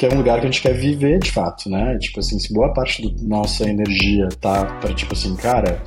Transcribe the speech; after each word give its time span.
porque 0.00 0.14
é 0.14 0.16
um 0.16 0.18
lugar 0.18 0.40
que 0.40 0.46
a 0.46 0.50
gente 0.50 0.62
quer 0.62 0.72
viver 0.72 1.18
de 1.18 1.30
fato, 1.30 1.68
né? 1.68 1.98
Tipo 1.98 2.20
assim, 2.20 2.38
se 2.38 2.54
boa 2.54 2.72
parte 2.72 3.06
da 3.06 3.22
nossa 3.22 3.68
energia 3.68 4.30
tá 4.40 4.64
para 4.64 4.94
tipo 4.94 5.12
assim, 5.12 5.36
cara, 5.36 5.82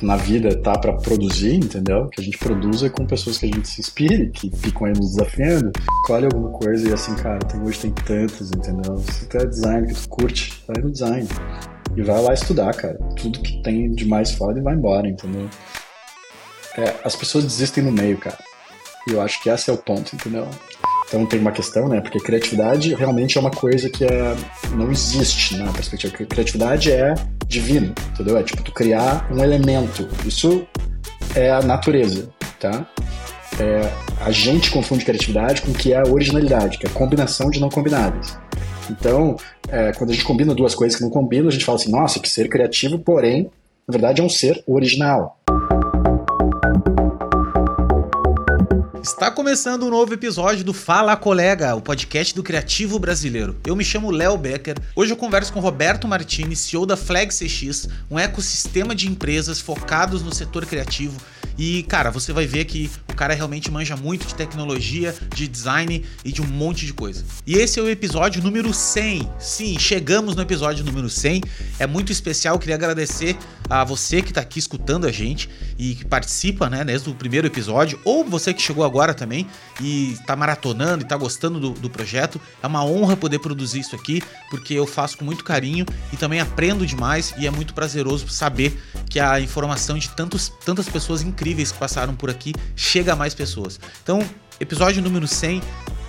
na 0.00 0.14
vida 0.14 0.56
tá 0.62 0.78
para 0.78 0.92
produzir, 0.92 1.56
entendeu? 1.56 2.06
Que 2.06 2.20
a 2.20 2.24
gente 2.24 2.38
produza 2.38 2.88
com 2.88 3.04
pessoas 3.04 3.38
que 3.38 3.46
a 3.46 3.48
gente 3.48 3.66
se 3.66 3.80
inspire, 3.80 4.30
que 4.30 4.48
ficam 4.56 4.86
aí 4.86 4.92
nos 4.92 5.16
desafiando. 5.16 5.72
Escolhe 6.02 6.26
alguma 6.26 6.50
coisa 6.50 6.88
e 6.88 6.92
assim, 6.92 7.16
cara, 7.16 7.40
tem, 7.40 7.60
hoje 7.60 7.80
tem 7.80 7.90
tantas, 7.90 8.52
entendeu? 8.52 8.96
Se 8.98 9.26
tu 9.26 9.36
é 9.36 9.44
design 9.44 9.88
que 9.88 9.94
tu 9.94 10.08
curte, 10.08 10.62
vai 10.68 10.80
no 10.80 10.92
design. 10.92 11.26
E 11.96 12.02
vai 12.02 12.22
lá 12.22 12.34
estudar, 12.34 12.72
cara. 12.76 12.96
Tudo 13.16 13.40
que 13.40 13.60
tem 13.64 13.90
de 13.90 14.06
mais 14.06 14.30
foda 14.30 14.60
e 14.60 14.62
vai 14.62 14.74
embora, 14.74 15.08
entendeu? 15.08 15.48
É, 16.78 16.94
as 17.02 17.16
pessoas 17.16 17.42
desistem 17.42 17.82
no 17.82 17.90
meio, 17.90 18.16
cara. 18.18 18.38
E 19.08 19.14
eu 19.14 19.20
acho 19.20 19.42
que 19.42 19.50
esse 19.50 19.68
é 19.68 19.72
o 19.72 19.78
ponto, 19.78 20.14
entendeu? 20.14 20.46
Então 21.12 21.26
tem 21.26 21.38
uma 21.38 21.52
questão, 21.52 21.88
né? 21.88 22.00
Porque 22.00 22.18
criatividade 22.18 22.94
realmente 22.94 23.36
é 23.36 23.40
uma 23.40 23.50
coisa 23.50 23.90
que 23.90 24.02
é, 24.02 24.34
não 24.74 24.90
existe 24.90 25.58
na 25.58 25.70
perspectiva. 25.70 26.16
Criatividade 26.24 26.90
é 26.90 27.12
divino, 27.46 27.92
entendeu? 28.14 28.38
É 28.38 28.42
tipo 28.42 28.62
tu 28.62 28.72
criar 28.72 29.30
um 29.30 29.44
elemento. 29.44 30.08
Isso 30.24 30.66
é 31.34 31.50
a 31.50 31.60
natureza, 31.60 32.30
tá? 32.58 32.86
É, 33.60 33.92
a 34.24 34.30
gente 34.30 34.70
confunde 34.70 35.04
criatividade 35.04 35.60
com 35.60 35.72
o 35.72 35.74
que 35.74 35.92
é 35.92 35.98
a 35.98 36.10
originalidade, 36.10 36.78
que 36.78 36.86
é 36.86 36.88
a 36.88 36.92
combinação 36.94 37.50
de 37.50 37.60
não 37.60 37.68
combinadas. 37.68 38.38
Então, 38.88 39.36
é, 39.68 39.92
quando 39.92 40.12
a 40.12 40.12
gente 40.14 40.24
combina 40.24 40.54
duas 40.54 40.74
coisas 40.74 40.96
que 40.96 41.04
não 41.04 41.10
combinam, 41.10 41.48
a 41.48 41.52
gente 41.52 41.66
fala 41.66 41.76
assim, 41.76 41.90
nossa, 41.90 42.20
que 42.20 42.28
ser 42.28 42.48
criativo, 42.48 42.98
porém, 42.98 43.50
na 43.86 43.92
verdade 43.92 44.22
é 44.22 44.24
um 44.24 44.30
ser 44.30 44.64
original. 44.66 45.41
Está 49.02 49.32
começando 49.32 49.84
um 49.84 49.90
novo 49.90 50.14
episódio 50.14 50.62
do 50.62 50.72
Fala 50.72 51.16
Colega, 51.16 51.74
o 51.74 51.80
podcast 51.82 52.32
do 52.32 52.42
Criativo 52.42 53.00
Brasileiro. 53.00 53.56
Eu 53.66 53.74
me 53.74 53.84
chamo 53.84 54.12
Léo 54.12 54.38
Becker. 54.38 54.76
Hoje 54.94 55.12
eu 55.12 55.16
converso 55.16 55.52
com 55.52 55.58
Roberto 55.58 56.06
Martini, 56.06 56.54
CEO 56.54 56.86
da 56.86 56.96
Flag 56.96 57.34
CX, 57.34 57.88
um 58.08 58.16
ecossistema 58.16 58.94
de 58.94 59.08
empresas 59.08 59.60
focados 59.60 60.22
no 60.22 60.32
setor 60.32 60.64
criativo 60.66 61.20
e, 61.58 61.82
cara, 61.84 62.10
você 62.10 62.32
vai 62.32 62.46
ver 62.46 62.64
que 62.64 62.90
o 63.08 63.14
cara 63.14 63.34
realmente 63.34 63.70
manja 63.70 63.96
muito 63.96 64.26
de 64.26 64.34
tecnologia, 64.34 65.14
de 65.34 65.46
design 65.46 66.04
e 66.24 66.32
de 66.32 66.40
um 66.40 66.46
monte 66.46 66.86
de 66.86 66.92
coisa. 66.92 67.24
E 67.46 67.54
esse 67.54 67.78
é 67.78 67.82
o 67.82 67.88
episódio 67.88 68.42
número 68.42 68.72
100. 68.72 69.28
Sim, 69.38 69.78
chegamos 69.78 70.34
no 70.34 70.42
episódio 70.42 70.84
número 70.84 71.08
100. 71.08 71.42
É 71.78 71.86
muito 71.86 72.10
especial, 72.10 72.58
queria 72.58 72.74
agradecer 72.74 73.36
a 73.68 73.84
você 73.84 74.20
que 74.22 74.30
está 74.30 74.40
aqui 74.40 74.58
escutando 74.58 75.06
a 75.06 75.12
gente 75.12 75.48
e 75.78 75.94
que 75.94 76.04
participa, 76.04 76.68
né, 76.68 76.84
desde 76.84 77.08
o 77.08 77.14
primeiro 77.14 77.46
episódio, 77.46 77.98
ou 78.04 78.24
você 78.24 78.52
que 78.52 78.60
chegou 78.60 78.84
agora 78.84 79.14
também 79.14 79.46
e 79.80 80.12
está 80.12 80.34
maratonando 80.36 81.02
e 81.02 81.04
está 81.04 81.16
gostando 81.16 81.60
do, 81.60 81.70
do 81.70 81.90
projeto. 81.90 82.40
É 82.62 82.66
uma 82.66 82.84
honra 82.84 83.16
poder 83.16 83.38
produzir 83.38 83.80
isso 83.80 83.94
aqui, 83.94 84.22
porque 84.50 84.74
eu 84.74 84.86
faço 84.86 85.18
com 85.18 85.24
muito 85.24 85.44
carinho 85.44 85.86
e 86.12 86.16
também 86.16 86.40
aprendo 86.40 86.86
demais 86.86 87.34
e 87.38 87.46
é 87.46 87.50
muito 87.50 87.74
prazeroso 87.74 88.28
saber 88.28 88.78
que 89.08 89.20
a 89.20 89.40
informação 89.40 89.98
de 89.98 90.10
tantos, 90.10 90.52
tantas 90.64 90.88
pessoas 90.88 91.22
incríveis 91.22 91.41
que 91.72 91.78
passaram 91.78 92.14
por 92.14 92.30
aqui 92.30 92.52
chega 92.76 93.12
a 93.12 93.16
mais 93.16 93.34
pessoas. 93.34 93.78
Então, 94.02 94.24
episódio 94.60 95.02
número 95.02 95.26
100 95.26 95.60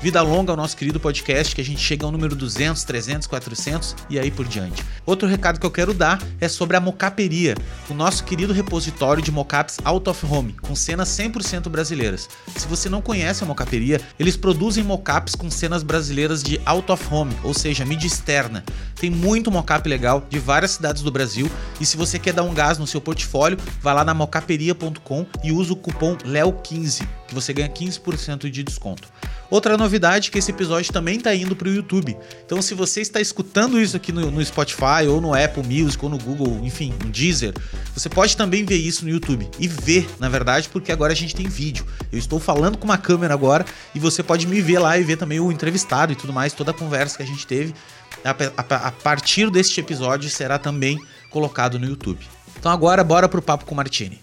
Vida 0.04 0.22
longa 0.22 0.52
ao 0.52 0.58
nosso 0.58 0.76
querido 0.76 1.00
podcast, 1.00 1.56
que 1.56 1.62
a 1.62 1.64
gente 1.64 1.80
chega 1.80 2.06
ao 2.06 2.12
número 2.12 2.36
200, 2.36 2.84
300, 2.84 3.26
400 3.26 3.96
e 4.10 4.20
aí 4.20 4.30
por 4.30 4.46
diante. 4.46 4.84
Outro 5.06 5.30
recado 5.30 5.62
que 5.62 5.66
eu 5.66 5.72
quero 5.72 5.94
dar 5.94 6.22
é 6.42 6.50
sobre 6.50 6.76
a 6.76 6.82
Mocaperia, 6.82 7.56
o 7.90 7.94
nosso 7.94 8.26
querido 8.26 8.52
repositório 8.52 9.24
de 9.24 9.32
mocaps 9.32 9.78
out 9.86 10.10
of 10.10 10.26
home, 10.26 10.52
com 10.62 10.76
cenas 10.76 11.08
100% 11.08 11.70
brasileiras. 11.70 12.28
Se 12.54 12.68
você 12.68 12.90
não 12.90 13.02
conhece 13.02 13.46
a 13.46 13.48
Mocaperia, 13.48 14.02
eles 14.20 14.36
produzem 14.36 14.84
mocaps 14.84 15.36
com 15.36 15.50
cenas 15.50 15.84
brasileiras 15.84 16.44
de 16.44 16.60
out 16.66 16.92
of 16.92 17.08
home, 17.10 17.34
ou 17.42 17.54
seja, 17.54 17.86
mídia 17.86 18.08
externa. 18.08 18.62
Tem 19.00 19.10
muito 19.10 19.50
mocap 19.50 19.88
legal 19.88 20.28
de 20.30 20.38
várias 20.38 20.72
cidades 20.72 21.02
do 21.02 21.12
Brasil 21.14 21.50
e 21.80 21.86
se 21.86 21.96
você 21.96 22.20
quer 22.20 22.34
dar 22.34 22.44
um 22.44 22.54
gás 22.54 22.78
no 22.78 22.86
seu 22.86 23.00
portfólio, 23.00 23.58
vá 23.82 23.94
lá 23.94 24.04
na 24.04 24.14
mocaperia.com 24.14 25.26
e 25.42 25.54
usa 25.54 25.72
o 25.72 25.78
cupom 25.78 26.18
LEO15, 26.18 27.08
que 27.26 27.34
você 27.34 27.54
ganha 27.54 27.70
15% 27.70 28.50
de 28.50 28.64
desconto. 28.64 29.08
Outra 29.54 29.78
novidade 29.78 30.30
é 30.30 30.32
que 30.32 30.40
esse 30.40 30.50
episódio 30.50 30.92
também 30.92 31.18
está 31.18 31.36
indo 31.36 31.56
para 31.56 31.68
o 31.68 31.72
YouTube. 31.72 32.18
Então, 32.44 32.60
se 32.60 32.74
você 32.74 33.02
está 33.02 33.22
escutando 33.22 33.80
isso 33.80 33.96
aqui 33.96 34.12
no, 34.12 34.32
no, 34.32 34.44
Spotify, 34.44 35.06
ou 35.08 35.22
no 35.22 35.36
Apple 35.36 35.62
Music, 35.62 36.04
ou 36.04 36.10
no 36.10 36.18
Google, 36.18 36.60
enfim, 36.64 36.92
no 37.04 37.12
Deezer, 37.12 37.54
você 37.96 38.10
pode 38.10 38.36
também 38.36 38.66
ver 38.66 38.78
isso 38.78 39.06
no 39.06 39.12
YouTube. 39.12 39.48
E 39.60 39.68
ver, 39.68 40.10
na 40.20 40.28
verdade, 40.28 40.68
porque 40.70 40.92
agora 40.92 41.14
a 41.14 41.16
gente 41.16 41.36
tem 41.36 41.48
vídeo. 41.48 41.86
Eu 42.12 42.18
estou 42.18 42.40
falando 42.40 42.80
com 42.80 42.86
uma 42.86 42.98
câmera 42.98 43.36
agora 43.36 43.64
e 43.94 44.00
você 44.00 44.24
pode 44.24 44.48
me 44.48 44.60
ver 44.60 44.80
lá 44.80 44.98
e 44.98 45.04
ver 45.04 45.18
também 45.18 45.40
o 45.40 45.52
entrevistado 45.52 46.12
e 46.12 46.16
tudo 46.16 46.34
mais, 46.34 46.52
toda 46.54 46.72
a 46.72 46.74
conversa 46.74 47.18
que 47.18 47.22
a 47.22 47.28
gente 47.28 47.46
teve. 47.46 47.76
A, 48.26 48.32
a, 48.32 48.88
a 48.88 48.92
partir 48.92 49.52
deste 49.52 49.80
episódio 49.80 50.32
será 50.32 50.58
também 50.58 51.00
colocado 51.30 51.78
no 51.78 51.86
YouTube. 51.86 52.26
Então 52.58 52.72
agora 52.72 53.04
bora 53.04 53.30
pro 53.30 53.40
papo 53.40 53.66
com 53.66 53.76
o 53.76 53.78
Martini. 53.78 54.20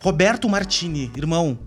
Roberto 0.00 0.48
Martini, 0.48 1.10
irmão, 1.16 1.58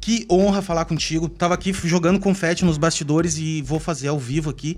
que 0.00 0.26
honra 0.30 0.62
falar 0.62 0.84
contigo. 0.84 1.28
Tava 1.28 1.54
aqui 1.54 1.72
jogando 1.72 2.20
confete 2.20 2.64
nos 2.64 2.78
bastidores 2.78 3.36
e 3.36 3.62
vou 3.62 3.80
fazer 3.80 4.08
ao 4.08 4.18
vivo 4.18 4.50
aqui. 4.50 4.76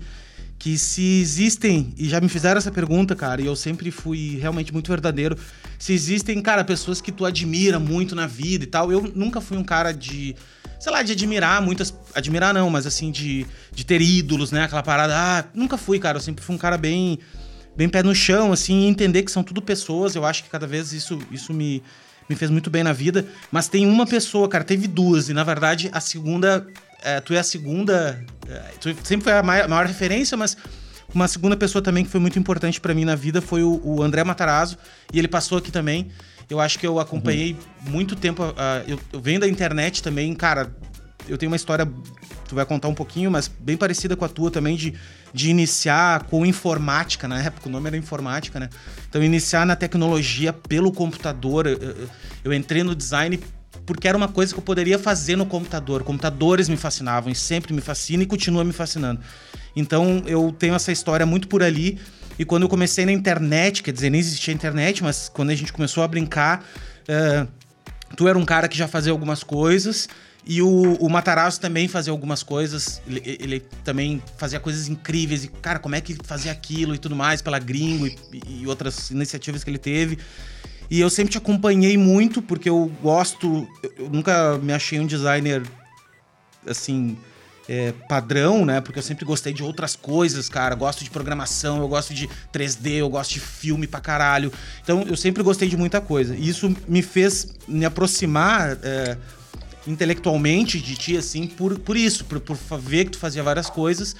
Que 0.57 0.77
se 0.77 1.19
existem, 1.21 1.91
e 1.97 2.07
já 2.07 2.21
me 2.21 2.29
fizeram 2.29 2.59
essa 2.59 2.71
pergunta, 2.71 3.15
cara, 3.15 3.41
e 3.41 3.47
eu 3.47 3.55
sempre 3.55 3.89
fui 3.89 4.37
realmente 4.39 4.71
muito 4.71 4.89
verdadeiro. 4.89 5.35
Se 5.79 5.91
existem, 5.91 6.39
cara, 6.39 6.63
pessoas 6.63 7.01
que 7.01 7.11
tu 7.11 7.25
admira 7.25 7.79
muito 7.79 8.13
na 8.13 8.27
vida 8.27 8.63
e 8.63 8.67
tal. 8.67 8.91
Eu 8.91 9.11
nunca 9.15 9.41
fui 9.41 9.57
um 9.57 9.63
cara 9.63 9.91
de, 9.91 10.35
sei 10.79 10.91
lá, 10.91 11.01
de 11.01 11.13
admirar 11.13 11.61
muitas. 11.63 11.93
Admirar 12.13 12.53
não, 12.53 12.69
mas 12.69 12.85
assim, 12.85 13.09
de, 13.09 13.47
de 13.71 13.83
ter 13.83 14.01
ídolos, 14.01 14.51
né? 14.51 14.63
Aquela 14.63 14.83
parada. 14.83 15.15
Ah, 15.15 15.45
nunca 15.55 15.77
fui, 15.77 15.97
cara. 15.97 16.17
Eu 16.17 16.21
sempre 16.21 16.43
fui 16.43 16.53
um 16.53 16.59
cara 16.59 16.77
bem, 16.77 17.17
bem 17.75 17.89
pé 17.89 18.03
no 18.03 18.13
chão, 18.13 18.51
assim, 18.51 18.81
e 18.81 18.87
entender 18.87 19.23
que 19.23 19.31
são 19.31 19.41
tudo 19.41 19.63
pessoas. 19.63 20.13
Eu 20.13 20.25
acho 20.25 20.43
que 20.43 20.49
cada 20.49 20.67
vez 20.67 20.93
isso, 20.93 21.17
isso 21.31 21.53
me 21.53 21.81
me 22.31 22.35
fez 22.35 22.49
muito 22.49 22.69
bem 22.69 22.83
na 22.83 22.93
vida. 22.93 23.25
Mas 23.51 23.67
tem 23.67 23.85
uma 23.85 24.05
pessoa, 24.05 24.47
cara, 24.47 24.63
teve 24.63 24.87
duas, 24.87 25.29
e 25.29 25.33
na 25.33 25.43
verdade 25.43 25.89
a 25.93 25.99
segunda. 25.99 26.65
É, 27.03 27.19
tu 27.19 27.33
é 27.33 27.39
a 27.39 27.43
segunda. 27.43 28.23
É, 28.47 28.59
tu 28.79 28.89
sempre 29.03 29.25
foi 29.25 29.33
a 29.33 29.43
maior, 29.43 29.67
maior, 29.67 29.85
referência, 29.85 30.37
mas 30.37 30.55
uma 31.13 31.27
segunda 31.27 31.57
pessoa 31.57 31.81
também 31.81 32.03
que 32.03 32.09
foi 32.09 32.19
muito 32.19 32.39
importante 32.39 32.79
para 32.79 32.93
mim 32.93 33.05
na 33.05 33.15
vida 33.15 33.41
foi 33.41 33.63
o, 33.63 33.81
o, 33.83 34.01
André 34.01 34.23
Matarazzo, 34.23 34.77
e 35.11 35.19
ele 35.19 35.27
passou 35.27 35.57
aqui 35.57 35.71
também. 35.71 36.09
Eu 36.49 36.59
acho 36.59 36.77
que 36.79 36.85
eu 36.85 36.99
acompanhei 36.99 37.53
uhum. 37.85 37.91
muito 37.91 38.15
tempo. 38.15 38.43
Uh, 38.43 38.53
eu, 38.87 38.99
eu 39.13 39.21
venho 39.21 39.39
da 39.39 39.47
internet 39.47 40.03
também, 40.03 40.33
cara. 40.33 40.71
Eu 41.27 41.37
tenho 41.37 41.51
uma 41.51 41.55
história 41.55 41.87
tu 42.51 42.55
vai 42.55 42.65
contar 42.65 42.89
um 42.89 42.93
pouquinho, 42.93 43.31
mas 43.31 43.47
bem 43.47 43.77
parecida 43.77 44.13
com 44.13 44.25
a 44.25 44.27
tua 44.27 44.51
também, 44.51 44.75
de, 44.75 44.93
de 45.33 45.49
iniciar 45.49 46.23
com 46.23 46.45
informática, 46.45 47.25
na 47.25 47.41
época 47.41 47.69
o 47.69 47.71
nome 47.71 47.87
era 47.87 47.95
informática, 47.95 48.59
né? 48.59 48.69
Então, 49.09 49.23
iniciar 49.23 49.65
na 49.65 49.73
tecnologia 49.73 50.51
pelo 50.51 50.91
computador. 50.91 51.65
Eu, 51.65 52.09
eu 52.43 52.53
entrei 52.53 52.83
no 52.83 52.93
design 52.93 53.39
porque 53.85 54.05
era 54.05 54.17
uma 54.17 54.27
coisa 54.27 54.53
que 54.53 54.59
eu 54.59 54.63
poderia 54.63 54.99
fazer 54.99 55.37
no 55.37 55.45
computador. 55.45 56.03
Computadores 56.03 56.67
me 56.67 56.75
fascinavam 56.75 57.31
e 57.31 57.35
sempre 57.35 57.73
me 57.73 57.79
fascina 57.79 58.23
e 58.23 58.25
continua 58.25 58.65
me 58.65 58.73
fascinando. 58.73 59.21
Então, 59.73 60.21
eu 60.25 60.53
tenho 60.57 60.75
essa 60.75 60.91
história 60.91 61.25
muito 61.25 61.47
por 61.47 61.63
ali. 61.63 61.99
E 62.37 62.43
quando 62.43 62.63
eu 62.63 62.69
comecei 62.69 63.05
na 63.05 63.13
internet, 63.13 63.81
quer 63.81 63.93
dizer, 63.93 64.09
nem 64.09 64.19
existia 64.19 64.53
internet, 64.53 65.01
mas 65.01 65.29
quando 65.29 65.51
a 65.51 65.55
gente 65.55 65.71
começou 65.71 66.03
a 66.03 66.07
brincar, 66.07 66.65
uh, 67.07 67.47
tu 68.17 68.27
era 68.27 68.37
um 68.37 68.43
cara 68.43 68.67
que 68.67 68.77
já 68.77 68.89
fazia 68.89 69.13
algumas 69.13 69.41
coisas. 69.41 70.09
E 70.45 70.61
o, 70.61 70.93
o 70.95 71.09
Matarazzo 71.09 71.59
também 71.59 71.87
fazia 71.87 72.11
algumas 72.11 72.41
coisas, 72.41 73.01
ele, 73.07 73.21
ele, 73.25 73.59
também 73.83 74.21
fazia 74.37 74.59
coisas 74.59 74.87
incríveis. 74.87 75.43
E, 75.43 75.47
cara, 75.47 75.77
como 75.77 75.95
é 75.95 76.01
que 76.01 76.17
fazia 76.23 76.51
aquilo 76.51 76.95
e 76.95 76.97
tudo 76.97 77.15
mais, 77.15 77.41
pela 77.41 77.59
Gringo 77.59 78.07
e, 78.07 78.17
e 78.47 78.67
outras 78.67 79.11
iniciativas 79.11 79.63
que 79.63 79.69
ele 79.69 79.77
teve. 79.77 80.17
E 80.89 80.99
eu 80.99 81.09
sempre 81.09 81.31
te 81.31 81.37
acompanhei 81.37 81.97
muito, 81.97 82.41
porque 82.41 82.69
eu 82.69 82.91
gosto. 83.01 83.67
Eu 83.97 84.09
nunca 84.09 84.57
me 84.57 84.73
achei 84.73 84.99
um 84.99 85.05
designer 85.05 85.63
assim. 86.67 87.17
É, 87.69 87.93
padrão, 88.09 88.65
né? 88.65 88.81
Porque 88.81 88.99
eu 88.99 89.03
sempre 89.03 89.23
gostei 89.23 89.53
de 89.53 89.63
outras 89.63 89.95
coisas, 89.95 90.49
cara. 90.49 90.75
Gosto 90.75 91.03
de 91.03 91.09
programação, 91.09 91.79
eu 91.79 91.87
gosto 91.87 92.13
de 92.13 92.27
3D, 92.51 92.95
eu 92.95 93.09
gosto 93.09 93.31
de 93.31 93.39
filme 93.39 93.87
pra 93.87 94.01
caralho. 94.01 94.51
Então 94.83 95.03
eu 95.03 95.15
sempre 95.15 95.41
gostei 95.41 95.69
de 95.69 95.77
muita 95.77 96.01
coisa. 96.01 96.35
E 96.35 96.49
isso 96.49 96.75
me 96.87 97.01
fez 97.01 97.53
me 97.67 97.85
aproximar. 97.85 98.77
É, 98.83 99.15
intelectualmente 99.87 100.79
de 100.79 100.95
ti, 100.95 101.17
assim, 101.17 101.47
por, 101.47 101.79
por 101.79 101.97
isso, 101.97 102.25
por, 102.25 102.39
por 102.39 102.57
ver 102.79 103.05
que 103.05 103.11
tu 103.11 103.17
fazia 103.17 103.41
várias 103.41 103.69
coisas. 103.69 104.15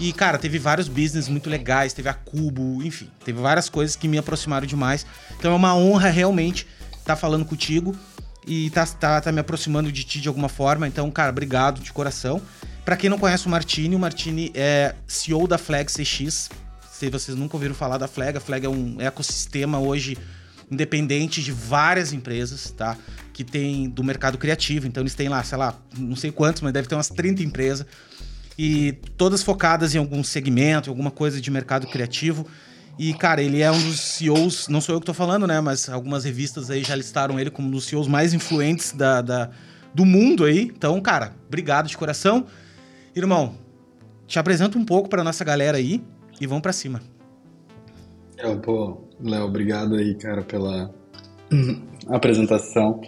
E, 0.00 0.12
cara, 0.12 0.38
teve 0.38 0.58
vários 0.58 0.88
business 0.88 1.28
muito 1.28 1.50
legais, 1.50 1.92
teve 1.92 2.08
a 2.08 2.14
Cubo, 2.14 2.82
enfim, 2.82 3.08
teve 3.24 3.40
várias 3.40 3.68
coisas 3.68 3.96
que 3.96 4.08
me 4.08 4.18
aproximaram 4.18 4.66
demais. 4.66 5.04
Então 5.38 5.52
é 5.52 5.54
uma 5.54 5.76
honra 5.76 6.08
realmente 6.08 6.66
estar 6.92 7.14
tá 7.14 7.16
falando 7.16 7.44
contigo 7.44 7.94
e 8.46 8.70
tá, 8.70 8.86
tá, 8.86 9.20
tá 9.20 9.32
me 9.32 9.40
aproximando 9.40 9.92
de 9.92 10.04
ti 10.04 10.20
de 10.20 10.28
alguma 10.28 10.48
forma. 10.48 10.86
Então, 10.86 11.10
cara, 11.10 11.30
obrigado 11.30 11.80
de 11.80 11.92
coração. 11.92 12.40
Para 12.84 12.96
quem 12.96 13.08
não 13.08 13.18
conhece 13.18 13.46
o 13.46 13.50
Martini, 13.50 13.94
o 13.94 13.98
Martini 13.98 14.50
é 14.54 14.94
CEO 15.06 15.46
da 15.46 15.58
Flag 15.58 15.90
CX. 15.92 16.50
Se 16.90 17.10
vocês 17.10 17.36
nunca 17.36 17.56
ouviram 17.56 17.74
falar 17.74 17.98
da 17.98 18.08
Flag, 18.08 18.38
a 18.38 18.40
Flag 18.40 18.66
é 18.66 18.68
um 18.68 19.00
ecossistema 19.00 19.78
hoje 19.78 20.16
independente 20.70 21.42
de 21.42 21.52
várias 21.52 22.12
empresas, 22.12 22.70
tá? 22.70 22.96
Que 23.42 23.50
tem 23.50 23.88
do 23.88 24.04
mercado 24.04 24.38
criativo. 24.38 24.86
Então 24.86 25.02
eles 25.02 25.14
têm 25.14 25.28
lá, 25.28 25.42
sei 25.42 25.58
lá, 25.58 25.74
não 25.98 26.16
sei 26.16 26.30
quantos, 26.30 26.62
mas 26.62 26.72
deve 26.72 26.88
ter 26.88 26.94
umas 26.94 27.08
30 27.08 27.42
empresas. 27.42 27.86
E 28.58 28.92
todas 29.16 29.42
focadas 29.42 29.94
em 29.94 29.98
algum 29.98 30.22
segmento, 30.22 30.90
alguma 30.90 31.10
coisa 31.10 31.40
de 31.40 31.50
mercado 31.50 31.86
criativo. 31.86 32.46
E, 32.98 33.14
cara, 33.14 33.42
ele 33.42 33.62
é 33.62 33.70
um 33.70 33.82
dos 33.82 33.98
CEOs, 33.98 34.68
não 34.68 34.80
sou 34.80 34.94
eu 34.94 35.00
que 35.00 35.06
tô 35.06 35.14
falando, 35.14 35.46
né? 35.46 35.60
Mas 35.60 35.88
algumas 35.88 36.24
revistas 36.24 36.70
aí 36.70 36.84
já 36.84 36.94
listaram 36.94 37.40
ele 37.40 37.50
como 37.50 37.68
um 37.68 37.70
dos 37.70 37.86
CEOs 37.86 38.06
mais 38.06 38.34
influentes 38.34 38.92
da, 38.92 39.22
da 39.22 39.50
do 39.94 40.04
mundo 40.04 40.44
aí. 40.44 40.64
Então, 40.64 41.00
cara, 41.00 41.32
obrigado 41.46 41.88
de 41.88 41.96
coração. 41.96 42.46
Irmão, 43.16 43.54
te 44.26 44.38
apresenta 44.38 44.78
um 44.78 44.84
pouco 44.84 45.08
pra 45.08 45.24
nossa 45.24 45.44
galera 45.44 45.78
aí 45.78 46.02
e 46.40 46.46
vamos 46.46 46.62
para 46.62 46.72
cima. 46.72 47.00
É, 48.36 48.54
pô, 48.56 48.98
Léo, 49.20 49.44
obrigado 49.44 49.94
aí, 49.94 50.14
cara, 50.14 50.42
pela 50.42 50.92
apresentação. 52.08 53.00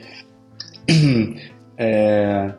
É, 1.77 2.55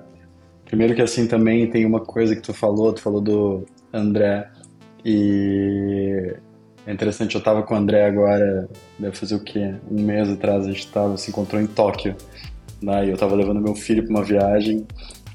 primeiro 0.65 0.93
que 0.93 1.01
assim 1.01 1.25
também 1.25 1.69
tem 1.69 1.85
uma 1.85 2.01
coisa 2.01 2.35
que 2.35 2.41
tu 2.41 2.53
falou, 2.53 2.91
tu 2.91 3.01
falou 3.01 3.21
do 3.21 3.65
André 3.93 4.49
e 5.05 6.35
é 6.85 6.91
interessante, 6.91 7.35
eu 7.35 7.41
tava 7.41 7.63
com 7.63 7.73
o 7.73 7.77
André 7.77 8.05
agora, 8.05 8.67
deve 8.99 9.15
fazer 9.15 9.35
o 9.35 9.39
quê? 9.39 9.73
Um 9.89 10.01
mês 10.01 10.29
atrás 10.29 10.65
a 10.65 10.71
gente 10.71 10.87
tava, 10.91 11.15
se 11.17 11.29
encontrou 11.29 11.61
em 11.61 11.65
Tóquio. 11.65 12.15
Né? 12.81 13.07
E 13.07 13.09
eu 13.11 13.17
tava 13.17 13.35
levando 13.35 13.61
meu 13.61 13.73
filho 13.73 14.03
pra 14.03 14.11
uma 14.11 14.23
viagem, 14.23 14.85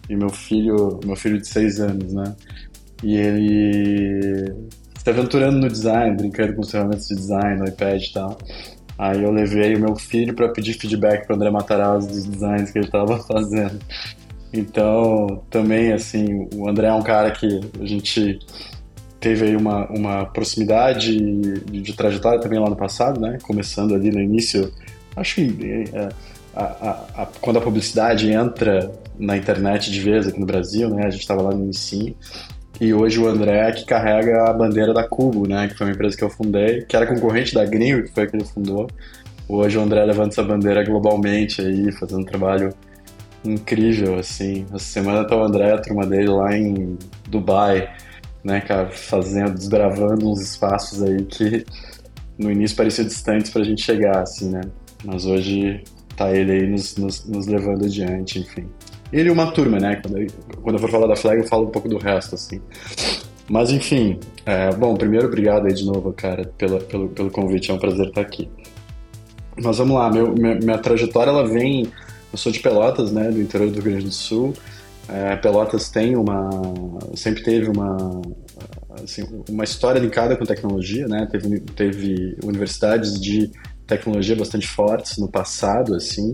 e 0.09 0.17
meu 0.17 0.29
filho, 0.29 0.99
meu 1.05 1.17
filho 1.17 1.41
de 1.41 1.47
seis 1.47 1.81
anos, 1.81 2.13
né? 2.13 2.35
E 3.03 3.17
ele 3.17 4.55
se 4.99 5.09
aventurando 5.09 5.59
no 5.59 5.69
design, 5.69 6.17
brincando 6.17 6.55
com 6.55 6.61
os 6.63 6.71
ferramentas 6.71 7.07
de 7.07 7.15
design, 7.15 7.61
no 7.61 7.69
iPad 7.69 8.03
e 8.03 8.13
tal. 8.13 8.39
Aí 9.01 9.23
eu 9.23 9.33
levei 9.33 9.75
o 9.75 9.81
meu 9.81 9.97
filho 9.97 10.35
para 10.35 10.51
pedir 10.51 10.75
feedback 10.75 11.27
para 11.27 11.35
André 11.35 11.51
Matarazzo 11.51 12.07
dos 12.07 12.27
designs 12.27 12.71
que 12.71 12.79
ele 12.79 12.85
estava 12.85 13.17
fazendo. 13.25 13.79
Então, 14.53 15.43
também, 15.49 15.91
assim, 15.91 16.47
o 16.55 16.69
André 16.69 16.89
é 16.89 16.93
um 16.93 17.03
cara 17.03 17.31
que 17.31 17.47
a 17.81 17.87
gente 17.87 18.39
teve 19.19 19.47
aí 19.47 19.57
uma, 19.57 19.87
uma 19.87 20.27
proximidade 20.27 21.17
de, 21.17 21.81
de 21.81 21.93
trajetória 21.95 22.41
também 22.41 22.59
lá 22.59 22.69
no 22.69 22.77
passado, 22.77 23.19
né? 23.19 23.39
Começando 23.43 23.95
ali 23.95 24.11
no 24.11 24.21
início, 24.21 24.71
acho 25.17 25.37
que 25.37 25.91
é, 25.95 26.09
a, 26.55 26.63
a, 26.63 27.23
a, 27.23 27.29
quando 27.41 27.59
a 27.59 27.63
publicidade 27.63 28.31
entra 28.31 28.93
na 29.19 29.35
internet 29.35 29.91
de 29.91 30.01
vez 30.01 30.29
aqui 30.29 30.39
no 30.39 30.47
Brasil, 30.47 30.91
né? 30.91 31.07
A 31.07 31.11
gente 31.11 31.23
estava 31.23 31.41
lá 31.41 31.53
no 31.53 31.65
início 31.65 32.15
e 32.81 32.95
hoje 32.95 33.21
o 33.21 33.29
André 33.29 33.73
que 33.73 33.85
carrega 33.85 34.49
a 34.49 34.53
bandeira 34.53 34.95
da 34.95 35.07
Cubo, 35.07 35.47
né? 35.47 35.69
Que 35.69 35.77
foi 35.77 35.87
uma 35.87 35.93
empresa 35.93 36.17
que 36.17 36.25
eu 36.25 36.31
fundei, 36.31 36.83
que 36.83 36.97
era 36.97 37.07
concorrente 37.07 37.55
da 37.55 37.65
Gringo, 37.65 38.05
que 38.05 38.13
foi 38.13 38.25
a 38.25 38.27
que 38.27 38.37
ele 38.37 38.45
fundou. 38.45 38.89
Hoje 39.47 39.77
o 39.77 39.83
André 39.83 40.03
levanta 40.05 40.31
essa 40.31 40.43
bandeira 40.43 40.83
globalmente 40.83 41.61
aí, 41.61 41.93
fazendo 41.93 42.23
um 42.23 42.25
trabalho 42.25 42.73
incrível, 43.45 44.19
assim. 44.19 44.65
Essa 44.73 44.85
semana 44.85 45.27
tá 45.27 45.37
o 45.37 45.43
André, 45.43 45.73
a 45.73 45.79
turma 45.79 46.07
dele 46.07 46.29
lá 46.29 46.57
em 46.57 46.97
Dubai, 47.29 47.93
né, 48.43 48.61
cara, 48.61 48.89
fazendo, 48.91 49.53
desbravando 49.53 50.31
uns 50.31 50.41
espaços 50.41 51.03
aí 51.03 51.23
que 51.25 51.67
no 52.39 52.51
início 52.51 52.77
pareciam 52.77 53.07
distantes 53.07 53.51
pra 53.51 53.63
gente 53.63 53.83
chegar, 53.83 54.23
assim, 54.23 54.51
né? 54.51 54.63
Mas 55.05 55.27
hoje 55.27 55.85
tá 56.17 56.31
ele 56.31 56.53
aí 56.53 56.67
nos, 56.67 56.97
nos, 56.97 57.27
nos 57.27 57.47
levando 57.47 57.85
adiante, 57.85 58.39
enfim. 58.39 58.67
Ele 59.13 59.29
e 59.29 59.33
uma 59.33 59.51
turma, 59.51 59.79
né? 59.79 60.01
Quando 60.63 60.75
eu, 60.75 60.79
for 60.79 60.91
falar 60.91 61.07
da 61.07 61.17
Flag, 61.17 61.41
eu 61.41 61.49
falo 61.49 61.67
um 61.67 61.71
pouco 61.71 61.89
do 61.89 61.99
resto, 61.99 62.35
assim. 62.35 62.61
Mas, 63.49 63.71
enfim, 63.71 64.19
é, 64.47 64.73
bom, 64.75 64.95
primeiro, 64.95 65.27
obrigado 65.27 65.67
aí 65.67 65.75
de 65.75 65.85
novo, 65.85 66.13
cara, 66.13 66.45
pela, 66.57 66.79
pelo, 66.81 67.09
pelo 67.09 67.31
convite, 67.31 67.71
é 67.71 67.75
um 67.75 67.79
prazer 67.79 68.07
estar 68.07 68.21
aqui. 68.21 68.49
Mas 69.61 69.79
vamos 69.79 69.97
lá, 69.97 70.11
meu, 70.11 70.33
minha, 70.33 70.55
minha 70.55 70.79
trajetória, 70.79 71.31
ela 71.31 71.47
vem... 71.47 71.91
Eu 72.33 72.39
sou 72.39 72.53
de 72.53 72.61
Pelotas, 72.61 73.11
né, 73.11 73.29
do 73.29 73.41
interior 73.41 73.69
do 73.71 73.75
Rio 73.75 73.83
Grande 73.83 74.05
do 74.05 74.13
Sul, 74.13 74.55
é, 75.13 75.35
Pelotas 75.37 75.91
tem 75.91 76.17
uma, 76.17 76.49
sempre 77.17 77.43
teve 77.43 77.69
uma, 77.69 78.23
assim, 79.03 79.27
uma 79.49 79.65
história 79.65 79.99
linkada 79.99 80.37
com 80.37 80.45
tecnologia, 80.45 81.09
né? 81.09 81.27
Teve, 81.31 81.61
teve 81.61 82.37
universidades 82.45 83.21
de 83.21 83.51
tecnologia 83.89 84.37
bastante 84.37 84.69
fortes 84.69 85.19
no 85.19 85.29
passado, 85.29 85.97
assim, 85.97 86.33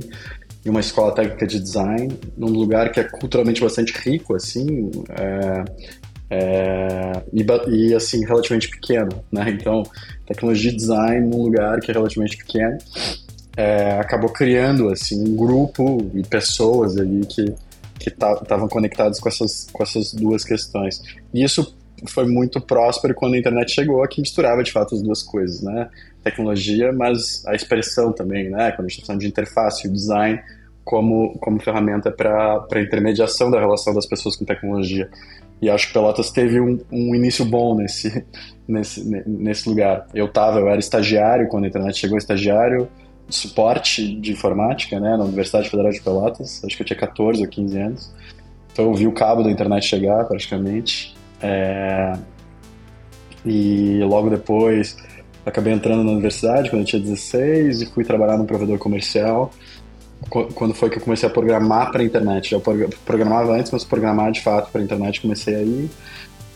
e 0.67 0.71
uma 0.71 0.81
escola 0.81 1.15
técnica 1.15 1.47
de 1.47 1.61
design 1.61 2.19
num 2.37 2.49
lugar 2.49 2.91
que 2.91 2.99
é 2.99 3.05
culturalmente 3.05 3.61
bastante 3.61 3.93
rico, 3.93 4.35
assim, 4.35 4.91
é, 5.11 5.65
é, 6.29 7.13
e, 7.33 7.47
e, 7.71 7.95
assim 7.95 8.25
relativamente 8.25 8.69
pequeno, 8.69 9.25
né? 9.31 9.49
Então, 9.49 9.85
tecnologia 10.27 10.73
e 10.73 10.77
design 10.77 11.29
num 11.29 11.43
lugar 11.43 11.79
que 11.79 11.91
é 11.91 11.95
relativamente 11.95 12.37
pequeno 12.37 12.79
é, 13.57 13.93
acabou 13.93 14.29
criando 14.29 14.91
assim 14.91 15.23
um 15.27 15.35
grupo 15.35 16.11
e 16.15 16.23
pessoas 16.23 16.99
ali 16.99 17.25
que 17.27 17.55
que 17.99 18.11
estavam 18.11 18.69
conectados 18.69 19.19
com 19.19 19.29
essas, 19.29 19.67
com 19.73 19.83
essas 19.83 20.13
duas 20.13 20.45
questões. 20.45 21.03
E 21.33 21.43
isso 21.43 21.75
foi 22.09 22.27
muito 22.27 22.61
próspero 22.61 23.15
quando 23.15 23.35
a 23.35 23.39
internet 23.39 23.73
chegou, 23.73 24.07
que 24.07 24.21
misturava 24.21 24.63
de 24.63 24.71
fato 24.71 24.95
as 24.95 25.03
duas 25.03 25.23
coisas, 25.23 25.63
né? 25.63 25.89
Tecnologia, 26.31 26.93
mas 26.93 27.47
a 27.47 27.55
expressão 27.55 28.13
também, 28.13 28.51
né? 28.51 28.73
Quando 28.73 28.87
a 28.87 28.89
gente 28.89 28.99
está 28.99 29.07
falando 29.07 29.21
de 29.21 29.29
interface, 29.29 29.87
o 29.87 29.93
design 29.93 30.41
como, 30.85 31.39
como 31.39 31.61
ferramenta 31.61 32.11
para 32.11 32.83
intermediação 32.83 33.49
da 33.49 33.61
relação 33.61 33.95
das 33.95 34.07
pessoas 34.07 34.35
com 34.35 34.45
tecnologia. 34.45 35.09
E 35.63 35.71
acho 35.71 35.87
que 35.87 35.93
Pelotas 35.93 36.31
teve 36.31 36.61
um, 36.61 36.81
um 36.91 37.15
início 37.15 37.45
bom 37.45 37.77
nesse, 37.77 38.25
nesse, 38.67 39.05
nesse 39.25 39.69
lugar. 39.69 40.07
Eu 40.13 40.27
tava, 40.27 40.59
eu 40.59 40.69
era 40.69 40.81
estagiário 40.81 41.49
quando 41.49 41.65
a 41.65 41.69
internet 41.69 41.97
chegou, 41.97 42.19
estagiário, 42.19 42.89
suporte 43.29 44.17
de 44.17 44.33
informática, 44.33 44.99
né, 44.99 45.17
na 45.17 45.25
Universidade 45.25 45.69
Federal 45.69 45.93
de 45.93 46.01
Pelotas, 46.01 46.63
acho 46.65 46.77
que 46.77 46.83
eu 46.83 46.87
tinha 46.87 46.99
14 46.99 47.43
ou 47.43 47.49
15 47.49 47.79
anos. 47.79 48.15
Então 48.73 48.87
eu 48.87 48.95
vi 48.95 49.07
o 49.07 49.13
cabo 49.13 49.45
da 49.45 49.51
internet 49.51 49.87
chegar, 49.87 50.25
praticamente. 50.25 51.17
É... 51.41 52.13
E 53.45 54.01
logo 54.05 54.29
depois 54.29 54.97
acabei 55.47 55.73
entrando 55.73 56.03
na 56.03 56.11
universidade, 56.11 56.69
quando 56.69 56.83
eu 56.83 56.87
tinha 56.87 57.01
16, 57.01 57.83
e 57.83 57.87
fui 57.87 58.05
trabalhar 58.05 58.37
num 58.37 58.45
provedor 58.45 58.79
comercial. 58.79 59.53
Quando 60.29 60.75
foi 60.75 60.91
que 60.91 60.99
eu 60.99 61.03
comecei 61.03 61.29
a 61.29 61.33
programar 61.33 61.93
para 61.93 62.03
a 62.03 62.05
internet. 62.05 62.51
Já 62.51 62.59
programava 63.05 63.55
antes, 63.55 63.71
mas 63.71 63.85
programar 63.85 64.33
de 64.33 64.41
fato 64.41 64.73
para 64.73 64.81
a 64.81 64.85
internet 64.85 65.21
comecei 65.21 65.55
aí. 65.55 65.91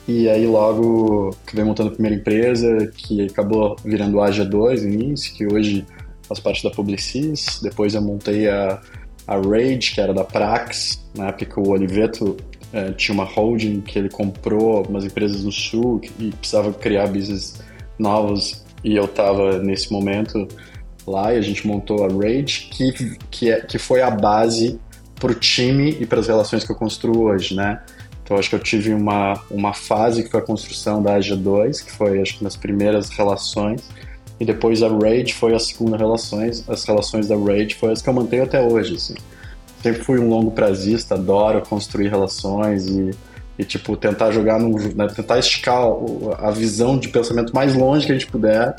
E 0.09 0.29
aí 0.29 0.45
logo 0.45 1.31
acabei 1.47 1.65
montando 1.65 1.91
a 1.91 1.93
primeira 1.93 2.17
empresa, 2.17 2.91
que 2.97 3.27
acabou 3.27 3.77
virando 3.85 4.21
a 4.21 4.29
AG2 4.29 4.83
no 4.83 4.89
início, 4.93 5.35
que 5.35 5.47
hoje 5.47 5.87
faz 6.23 6.41
parte 6.41 6.65
da 6.65 6.71
Publicis. 6.71 7.61
Depois 7.63 7.95
eu 7.95 8.03
montei 8.03 8.49
a, 8.49 8.81
a 9.27 9.37
Rage, 9.37 9.95
que 9.95 10.01
era 10.01 10.13
da 10.13 10.25
Prax, 10.25 11.01
na 11.15 11.29
época 11.29 11.61
o 11.61 11.69
Oliveto 11.69 12.37
é, 12.73 12.91
tinha 12.93 13.15
uma 13.15 13.25
holding 13.25 13.83
que 13.83 13.99
ele 13.99 14.09
comprou 14.09 14.85
umas 14.89 15.05
empresas 15.05 15.45
no 15.45 15.53
sul 15.53 16.01
e 16.19 16.31
precisava 16.33 16.73
criar 16.73 17.07
business 17.07 17.61
novos 17.99 18.65
e 18.83 18.97
eu 18.97 19.05
estava 19.05 19.59
nesse 19.59 19.93
momento 19.93 20.47
lá 21.07 21.35
e 21.35 21.39
a 21.39 21.41
gente 21.41 21.67
montou 21.67 22.05
a 22.05 22.09
Rage, 22.09 22.69
que, 22.71 23.17
que, 23.31 23.51
é, 23.51 23.61
que 23.61 23.79
foi 23.79 24.03
a 24.03 24.11
base 24.11 24.79
para 25.17 25.33
o 25.33 25.35
time 25.35 25.97
e 26.01 26.07
para 26.07 26.21
as 26.21 26.27
relações 26.27 26.65
que 26.65 26.73
eu 26.73 26.77
construo 26.77 27.25
hoje, 27.25 27.55
né? 27.55 27.81
Então 28.23 28.39
acho 28.39 28.49
que 28.49 28.55
eu 28.55 28.61
tive 28.61 28.95
uma, 28.95 29.41
uma 29.51 29.75
fase 29.75 30.23
que 30.23 30.31
foi 30.31 30.41
a 30.41 30.43
construção 30.43 31.03
da 31.03 31.19
AG2, 31.19 31.85
que 31.85 31.91
foi 31.91 32.21
acho 32.21 32.39
que 32.39 32.45
nas 32.45 32.57
primeiras 32.57 33.11
relações, 33.11 33.89
e 34.39 34.45
depois 34.45 34.83
a 34.83 34.89
Rage 34.89 35.35
foi 35.35 35.55
a 35.55 35.59
segunda 35.59 35.97
relações, 35.97 36.65
as 36.69 36.85
relações 36.85 37.29
da 37.29 37.37
Rage 37.37 37.75
foi 37.75 37.93
as 37.93 38.01
que 38.01 38.09
eu 38.09 38.15
mantenho 38.15 38.45
até 38.45 38.61
hoje, 38.61 38.95
assim. 38.95 39.15
Sempre 39.83 40.03
fui 40.03 40.19
um 40.19 40.29
longo 40.29 40.51
prazista, 40.51 41.15
adoro 41.15 41.61
construir 41.63 42.09
relações 42.09 42.87
e, 42.87 43.11
e 43.61 43.65
tipo, 43.65 43.97
tentar 43.97 44.31
jogar 44.31 44.59
num, 44.59 44.73
né, 44.95 45.07
tentar 45.15 45.39
esticar 45.39 45.83
a 46.39 46.51
visão 46.51 46.99
de 46.99 47.09
pensamento 47.09 47.55
mais 47.55 47.75
longe 47.75 48.07
que 48.07 48.13
a 48.13 48.15
gente 48.15 48.31
puder 48.31 48.75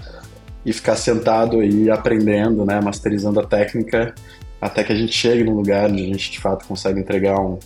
e 0.66 0.74
ficar 0.74 0.96
sentado 0.96 1.60
aí 1.60 1.90
aprendendo, 1.90 2.66
né, 2.66 2.82
masterizando 2.82 3.40
a 3.40 3.46
técnica 3.46 4.14
até 4.60 4.84
que 4.84 4.92
a 4.92 4.96
gente 4.96 5.14
chegue 5.14 5.44
num 5.44 5.56
lugar 5.56 5.90
onde 5.90 6.04
a 6.04 6.08
gente 6.08 6.32
de 6.32 6.40
fato 6.40 6.68
consegue 6.68 7.00
entregar 7.00 7.40
um, 7.40 7.60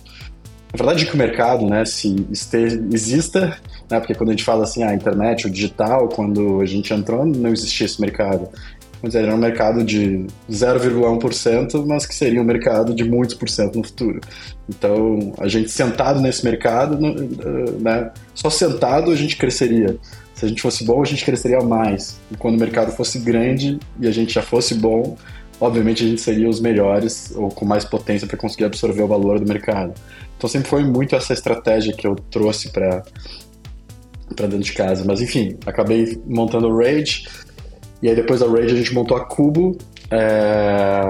na 0.72 0.84
verdade, 0.84 1.06
que 1.06 1.14
o 1.14 1.16
mercado, 1.16 1.64
né, 1.66 1.86
se 1.86 2.26
esteja, 2.30 2.78
exista, 2.92 3.56
né, 3.90 3.98
porque 3.98 4.14
quando 4.14 4.28
a 4.28 4.32
gente 4.32 4.44
fala 4.44 4.64
assim, 4.64 4.82
a 4.82 4.90
ah, 4.90 4.94
internet, 4.94 5.46
o 5.46 5.50
digital, 5.50 6.08
quando 6.08 6.60
a 6.60 6.66
gente 6.66 6.92
entrou, 6.92 7.24
não 7.24 7.50
existia 7.50 7.86
esse 7.86 7.98
mercado. 7.98 8.48
Dizer, 9.02 9.24
era 9.24 9.34
um 9.34 9.38
mercado 9.38 9.84
de 9.84 10.26
0,1%, 10.50 11.86
mas 11.86 12.06
que 12.06 12.14
seria 12.14 12.40
um 12.40 12.44
mercado 12.44 12.94
de 12.94 13.04
muitos 13.04 13.34
por 13.34 13.48
cento 13.48 13.78
no 13.78 13.84
futuro. 13.84 14.20
Então, 14.68 15.32
a 15.38 15.46
gente 15.46 15.70
sentado 15.70 16.20
nesse 16.20 16.44
mercado, 16.44 16.98
né, 16.98 18.10
só 18.34 18.50
sentado 18.50 19.10
a 19.10 19.16
gente 19.16 19.36
cresceria. 19.36 19.96
Se 20.34 20.44
a 20.44 20.48
gente 20.48 20.60
fosse 20.60 20.84
bom, 20.84 21.00
a 21.00 21.04
gente 21.04 21.24
cresceria 21.24 21.60
mais. 21.60 22.18
E 22.30 22.36
quando 22.36 22.56
o 22.56 22.58
mercado 22.58 22.90
fosse 22.92 23.18
grande 23.18 23.78
e 24.00 24.06
a 24.06 24.10
gente 24.10 24.34
já 24.34 24.42
fosse 24.42 24.74
bom, 24.74 25.16
obviamente 25.60 26.04
a 26.04 26.08
gente 26.08 26.20
seria 26.20 26.48
os 26.48 26.60
melhores 26.60 27.32
ou 27.34 27.48
com 27.48 27.64
mais 27.64 27.84
potência 27.84 28.26
para 28.26 28.36
conseguir 28.36 28.64
absorver 28.64 29.02
o 29.02 29.08
valor 29.08 29.38
do 29.38 29.46
mercado. 29.46 29.94
Então 30.36 30.50
sempre 30.50 30.68
foi 30.68 30.84
muito 30.84 31.16
essa 31.16 31.32
estratégia 31.32 31.94
que 31.94 32.06
eu 32.06 32.16
trouxe 32.30 32.70
para 32.70 33.02
para 34.34 34.46
dentro 34.46 34.64
de 34.64 34.72
casa. 34.72 35.04
Mas 35.06 35.20
enfim, 35.20 35.56
acabei 35.64 36.20
montando 36.26 36.68
o 36.68 36.76
Rage 36.76 37.26
e 38.02 38.08
aí 38.08 38.14
depois 38.14 38.40
da 38.40 38.46
Rage 38.46 38.74
a 38.74 38.78
gente 38.78 38.94
montou 38.94 39.16
a 39.16 39.24
Cubo, 39.24 39.76
é, 40.10 41.00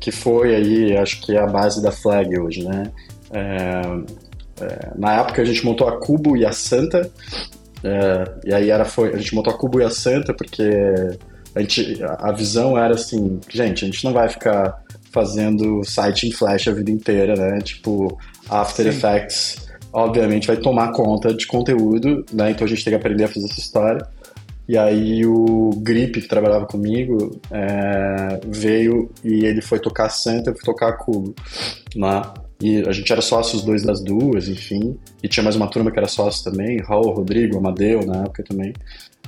que 0.00 0.10
foi 0.10 0.54
aí, 0.54 0.96
acho 0.96 1.20
que 1.22 1.36
é 1.36 1.40
a 1.40 1.46
base 1.46 1.82
da 1.82 1.90
Flag 1.90 2.38
hoje, 2.38 2.64
né? 2.64 2.90
É, 3.30 4.64
é, 4.64 4.90
na 4.96 5.20
época 5.20 5.42
a 5.42 5.44
gente 5.44 5.64
montou 5.64 5.88
a 5.88 5.98
Cubo 5.98 6.36
e 6.36 6.44
a 6.44 6.52
Santa, 6.52 7.10
é, 7.82 8.24
e 8.46 8.54
aí 8.54 8.70
era, 8.70 8.84
foi, 8.84 9.12
a 9.12 9.16
gente 9.16 9.34
montou 9.34 9.52
a 9.52 9.56
Cubo 9.56 9.80
e 9.80 9.84
a 9.84 9.90
Santa 9.90 10.32
porque 10.34 10.70
a, 11.54 11.60
gente, 11.60 12.02
a 12.02 12.32
visão 12.32 12.76
era 12.76 12.94
assim, 12.94 13.40
gente, 13.50 13.84
a 13.84 13.86
gente 13.86 14.04
não 14.04 14.12
vai 14.12 14.28
ficar 14.28 14.82
fazendo 15.12 15.84
site 15.84 16.26
em 16.26 16.32
Flash 16.32 16.66
a 16.66 16.72
vida 16.72 16.90
inteira, 16.90 17.36
né? 17.36 17.60
Tipo, 17.60 18.18
After 18.50 18.84
Sim. 18.84 18.98
Effects, 18.98 19.68
obviamente, 19.92 20.48
vai 20.48 20.56
tomar 20.56 20.90
conta 20.90 21.32
de 21.32 21.46
conteúdo, 21.46 22.26
né? 22.32 22.50
Então 22.50 22.66
a 22.66 22.68
gente 22.68 22.82
tem 22.84 22.90
que 22.92 22.96
aprender 22.96 23.24
a 23.24 23.28
fazer 23.28 23.46
essa 23.46 23.60
história. 23.60 24.04
E 24.66 24.78
aí 24.78 25.26
o 25.26 25.70
Grip, 25.76 26.20
que 26.20 26.28
trabalhava 26.28 26.66
comigo, 26.66 27.38
é, 27.50 28.40
veio 28.46 29.10
e 29.22 29.44
ele 29.44 29.60
foi 29.60 29.78
tocar 29.78 30.08
Santa, 30.08 30.50
eu 30.50 30.54
fui 30.54 30.64
tocar 30.64 30.92
Cubo 30.94 31.34
lá. 31.94 32.32
E 32.60 32.78
a 32.88 32.92
gente 32.92 33.12
era 33.12 33.20
sócio 33.20 33.58
os 33.58 33.64
dois 33.64 33.82
das 33.82 34.02
duas, 34.02 34.48
enfim. 34.48 34.96
E 35.22 35.28
tinha 35.28 35.42
mais 35.44 35.56
uma 35.56 35.68
turma 35.68 35.90
que 35.90 35.98
era 35.98 36.08
sócio 36.08 36.50
também, 36.50 36.80
Raul, 36.80 37.12
Rodrigo, 37.12 37.58
Amadeu 37.58 38.06
na 38.06 38.22
época 38.22 38.42
também. 38.42 38.72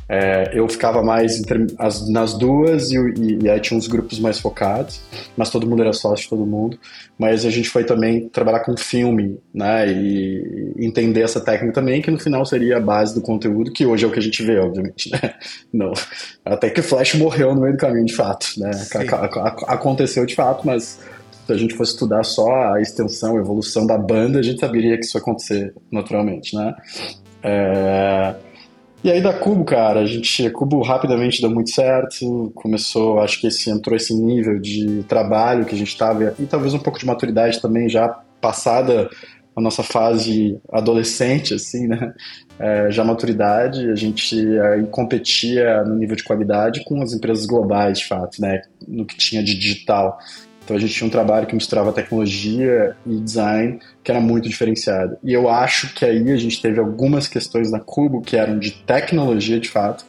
É, 0.09 0.53
eu 0.53 0.69
ficava 0.69 1.03
mais 1.03 1.39
entre, 1.39 1.67
as, 1.79 2.09
nas 2.09 2.35
duas 2.35 2.93
e, 2.93 2.97
e, 2.97 3.39
e, 3.43 3.51
aí 3.51 3.59
tinha 3.61 3.77
uns 3.77 3.89
grupos 3.89 4.21
mais 4.21 4.39
focados, 4.39 5.01
mas 5.37 5.51
todo 5.51 5.67
mundo 5.67 5.83
era 5.83 5.93
sócio 5.93 6.25
de 6.25 6.31
todo 6.31 6.47
mundo. 6.47 6.79
Mas 7.19 7.45
a 7.45 7.51
gente 7.51 7.69
foi 7.69 7.83
também 7.83 8.29
trabalhar 8.29 8.61
com 8.61 8.77
filme, 8.77 9.39
né? 9.53 9.89
E 9.89 10.75
entender 10.79 11.23
essa 11.23 11.41
técnica 11.41 11.75
também, 11.75 12.01
que 12.01 12.11
no 12.11 12.21
final 12.21 12.45
seria 12.47 12.77
a 12.77 12.81
base 12.81 13.15
do 13.15 13.21
conteúdo, 13.21 13.73
que 13.73 13.85
hoje 13.85 14.05
é 14.05 14.09
o 14.09 14.13
que 14.13 14.19
a 14.19 14.23
gente 14.23 14.43
vê, 14.45 14.59
obviamente, 14.59 15.11
né? 15.11 15.35
Não. 15.73 15.93
Até 16.45 16.71
que 16.71 16.81
o 16.81 16.85
Flash 16.85 17.15
morreu 17.15 17.55
no 17.55 17.63
meio 17.63 17.75
do 17.75 17.79
caminho, 17.79 18.07
de 18.07 18.15
fato, 18.15 18.47
né? 18.59 18.71
Aconteceu 19.67 20.25
de 20.25 20.37
fato, 20.37 20.65
mas 20.65 21.01
se 21.47 21.53
a 21.53 21.57
gente 21.57 21.75
fosse 21.75 21.93
estudar 21.93 22.23
só 22.23 22.75
a 22.75 22.81
extensão, 22.81 23.37
a 23.37 23.41
evolução 23.41 23.87
da 23.87 23.99
banda, 23.99 24.39
a 24.39 24.43
gente 24.43 24.61
saberia 24.61 24.97
que 24.99 25.05
isso 25.05 25.17
ia 25.17 25.21
acontecer 25.21 25.75
naturalmente, 25.91 26.55
né? 26.55 26.75
É... 27.43 28.35
E 29.07 29.11
aí 29.13 29.23
da 29.23 29.33
Cubo, 29.33 29.65
cara, 29.65 30.01
a 30.01 30.05
gente, 30.05 30.45
a 30.45 30.51
Cubo 30.51 30.83
rapidamente 30.83 31.41
deu 31.41 31.49
muito 31.49 31.71
certo, 31.71 32.51
começou, 32.57 33.21
acho 33.21 33.41
que 33.41 33.47
esse 33.47 33.71
entrou 33.71 33.95
esse 33.95 34.13
nível 34.13 34.59
de 34.59 35.05
trabalho 35.05 35.65
que 35.65 35.77
a 35.77 35.79
gente 35.79 35.91
estava 35.91 36.35
e 36.41 36.45
talvez 36.45 36.75
um 36.75 36.81
pouco 36.81 36.99
de 36.99 37.07
maturidade 37.07 37.63
também 37.63 37.89
já 37.89 38.09
passada 38.41 39.09
a 39.55 39.61
nossa 39.61 39.85
fase 39.85 40.61
adolescente, 40.73 41.55
assim, 41.55 41.87
né? 41.87 42.13
É, 42.59 42.91
já 42.91 43.05
maturidade, 43.05 43.89
a 43.89 43.95
gente 43.95 44.37
aí 44.59 44.85
competia 44.87 45.85
no 45.85 45.95
nível 45.95 46.17
de 46.17 46.25
qualidade 46.25 46.83
com 46.83 47.01
as 47.01 47.13
empresas 47.13 47.47
globais, 47.47 48.01
de 48.01 48.07
fato, 48.07 48.43
né? 48.43 48.61
No 48.89 49.07
que 49.07 49.17
tinha 49.17 49.41
de 49.41 49.57
digital. 49.57 50.19
Então 50.67 50.77
a 50.77 50.81
gente 50.81 50.93
tinha 50.93 51.07
um 51.07 51.11
trabalho 51.11 51.47
que 51.47 51.55
misturava 51.55 51.93
tecnologia 51.93 52.97
e 53.07 53.21
design 53.21 53.79
que 54.03 54.11
era 54.11 54.21
muito 54.21 54.49
diferenciado. 54.49 55.17
E 55.23 55.33
eu 55.33 55.49
acho 55.49 55.95
que 55.95 56.05
aí 56.05 56.29
a 56.33 56.37
gente 56.37 56.61
teve 56.61 56.81
algumas 56.81 57.29
questões 57.29 57.71
na 57.71 57.79
Cubo 57.79 58.21
que 58.21 58.37
eram 58.37 58.59
de 58.59 58.73
tecnologia 58.73 59.61
de 59.61 59.69
fato 59.69 60.05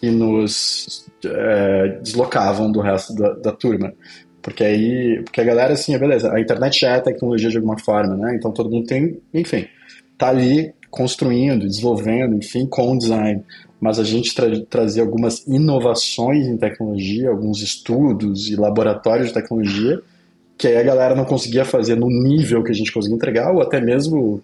que 0.00 0.10
nos 0.10 1.06
é, 1.22 1.98
deslocavam 2.02 2.72
do 2.72 2.80
resto 2.80 3.14
da, 3.14 3.34
da, 3.34 3.52
turma. 3.52 3.92
Porque 4.40 4.64
aí, 4.64 5.20
porque 5.24 5.42
a 5.42 5.44
galera 5.44 5.74
assim, 5.74 5.96
beleza, 5.98 6.32
a 6.32 6.40
internet 6.40 6.80
já 6.80 6.96
é 6.96 7.00
tecnologia 7.00 7.50
de 7.50 7.58
alguma 7.58 7.78
forma, 7.78 8.16
né? 8.16 8.34
Então 8.34 8.50
todo 8.50 8.70
mundo 8.70 8.86
tem, 8.86 9.20
enfim, 9.34 9.68
tá 10.16 10.30
ali 10.30 10.72
construindo, 10.90 11.66
desenvolvendo, 11.66 12.34
enfim, 12.34 12.66
com 12.66 12.92
o 12.92 12.98
design 12.98 13.44
mas 13.82 13.98
a 13.98 14.04
gente 14.04 14.32
tra 14.32 14.46
trazia 14.70 15.02
algumas 15.02 15.44
inovações 15.44 16.46
em 16.46 16.56
tecnologia, 16.56 17.28
alguns 17.28 17.60
estudos 17.60 18.48
e 18.48 18.54
laboratórios 18.54 19.26
de 19.26 19.34
tecnologia, 19.34 20.00
que 20.56 20.68
aí 20.68 20.76
a 20.76 20.82
galera 20.84 21.16
não 21.16 21.24
conseguia 21.24 21.64
fazer 21.64 21.96
no 21.96 22.06
nível 22.06 22.62
que 22.62 22.70
a 22.70 22.74
gente 22.74 22.92
conseguia 22.92 23.16
entregar, 23.16 23.52
ou 23.52 23.60
até 23.60 23.80
mesmo, 23.80 24.40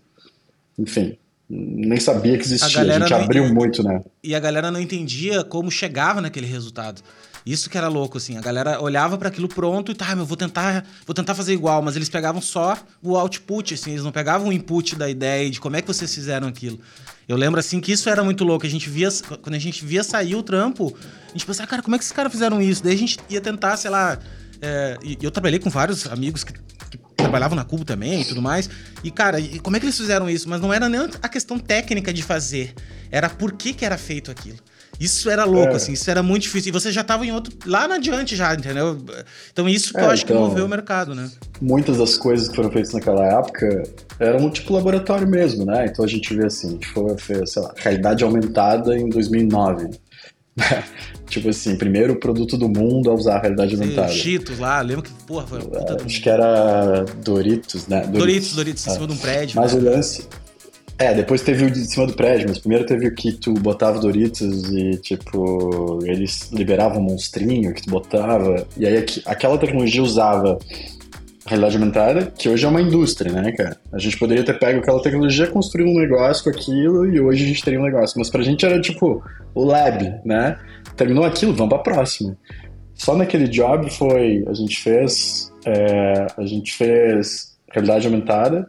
enfim, 0.76 1.16
nem 1.49 2.00
sabia 2.00 2.37
que 2.37 2.42
existia. 2.42 2.80
A, 2.80 2.97
a 2.97 2.99
gente 2.99 3.14
abriu 3.14 3.45
entendi, 3.45 3.61
muito, 3.61 3.83
né? 3.85 4.02
E 4.25 4.35
a 4.35 4.40
galera 4.40 4.73
não 4.73 4.80
entendia 4.80 5.45
como 5.45 5.71
chegava 5.71 6.21
naquele 6.21 6.47
resultado. 6.47 7.00
Isso 7.47 7.71
que 7.71 7.78
era 7.78 7.87
louco, 7.87 8.18
assim. 8.18 8.37
A 8.37 8.40
galera 8.40 8.83
olhava 8.83 9.16
para 9.16 9.28
aquilo 9.28 9.47
pronto 9.47 9.92
e 9.92 9.95
tá, 9.95 10.16
eu 10.16 10.26
vou 10.26 10.37
tentar, 10.37 10.85
vou 11.07 11.14
tentar 11.14 11.37
fazer 11.37 11.52
igual, 11.52 11.80
mas 11.80 11.95
eles 11.95 12.09
pegavam 12.09 12.42
só 12.42 12.76
o 13.00 13.16
output, 13.16 13.75
assim, 13.75 13.92
eles 13.92 14.02
não 14.02 14.11
pegavam 14.11 14.49
o 14.49 14.52
input 14.52 14.97
da 14.97 15.09
ideia 15.09 15.49
de 15.49 15.61
como 15.61 15.76
é 15.76 15.80
que 15.80 15.87
vocês 15.87 16.12
fizeram 16.12 16.49
aquilo. 16.49 16.80
Eu 17.28 17.37
lembro 17.37 17.61
assim 17.61 17.78
que 17.78 17.92
isso 17.92 18.08
era 18.08 18.25
muito 18.25 18.42
louco. 18.42 18.64
A 18.64 18.68
gente 18.70 18.88
via, 18.88 19.11
quando 19.42 19.54
a 19.54 19.58
gente 19.58 19.85
via 19.85 20.02
sair 20.02 20.35
o 20.35 20.42
trampo, 20.42 20.97
a 21.28 21.32
gente 21.32 21.44
pensava, 21.44 21.68
cara, 21.68 21.82
como 21.82 21.94
é 21.94 21.99
que 21.99 22.04
esses 22.04 22.12
caras 22.12 22.32
fizeram 22.32 22.61
isso? 22.61 22.82
Daí 22.82 22.94
a 22.94 22.99
gente 22.99 23.18
ia 23.28 23.40
tentar, 23.40 23.76
sei 23.76 23.90
lá. 23.90 24.18
É, 24.62 24.97
e 25.02 25.18
eu 25.20 25.30
trabalhei 25.30 25.58
com 25.58 25.68
vários 25.68 26.06
amigos 26.06 26.42
que, 26.42 26.54
que 26.54 26.99
trabalhavam 27.16 27.54
na 27.54 27.64
Cubo 27.64 27.85
também 27.85 28.23
e 28.23 28.25
tudo 28.25 28.40
mais. 28.40 28.70
E, 29.04 29.11
cara, 29.11 29.38
e 29.38 29.61
como 29.61 29.76
é 29.76 29.80
que 29.80 29.85
eles 29.85 29.97
fizeram 29.97 30.28
isso? 30.28 30.49
Mas 30.49 30.61
não 30.61 30.73
era 30.73 30.88
nem 30.88 31.00
a 31.23 31.28
questão 31.28 31.58
técnica 31.58 32.12
de 32.12 32.23
fazer, 32.23 32.75
era 33.11 33.28
por 33.28 33.52
que, 33.52 33.75
que 33.75 33.85
era 33.85 33.99
feito 33.99 34.30
aquilo. 34.30 34.58
Isso 35.00 35.30
era 35.30 35.45
louco, 35.45 35.73
é. 35.73 35.76
assim, 35.76 35.92
isso 35.92 36.11
era 36.11 36.23
muito 36.23 36.42
difícil. 36.42 36.71
E 36.71 36.73
você 36.73 36.90
já 36.90 37.02
estava 37.02 37.25
em 37.25 37.33
outro. 37.33 37.52
lá 37.66 37.87
na 37.87 37.97
adiante 37.97 38.35
já, 38.35 38.52
entendeu? 38.54 38.99
Então, 39.52 39.68
isso 39.68 39.92
que 39.92 40.00
é, 40.00 40.04
eu 40.04 40.11
acho 40.11 40.25
então, 40.25 40.37
que 40.37 40.42
moveu 40.42 40.66
o 40.66 40.68
mercado, 40.68 41.14
né? 41.14 41.30
Muitas 41.61 41.99
das 41.99 42.16
coisas 42.16 42.49
que 42.49 42.57
foram 42.57 42.71
feitas 42.71 42.92
naquela 42.92 43.25
época 43.25 43.83
eram 44.18 44.50
tipo 44.50 44.73
laboratório 44.73 45.28
mesmo, 45.28 45.64
né? 45.64 45.87
Então 45.87 46.04
a 46.04 46.09
gente 46.09 46.35
vê 46.35 46.47
assim, 46.47 46.68
a 46.68 46.71
gente 46.73 46.87
foi, 46.88 47.16
sei 47.47 47.62
lá, 47.62 47.73
realidade 47.76 48.25
aumentada 48.25 48.97
em 48.97 49.09
2009. 49.09 49.90
tipo 51.28 51.49
assim, 51.49 51.76
primeiro 51.76 52.16
produto 52.16 52.57
do 52.57 52.68
mundo 52.68 53.11
a 53.11 53.14
usar 53.14 53.37
a 53.37 53.40
realidade 53.40 53.76
Sim, 53.76 53.83
aumentada. 53.83 54.09
Cheetos 54.09 54.59
lá, 54.59 54.80
lembro 54.80 55.02
que, 55.02 55.12
porra, 55.25 55.47
foi 55.47 55.61
puta 55.61 55.99
Acho 56.04 56.23
que 56.23 56.28
era 56.28 57.04
Doritos, 57.25 57.87
né? 57.87 58.00
Doritos, 58.00 58.18
Doritos, 58.18 58.54
Doritos 58.54 58.87
em 58.87 58.90
cima 58.90 59.07
de 59.07 59.12
um 59.12 59.16
prédio. 59.16 59.61
Mas 59.61 59.75
né? 59.75 59.80
o 59.80 59.85
lance, 59.85 60.26
é, 60.99 61.14
depois 61.14 61.43
teve 61.43 61.64
o 61.64 61.71
de 61.71 61.85
cima 61.85 62.09
do 62.09 62.14
prédio, 62.14 62.49
mas 62.49 62.59
primeiro 62.59 62.85
teve 62.85 63.07
o 63.07 63.14
que 63.14 63.33
tu 63.33 63.55
botava 63.55 64.00
Doritos 64.00 64.69
e, 64.73 64.97
tipo, 64.97 66.00
eles 66.05 66.50
liberavam 66.50 66.99
um 66.99 67.05
monstrinho 67.05 67.73
que 67.73 67.83
tu 67.83 67.90
botava. 67.90 68.67
E 68.76 68.85
aí 68.85 69.07
aquela 69.25 69.57
tecnologia 69.57 70.02
usava 70.02 70.59
realidade 71.47 71.76
aumentada, 71.76 72.33
que 72.37 72.49
hoje 72.49 72.64
é 72.64 72.69
uma 72.69 72.83
indústria, 72.83 73.33
né, 73.33 73.52
cara? 73.52 73.76
A 73.93 73.99
gente 73.99 74.19
poderia 74.19 74.45
ter 74.45 74.59
pego 74.59 74.81
aquela 74.81 75.00
tecnologia, 75.00 75.47
construído 75.47 75.88
um 75.88 76.00
negócio 76.00 76.43
com 76.43 76.50
aquilo 76.50 77.07
e 77.07 77.21
hoje 77.21 77.45
a 77.45 77.47
gente 77.47 77.64
teria 77.64 77.81
um 77.81 77.85
negócio. 77.85 78.19
Mas 78.19 78.28
pra 78.28 78.43
gente 78.43 78.67
era 78.67 78.81
tipo 78.81 79.23
o 79.55 79.64
lab, 79.64 80.21
né? 80.25 80.59
Terminou 80.97 81.25
aquilo, 81.25 81.55
vamos 81.55 81.73
pra 81.75 81.95
próxima. 81.95 82.37
Só 82.95 83.17
naquele 83.17 83.47
job 83.47 83.88
foi. 83.88 84.45
A 84.49 84.52
gente 84.52 84.81
fez. 84.81 85.52
É, 85.64 86.26
a 86.37 86.45
gente 86.45 86.75
fez 86.75 87.57
realidade 87.73 88.07
aumentada 88.07 88.69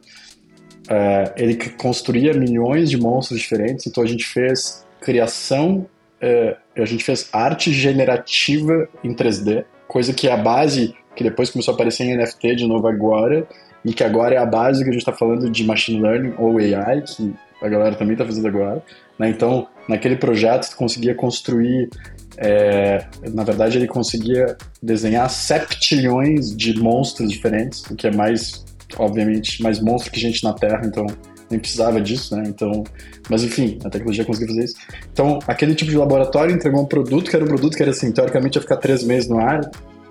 é, 0.90 1.34
ele 1.38 1.56
construía 1.78 2.34
milhões 2.34 2.90
de 2.90 2.98
monstros 2.98 3.40
diferentes, 3.40 3.86
então 3.86 4.04
a 4.04 4.08
gente 4.08 4.26
fez 4.26 4.86
criação, 5.00 5.88
é, 6.20 6.58
a 6.76 6.86
gente 6.86 7.04
fez 7.04 7.30
arte 7.32 7.72
generativa 7.72 8.90
em 9.04 9.14
3D, 9.14 9.66
coisa 9.88 10.14
que 10.14 10.28
é 10.28 10.32
a 10.32 10.38
base 10.38 10.96
que 11.16 11.24
depois 11.24 11.50
começou 11.50 11.74
a 11.74 11.76
aparecer 11.76 12.06
em 12.06 12.18
NFT 12.18 12.56
de 12.56 12.68
novo 12.68 12.88
agora, 12.88 13.48
e 13.84 13.94
que 13.94 14.04
agora 14.04 14.36
é 14.36 14.38
a 14.38 14.46
base 14.46 14.84
que 14.84 14.90
a 14.90 14.94
gente 14.94 15.02
está 15.02 15.14
falando 15.14 15.50
de 15.50 15.64
machine 15.64 16.02
learning 16.02 16.34
ou 16.38 16.58
AI, 16.58 17.02
que 17.02 17.34
a 17.62 17.68
galera 17.68 17.96
também 17.96 18.14
está 18.14 18.26
fazendo 18.26 18.48
agora. 18.48 18.84
Né? 19.18 19.30
Então, 19.30 19.68
naquele 19.88 20.16
projeto, 20.16 20.64
você 20.64 20.76
conseguia 20.76 21.14
construir. 21.14 21.90
É, 22.38 23.06
na 23.34 23.44
verdade, 23.44 23.78
ele 23.78 23.88
conseguia 23.88 24.58
desenhar 24.82 25.30
septilhões 25.30 26.56
de 26.56 26.80
monstros 26.80 27.30
diferentes, 27.30 27.84
o 27.90 27.96
que 27.96 28.08
é 28.08 28.12
mais 28.12 28.66
obviamente, 28.98 29.62
mais 29.62 29.80
monstro 29.80 30.12
que 30.12 30.20
gente 30.20 30.44
na 30.44 30.54
Terra, 30.54 30.82
então 30.86 31.06
nem 31.50 31.60
precisava 31.60 32.00
disso, 32.00 32.36
né? 32.36 32.44
Então, 32.46 32.84
mas 33.30 33.44
enfim, 33.44 33.80
a 33.84 33.90
tecnologia 33.90 34.24
conseguiu 34.24 34.50
fazer 34.50 34.66
isso. 34.66 34.76
Então, 35.12 35.40
aquele 35.48 35.74
tipo 35.74 35.90
de 35.90 35.98
laboratório 35.98 36.54
entregou 36.54 36.82
um 36.82 36.86
produto 36.86 37.30
que 37.30 37.36
era 37.36 37.44
um 37.44 37.48
produto 37.48 37.76
que 37.76 37.82
era 37.82 37.92
assim, 37.92 38.12
teoricamente 38.12 38.58
ia 38.58 38.62
ficar 38.62 38.78
três 38.78 39.04
meses 39.04 39.28
no 39.28 39.40
ar. 39.40 39.62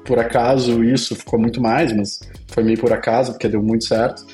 Por 0.05 0.19
acaso 0.19 0.83
isso 0.83 1.15
ficou 1.15 1.39
muito 1.39 1.61
mais, 1.61 1.93
mas 1.93 2.21
foi 2.49 2.65
meio 2.65 2.79
por 2.79 2.93
acaso, 2.93 3.33
porque 3.33 3.49
deu 3.49 3.63
muito 3.63 3.85
certo. 3.85 4.25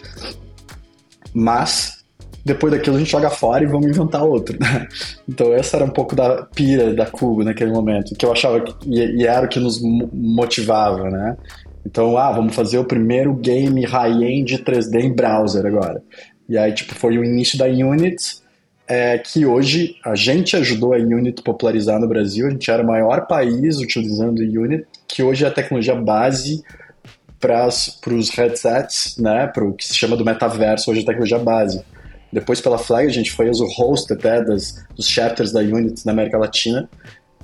Mas 1.35 2.05
depois 2.45 2.73
daquilo 2.73 2.97
a 2.97 2.99
gente 2.99 3.11
joga 3.11 3.31
fora 3.31 3.65
e 3.65 3.67
vamos 3.67 3.87
inventar 3.87 4.23
outro. 4.23 4.57
Né? 4.59 4.87
Então 5.27 5.53
essa 5.55 5.79
era 5.79 5.85
um 5.85 5.91
pouco 5.91 6.15
da 6.15 6.45
pira 6.45 6.95
da 6.95 7.07
Cubo 7.07 7.43
naquele 7.43 7.73
momento, 7.73 8.15
que 8.15 8.27
eu 8.27 8.33
achava 8.33 8.61
que 8.61 8.75
e 8.89 9.27
era 9.27 9.47
o 9.47 9.49
que 9.49 9.59
nos 9.59 9.81
motivava, 9.83 11.11
né? 11.11 11.37
Então, 11.85 12.17
ah, 12.17 12.33
vamos 12.33 12.55
fazer 12.55 12.79
o 12.79 12.85
primeiro 12.85 13.35
game 13.35 13.85
high-end 13.85 14.59
3D 14.59 15.01
em 15.03 15.13
browser 15.13 15.67
agora. 15.67 16.03
E 16.49 16.57
aí, 16.57 16.73
tipo, 16.73 16.95
foi 16.95 17.19
o 17.19 17.25
início 17.25 17.59
da 17.59 17.67
Unity, 17.67 18.43
é, 18.87 19.19
que 19.19 19.47
hoje 19.47 19.97
a 20.05 20.15
gente 20.15 20.57
ajudou 20.57 20.93
a 20.93 20.97
Unity 20.97 21.43
popularizar 21.43 21.99
no 21.99 22.09
Brasil. 22.09 22.47
A 22.47 22.51
gente 22.51 22.71
era 22.71 22.83
o 22.83 22.87
maior 22.87 23.27
país 23.27 23.79
utilizando 23.79 24.41
Unity, 24.41 24.87
que 25.09 25.23
hoje 25.23 25.45
é 25.45 25.49
a 25.49 25.51
tecnologia 25.51 25.95
base 25.95 26.63
para 27.41 27.69
os 28.15 28.31
headsets, 28.31 29.19
né, 29.19 29.47
para 29.47 29.65
o 29.65 29.75
que 29.75 29.87
se 29.87 29.95
chama 29.95 30.17
do 30.17 30.25
metaverso, 30.25 30.91
hoje 30.91 31.01
é 31.01 31.03
a 31.03 31.07
tecnologia 31.07 31.39
base. 31.39 31.85
Depois, 32.33 32.61
pela 32.61 32.79
Flag, 32.79 33.07
a 33.07 33.13
gente 33.13 33.31
fez 33.31 33.61
o 33.61 33.67
host 33.67 34.13
até 34.13 34.43
das, 34.43 34.85
dos 34.97 35.07
chapters 35.07 35.53
da 35.53 35.61
Unity 35.61 36.05
na 36.05 36.13
América 36.13 36.37
Latina. 36.37 36.89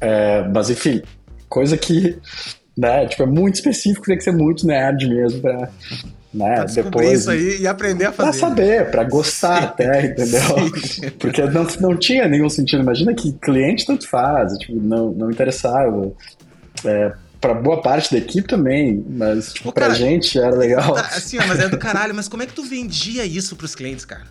É, 0.00 0.42
mas, 0.48 0.68
enfim, 0.68 1.02
coisa 1.48 1.76
que 1.76 2.18
né? 2.80 3.06
Tipo, 3.06 3.24
é 3.24 3.26
muito 3.26 3.56
específico, 3.56 4.06
tem 4.06 4.16
que 4.16 4.24
ser 4.24 4.32
muito 4.32 4.66
nerd 4.66 5.06
mesmo 5.06 5.42
pra, 5.42 5.68
né? 6.32 6.54
Pra 6.54 6.64
depois 6.64 7.20
isso 7.20 7.30
aí 7.30 7.60
e 7.60 7.66
aprender 7.66 8.06
a 8.06 8.12
fazer. 8.12 8.38
Pra 8.38 8.48
saber, 8.48 8.90
pra 8.90 9.04
gostar 9.04 9.58
Sim. 9.58 9.64
até, 9.64 10.06
entendeu? 10.06 10.78
Sim. 10.82 11.10
Porque 11.18 11.42
não, 11.42 11.66
não 11.78 11.96
tinha 11.96 12.26
nenhum 12.26 12.48
sentido. 12.48 12.82
Imagina 12.82 13.12
que 13.12 13.32
cliente 13.34 13.84
tanto 13.84 14.08
faz, 14.08 14.54
tipo, 14.54 14.80
não, 14.80 15.12
não 15.12 15.30
interessava. 15.30 16.10
É, 16.82 17.12
pra 17.38 17.52
boa 17.52 17.82
parte 17.82 18.10
da 18.12 18.16
equipe 18.16 18.48
também, 18.48 19.04
mas 19.06 19.52
tipo, 19.52 19.68
Ô, 19.68 19.72
pra 19.72 19.88
cara, 19.88 19.98
gente 19.98 20.38
era 20.38 20.56
legal. 20.56 20.94
Tá, 20.94 21.02
assim, 21.02 21.38
ó, 21.38 21.46
mas 21.46 21.60
é 21.60 21.68
do 21.68 21.76
caralho, 21.76 22.14
mas 22.14 22.28
como 22.28 22.42
é 22.42 22.46
que 22.46 22.54
tu 22.54 22.62
vendia 22.62 23.26
isso 23.26 23.54
pros 23.56 23.74
clientes, 23.74 24.06
cara? 24.06 24.24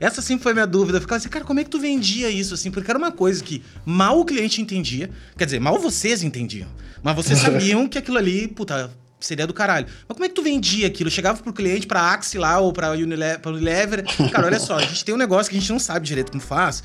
Essa 0.00 0.20
sempre 0.20 0.42
foi 0.42 0.52
minha 0.52 0.66
dúvida. 0.66 0.98
Eu 0.98 1.00
ficava 1.00 1.18
assim, 1.18 1.28
cara, 1.28 1.44
como 1.44 1.60
é 1.60 1.64
que 1.64 1.70
tu 1.70 1.78
vendia 1.78 2.28
isso 2.28 2.52
assim? 2.52 2.72
Porque 2.72 2.90
era 2.90 2.98
uma 2.98 3.12
coisa 3.12 3.40
que 3.44 3.62
mal 3.86 4.18
o 4.18 4.24
cliente 4.24 4.60
entendia. 4.60 5.08
Quer 5.38 5.44
dizer, 5.44 5.60
mal 5.60 5.78
vocês 5.78 6.24
entendiam. 6.24 6.66
Mas 7.02 7.16
vocês 7.16 7.38
sabiam 7.38 7.88
que 7.88 7.98
aquilo 7.98 8.18
ali, 8.18 8.46
puta, 8.48 8.90
seria 9.20 9.46
do 9.46 9.54
caralho. 9.54 9.86
Mas 10.08 10.14
como 10.14 10.24
é 10.24 10.28
que 10.28 10.34
tu 10.34 10.42
vendia 10.42 10.86
aquilo? 10.86 11.10
Chegava 11.10 11.42
pro 11.42 11.52
cliente, 11.52 11.86
pra 11.86 12.12
Axie 12.12 12.38
lá 12.38 12.58
ou 12.58 12.72
pra 12.72 12.90
Unilever, 12.92 13.40
pra 13.40 13.52
Unilever. 13.52 14.04
Cara, 14.30 14.46
olha 14.46 14.60
só, 14.60 14.76
a 14.76 14.82
gente 14.82 15.04
tem 15.04 15.14
um 15.14 15.18
negócio 15.18 15.50
que 15.50 15.56
a 15.56 15.60
gente 15.60 15.70
não 15.70 15.78
sabe 15.78 16.06
direito 16.06 16.30
como 16.30 16.42
faz, 16.42 16.82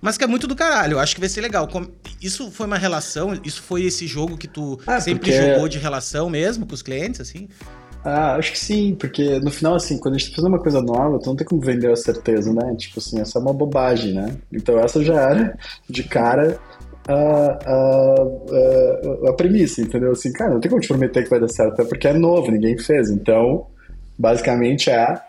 mas 0.00 0.16
que 0.16 0.24
é 0.24 0.26
muito 0.26 0.46
do 0.46 0.56
caralho. 0.56 0.94
Eu 0.94 0.98
acho 1.00 1.14
que 1.14 1.20
vai 1.20 1.28
ser 1.28 1.40
legal. 1.40 1.68
Isso 2.20 2.50
foi 2.50 2.66
uma 2.66 2.78
relação, 2.78 3.38
isso 3.44 3.62
foi 3.62 3.84
esse 3.84 4.06
jogo 4.06 4.36
que 4.36 4.48
tu 4.48 4.78
ah, 4.86 5.00
sempre 5.00 5.30
porque... 5.30 5.52
jogou 5.52 5.68
de 5.68 5.78
relação 5.78 6.30
mesmo 6.30 6.66
com 6.66 6.74
os 6.74 6.82
clientes, 6.82 7.20
assim? 7.20 7.48
Ah, 8.02 8.36
acho 8.36 8.52
que 8.52 8.58
sim, 8.58 8.96
porque 8.98 9.38
no 9.40 9.50
final, 9.50 9.74
assim, 9.74 9.98
quando 9.98 10.14
a 10.14 10.18
gente 10.18 10.30
tá 10.30 10.36
fazendo 10.36 10.54
uma 10.54 10.62
coisa 10.62 10.80
nova, 10.80 11.18
tu 11.18 11.26
não 11.26 11.36
tem 11.36 11.46
como 11.46 11.60
vender 11.60 11.92
a 11.92 11.96
certeza, 11.96 12.50
né? 12.50 12.74
Tipo 12.74 12.98
assim, 12.98 13.20
essa 13.20 13.38
é 13.38 13.42
uma 13.42 13.52
bobagem, 13.52 14.14
né? 14.14 14.38
Então 14.50 14.78
essa 14.78 15.04
já 15.04 15.20
era 15.20 15.58
de 15.88 16.02
cara 16.02 16.58
a, 17.08 17.58
a, 17.66 19.30
a, 19.30 19.32
premissa, 19.32 19.80
entendeu? 19.80 20.12
Assim, 20.12 20.32
cara, 20.32 20.52
não 20.52 20.60
tem 20.60 20.70
como 20.70 20.80
te 20.80 20.88
prometer 20.88 21.24
que 21.24 21.30
vai 21.30 21.40
dar 21.40 21.48
certo, 21.48 21.74
até 21.74 21.84
porque 21.84 22.08
é 22.08 22.12
novo, 22.12 22.50
ninguém 22.50 22.76
fez. 22.78 23.10
Então, 23.10 23.66
basicamente 24.18 24.90
é 24.90 25.20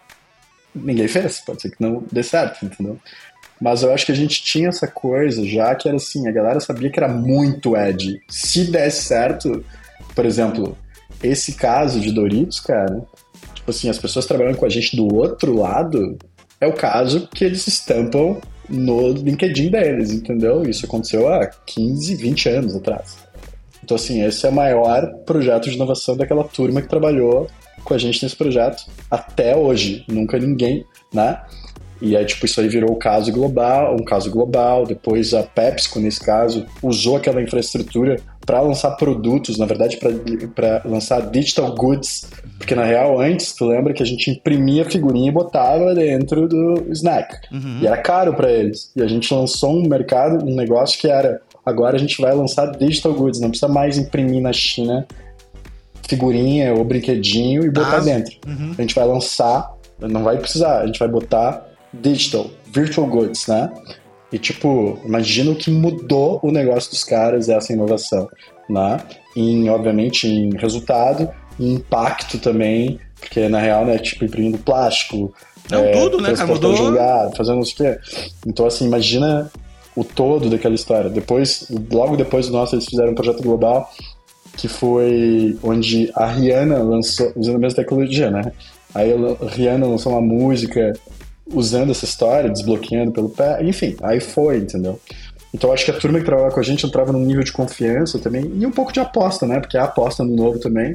ninguém 0.74 1.08
fez, 1.08 1.42
pode 1.42 1.62
ser 1.62 1.72
que 1.72 1.82
não 1.82 2.04
dê 2.12 2.24
certo, 2.24 2.66
entendeu? 2.66 2.98
Mas 3.60 3.84
eu 3.84 3.94
acho 3.94 4.06
que 4.06 4.12
a 4.12 4.16
gente 4.16 4.42
tinha 4.42 4.70
essa 4.70 4.88
coisa 4.88 5.46
já 5.46 5.76
que 5.76 5.88
era 5.88 5.98
assim, 5.98 6.28
a 6.28 6.32
galera 6.32 6.60
sabia 6.60 6.90
que 6.90 7.00
era 7.00 7.08
muito 7.08 7.78
Ed. 7.78 8.20
Se 8.28 8.72
desse 8.72 9.04
certo, 9.04 9.64
por 10.16 10.26
exemplo, 10.26 10.78
esse 11.22 11.54
caso 11.54 12.00
de 12.00 12.12
Doritos, 12.12 12.60
cara, 12.60 13.02
tipo 13.54 13.70
assim, 13.70 13.90
as 13.90 14.00
pessoas 14.00 14.26
trabalhando 14.26 14.58
com 14.58 14.66
a 14.66 14.70
gente 14.70 14.96
do 14.96 15.14
outro 15.14 15.56
lado, 15.56 16.18
é 16.60 16.66
o 16.66 16.74
caso 16.74 17.28
que 17.28 17.46
eles 17.46 17.68
estampam 17.68 18.42
no 18.72 19.10
LinkedIn 19.10 19.70
deles, 19.70 20.12
entendeu? 20.12 20.64
Isso 20.64 20.86
aconteceu 20.86 21.28
há 21.28 21.48
15, 21.66 22.16
20 22.16 22.50
anos 22.50 22.76
atrás. 22.76 23.18
Então, 23.84 23.96
assim, 23.96 24.24
esse 24.24 24.46
é 24.46 24.50
o 24.50 24.54
maior 24.54 25.14
projeto 25.26 25.70
de 25.70 25.76
inovação 25.76 26.16
daquela 26.16 26.44
turma 26.44 26.82
que 26.82 26.88
trabalhou 26.88 27.48
com 27.84 27.94
a 27.94 27.98
gente 27.98 28.24
nesse 28.24 28.36
projeto 28.36 28.86
até 29.10 29.56
hoje. 29.56 30.06
Nunca 30.08 30.38
ninguém, 30.38 30.86
né? 31.14 31.42
E 32.02 32.16
aí, 32.16 32.26
tipo, 32.26 32.46
isso 32.46 32.60
aí 32.60 32.68
virou 32.68 32.92
um 32.92 32.98
caso 32.98 33.32
global, 33.32 33.96
um 33.96 34.04
caso 34.04 34.32
global. 34.32 34.86
Depois 34.86 35.34
a 35.34 35.44
PepsiCo, 35.44 36.00
nesse 36.00 36.20
caso, 36.20 36.66
usou 36.82 37.18
aquela 37.18 37.42
infraestrutura 37.42 38.20
para 38.46 38.62
lançar 38.62 38.92
produtos, 38.92 39.58
na 39.58 39.66
verdade, 39.66 39.98
para 40.56 40.82
lançar 40.86 41.30
digital 41.30 41.74
goods. 41.76 42.28
Porque 42.58 42.76
na 42.76 42.84
real, 42.84 43.20
antes, 43.20 43.54
tu 43.54 43.66
lembra 43.66 43.94
que 43.94 44.04
a 44.04 44.06
gente 44.06 44.30
imprimia 44.32 44.86
figurinha 44.86 45.30
e 45.30 45.34
botava 45.34 45.94
dentro 45.94 46.48
do 46.48 46.88
snack. 46.92 47.36
Uhum. 47.52 47.80
E 47.82 47.88
era 47.88 47.98
caro 47.98 48.34
para 48.34 48.52
eles. 48.52 48.92
E 48.96 49.02
a 49.02 49.08
gente 49.08 49.34
lançou 49.34 49.72
um 49.72 49.88
mercado, 49.88 50.44
um 50.46 50.56
negócio 50.56 51.00
que 51.00 51.08
era. 51.08 51.42
Agora 51.66 51.96
a 51.96 52.00
gente 52.00 52.20
vai 52.20 52.34
lançar 52.34 52.66
digital 52.78 53.14
goods, 53.14 53.40
não 53.40 53.50
precisa 53.50 53.72
mais 53.72 53.98
imprimir 53.98 54.42
na 54.42 54.52
China 54.52 55.06
figurinha 56.12 56.74
ou 56.74 56.84
brinquedinho 56.84 57.64
e 57.64 57.70
botar 57.70 58.00
dentro. 58.00 58.36
Uhum. 58.46 58.76
A 58.78 58.82
gente 58.82 58.94
vai 58.94 59.06
lançar, 59.06 59.74
não 60.00 60.24
vai 60.24 60.38
precisar, 60.38 60.82
a 60.82 60.86
gente 60.86 61.00
vai 61.00 61.08
botar 61.08 61.66
digital, 61.94 62.48
virtual 62.74 63.08
goods, 63.08 63.48
né? 63.48 63.72
E, 64.32 64.40
tipo, 64.40 65.00
imagina 65.06 65.52
o 65.52 65.56
que 65.56 65.70
mudou 65.70 66.40
o 66.42 66.52
negócio 66.52 66.90
dos 66.90 67.04
caras 67.04 67.50
essa 67.50 67.74
inovação, 67.74 68.30
né? 68.70 69.00
Em, 69.36 69.70
obviamente, 69.70 70.28
em 70.28 70.56
resultado, 70.58 71.30
em 71.60 71.74
impacto 71.74 72.38
também, 72.38 73.00
porque, 73.20 73.50
na 73.50 73.60
real, 73.60 73.86
né, 73.86 73.98
tipo, 73.98 74.24
imprimindo 74.24 74.58
plástico, 74.58 75.34
Não, 75.70 75.84
é, 75.84 75.92
tudo, 75.92 76.22
né, 76.22 76.34
cara? 76.34 76.48
Mudou. 76.48 76.72
Lugar, 76.76 77.32
fazendo 77.36 77.58
não 77.58 77.66
sei 77.66 77.74
o 77.74 77.94
quê. 77.94 78.00
Então, 78.48 78.66
assim, 78.66 78.86
imagina 78.86 79.52
o 79.96 80.04
todo 80.04 80.50
daquela 80.50 80.76
história. 80.76 81.10
Depois, 81.10 81.68
logo 81.92 82.16
depois 82.16 82.48
do 82.48 82.54
nosso, 82.54 82.76
eles 82.76 82.86
fizeram 82.86 83.12
um 83.12 83.16
projeto 83.16 83.44
global 83.44 83.90
que 84.58 84.68
foi 84.68 85.58
onde 85.64 86.12
a 86.16 86.26
Rihanna 86.26 86.80
lançou, 86.80 87.32
usando 87.36 87.56
a 87.56 87.60
mesma 87.60 87.78
tecnologia, 87.78 88.30
né? 88.30 88.52
Aí 88.94 89.12
a 89.14 89.46
Rihanna 89.46 89.88
lançou 89.88 90.12
uma 90.12 90.22
música 90.22 90.94
usando 91.54 91.92
essa 91.92 92.06
história, 92.06 92.50
desbloqueando 92.50 93.12
pelo 93.12 93.30
pé, 93.30 93.64
enfim, 93.64 93.96
aí 94.02 94.20
foi, 94.20 94.58
entendeu? 94.58 95.00
Então 95.54 95.72
acho 95.72 95.84
que 95.86 95.92
a 95.92 95.98
turma 95.98 96.20
que 96.20 96.26
trabalhava 96.26 96.54
com 96.54 96.60
a 96.60 96.64
gente 96.64 96.86
entrava 96.86 97.12
num 97.12 97.26
nível 97.26 97.44
de 97.44 97.52
confiança 97.52 98.18
também 98.20 98.52
e 98.56 98.66
um 98.66 98.72
pouco 98.72 98.94
de 98.94 99.00
aposta, 99.00 99.46
né? 99.46 99.60
Porque 99.60 99.78
a 99.78 99.84
aposta 99.84 100.24
no 100.24 100.36
novo 100.36 100.60
também 100.60 100.94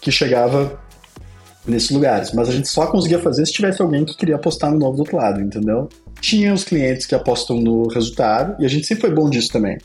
que 0.00 0.10
chegava 0.10 0.78
nesses 1.66 1.90
lugares. 1.90 2.32
Mas 2.32 2.48
a 2.48 2.52
gente 2.52 2.68
só 2.68 2.86
conseguia 2.86 3.18
fazer 3.18 3.44
se 3.46 3.52
tivesse 3.52 3.80
alguém 3.80 4.04
que 4.04 4.16
queria 4.16 4.36
apostar 4.36 4.70
no 4.70 4.78
novo 4.78 4.96
do 4.96 5.00
outro 5.00 5.16
lado, 5.16 5.40
entendeu? 5.40 5.88
Tinha 6.20 6.52
os 6.52 6.64
clientes 6.64 7.06
que 7.06 7.14
apostam 7.14 7.58
no 7.58 7.88
resultado 7.88 8.60
e 8.62 8.66
a 8.66 8.68
gente 8.68 8.86
sempre 8.86 9.02
foi 9.02 9.14
bom 9.14 9.30
disso 9.30 9.50
também. 9.52 9.78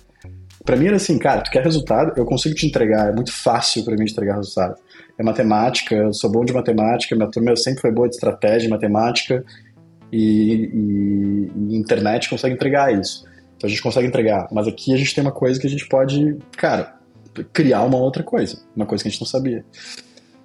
Para 0.65 0.75
mim 0.75 0.87
era 0.87 0.95
assim, 0.95 1.17
cara, 1.19 1.41
tu 1.41 1.51
quer 1.51 1.63
resultado, 1.63 2.13
eu 2.17 2.25
consigo 2.25 2.55
te 2.55 2.65
entregar, 2.65 3.09
é 3.09 3.13
muito 3.13 3.31
fácil 3.31 3.85
para 3.85 3.95
mim 3.95 4.03
entregar 4.03 4.35
resultado. 4.35 4.75
É 5.17 5.23
matemática, 5.23 5.95
eu 5.95 6.11
sou 6.11 6.29
bom 6.29 6.43
de 6.43 6.51
matemática, 6.51 7.15
minha 7.15 7.29
turma 7.29 7.55
sempre 7.55 7.81
foi 7.81 7.91
boa 7.91 8.09
de 8.09 8.15
estratégia, 8.15 8.67
matemática, 8.67 9.45
e, 10.11 10.69
e, 10.73 11.51
e 11.55 11.75
internet 11.75 12.29
consegue 12.29 12.55
entregar 12.55 12.93
isso. 12.93 13.25
Então 13.57 13.67
a 13.67 13.69
gente 13.69 13.81
consegue 13.81 14.07
entregar. 14.07 14.47
Mas 14.51 14.67
aqui 14.67 14.93
a 14.93 14.97
gente 14.97 15.13
tem 15.13 15.23
uma 15.23 15.31
coisa 15.31 15.59
que 15.59 15.67
a 15.67 15.69
gente 15.69 15.87
pode, 15.87 16.37
cara, 16.57 16.95
criar 17.51 17.83
uma 17.83 17.97
outra 17.97 18.23
coisa. 18.23 18.59
Uma 18.75 18.85
coisa 18.85 19.03
que 19.03 19.07
a 19.07 19.11
gente 19.11 19.21
não 19.21 19.27
sabia. 19.27 19.63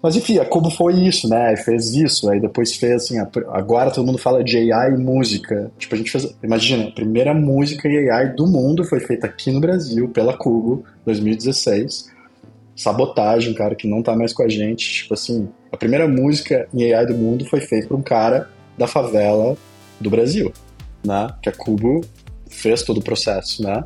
Mas 0.02 0.16
enfim, 0.16 0.38
a 0.38 0.44
Cubo 0.46 0.70
foi 0.70 0.94
isso, 0.94 1.28
né? 1.28 1.54
Fez 1.56 1.94
isso, 1.94 2.30
aí 2.30 2.40
depois 2.40 2.74
fez 2.74 2.92
assim, 2.92 3.18
agora 3.18 3.90
todo 3.90 4.06
mundo 4.06 4.16
fala 4.16 4.42
de 4.42 4.72
AI 4.72 4.94
e 4.94 4.96
música. 4.96 5.70
Tipo, 5.78 5.94
a 5.94 5.98
gente 5.98 6.10
fez, 6.10 6.34
imagina, 6.42 6.88
a 6.88 6.90
primeira 6.90 7.34
música 7.34 7.86
AI 7.86 8.34
do 8.34 8.46
mundo 8.46 8.82
foi 8.84 9.00
feita 9.00 9.26
aqui 9.26 9.50
no 9.50 9.60
Brasil, 9.60 10.08
pela 10.08 10.32
Cubo, 10.32 10.84
2016. 11.04 12.10
Sabotagem, 12.74 13.52
cara 13.52 13.74
que 13.74 13.86
não 13.86 14.02
tá 14.02 14.16
mais 14.16 14.32
com 14.32 14.42
a 14.42 14.48
gente. 14.48 15.02
Tipo 15.02 15.12
assim, 15.12 15.50
a 15.70 15.76
primeira 15.76 16.08
música 16.08 16.66
em 16.72 16.94
AI 16.94 17.04
do 17.04 17.14
mundo 17.14 17.44
foi 17.44 17.60
feita 17.60 17.88
por 17.88 17.98
um 17.98 18.02
cara 18.02 18.48
da 18.80 18.86
favela 18.86 19.58
do 20.00 20.08
Brasil, 20.08 20.50
né? 21.04 21.28
Que 21.42 21.50
a 21.50 21.52
Cubo 21.52 22.00
fez 22.48 22.82
todo 22.82 22.98
o 22.98 23.02
processo, 23.02 23.62
né? 23.62 23.84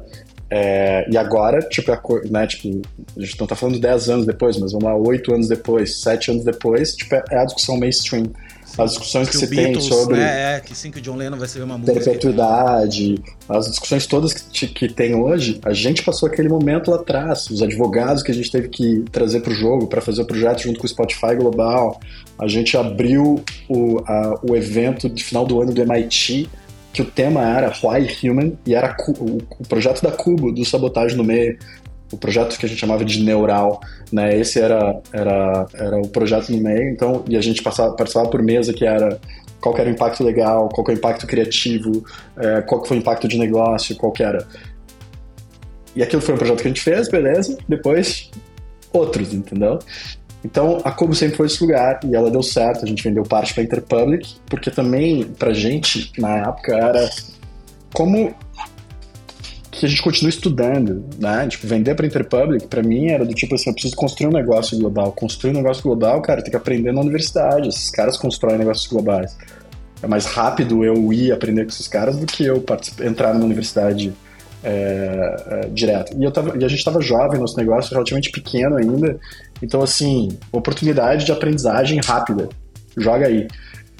É, 0.56 1.04
e 1.10 1.16
agora, 1.16 1.58
tipo, 1.62 1.90
a, 1.90 2.00
né, 2.30 2.46
tipo, 2.46 2.80
a 3.16 3.20
gente 3.20 3.40
não 3.40 3.44
tá 3.44 3.56
falando 3.56 3.80
10 3.80 4.08
anos 4.08 4.24
depois, 4.24 4.56
mas 4.56 4.70
vamos 4.70 4.84
lá, 4.84 4.94
8 4.94 5.34
anos 5.34 5.48
depois, 5.48 6.00
7 6.00 6.30
anos 6.30 6.44
depois, 6.44 6.94
tipo, 6.94 7.12
é 7.12 7.38
a 7.38 7.44
discussão 7.44 7.76
mainstream. 7.76 8.30
As 8.78 8.90
discussões 8.90 9.28
que, 9.28 9.32
que 9.32 9.38
se 9.38 9.46
Beatles, 9.48 9.88
tem 9.88 9.98
sobre. 9.98 10.16
Né, 10.16 10.56
é, 10.56 10.60
que 10.60 10.76
sim, 10.76 10.92
que 10.92 10.98
o 10.98 11.02
John 11.02 11.16
Lennon 11.16 11.38
vai 11.38 11.48
ser 11.48 11.60
uma 11.62 11.76
música. 11.76 12.00
Perpetuidade, 12.00 13.20
as 13.48 13.68
discussões 13.68 14.06
todas 14.06 14.32
que, 14.32 14.68
que 14.68 14.88
tem 14.88 15.14
hoje, 15.14 15.60
a 15.64 15.72
gente 15.72 16.04
passou 16.04 16.28
aquele 16.28 16.48
momento 16.48 16.90
lá 16.90 16.98
atrás. 16.98 17.50
Os 17.50 17.60
advogados 17.60 18.22
que 18.22 18.30
a 18.30 18.34
gente 18.34 18.50
teve 18.50 18.68
que 18.68 19.04
trazer 19.10 19.40
para 19.40 19.52
o 19.52 19.54
jogo 19.54 19.88
para 19.88 20.00
fazer 20.00 20.22
o 20.22 20.24
projeto 20.24 20.62
junto 20.62 20.78
com 20.78 20.86
o 20.86 20.88
Spotify 20.88 21.34
Global. 21.36 22.00
A 22.38 22.46
gente 22.46 22.76
abriu 22.76 23.44
o, 23.68 23.98
a, 24.06 24.40
o 24.48 24.56
evento 24.56 25.08
de 25.08 25.22
final 25.22 25.44
do 25.44 25.60
ano 25.60 25.72
do 25.72 25.80
MIT 25.80 26.48
que 26.94 27.02
o 27.02 27.04
tema 27.04 27.42
era 27.42 27.72
Why 27.82 28.08
Human 28.22 28.52
e 28.64 28.72
era 28.72 28.96
o, 29.18 29.38
projeto 29.68 30.00
da 30.00 30.12
Cubo, 30.12 30.52
do 30.52 30.64
Sabotagem 30.64 31.16
no 31.16 31.24
Meio, 31.24 31.58
o 32.12 32.16
projeto 32.16 32.56
que 32.56 32.64
a 32.64 32.68
gente 32.68 32.78
chamava 32.78 33.04
de 33.04 33.20
Neural, 33.24 33.80
né? 34.12 34.38
Esse 34.38 34.60
era, 34.60 35.02
era, 35.12 35.66
era 35.74 35.98
o 35.98 36.06
projeto 36.06 36.50
no 36.52 36.58
meio, 36.58 36.90
então, 36.90 37.24
e 37.28 37.36
a 37.36 37.40
gente 37.40 37.60
passava, 37.62 37.96
participava 37.96 38.30
por 38.30 38.40
mesa 38.40 38.72
que 38.72 38.86
era 38.86 39.18
qual 39.60 39.74
que 39.74 39.80
era 39.80 39.90
o 39.90 39.92
impacto 39.92 40.22
legal, 40.22 40.68
qual 40.68 40.84
que 40.84 40.92
é 40.92 40.94
o 40.94 40.98
impacto 40.98 41.26
criativo, 41.26 42.04
é, 42.36 42.62
qual 42.62 42.80
que 42.80 42.88
foi 42.88 42.98
o 42.98 43.00
impacto 43.00 43.26
de 43.26 43.38
negócio, 43.38 43.96
qual 43.96 44.12
que 44.12 44.22
era. 44.22 44.46
E 45.96 46.02
aquilo 46.02 46.22
foi 46.22 46.34
um 46.34 46.38
projeto 46.38 46.60
que 46.60 46.68
a 46.68 46.70
gente 46.70 46.82
fez, 46.82 47.08
beleza, 47.08 47.58
depois 47.68 48.30
outros, 48.92 49.34
entendeu? 49.34 49.80
Então, 50.44 50.80
a 50.84 50.92
Cubo 50.92 51.14
sempre 51.14 51.36
foi 51.36 51.46
esse 51.46 51.62
lugar 51.62 52.00
e 52.04 52.14
ela 52.14 52.30
deu 52.30 52.42
certo. 52.42 52.84
A 52.84 52.88
gente 52.88 53.02
vendeu 53.02 53.22
parte 53.22 53.54
para 53.54 53.62
Interpublic, 53.62 54.34
porque 54.46 54.70
também, 54.70 55.24
pra 55.24 55.54
gente, 55.54 56.12
na 56.18 56.36
época, 56.36 56.76
era 56.76 57.10
como 57.92 58.34
que 59.70 59.86
a 59.86 59.88
gente 59.88 60.02
continua 60.02 60.28
estudando, 60.28 61.04
né? 61.18 61.48
Tipo, 61.48 61.66
vender 61.66 61.94
para 61.94 62.06
Interpublic, 62.06 62.66
para 62.66 62.82
mim, 62.82 63.08
era 63.08 63.24
do 63.24 63.32
tipo 63.32 63.54
assim, 63.54 63.70
eu 63.70 63.74
preciso 63.74 63.96
construir 63.96 64.28
um 64.28 64.32
negócio 64.32 64.78
global. 64.78 65.10
Construir 65.12 65.52
um 65.52 65.54
negócio 65.54 65.82
global, 65.82 66.20
cara, 66.20 66.42
tem 66.42 66.50
que 66.50 66.56
aprender 66.56 66.92
na 66.92 67.00
universidade. 67.00 67.68
Esses 67.68 67.90
caras 67.90 68.18
constroem 68.18 68.58
negócios 68.58 68.86
globais. 68.86 69.36
É 70.02 70.06
mais 70.06 70.26
rápido 70.26 70.84
eu 70.84 71.10
ir 71.12 71.32
aprender 71.32 71.62
com 71.62 71.70
esses 71.70 71.88
caras 71.88 72.18
do 72.18 72.26
que 72.26 72.44
eu 72.44 72.62
entrar 73.00 73.32
numa 73.32 73.46
universidade 73.46 74.12
é, 74.62 75.36
é, 75.48 75.68
direto. 75.68 76.16
E, 76.18 76.24
eu 76.24 76.30
tava, 76.30 76.56
e 76.56 76.64
a 76.64 76.68
gente 76.68 76.78
estava 76.78 77.00
jovem, 77.02 77.38
nosso 77.38 77.56
negócio 77.56 77.92
relativamente 77.92 78.30
pequeno 78.30 78.76
ainda, 78.76 79.18
então 79.64 79.82
assim, 79.82 80.28
oportunidade 80.52 81.24
de 81.24 81.32
aprendizagem 81.32 81.98
rápida, 82.04 82.48
joga 82.96 83.26
aí. 83.26 83.48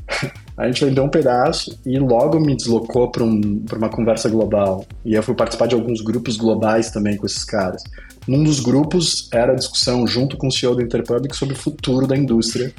A 0.57 0.67
gente 0.67 0.85
vendeu 0.85 1.03
um 1.03 1.09
pedaço 1.09 1.77
e 1.85 1.99
logo 1.99 2.39
me 2.39 2.55
deslocou 2.55 3.11
para 3.11 3.25
um, 3.25 3.65
uma 3.77 3.89
conversa 3.89 4.29
global. 4.29 4.87
E 5.05 5.15
eu 5.15 5.23
fui 5.23 5.35
participar 5.35 5.67
de 5.67 5.75
alguns 5.75 6.01
grupos 6.01 6.37
globais 6.37 6.93
também 6.93 7.17
com 7.17 7.27
esses 7.27 7.43
caras. 7.43 7.83
Num 8.29 8.45
dos 8.45 8.61
grupos 8.61 9.29
era 9.33 9.51
a 9.51 9.57
discussão 9.57 10.07
junto 10.07 10.37
com 10.37 10.47
o 10.47 10.53
CEO 10.53 10.77
da 10.77 10.83
Interpublic 10.85 11.35
sobre 11.35 11.55
o 11.55 11.59
futuro 11.59 12.07
da 12.07 12.17
indústria. 12.17 12.73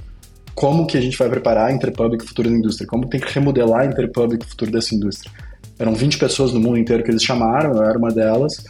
Como 0.54 0.88
que 0.88 0.98
a 0.98 1.02
gente 1.02 1.18
vai 1.18 1.28
preparar 1.28 1.70
a 1.70 1.74
Interpublic 1.74 2.24
o 2.24 2.28
futuro 2.28 2.50
da 2.50 2.56
indústria? 2.56 2.88
Como 2.88 3.10
tem 3.10 3.20
que 3.20 3.34
remodelar 3.34 3.82
a 3.82 3.86
Interpublic 3.86 4.46
o 4.46 4.50
futuro 4.50 4.72
dessa 4.72 4.96
indústria? 4.96 5.30
Eram 5.78 5.94
20 5.94 6.18
pessoas 6.18 6.54
no 6.54 6.62
mundo 6.62 6.78
inteiro 6.78 7.04
que 7.04 7.12
eles 7.12 7.24
chamaram, 7.24 7.76
eu 7.76 7.84
era 7.84 7.98
uma 7.98 8.10
delas, 8.10 8.64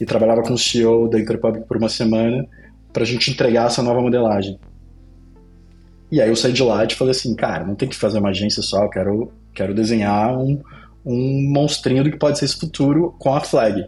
e 0.00 0.06
trabalhava 0.06 0.42
com 0.42 0.54
o 0.54 0.58
CEO 0.58 1.08
da 1.08 1.18
Interpublic 1.18 1.66
por 1.66 1.76
uma 1.76 1.88
semana 1.88 2.46
para 2.92 3.02
a 3.02 3.06
gente 3.06 3.30
entregar 3.30 3.66
essa 3.66 3.82
nova 3.82 4.00
modelagem. 4.00 4.58
E 6.10 6.20
aí 6.20 6.28
eu 6.28 6.36
saí 6.36 6.52
de 6.52 6.62
lá 6.62 6.84
e 6.84 6.94
falei 6.94 7.12
assim, 7.12 7.34
cara, 7.34 7.64
não 7.64 7.74
tem 7.74 7.88
que 7.88 7.96
fazer 7.96 8.18
uma 8.18 8.28
agência 8.28 8.62
só, 8.62 8.82
eu 8.82 8.90
quero, 8.90 9.32
quero 9.54 9.74
desenhar 9.74 10.36
um, 10.36 10.60
um 11.04 11.50
monstrinho 11.50 12.04
do 12.04 12.10
que 12.10 12.18
pode 12.18 12.38
ser 12.38 12.44
esse 12.44 12.56
futuro 12.58 13.14
com 13.18 13.34
a 13.34 13.40
Flag. 13.40 13.86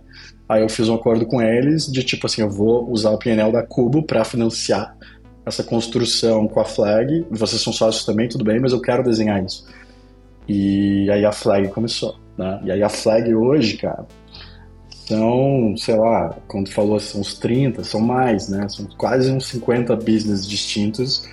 Aí 0.48 0.62
eu 0.62 0.68
fiz 0.68 0.88
um 0.88 0.94
acordo 0.94 1.26
com 1.26 1.42
eles 1.42 1.86
de 1.90 2.02
tipo 2.02 2.26
assim, 2.26 2.42
eu 2.42 2.50
vou 2.50 2.90
usar 2.90 3.10
o 3.10 3.18
PNL 3.18 3.52
da 3.52 3.62
Cubo 3.62 4.02
para 4.02 4.24
financiar 4.24 4.96
essa 5.44 5.62
construção 5.62 6.48
com 6.48 6.60
a 6.60 6.64
Flag. 6.64 7.26
Vocês 7.30 7.60
são 7.60 7.72
sócios 7.72 8.04
também, 8.04 8.28
tudo 8.28 8.44
bem, 8.44 8.58
mas 8.58 8.72
eu 8.72 8.80
quero 8.80 9.02
desenhar 9.02 9.44
isso. 9.44 9.66
E 10.48 11.10
aí 11.10 11.24
a 11.24 11.32
Flag 11.32 11.68
começou, 11.68 12.16
né? 12.36 12.60
E 12.64 12.70
aí 12.70 12.82
a 12.82 12.88
Flag 12.88 13.34
hoje, 13.34 13.76
cara, 13.76 14.06
são, 15.06 15.74
sei 15.76 15.96
lá, 15.96 16.36
quando 16.48 16.70
falou, 16.70 16.98
são 17.00 17.20
uns 17.20 17.34
30, 17.34 17.84
são 17.84 18.00
mais, 18.00 18.48
né? 18.48 18.68
São 18.68 18.86
quase 18.96 19.30
uns 19.30 19.46
50 19.48 19.94
business 19.96 20.46
distintos 20.46 21.28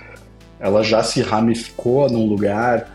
ela 0.62 0.84
já 0.84 1.02
se 1.02 1.20
ramificou 1.20 2.08
num 2.08 2.24
lugar 2.24 2.88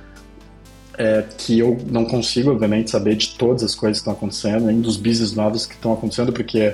é, 0.98 1.26
que 1.38 1.60
eu 1.60 1.78
não 1.86 2.06
consigo, 2.06 2.50
obviamente, 2.50 2.90
saber 2.90 3.16
de 3.16 3.36
todas 3.36 3.62
as 3.62 3.76
coisas 3.76 3.98
que 3.98 4.04
estão 4.04 4.13
acontecendo, 4.13 4.68
nem 4.68 4.80
dos 4.80 4.96
business 4.96 5.34
novos 5.34 5.66
que 5.66 5.76
estão 5.76 5.92
acontecendo, 5.92 6.32
porque 6.32 6.74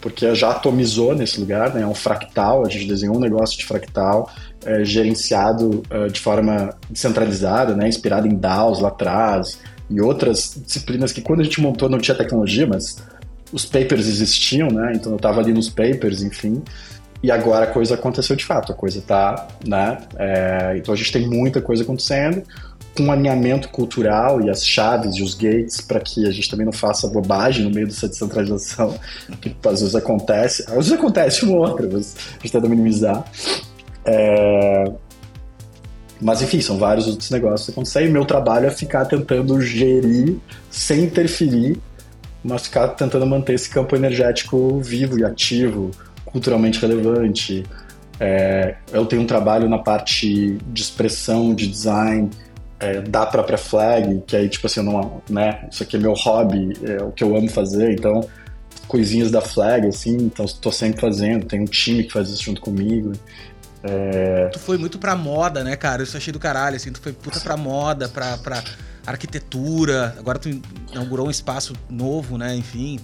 porque 0.00 0.34
já 0.34 0.50
atomizou 0.50 1.14
nesse 1.14 1.38
lugar, 1.38 1.72
né? 1.72 1.82
É 1.82 1.86
um 1.86 1.94
fractal, 1.94 2.66
a 2.66 2.68
gente 2.68 2.86
desenhou 2.86 3.16
um 3.16 3.20
negócio 3.20 3.56
de 3.56 3.64
fractal 3.64 4.28
é, 4.64 4.84
gerenciado 4.84 5.80
é, 5.88 6.08
de 6.08 6.18
forma 6.18 6.76
descentralizada, 6.90 7.76
né? 7.76 7.86
Inspirado 7.86 8.26
em 8.26 8.34
DAOs 8.34 8.80
lá 8.80 8.88
atrás 8.88 9.60
e 9.88 10.00
outras 10.00 10.60
disciplinas 10.66 11.12
que 11.12 11.20
quando 11.20 11.40
a 11.40 11.44
gente 11.44 11.60
montou 11.60 11.88
não 11.88 12.00
tinha 12.00 12.16
tecnologia, 12.16 12.66
mas 12.66 12.96
os 13.52 13.64
papers 13.64 14.08
existiam, 14.08 14.68
né? 14.68 14.92
Então 14.94 15.12
eu 15.12 15.16
estava 15.16 15.40
ali 15.40 15.52
nos 15.52 15.68
papers, 15.68 16.22
enfim. 16.22 16.62
E 17.22 17.30
agora 17.30 17.66
a 17.66 17.68
coisa 17.68 17.94
aconteceu 17.94 18.34
de 18.34 18.44
fato, 18.44 18.72
a 18.72 18.74
coisa 18.74 19.00
tá, 19.00 19.48
né? 19.64 19.98
É, 20.16 20.74
então 20.76 20.92
a 20.92 20.96
gente 20.96 21.12
tem 21.12 21.28
muita 21.28 21.60
coisa 21.60 21.84
acontecendo, 21.84 22.42
com 22.96 23.04
um 23.04 23.12
alinhamento 23.12 23.68
cultural 23.68 24.40
e 24.40 24.50
as 24.50 24.66
chaves 24.66 25.14
e 25.16 25.22
os 25.22 25.34
gates 25.34 25.80
para 25.80 26.00
que 26.00 26.26
a 26.26 26.30
gente 26.30 26.50
também 26.50 26.66
não 26.66 26.72
faça 26.72 27.06
bobagem 27.08 27.64
no 27.64 27.70
meio 27.70 27.86
dessa 27.86 28.08
descentralização, 28.08 28.98
que 29.40 29.54
às 29.64 29.80
vezes 29.80 29.94
acontece, 29.94 30.62
às 30.62 30.74
vezes 30.74 30.92
acontece 30.92 31.44
uma 31.44 31.56
ou 31.56 31.68
outra, 31.68 31.88
mas 31.90 32.16
a 32.30 32.42
gente 32.42 32.52
tenta 32.52 32.68
minimizar. 32.68 33.24
É, 34.04 34.92
mas 36.20 36.40
enfim, 36.40 36.60
são 36.60 36.78
vários 36.78 37.06
outros 37.08 37.30
negócios 37.30 37.66
que 37.66 37.72
acontecem. 37.72 38.06
E 38.06 38.10
meu 38.10 38.24
trabalho 38.24 38.66
é 38.66 38.70
ficar 38.70 39.04
tentando 39.04 39.60
gerir 39.60 40.36
sem 40.70 41.04
interferir, 41.04 41.78
mas 42.44 42.62
ficar 42.64 42.88
tentando 42.88 43.26
manter 43.26 43.54
esse 43.54 43.70
campo 43.70 43.94
energético 43.94 44.80
vivo 44.80 45.18
e 45.18 45.24
ativo, 45.24 45.90
culturalmente 46.24 46.80
relevante. 46.80 47.64
É, 48.18 48.76
eu 48.92 49.06
tenho 49.06 49.22
um 49.22 49.26
trabalho 49.26 49.68
na 49.68 49.78
parte 49.78 50.58
de 50.66 50.82
expressão, 50.82 51.54
de 51.54 51.66
design 51.66 52.30
é, 52.78 53.00
da 53.00 53.24
própria 53.26 53.58
flag, 53.58 54.22
que 54.26 54.36
aí, 54.36 54.48
tipo 54.48 54.66
assim, 54.66 54.82
não, 54.82 55.22
né, 55.28 55.66
isso 55.70 55.82
aqui 55.82 55.96
é 55.96 55.98
meu 55.98 56.12
hobby, 56.14 56.72
é 56.82 57.02
o 57.02 57.12
que 57.12 57.22
eu 57.22 57.36
amo 57.36 57.48
fazer, 57.48 57.92
então 57.92 58.28
coisinhas 58.88 59.30
da 59.30 59.40
flag, 59.40 59.86
assim, 59.86 60.16
então 60.16 60.44
estou 60.44 60.70
sempre 60.70 61.00
fazendo, 61.00 61.46
tem 61.46 61.60
um 61.60 61.64
time 61.64 62.04
que 62.04 62.12
faz 62.12 62.28
isso 62.28 62.42
junto 62.42 62.60
comigo. 62.60 63.12
É... 63.82 64.48
Tu 64.52 64.58
foi 64.58 64.76
muito 64.78 64.98
pra 64.98 65.16
moda, 65.16 65.64
né, 65.64 65.76
cara? 65.76 66.02
Isso 66.02 66.16
eu 66.16 66.18
achei 66.18 66.32
do 66.32 66.38
caralho, 66.38 66.76
assim, 66.76 66.92
tu 66.92 67.00
foi 67.00 67.12
puta 67.12 67.40
pra 67.40 67.56
moda, 67.56 68.08
pra, 68.08 68.36
pra 68.38 68.62
arquitetura, 69.06 70.14
agora 70.18 70.38
tu 70.38 70.48
inaugurou 70.90 71.26
um 71.26 71.30
espaço 71.30 71.74
novo, 71.88 72.38
né, 72.38 72.54
enfim, 72.54 72.98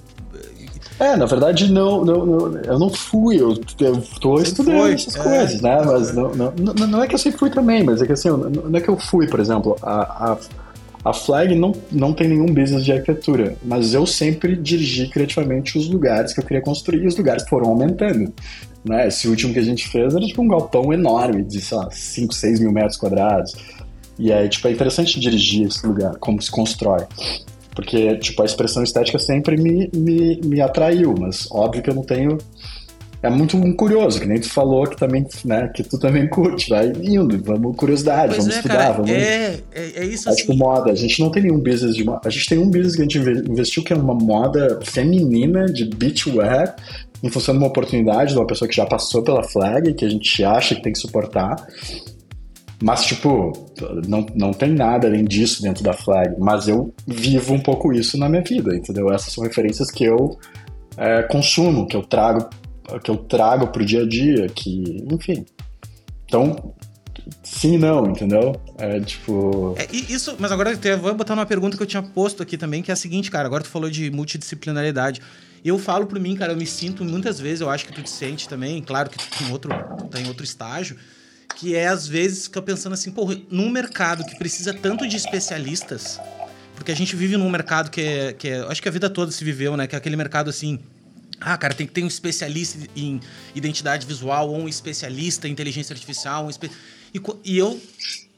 é, 1.00 1.16
na 1.16 1.26
verdade, 1.26 1.72
não, 1.72 2.04
não, 2.04 2.26
não 2.26 2.58
eu 2.62 2.78
não 2.78 2.90
fui, 2.90 3.40
eu, 3.40 3.56
eu 3.80 4.02
tô 4.20 4.40
estudando 4.40 4.78
foi, 4.78 4.92
essas 4.94 5.14
é, 5.14 5.22
coisas, 5.22 5.60
né? 5.60 5.82
Mas 5.84 6.14
não, 6.14 6.34
não, 6.34 6.52
não, 6.52 6.86
não, 6.86 7.02
é 7.04 7.06
que 7.06 7.14
eu 7.14 7.18
sempre 7.18 7.38
fui 7.38 7.50
também, 7.50 7.84
mas 7.84 8.02
é 8.02 8.06
que 8.06 8.12
assim, 8.12 8.28
não 8.28 8.76
é 8.76 8.80
que 8.80 8.88
eu 8.88 8.96
fui, 8.96 9.28
por 9.28 9.38
exemplo, 9.38 9.76
a, 9.80 10.32
a, 10.32 10.38
a 11.04 11.12
Flag 11.12 11.54
não, 11.54 11.72
não 11.92 12.12
tem 12.12 12.28
nenhum 12.28 12.46
business 12.46 12.84
de 12.84 12.92
arquitetura, 12.92 13.56
mas 13.64 13.94
eu 13.94 14.06
sempre 14.06 14.56
dirigi 14.56 15.08
criativamente 15.08 15.78
os 15.78 15.88
lugares 15.88 16.32
que 16.32 16.40
eu 16.40 16.44
queria 16.44 16.62
construir 16.62 17.04
e 17.04 17.06
os 17.06 17.16
lugares 17.16 17.48
foram 17.48 17.68
aumentando. 17.68 18.32
Né? 18.84 19.06
Esse 19.06 19.28
último 19.28 19.52
que 19.52 19.58
a 19.58 19.64
gente 19.64 19.88
fez 19.88 20.14
era 20.14 20.24
tipo 20.24 20.42
um 20.42 20.48
galpão 20.48 20.92
enorme, 20.92 21.44
de, 21.44 21.60
sei 21.60 21.76
lá, 21.76 21.88
5, 21.90 22.34
6 22.34 22.60
mil 22.60 22.72
metros 22.72 22.96
quadrados. 22.96 23.54
E 24.18 24.32
aí, 24.32 24.48
tipo, 24.48 24.66
é 24.66 24.72
interessante 24.72 25.20
dirigir 25.20 25.66
esse 25.66 25.86
lugar, 25.86 26.16
como 26.16 26.42
se 26.42 26.50
constrói. 26.50 27.04
Porque, 27.74 28.16
tipo, 28.16 28.42
a 28.42 28.44
expressão 28.44 28.82
estética 28.82 29.18
sempre 29.20 29.56
me, 29.56 29.88
me, 29.94 30.40
me 30.44 30.60
atraiu, 30.60 31.14
mas 31.16 31.46
óbvio 31.52 31.80
que 31.80 31.88
eu 31.88 31.94
não 31.94 32.02
tenho. 32.02 32.36
É 33.22 33.30
muito 33.30 33.56
um 33.56 33.72
curioso, 33.72 34.20
que 34.20 34.26
nem 34.26 34.40
tu 34.40 34.48
falou 34.48 34.84
que 34.86 34.96
também, 34.96 35.24
né, 35.44 35.68
que 35.74 35.82
tu 35.82 35.98
também 35.98 36.28
curte, 36.28 36.70
vai 36.70 36.92
indo, 37.02 37.40
vamos 37.42 37.76
curiosidade, 37.76 38.34
pois 38.34 38.38
vamos 38.38 38.54
é, 38.54 38.58
estudar, 38.58 38.76
cara, 38.76 38.92
vamos. 38.92 39.10
É, 39.10 39.60
é, 39.72 39.92
é 39.96 40.04
isso 40.04 40.28
é, 40.28 40.32
assim. 40.32 40.42
tipo 40.42 40.56
moda, 40.56 40.90
a 40.90 40.94
gente 40.94 41.20
não 41.20 41.30
tem 41.30 41.42
nenhum 41.44 41.58
business 41.60 41.94
de 41.94 42.04
moda. 42.04 42.20
A 42.24 42.30
gente 42.30 42.48
tem 42.48 42.58
um 42.58 42.68
business 42.68 42.94
que 42.96 43.02
a 43.02 43.04
gente 43.04 43.18
investiu 43.18 43.82
que 43.82 43.92
é 43.92 43.96
uma 43.96 44.14
moda 44.14 44.80
feminina 44.84 45.66
de 45.66 45.84
beachwear, 45.84 46.74
em 47.22 47.30
função 47.30 47.54
de 47.54 47.58
uma 47.58 47.68
oportunidade 47.68 48.32
de 48.32 48.38
uma 48.38 48.46
pessoa 48.46 48.68
que 48.68 48.74
já 48.74 48.86
passou 48.86 49.22
pela 49.22 49.42
flag, 49.42 49.94
que 49.94 50.04
a 50.04 50.08
gente 50.08 50.44
acha 50.44 50.74
que 50.74 50.82
tem 50.82 50.92
que 50.92 50.98
suportar. 50.98 51.56
Mas, 52.82 53.04
tipo, 53.04 53.52
não, 54.06 54.26
não 54.34 54.52
tem 54.52 54.72
nada 54.72 55.08
além 55.08 55.24
disso 55.24 55.62
dentro 55.62 55.82
da 55.82 55.92
Flag. 55.92 56.36
Mas 56.38 56.68
eu 56.68 56.94
vivo 57.06 57.52
um 57.52 57.60
pouco 57.60 57.92
isso 57.92 58.16
na 58.16 58.28
minha 58.28 58.42
vida, 58.42 58.74
entendeu? 58.74 59.10
Essas 59.12 59.32
são 59.32 59.42
referências 59.42 59.90
que 59.90 60.04
eu 60.04 60.38
é, 60.96 61.22
consumo, 61.22 61.86
que 61.86 61.96
eu 61.96 62.02
trago 62.02 62.48
que 63.02 63.10
eu 63.10 63.16
trago 63.18 63.66
pro 63.66 63.84
dia 63.84 64.02
a 64.02 64.08
dia, 64.08 64.48
que, 64.48 65.04
enfim. 65.12 65.44
Então, 66.24 66.74
sim 67.42 67.74
e 67.74 67.78
não, 67.78 68.06
entendeu? 68.06 68.58
É 68.78 68.98
tipo. 69.00 69.74
É, 69.76 69.86
isso, 69.94 70.36
mas 70.38 70.50
agora 70.50 70.78
eu 70.82 70.98
vou 70.98 71.14
botar 71.14 71.34
uma 71.34 71.44
pergunta 71.44 71.76
que 71.76 71.82
eu 71.82 71.86
tinha 71.86 72.02
posto 72.02 72.42
aqui 72.42 72.56
também, 72.56 72.82
que 72.82 72.90
é 72.90 72.94
a 72.94 72.96
seguinte, 72.96 73.30
cara. 73.30 73.46
Agora 73.46 73.62
tu 73.62 73.68
falou 73.68 73.90
de 73.90 74.10
multidisciplinaridade. 74.10 75.20
Eu 75.62 75.78
falo 75.78 76.06
por 76.06 76.18
mim, 76.20 76.36
cara, 76.36 76.52
eu 76.52 76.56
me 76.56 76.64
sinto 76.64 77.04
muitas 77.04 77.38
vezes, 77.40 77.60
eu 77.60 77.68
acho 77.68 77.84
que 77.84 77.92
tu 77.92 78.00
te 78.00 78.08
sente 78.08 78.48
também, 78.48 78.80
claro 78.80 79.10
que 79.10 79.18
tu, 79.18 79.38
tem 79.38 79.50
outro, 79.50 79.70
tá 80.08 80.20
em 80.20 80.28
outro 80.28 80.44
estágio 80.44 80.96
que 81.56 81.74
é 81.74 81.88
às 81.88 82.06
vezes 82.06 82.44
fica 82.44 82.62
pensando 82.62 82.92
assim, 82.92 83.10
pô, 83.10 83.26
num 83.50 83.68
mercado 83.68 84.24
que 84.24 84.36
precisa 84.36 84.72
tanto 84.72 85.06
de 85.06 85.16
especialistas, 85.16 86.20
porque 86.74 86.92
a 86.92 86.96
gente 86.96 87.16
vive 87.16 87.36
num 87.36 87.50
mercado 87.50 87.90
que 87.90 88.00
é, 88.00 88.32
que 88.32 88.48
é, 88.48 88.60
acho 88.60 88.80
que 88.80 88.88
a 88.88 88.92
vida 88.92 89.10
toda 89.10 89.32
se 89.32 89.42
viveu, 89.44 89.76
né, 89.76 89.86
que 89.86 89.94
é 89.94 89.98
aquele 89.98 90.16
mercado 90.16 90.50
assim, 90.50 90.78
ah, 91.40 91.56
cara, 91.56 91.74
tem 91.74 91.86
que 91.86 91.92
ter 91.92 92.02
um 92.02 92.08
especialista 92.08 92.78
em 92.96 93.20
identidade 93.54 94.06
visual 94.06 94.50
ou 94.50 94.60
um 94.60 94.68
especialista 94.68 95.48
em 95.48 95.52
inteligência 95.52 95.92
artificial, 95.92 96.46
um 96.46 96.50
espe... 96.50 96.70
e, 97.14 97.20
e 97.44 97.58
eu 97.58 97.80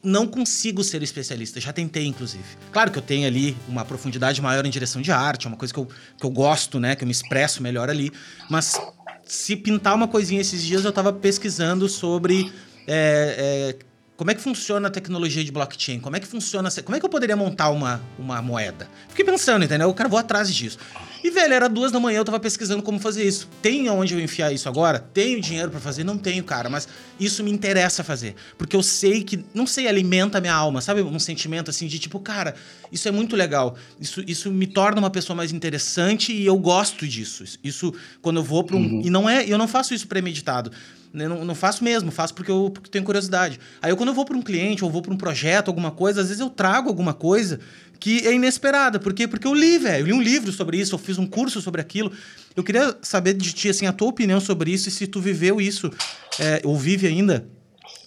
não 0.03 0.27
consigo 0.27 0.83
ser 0.83 1.03
especialista, 1.03 1.61
já 1.61 1.73
tentei, 1.73 2.07
inclusive. 2.07 2.45
Claro 2.73 2.91
que 2.91 2.99
eu 2.99 3.03
tenho 3.03 3.27
ali 3.27 3.57
uma 3.69 3.85
profundidade 3.85 4.41
maior 4.41 4.65
em 4.65 4.71
direção 4.71 5.03
de 5.03 5.13
arte, 5.13 5.47
é 5.47 5.49
uma 5.49 5.57
coisa 5.57 5.75
que 5.75 5.81
eu, 5.81 5.87
que 6.19 6.25
eu 6.25 6.31
gosto, 6.31 6.81
né? 6.81 6.97
Que 6.97 7.05
eu 7.05 7.07
me 7.07 7.13
expresso 7.13 7.63
melhor 7.63 7.91
ali. 7.91 8.11
Mas 8.49 8.81
se 9.25 9.55
pintar 9.57 9.95
uma 9.95 10.09
coisinha 10.09 10.41
esses 10.41 10.65
dias, 10.65 10.85
eu 10.85 10.93
tava 10.93 11.13
pesquisando 11.13 11.89
sobre 11.89 12.51
é, 12.93 13.77
é, 13.79 13.85
como 14.17 14.33
é 14.33 14.35
que 14.35 14.41
funciona 14.41 14.89
a 14.89 14.91
tecnologia 14.91 15.45
de 15.45 15.53
blockchain? 15.53 16.01
Como 16.01 16.17
é 16.17 16.21
que 16.21 16.27
funciona? 16.27 16.69
Como 16.85 16.97
é 16.97 16.99
que 16.99 17.07
eu 17.07 17.09
poderia 17.09 17.37
montar 17.37 17.71
uma, 17.71 18.03
uma 18.19 18.43
moeda? 18.43 18.89
Fiquei 19.09 19.25
pensando, 19.25 19.65
entendeu? 19.65 19.89
Eu 19.89 19.95
quero 19.95 20.09
vou 20.09 20.19
atrás 20.19 20.53
disso. 20.53 20.77
E, 21.23 21.31
velho, 21.31 21.55
era 21.55 21.69
duas 21.69 21.93
da 21.93 22.01
manhã, 22.01 22.19
eu 22.19 22.25
tava 22.25 22.41
pesquisando 22.41 22.83
como 22.83 22.99
fazer 22.99 23.25
isso. 23.25 23.49
Tem 23.63 23.89
aonde 23.89 24.15
eu 24.15 24.21
enfiar 24.21 24.53
isso 24.53 24.69
agora? 24.69 24.99
Tenho 24.99 25.41
dinheiro 25.41 25.71
para 25.71 25.79
fazer? 25.79 26.03
Não 26.03 26.19
tenho, 26.19 26.43
cara, 26.43 26.69
mas 26.69 26.89
isso 27.19 27.45
me 27.45 27.51
interessa 27.51 28.03
fazer. 28.03 28.35
Porque 28.59 28.75
eu 28.75 28.83
sei 28.83 29.23
que, 29.23 29.45
não 29.55 29.67
sei, 29.67 29.87
alimenta 29.87 30.39
a 30.39 30.41
minha 30.41 30.55
alma, 30.55 30.81
sabe? 30.81 31.03
Um 31.03 31.19
sentimento 31.19 31.71
assim 31.71 31.87
de 31.87 31.99
tipo, 31.99 32.19
cara, 32.19 32.55
isso 32.91 33.07
é 33.07 33.11
muito 33.11 33.37
legal. 33.37 33.77
Isso, 34.01 34.23
isso 34.27 34.51
me 34.51 34.67
torna 34.67 34.99
uma 34.99 35.11
pessoa 35.11 35.37
mais 35.37 35.53
interessante 35.53 36.33
e 36.33 36.45
eu 36.45 36.59
gosto 36.59 37.07
disso. 37.07 37.45
Isso, 37.63 37.95
quando 38.21 38.39
eu 38.39 38.45
vou 38.45 38.65
para 38.65 38.77
um. 38.77 38.81
Uhum. 38.81 39.03
E 39.05 39.11
não 39.11 39.29
é, 39.29 39.47
eu 39.47 39.57
não 39.57 39.69
faço 39.69 39.95
isso 39.95 40.09
premeditado. 40.09 40.73
Né? 41.13 41.27
Não, 41.27 41.45
não, 41.45 41.55
faço 41.55 41.83
mesmo, 41.83 42.11
faço 42.11 42.35
porque 42.35 42.51
eu 42.51 42.71
porque 42.71 42.89
tenho 42.89 43.05
curiosidade. 43.05 43.59
Aí 43.83 43.91
eu, 43.91 43.97
quando 43.97 44.11
eu 44.11 44.15
vou 44.15 44.25
para 44.25 44.37
um 44.37 44.43
cliente 44.43 44.85
ou 44.85 44.91
vou 44.91 45.03
para 45.03 45.13
um 45.13 45.17
projeto, 45.17 45.69
alguma 45.69 45.91
coisa, 45.91 46.21
às 46.21 46.29
vezes 46.29 46.41
eu 46.41 46.49
trago 46.49 46.89
alguma 46.89 47.13
coisa 47.13 47.59
que 47.99 48.27
é 48.27 48.33
inesperada. 48.33 48.99
Por 48.99 49.13
quê? 49.13 49.29
Porque 49.29 49.47
eu 49.47 49.55
li, 49.55 49.79
velho. 49.79 50.03
Eu 50.03 50.07
li 50.07 50.13
um 50.13 50.23
livro 50.23 50.53
sobre 50.53 50.79
isso, 50.79 50.95
eu 50.95 50.99
fiz 50.99 51.19
um 51.19 51.27
curso 51.27 51.61
sobre 51.61 51.81
aquilo. 51.81 52.11
Eu 52.57 52.65
queria 52.65 52.97
saber 53.03 53.35
de 53.35 53.53
ti, 53.53 53.69
assim, 53.69 53.87
a 53.87 53.93
tua 53.93 54.09
opinião 54.09 54.41
sobre 54.41 54.71
isso 54.73 54.89
e 54.89 54.93
se 54.93 55.07
tu 55.07 55.21
viveu 55.21 55.61
isso, 55.61 55.93
é, 56.39 56.63
ou 56.65 56.79
vive 56.79 57.07
ainda. 57.07 57.47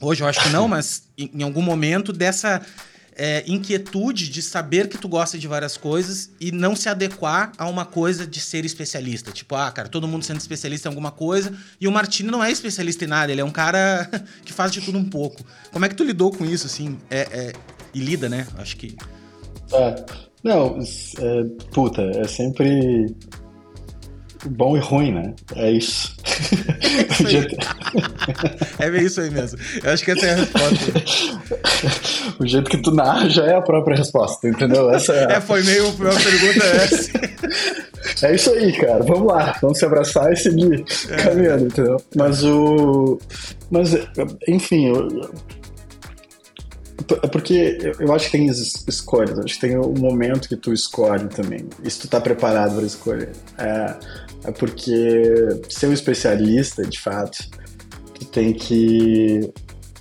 Hoje 0.02 0.24
eu 0.24 0.28
acho 0.28 0.42
que 0.42 0.50
não, 0.50 0.68
mas 0.68 1.04
em, 1.18 1.32
em 1.34 1.44
algum 1.44 1.62
momento 1.62 2.12
dessa 2.12 2.62
é, 3.18 3.44
inquietude 3.48 4.30
de 4.30 4.42
saber 4.42 4.88
que 4.88 4.98
tu 4.98 5.08
gosta 5.08 5.38
de 5.38 5.48
várias 5.48 5.78
coisas 5.78 6.32
e 6.40 6.52
não 6.52 6.76
se 6.76 6.90
adequar 6.90 7.52
a 7.58 7.68
uma 7.68 7.86
coisa 7.86 8.26
de 8.26 8.40
ser 8.40 8.66
especialista. 8.66 9.32
Tipo, 9.32 9.56
ah, 9.56 9.72
cara, 9.72 9.88
todo 9.88 10.08
mundo 10.08 10.24
sendo 10.24 10.40
especialista 10.40 10.88
em 10.88 10.92
alguma 10.92 11.12
coisa 11.12 11.54
e 11.80 11.88
o 11.88 11.92
Martini 11.92 12.30
não 12.30 12.44
é 12.44 12.52
especialista 12.52 13.06
em 13.06 13.08
nada, 13.08 13.32
ele 13.32 13.42
é 13.42 13.46
um 13.46 13.52
cara 13.52 14.10
que 14.44 14.54
faz 14.54 14.72
de 14.72 14.82
tudo 14.82 14.98
um 14.98 15.06
pouco. 15.06 15.46
Como 15.72 15.86
é 15.86 15.90
que 15.90 15.96
tu 15.96 16.04
lidou 16.04 16.32
com 16.32 16.46
isso, 16.46 16.68
assim? 16.68 16.98
É, 17.10 17.22
é... 17.32 17.54
E 17.94 18.00
lida, 18.00 18.28
né? 18.28 18.48
Acho 18.58 18.76
que. 18.78 18.96
É. 19.72 20.04
Não, 20.44 20.80
é, 20.80 21.44
puta, 21.72 22.02
é 22.02 22.28
sempre 22.28 23.16
bom 24.50 24.76
e 24.76 24.80
ruim, 24.80 25.12
né? 25.12 25.34
É 25.56 25.72
isso. 25.72 26.16
É, 28.80 28.90
bem 28.90 29.06
isso 29.06 29.22
aí 29.22 29.30
mesmo. 29.30 29.60
Eu 29.84 29.92
acho 29.92 30.04
que 30.04 30.12
essa 30.12 30.26
é 30.26 30.32
a 30.32 30.36
resposta. 30.36 30.76
o 32.40 32.48
jeito 32.48 32.70
que 32.70 32.78
tu 32.78 32.92
narra 32.92 33.30
já 33.30 33.46
é 33.46 33.56
a 33.56 33.62
própria 33.62 33.96
resposta, 33.96 34.48
entendeu? 34.48 34.92
Essa 34.92 35.14
é, 35.14 35.34
a... 35.34 35.38
é 35.38 35.42
foi 35.42 35.64
meio 35.64 35.90
uma 35.90 36.14
pergunta 36.14 36.66
essa. 36.66 38.28
É 38.28 38.36
isso 38.36 38.52
aí, 38.52 38.72
cara. 38.74 39.04
Vamos 39.04 39.28
lá, 39.28 39.58
vamos 39.62 39.80
se 39.80 39.86
abraçar 39.86 40.32
e 40.32 40.36
seguir 40.36 40.86
é. 41.10 41.24
caminhando, 41.24 41.66
entendeu? 41.66 41.98
Mas 42.16 42.44
o. 42.44 43.20
Mas, 43.70 43.98
enfim, 44.48 44.88
eu 44.88 45.08
é 47.22 47.28
porque 47.28 47.94
eu 48.00 48.14
acho 48.14 48.26
que 48.26 48.38
tem 48.38 48.50
as 48.50 48.60
escolhas, 48.88 49.38
acho 49.40 49.56
que 49.56 49.62
tem 49.62 49.78
o 49.78 49.90
momento 49.90 50.48
que 50.48 50.56
tu 50.56 50.72
escolhe 50.72 51.28
também. 51.28 51.68
E 51.84 51.90
se 51.90 52.00
tu 52.00 52.08
tá 52.08 52.22
preparado 52.22 52.76
para 52.76 52.86
escolher. 52.86 53.32
É, 53.58 53.96
é 54.46 54.52
porque 54.52 55.60
ser 55.70 55.88
um 55.88 55.94
especialista, 55.94 56.84
de 56.84 57.00
fato, 57.00 57.38
tu 58.14 58.26
tem 58.26 58.54
que 58.54 59.52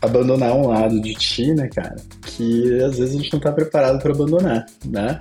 abandonar 0.01 0.53
um 0.55 0.69
lado 0.69 1.01
de 1.01 1.15
ti, 1.15 1.55
né, 1.55 1.69
cara? 1.69 1.97
Que 2.23 2.83
às 2.83 2.99
vezes 2.99 3.15
a 3.15 3.19
gente 3.19 3.33
não 3.33 3.41
tá 3.41 3.53
preparado 3.53 4.01
para 4.03 4.13
abandonar, 4.13 4.67
né? 4.85 5.21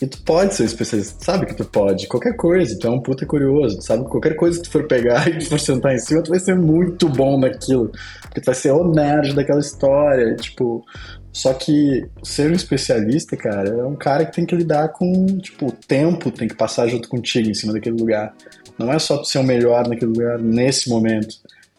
E 0.00 0.06
tu 0.06 0.20
pode 0.22 0.52
ser 0.54 0.64
um 0.64 0.66
especialista, 0.66 1.24
sabe 1.24 1.46
que 1.46 1.54
tu 1.54 1.64
pode, 1.64 2.08
qualquer 2.08 2.36
coisa, 2.36 2.76
tu 2.76 2.88
é 2.88 2.90
um 2.90 3.00
puta 3.00 3.24
curioso, 3.24 3.80
sabe? 3.80 4.04
Qualquer 4.04 4.34
coisa 4.34 4.58
que 4.58 4.64
tu 4.64 4.72
for 4.72 4.86
pegar 4.86 5.28
e 5.30 5.38
tu 5.38 5.46
for 5.46 5.60
sentar 5.60 5.94
em 5.94 5.98
cima, 5.98 6.22
tu 6.22 6.30
vai 6.30 6.40
ser 6.40 6.56
muito 6.56 7.08
bom 7.08 7.38
naquilo, 7.38 7.90
porque 8.22 8.40
tu 8.40 8.46
vai 8.46 8.54
ser 8.54 8.72
o 8.72 8.90
nerd 8.90 9.32
daquela 9.34 9.60
história, 9.60 10.34
tipo... 10.36 10.84
Só 11.32 11.54
que 11.54 12.06
ser 12.22 12.50
um 12.50 12.54
especialista, 12.54 13.36
cara, 13.36 13.68
é 13.70 13.84
um 13.84 13.96
cara 13.96 14.26
que 14.26 14.34
tem 14.34 14.44
que 14.44 14.54
lidar 14.54 14.88
com, 14.88 15.26
tipo, 15.38 15.68
o 15.68 15.72
tempo 15.72 16.30
tem 16.30 16.46
que 16.46 16.54
passar 16.54 16.86
junto 16.88 17.08
contigo 17.08 17.48
em 17.48 17.54
cima 17.54 17.72
daquele 17.72 17.96
lugar. 17.96 18.34
Não 18.78 18.92
é 18.92 18.98
só 18.98 19.16
tu 19.16 19.24
ser 19.24 19.38
o 19.38 19.42
melhor 19.42 19.88
naquele 19.88 20.12
lugar 20.12 20.38
nesse 20.38 20.90
momento, 20.90 21.36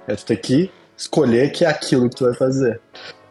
é 0.07 0.15
tu 0.15 0.25
ter 0.25 0.37
que 0.37 0.71
escolher 0.97 1.51
que 1.51 1.65
é 1.65 1.67
aquilo 1.67 2.09
que 2.09 2.15
tu 2.15 2.25
vai 2.25 2.33
fazer, 2.33 2.81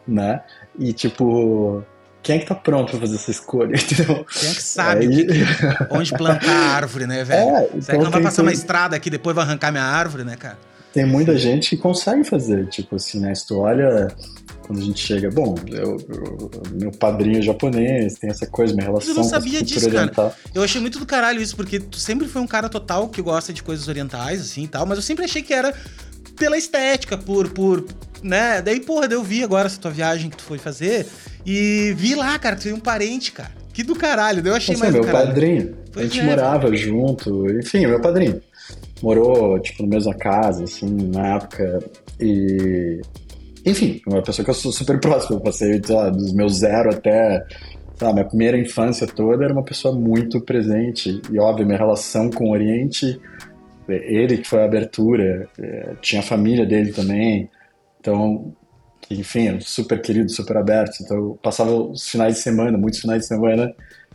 né? 0.07 0.41
E, 0.79 0.93
tipo, 0.93 1.83
quem 2.21 2.37
é 2.37 2.39
que 2.39 2.45
tá 2.45 2.55
pronto 2.55 2.91
pra 2.91 3.01
fazer 3.01 3.15
essa 3.15 3.31
escolha, 3.31 3.75
entendeu? 3.75 4.25
Quem 4.25 4.49
é 4.49 4.53
que 4.53 4.63
sabe 4.63 5.07
Aí... 5.07 5.25
que, 5.25 5.43
onde 5.91 6.13
plantar 6.13 6.49
a 6.49 6.75
árvore, 6.75 7.05
né, 7.05 7.23
velho? 7.25 7.41
É, 7.41 7.63
então 7.65 7.81
Será 7.81 7.97
que 7.97 8.03
não 8.05 8.11
vai 8.11 8.21
passar 8.23 8.37
tem... 8.37 8.45
uma 8.45 8.53
estrada 8.53 8.95
aqui 8.95 9.09
depois 9.09 9.35
vai 9.35 9.43
arrancar 9.43 9.71
minha 9.71 9.83
árvore, 9.83 10.23
né, 10.23 10.37
cara? 10.37 10.57
Tem 10.93 11.05
muita 11.05 11.37
gente 11.37 11.71
que 11.71 11.77
consegue 11.77 12.23
fazer, 12.23 12.67
tipo 12.67 12.95
assim, 12.95 13.19
né? 13.19 13.33
Se 13.35 13.47
tu 13.47 13.59
olha 13.59 14.07
quando 14.65 14.79
a 14.79 14.81
gente 14.81 14.99
chega, 14.99 15.29
bom, 15.29 15.55
eu, 15.67 15.97
eu, 16.09 16.51
meu 16.71 16.91
padrinho 16.91 17.39
é 17.39 17.41
japonês, 17.41 18.15
tem 18.15 18.29
essa 18.29 18.47
coisa, 18.47 18.73
minha 18.73 18.85
relação 18.85 19.09
eu 19.09 19.15
não 19.15 19.23
sabia 19.23 19.59
com 19.59 19.65
disso, 19.65 19.87
oriental. 19.87 20.31
Cara. 20.31 20.35
Eu 20.53 20.63
achei 20.63 20.79
muito 20.79 20.99
do 20.99 21.05
caralho 21.05 21.41
isso, 21.41 21.55
porque 21.55 21.79
tu 21.79 21.97
sempre 21.97 22.27
foi 22.27 22.41
um 22.41 22.47
cara 22.47 22.69
total 22.69 23.09
que 23.09 23.21
gosta 23.21 23.51
de 23.53 23.61
coisas 23.61 23.87
orientais, 23.87 24.41
assim, 24.41 24.63
e 24.63 24.67
tal, 24.67 24.85
mas 24.85 24.97
eu 24.97 25.01
sempre 25.01 25.25
achei 25.25 25.41
que 25.41 25.53
era 25.53 25.73
pela 26.37 26.57
estética, 26.57 27.17
por, 27.17 27.49
por, 27.49 27.85
né? 28.21 28.61
Daí, 28.61 28.79
porra, 28.79 29.07
eu 29.07 29.23
vi 29.23 29.43
agora 29.43 29.67
essa 29.67 29.79
tua 29.79 29.91
viagem 29.91 30.29
que 30.29 30.37
tu 30.37 30.43
foi 30.43 30.57
fazer, 30.57 31.05
e 31.45 31.93
vi 31.97 32.15
lá, 32.15 32.37
cara, 32.39 32.55
que 32.55 32.63
tem 32.63 32.73
um 32.73 32.79
parente, 32.79 33.31
cara. 33.31 33.51
Que 33.73 33.83
do 33.83 33.95
caralho, 33.95 34.47
eu 34.47 34.55
achei 34.55 34.75
Nossa, 34.75 34.91
mais 34.91 34.93
meu 34.93 35.11
padrinho. 35.11 35.75
Pois 35.91 36.05
a 36.05 36.09
gente 36.09 36.19
é, 36.19 36.23
morava 36.23 36.63
cara. 36.63 36.75
junto, 36.75 37.49
enfim, 37.59 37.87
meu 37.87 37.99
padrinho. 37.99 38.39
Morou, 39.01 39.59
tipo, 39.59 39.83
na 39.83 39.89
mesma 39.89 40.13
casa, 40.13 40.63
assim, 40.63 40.87
na 41.11 41.35
época. 41.35 41.83
E. 42.19 43.01
Enfim, 43.65 44.01
uma 44.07 44.21
pessoa 44.21 44.43
que 44.43 44.49
eu 44.49 44.55
sou 44.55 44.71
super 44.71 44.99
próximo. 45.01 45.37
Eu 45.37 45.41
passei, 45.41 45.81
sei 45.83 45.95
lá, 45.95 46.09
dos 46.09 46.33
meus 46.33 46.57
zero 46.57 46.89
até. 46.89 47.45
Sei 47.95 48.07
lá, 48.07 48.13
minha 48.13 48.25
primeira 48.25 48.57
infância 48.57 49.05
toda 49.07 49.43
era 49.43 49.53
uma 49.53 49.63
pessoa 49.63 49.93
muito 49.93 50.41
presente. 50.41 51.21
E, 51.31 51.39
óbvio, 51.39 51.65
minha 51.65 51.77
relação 51.77 52.29
com 52.29 52.45
o 52.45 52.51
Oriente. 52.51 53.19
Ele 53.87 54.37
que 54.37 54.47
foi 54.47 54.61
a 54.61 54.65
abertura, 54.65 55.49
é, 55.59 55.95
tinha 56.01 56.21
a 56.21 56.23
família 56.23 56.65
dele 56.65 56.93
também. 56.93 57.49
Então, 57.99 58.53
enfim, 59.09 59.47
é 59.47 59.59
super 59.59 60.01
querido, 60.01 60.31
super 60.31 60.57
aberto. 60.57 61.01
Então 61.01 61.17
eu 61.17 61.39
passava 61.41 61.71
os 61.71 62.07
finais 62.07 62.35
de 62.35 62.41
semana, 62.41 62.77
muitos 62.77 62.99
finais 62.99 63.21
de 63.21 63.27
semana, 63.27 63.73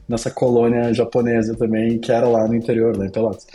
nessa 0.09 0.31
colônia 0.31 0.93
japonesa 0.93 1.55
também, 1.57 1.99
que 1.99 2.11
era 2.11 2.27
lá 2.27 2.47
no 2.47 2.55
interior, 2.55 2.97
lá 2.97 3.07
em 3.07 3.11
Pelotas. 3.11 3.47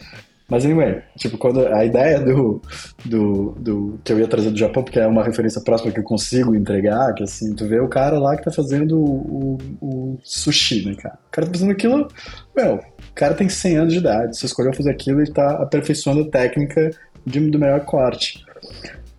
Mas 0.49 0.65
anyway, 0.65 1.01
tipo, 1.17 1.37
quando 1.37 1.65
a 1.67 1.85
ideia 1.85 2.19
do, 2.19 2.61
do, 3.05 3.51
do 3.57 3.99
que 4.03 4.11
eu 4.11 4.19
ia 4.19 4.27
trazer 4.27 4.51
do 4.51 4.57
Japão, 4.57 4.83
porque 4.83 4.99
é 4.99 5.07
uma 5.07 5.23
referência 5.23 5.61
próxima 5.61 5.91
que 5.91 5.99
eu 5.99 6.03
consigo 6.03 6.55
entregar, 6.55 7.13
que 7.13 7.23
assim, 7.23 7.55
tu 7.55 7.65
vê 7.65 7.79
o 7.79 7.87
cara 7.87 8.19
lá 8.19 8.35
que 8.35 8.43
tá 8.43 8.51
fazendo 8.51 8.99
o, 8.99 9.57
o, 9.81 9.85
o 9.85 10.19
sushi, 10.21 10.85
né, 10.85 10.95
cara? 10.95 11.17
O 11.27 11.31
cara 11.31 11.47
tá 11.47 11.53
fazendo 11.53 11.71
aquilo, 11.71 12.07
meu, 12.55 12.75
o 12.75 13.13
cara 13.15 13.33
tem 13.33 13.47
100 13.47 13.77
anos 13.77 13.93
de 13.93 13.99
idade, 13.99 14.37
se 14.37 14.45
escolheu 14.45 14.73
fazer 14.73 14.91
aquilo, 14.91 15.21
ele 15.21 15.31
tá 15.31 15.61
aperfeiçoando 15.61 16.21
a 16.21 16.29
técnica 16.29 16.91
de, 17.25 17.39
do 17.49 17.57
melhor 17.57 17.85
corte. 17.85 18.43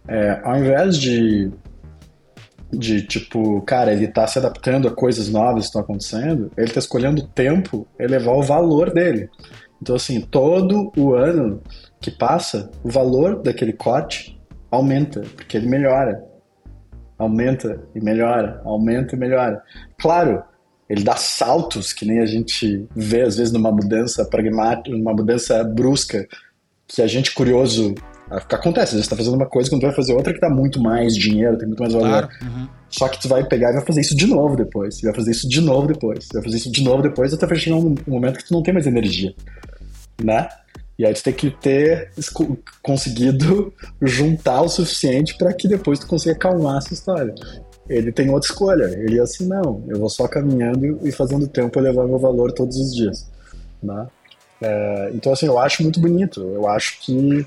É, 0.06 0.40
ao 0.44 0.58
invés 0.58 0.98
de 0.98 1.50
de 2.76 3.02
tipo, 3.02 3.60
cara, 3.62 3.92
ele 3.92 4.08
tá 4.08 4.26
se 4.26 4.38
adaptando 4.38 4.88
a 4.88 4.90
coisas 4.90 5.28
novas 5.28 5.62
que 5.62 5.66
estão 5.66 5.80
acontecendo, 5.80 6.50
ele 6.56 6.72
tá 6.72 6.80
escolhendo 6.80 7.22
o 7.22 7.26
tempo 7.26 7.86
elevar 7.98 8.34
o 8.34 8.42
valor 8.42 8.92
dele. 8.92 9.30
Então, 9.84 9.96
assim, 9.96 10.18
todo 10.22 10.90
o 10.96 11.12
ano 11.12 11.60
que 12.00 12.10
passa, 12.10 12.70
o 12.82 12.88
valor 12.88 13.42
daquele 13.42 13.74
corte 13.74 14.40
aumenta, 14.70 15.20
porque 15.36 15.58
ele 15.58 15.68
melhora. 15.68 16.24
Aumenta 17.18 17.86
e 17.94 18.00
melhora, 18.00 18.62
aumenta 18.64 19.14
e 19.14 19.18
melhora. 19.18 19.62
Claro, 20.00 20.42
ele 20.88 21.04
dá 21.04 21.16
saltos 21.16 21.92
que 21.92 22.06
nem 22.06 22.20
a 22.20 22.24
gente 22.24 22.88
vê 22.96 23.20
às 23.20 23.36
vezes 23.36 23.52
numa 23.52 23.70
mudança 23.70 24.24
pragmática, 24.24 24.96
numa 24.96 25.12
mudança 25.12 25.62
brusca, 25.62 26.26
que 26.88 27.02
a 27.02 27.06
gente 27.06 27.34
curioso 27.34 27.94
Acontece, 28.30 28.88
às 28.88 28.92
vezes 28.92 29.04
você 29.04 29.10
tá 29.10 29.16
fazendo 29.16 29.34
uma 29.34 29.46
coisa, 29.46 29.68
quando 29.68 29.82
tu 29.82 29.86
vai 29.86 29.94
fazer 29.94 30.14
outra 30.14 30.32
que 30.32 30.40
dá 30.40 30.48
muito 30.48 30.80
mais 30.80 31.14
dinheiro, 31.14 31.58
tem 31.58 31.68
muito 31.68 31.80
mais 31.80 31.92
valor. 31.92 32.08
Claro. 32.08 32.28
Uhum. 32.42 32.68
Só 32.88 33.08
que 33.08 33.20
tu 33.20 33.28
vai 33.28 33.44
pegar 33.46 33.70
e 33.70 33.74
vai 33.74 33.84
fazer 33.84 34.00
isso 34.00 34.16
de 34.16 34.26
novo 34.26 34.56
depois. 34.56 34.98
E 34.98 35.02
vai 35.02 35.14
fazer 35.14 35.30
isso 35.30 35.48
de 35.48 35.60
novo 35.60 35.86
depois. 35.86 36.28
Vai 36.32 36.42
fazer 36.42 36.56
isso 36.56 36.72
de 36.72 36.82
novo 36.82 37.02
depois 37.02 37.34
até 37.34 37.54
chegar 37.54 37.76
um 37.76 37.94
momento 38.06 38.38
que 38.38 38.46
tu 38.46 38.54
não 38.54 38.62
tem 38.62 38.72
mais 38.72 38.86
energia. 38.86 39.34
Né? 40.22 40.48
E 40.98 41.04
aí 41.04 41.12
tu 41.12 41.22
tem 41.24 41.32
que 41.32 41.50
ter 41.50 42.10
conseguido 42.82 43.72
juntar 44.00 44.62
o 44.62 44.68
suficiente 44.68 45.36
para 45.36 45.52
que 45.52 45.66
depois 45.66 45.98
tu 45.98 46.06
consiga 46.06 46.34
acalmar 46.34 46.78
essa 46.78 46.94
história. 46.94 47.34
Ele 47.88 48.12
tem 48.12 48.30
outra 48.30 48.48
escolha. 48.48 48.84
Ele 48.84 49.18
é 49.18 49.22
assim, 49.22 49.46
não, 49.46 49.84
eu 49.88 49.98
vou 49.98 50.08
só 50.08 50.28
caminhando 50.28 51.00
e 51.06 51.12
fazendo 51.12 51.48
tempo 51.48 51.80
levar 51.80 52.06
meu 52.06 52.18
valor 52.18 52.52
todos 52.52 52.76
os 52.76 52.94
dias. 52.94 53.28
Né? 53.82 54.06
É, 54.60 55.10
então, 55.12 55.32
assim, 55.32 55.46
eu 55.46 55.58
acho 55.58 55.82
muito 55.82 56.00
bonito. 56.00 56.40
Eu 56.40 56.68
acho 56.68 57.00
que 57.00 57.44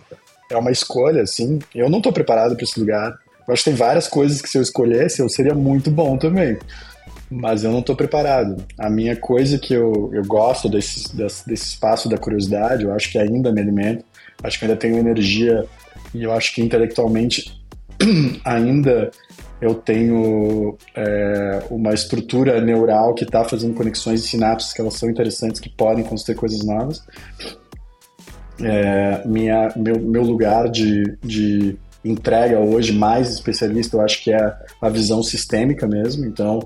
é 0.51 0.57
uma 0.57 0.71
escolha, 0.71 1.23
assim. 1.23 1.59
Eu 1.73 1.89
não 1.89 2.01
tô 2.01 2.11
preparado 2.11 2.55
para 2.55 2.63
esse 2.63 2.79
lugar. 2.79 3.17
Eu 3.47 3.53
acho 3.53 3.63
que 3.63 3.69
tem 3.69 3.77
várias 3.77 4.07
coisas 4.07 4.41
que 4.41 4.49
se 4.49 4.57
eu 4.57 4.61
escolhesse, 4.61 5.21
eu 5.21 5.29
seria 5.29 5.55
muito 5.55 5.89
bom 5.89 6.17
também. 6.17 6.57
Mas 7.29 7.63
eu 7.63 7.71
não 7.71 7.81
tô 7.81 7.95
preparado. 7.95 8.63
A 8.77 8.89
minha 8.89 9.15
coisa 9.15 9.57
que 9.57 9.73
eu, 9.73 10.09
eu 10.13 10.23
gosto 10.25 10.69
desse, 10.69 11.15
desse, 11.15 11.47
desse 11.47 11.65
espaço 11.65 12.07
da 12.07 12.17
curiosidade, 12.17 12.83
eu 12.83 12.93
acho 12.93 13.11
que 13.11 13.17
ainda 13.17 13.51
me 13.51 13.61
alimenta. 13.61 14.03
Acho 14.43 14.59
que 14.59 14.65
ainda 14.65 14.77
tenho 14.77 14.97
energia 14.97 15.65
e 16.13 16.23
eu 16.23 16.31
acho 16.31 16.53
que 16.53 16.61
intelectualmente 16.61 17.59
ainda 18.45 19.11
eu 19.59 19.73
tenho 19.73 20.77
é, 20.95 21.63
uma 21.69 21.93
estrutura 21.93 22.61
neural 22.61 23.15
que 23.15 23.23
está 23.23 23.43
fazendo 23.43 23.73
conexões 23.73 24.21
de 24.21 24.29
sinapses 24.29 24.71
que 24.71 24.79
elas 24.79 24.93
são 24.93 25.09
interessantes, 25.09 25.59
que 25.59 25.69
podem 25.69 26.03
construir 26.03 26.35
coisas 26.35 26.63
novas 26.63 27.03
é, 28.61 29.21
minha, 29.25 29.71
meu, 29.75 29.99
meu 29.99 30.23
lugar 30.23 30.69
de, 30.69 31.17
de 31.23 31.77
entrega 32.03 32.59
hoje 32.59 32.93
mais 32.93 33.29
especialista, 33.29 33.97
eu 33.97 34.01
acho 34.01 34.23
que 34.23 34.31
é 34.31 34.53
a 34.81 34.89
visão 34.89 35.21
sistêmica 35.21 35.87
mesmo. 35.87 36.25
Então, 36.25 36.59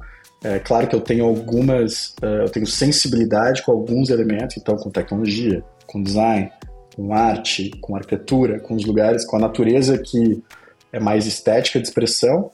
é 0.44 0.60
claro 0.60 0.88
que 0.88 0.96
eu 0.96 1.02
tenho 1.02 1.26
algumas, 1.26 2.16
uh, 2.22 2.44
eu 2.44 2.50
tenho 2.50 2.66
sensibilidade 2.66 3.62
com 3.62 3.72
alguns 3.72 4.10
elementos, 4.10 4.58
então 4.58 4.76
com 4.76 4.90
tecnologia, 4.90 5.64
com 5.86 6.02
design, 6.02 6.52
com 6.96 7.14
arte, 7.14 7.70
com 7.80 7.96
arquitetura, 7.96 8.60
com 8.60 8.76
os 8.76 8.84
lugares, 8.86 9.26
com 9.26 9.36
a 9.36 9.40
natureza 9.40 9.98
que 9.98 10.44
é 10.92 11.00
mais 11.00 11.26
estética 11.26 11.80
de 11.80 11.88
expressão 11.88 12.52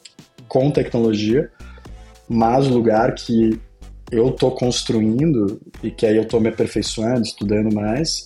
com 0.47 0.69
tecnologia, 0.69 1.49
mas 2.27 2.67
o 2.67 2.73
lugar 2.73 3.13
que 3.15 3.59
eu 4.11 4.31
tô 4.31 4.51
construindo 4.51 5.59
e 5.81 5.89
que 5.89 6.05
aí 6.05 6.15
eu 6.15 6.25
tô 6.25 6.39
me 6.39 6.49
aperfeiçoando, 6.49 7.21
estudando 7.21 7.73
mais, 7.73 8.25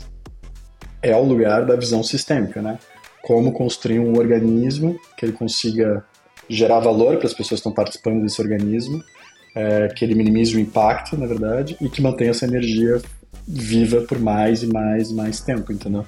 é 1.01 1.15
o 1.15 1.23
lugar 1.23 1.65
da 1.65 1.75
visão 1.75 2.03
sistêmica, 2.03 2.61
né? 2.61 2.77
Como 3.23 3.51
construir 3.51 3.99
um 3.99 4.17
organismo 4.17 4.99
que 5.17 5.25
ele 5.25 5.33
consiga 5.33 6.03
gerar 6.49 6.79
valor 6.79 7.17
para 7.17 7.27
as 7.27 7.33
pessoas 7.33 7.61
que 7.61 7.67
estão 7.67 7.71
participando 7.71 8.21
desse 8.21 8.41
organismo, 8.41 9.03
é, 9.53 9.87
que 9.89 10.05
ele 10.05 10.15
minimize 10.15 10.55
o 10.55 10.59
impacto, 10.59 11.17
na 11.17 11.25
verdade, 11.25 11.77
e 11.81 11.89
que 11.89 12.01
mantenha 12.01 12.31
essa 12.31 12.45
energia 12.45 13.01
viva 13.47 14.01
por 14.01 14.19
mais 14.19 14.63
e 14.63 14.67
mais 14.67 15.09
e 15.09 15.13
mais 15.13 15.41
tempo, 15.41 15.71
entendeu? 15.71 16.05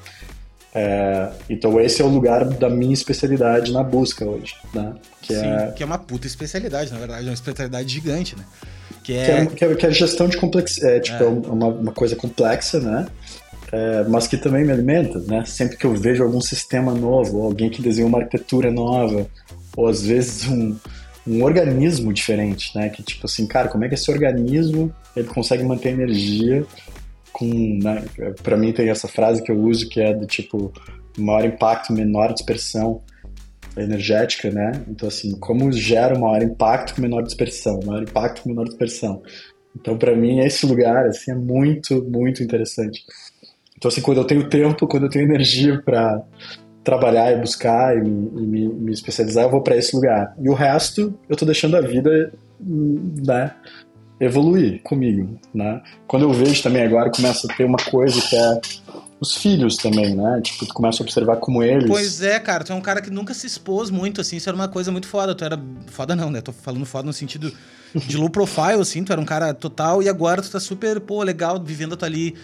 É, 0.76 1.30
então 1.50 1.80
esse 1.80 2.02
é 2.02 2.06
o 2.06 2.08
lugar 2.08 2.46
da 2.46 2.68
minha 2.68 2.94
especialidade 2.94 3.72
na 3.72 3.84
busca 3.84 4.26
hoje, 4.26 4.56
né? 4.74 4.94
Que 5.22 5.36
Sim, 5.36 5.46
é... 5.46 5.72
que 5.76 5.84
é 5.84 5.86
uma 5.86 6.00
puta 6.00 6.26
especialidade, 6.26 6.92
na 6.92 6.98
verdade, 6.98 7.26
é 7.26 7.30
uma 7.30 7.34
especialidade 7.34 7.94
gigante, 7.94 8.36
né? 8.36 8.44
Que 9.04 9.14
é, 9.14 9.46
que 9.46 9.66
é, 9.66 9.76
que 9.76 9.86
é 9.86 9.92
gestão 9.92 10.28
de 10.28 10.38
complexidade, 10.38 10.96
é, 10.96 11.00
tipo, 11.00 11.24
é. 11.24 11.28
uma, 11.28 11.68
uma 11.68 11.92
coisa 11.92 12.16
complexa, 12.16 12.80
né? 12.80 13.06
É, 13.72 14.04
mas 14.08 14.28
que 14.28 14.38
também 14.38 14.64
me 14.64 14.72
alimenta, 14.72 15.20
né? 15.20 15.44
Sempre 15.46 15.78
que 15.78 15.86
eu 15.86 15.94
vejo 15.94 16.24
algum 16.24 16.42
sistema 16.42 16.94
novo, 16.94 17.40
ou 17.40 17.46
alguém 17.46 17.70
que 17.70 17.82
desenha 17.82 18.08
uma 18.08 18.20
arquitetura 18.20 18.72
nova, 18.72 19.28
ou 19.76 19.88
às 19.88 20.04
vezes 20.04 20.48
um, 20.48 20.76
um 21.28 21.44
organismo 21.44 22.12
diferente, 22.14 22.76
né? 22.76 22.90
Que 22.90 23.02
tipo 23.02 23.26
assim, 23.26 23.48
cara, 23.48 23.70
como 23.70 23.86
é 23.86 23.88
que 23.88 23.96
esse 23.96 24.12
organismo 24.12 24.94
ele 25.16 25.28
consegue 25.28 25.64
manter 25.64 25.90
energia 25.90 26.66
com, 27.32 27.80
né? 27.82 28.04
Para 28.42 28.58
mim 28.58 28.72
tem 28.72 28.90
essa 28.90 29.08
frase 29.08 29.42
que 29.42 29.52
eu 29.52 29.60
uso 29.60 29.88
que 29.90 30.02
é 30.02 30.14
do 30.14 30.26
tipo 30.26 30.72
maior 31.18 31.46
impacto, 31.46 31.94
menor 31.94 32.34
dispersão 32.34 33.02
energética, 33.78 34.52
né? 34.52 34.84
Então 34.88 35.08
assim, 35.08 35.38
como 35.40 35.72
gera 35.72 36.18
maior 36.18 36.42
impacto 36.42 36.96
com 36.96 37.02
menor 37.02 37.24
dispersão, 37.24 37.80
maior 37.86 38.04
impacto 38.04 38.44
com 38.44 38.50
menor 38.50 38.66
dispersão. 38.66 39.22
Então 39.76 39.98
para 39.98 40.16
mim 40.16 40.40
esse 40.40 40.66
lugar 40.66 41.08
assim 41.08 41.32
é 41.32 41.36
muito 41.36 42.04
muito 42.04 42.44
interessante. 42.44 43.04
Então, 43.84 43.90
assim, 43.90 44.02
quando 44.02 44.20
eu 44.20 44.24
tenho 44.24 44.48
tempo, 44.48 44.88
quando 44.88 45.04
eu 45.04 45.10
tenho 45.10 45.26
energia 45.26 45.82
para 45.82 46.24
trabalhar 46.84 47.32
e 47.32 47.38
buscar 47.40 47.98
e 47.98 48.02
me, 48.02 48.10
e 48.10 48.48
me, 48.48 48.68
me 48.68 48.92
especializar, 48.92 49.46
eu 49.46 49.50
vou 49.50 49.62
para 49.62 49.78
esse 49.78 49.96
lugar. 49.96 50.36
E 50.40 50.50
o 50.50 50.54
resto, 50.54 51.14
eu 51.30 51.36
tô 51.36 51.46
deixando 51.46 51.78
a 51.78 51.82
vida, 51.82 52.34
né, 52.60 53.52
evoluir 54.20 54.82
comigo, 54.84 55.40
né? 55.54 55.82
Quando 56.08 56.24
eu 56.24 56.34
vejo 56.34 56.62
também 56.62 56.84
agora, 56.84 57.10
começa 57.10 57.48
a 57.50 57.56
ter 57.56 57.66
uma 57.66 57.78
coisa 57.78 58.22
que 58.22 58.36
é 58.36 58.62
os 59.20 59.36
filhos 59.36 59.78
também, 59.78 60.16
né? 60.16 60.42
Tipo, 60.42 60.66
tu 60.66 60.74
começa 60.74 61.02
a 61.02 61.04
observar 61.04 61.38
como 61.38 61.64
eles. 61.64 61.88
Pois 61.88 62.22
é, 62.22 62.40
cara, 62.40 62.64
tu 62.64 62.74
é 62.74 62.76
um 62.76 62.82
cara 62.82 63.02
que 63.02 63.10
nunca 63.10 63.34
se 63.34 63.48
expôs 63.48 63.90
muito, 63.90 64.20
assim, 64.20 64.36
isso 64.36 64.50
era 64.50 64.56
uma 64.56 64.68
coisa 64.68 64.92
muito 64.92 65.08
foda. 65.08 65.34
Tu 65.34 65.46
era. 65.46 65.60
Foda 65.88 66.16
não, 66.16 66.30
né? 66.30 66.42
Tô 66.42 66.52
falando 66.52 66.86
foda 66.86 67.06
no 67.06 67.14
sentido 67.14 67.52
de 67.96 68.18
low 68.18 68.30
profile, 68.30 68.82
assim, 68.82 69.04
tu 69.04 69.12
era 69.12 69.22
um 69.22 69.26
cara 69.26 69.54
total, 69.54 70.04
e 70.04 70.10
agora 70.10 70.42
tu 70.42 70.50
tá 70.50 70.60
super, 70.60 71.00
pô, 71.00 71.24
legal, 71.24 71.62
vivendo 71.64 71.96
tu 71.96 72.04
ali 72.04 72.36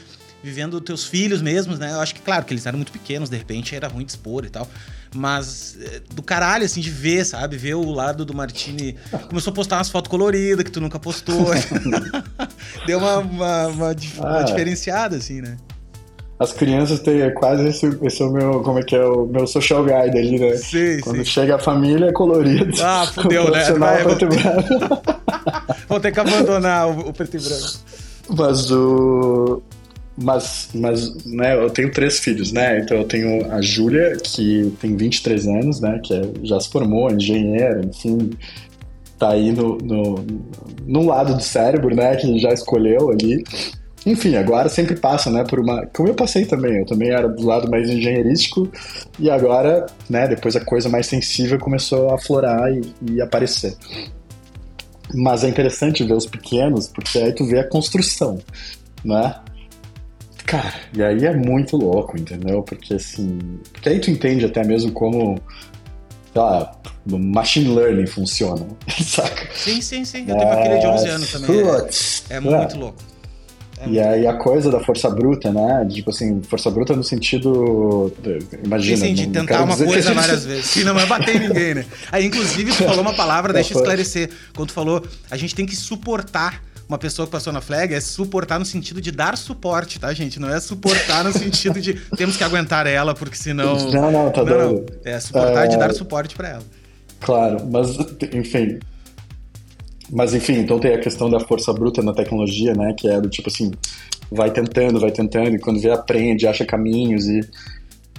vivendo 0.43 0.79
teus 0.79 1.05
filhos 1.05 1.41
mesmos, 1.41 1.79
né? 1.79 1.91
Eu 1.91 1.99
acho 1.99 2.15
que, 2.15 2.21
claro, 2.21 2.45
que 2.45 2.53
eles 2.53 2.65
eram 2.65 2.77
muito 2.77 2.91
pequenos, 2.91 3.29
de 3.29 3.37
repente 3.37 3.75
era 3.75 3.87
ruim 3.87 4.05
de 4.05 4.11
expor 4.11 4.45
e 4.45 4.49
tal. 4.49 4.67
Mas 5.13 5.77
eh, 5.81 6.01
do 6.13 6.21
caralho, 6.21 6.63
assim, 6.63 6.81
de 6.81 6.89
ver, 6.89 7.25
sabe? 7.25 7.57
Ver 7.57 7.73
o 7.73 7.91
lado 7.91 8.23
do 8.23 8.33
Martini. 8.33 8.95
Começou 9.27 9.51
a 9.51 9.55
postar 9.55 9.77
umas 9.77 9.89
fotos 9.89 10.09
coloridas 10.09 10.63
que 10.63 10.71
tu 10.71 10.79
nunca 10.79 10.99
postou. 10.99 11.47
Deu 12.85 12.99
uma, 12.99 13.17
uma, 13.17 13.67
uma, 13.67 13.95
uma 14.17 14.39
ah. 14.39 14.43
diferenciada, 14.43 15.17
assim, 15.17 15.41
né? 15.41 15.57
As 16.39 16.53
crianças 16.53 17.01
têm 17.01 17.21
é 17.21 17.31
quase 17.31 17.67
esse, 17.67 17.85
esse 18.01 18.21
é 18.21 18.25
o 18.25 18.31
meu, 18.31 18.61
como 18.61 18.79
é 18.79 18.83
que 18.83 18.95
é, 18.95 19.03
o 19.03 19.25
meu 19.25 19.45
social 19.45 19.83
guide 19.83 20.17
ali, 20.17 20.39
né? 20.39 20.55
Sim, 20.55 21.01
Quando 21.01 21.17
sim. 21.17 21.25
chega 21.25 21.55
a 21.55 21.59
família 21.59 22.05
é 22.05 22.11
colorido. 22.13 22.81
Ah, 22.81 23.05
fudeu, 23.13 23.51
né? 23.51 23.69
Vai, 23.73 24.03
vou... 24.03 24.15
vou 25.89 25.99
ter 25.99 26.13
que 26.13 26.19
abandonar 26.19 26.87
o, 26.87 27.09
o 27.09 27.13
preto 27.13 27.35
e 27.35 27.39
branco. 27.41 27.79
Mas 28.29 28.71
o 28.71 29.61
mas, 30.21 30.69
mas 30.73 31.25
né, 31.25 31.55
eu 31.55 31.69
tenho 31.69 31.91
três 31.91 32.19
filhos, 32.19 32.51
né? 32.51 32.79
Então 32.79 32.97
eu 32.97 33.05
tenho 33.05 33.51
a 33.51 33.61
Júlia, 33.61 34.17
que 34.17 34.73
tem 34.81 34.95
23 34.95 35.47
anos, 35.47 35.79
né? 35.79 35.99
Que 36.03 36.13
é, 36.13 36.21
já 36.43 36.59
se 36.59 36.69
formou, 36.69 37.11
engenheira, 37.11 37.81
enfim, 37.85 38.31
tá 39.17 39.31
aí 39.31 39.51
no, 39.51 39.77
no, 39.77 40.25
no 40.85 41.05
lado 41.05 41.35
do 41.35 41.43
cérebro, 41.43 41.95
né? 41.95 42.15
Que 42.15 42.37
já 42.39 42.51
escolheu 42.51 43.09
ali. 43.09 43.43
Enfim, 44.05 44.35
agora 44.35 44.69
sempre 44.69 44.95
passa, 44.95 45.29
né, 45.29 45.43
por 45.43 45.59
uma... 45.59 45.85
Como 45.87 46.07
eu 46.07 46.15
passei 46.15 46.45
também, 46.45 46.77
eu 46.77 46.85
também 46.85 47.09
era 47.09 47.27
do 47.27 47.45
lado 47.45 47.69
mais 47.69 47.89
engenheirístico 47.89 48.71
e 49.19 49.29
agora, 49.29 49.85
né, 50.09 50.25
depois 50.25 50.55
a 50.55 50.63
coisa 50.63 50.87
mais 50.87 51.05
sensível 51.05 51.59
começou 51.59 52.09
a 52.09 52.15
aflorar 52.15 52.71
e, 52.71 52.81
e 53.11 53.21
aparecer. 53.21 53.75
Mas 55.13 55.43
é 55.43 55.49
interessante 55.49 56.03
ver 56.03 56.13
os 56.13 56.25
pequenos, 56.25 56.87
porque 56.87 57.17
aí 57.17 57.33
tu 57.33 57.45
vê 57.45 57.59
a 57.59 57.67
construção, 57.67 58.39
né? 59.03 59.35
Cara, 60.49 60.73
e 60.95 61.03
aí 61.03 61.25
é 61.27 61.35
muito 61.35 61.77
louco, 61.77 62.19
entendeu? 62.19 62.63
Porque 62.63 62.95
assim. 62.95 63.37
Porque 63.71 63.87
aí 63.87 63.99
tu 63.99 64.09
entende 64.09 64.45
até 64.45 64.63
mesmo 64.63 64.91
como. 64.91 65.39
Sei 66.33 66.41
lá, 66.41 66.71
machine 67.05 67.75
learning 67.75 68.07
funciona, 68.07 68.65
saca? 69.03 69.47
Sim, 69.53 69.79
sim, 69.79 70.03
sim. 70.03 70.25
Eu 70.27 70.35
tenho 70.35 70.47
uma 70.47 70.63
filha 70.63 70.79
de 70.79 70.87
11 70.87 71.05
é, 71.07 71.09
anos 71.11 71.31
também. 71.31 71.59
É, 71.59 72.35
é 72.35 72.39
muito 72.39 72.75
é. 72.75 72.79
louco. 72.79 72.97
É 73.81 73.89
e 73.89 73.99
aí 73.99 74.25
a 74.25 74.33
coisa 74.33 74.71
da 74.71 74.79
força 74.79 75.07
bruta, 75.09 75.51
né? 75.51 75.87
Tipo 75.87 76.09
assim, 76.09 76.41
força 76.41 76.71
bruta 76.71 76.95
no 76.95 77.03
sentido. 77.03 78.11
Imagina. 78.65 78.97
Sim, 78.97 79.05
sim, 79.05 79.13
de 79.13 79.27
tentar 79.27 79.63
uma 79.63 79.77
coisa 79.77 80.01
gente... 80.01 80.15
várias 80.15 80.45
vezes. 80.45 80.65
Sim, 80.65 80.83
não 80.83 80.99
é 80.99 81.05
bater 81.05 81.35
em 81.35 81.47
ninguém, 81.47 81.75
né? 81.75 81.85
Aí, 82.11 82.25
inclusive, 82.25 82.71
tu 82.71 82.83
falou 82.85 83.01
uma 83.01 83.13
palavra, 83.13 83.53
deixa 83.53 83.75
eu 83.75 83.77
esclarecer. 83.77 84.31
Quando 84.55 84.69
tu 84.69 84.73
falou, 84.73 85.05
a 85.29 85.37
gente 85.37 85.53
tem 85.53 85.67
que 85.67 85.75
suportar 85.75 86.63
uma 86.89 86.97
pessoa 86.97 87.27
que 87.27 87.31
passou 87.31 87.53
na 87.53 87.61
flag 87.61 87.93
é 87.93 88.01
suportar 88.01 88.57
no 88.57 88.65
sentido 88.65 88.99
de 88.99 89.11
dar 89.11 89.37
suporte, 89.37 89.99
tá, 89.99 90.11
gente? 90.11 90.39
Não 90.39 90.49
é 90.49 90.59
suportar 90.59 91.23
no 91.23 91.31
sentido 91.31 91.79
de 91.79 91.93
temos 92.17 92.35
que 92.35 92.43
aguentar 92.43 92.87
ela, 92.87 93.13
porque 93.13 93.37
senão. 93.37 93.77
Não, 93.91 94.11
não, 94.11 94.31
tá 94.31 94.43
não, 94.43 94.73
não. 94.73 94.85
É 95.05 95.19
suportar 95.19 95.65
é... 95.65 95.67
de 95.67 95.77
dar 95.77 95.93
suporte 95.93 96.35
para 96.35 96.49
ela. 96.49 96.63
Claro, 97.19 97.63
mas 97.69 97.95
enfim. 98.33 98.79
Mas 100.11 100.33
enfim, 100.33 100.53
então 100.53 100.79
tem 100.79 100.95
a 100.95 100.99
questão 100.99 101.29
da 101.29 101.39
força 101.39 101.71
bruta 101.71 102.01
na 102.01 102.11
tecnologia, 102.11 102.73
né? 102.73 102.95
Que 102.97 103.07
é 103.07 103.21
do 103.21 103.29
tipo 103.29 103.49
assim, 103.49 103.71
vai 104.31 104.49
tentando, 104.49 104.99
vai 104.99 105.11
tentando, 105.11 105.55
e 105.55 105.59
quando 105.59 105.79
vê, 105.79 105.91
aprende, 105.91 106.47
acha 106.47 106.65
caminhos 106.65 107.27
e. 107.27 107.41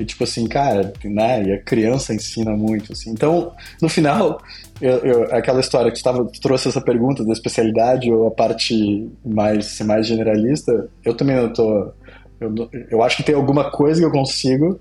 E 0.01 0.05
tipo 0.07 0.25
assim, 0.25 0.47
cara, 0.47 0.95
né? 1.05 1.43
E 1.45 1.53
a 1.53 1.63
criança 1.63 2.15
ensina 2.15 2.53
muito, 2.57 2.95
assim. 2.95 3.11
Então, 3.11 3.53
no 3.83 3.89
final, 3.89 4.41
eu, 4.81 4.97
eu, 5.01 5.25
aquela 5.35 5.61
história 5.61 5.93
que 5.93 5.99
tu, 5.99 6.03
tava, 6.03 6.25
tu 6.25 6.41
trouxe 6.41 6.69
essa 6.69 6.81
pergunta 6.81 7.23
da 7.23 7.35
especialidade 7.35 8.11
ou 8.11 8.27
a 8.27 8.31
parte 8.31 9.11
mais, 9.23 9.79
mais 9.81 10.07
generalista, 10.07 10.89
eu 11.05 11.13
também 11.13 11.37
não 11.37 11.53
tô. 11.53 11.93
Eu, 12.41 12.55
eu 12.91 13.03
acho 13.03 13.19
que 13.19 13.23
tem 13.23 13.35
alguma 13.35 13.71
coisa 13.71 14.01
que 14.01 14.07
eu 14.07 14.11
consigo 14.11 14.81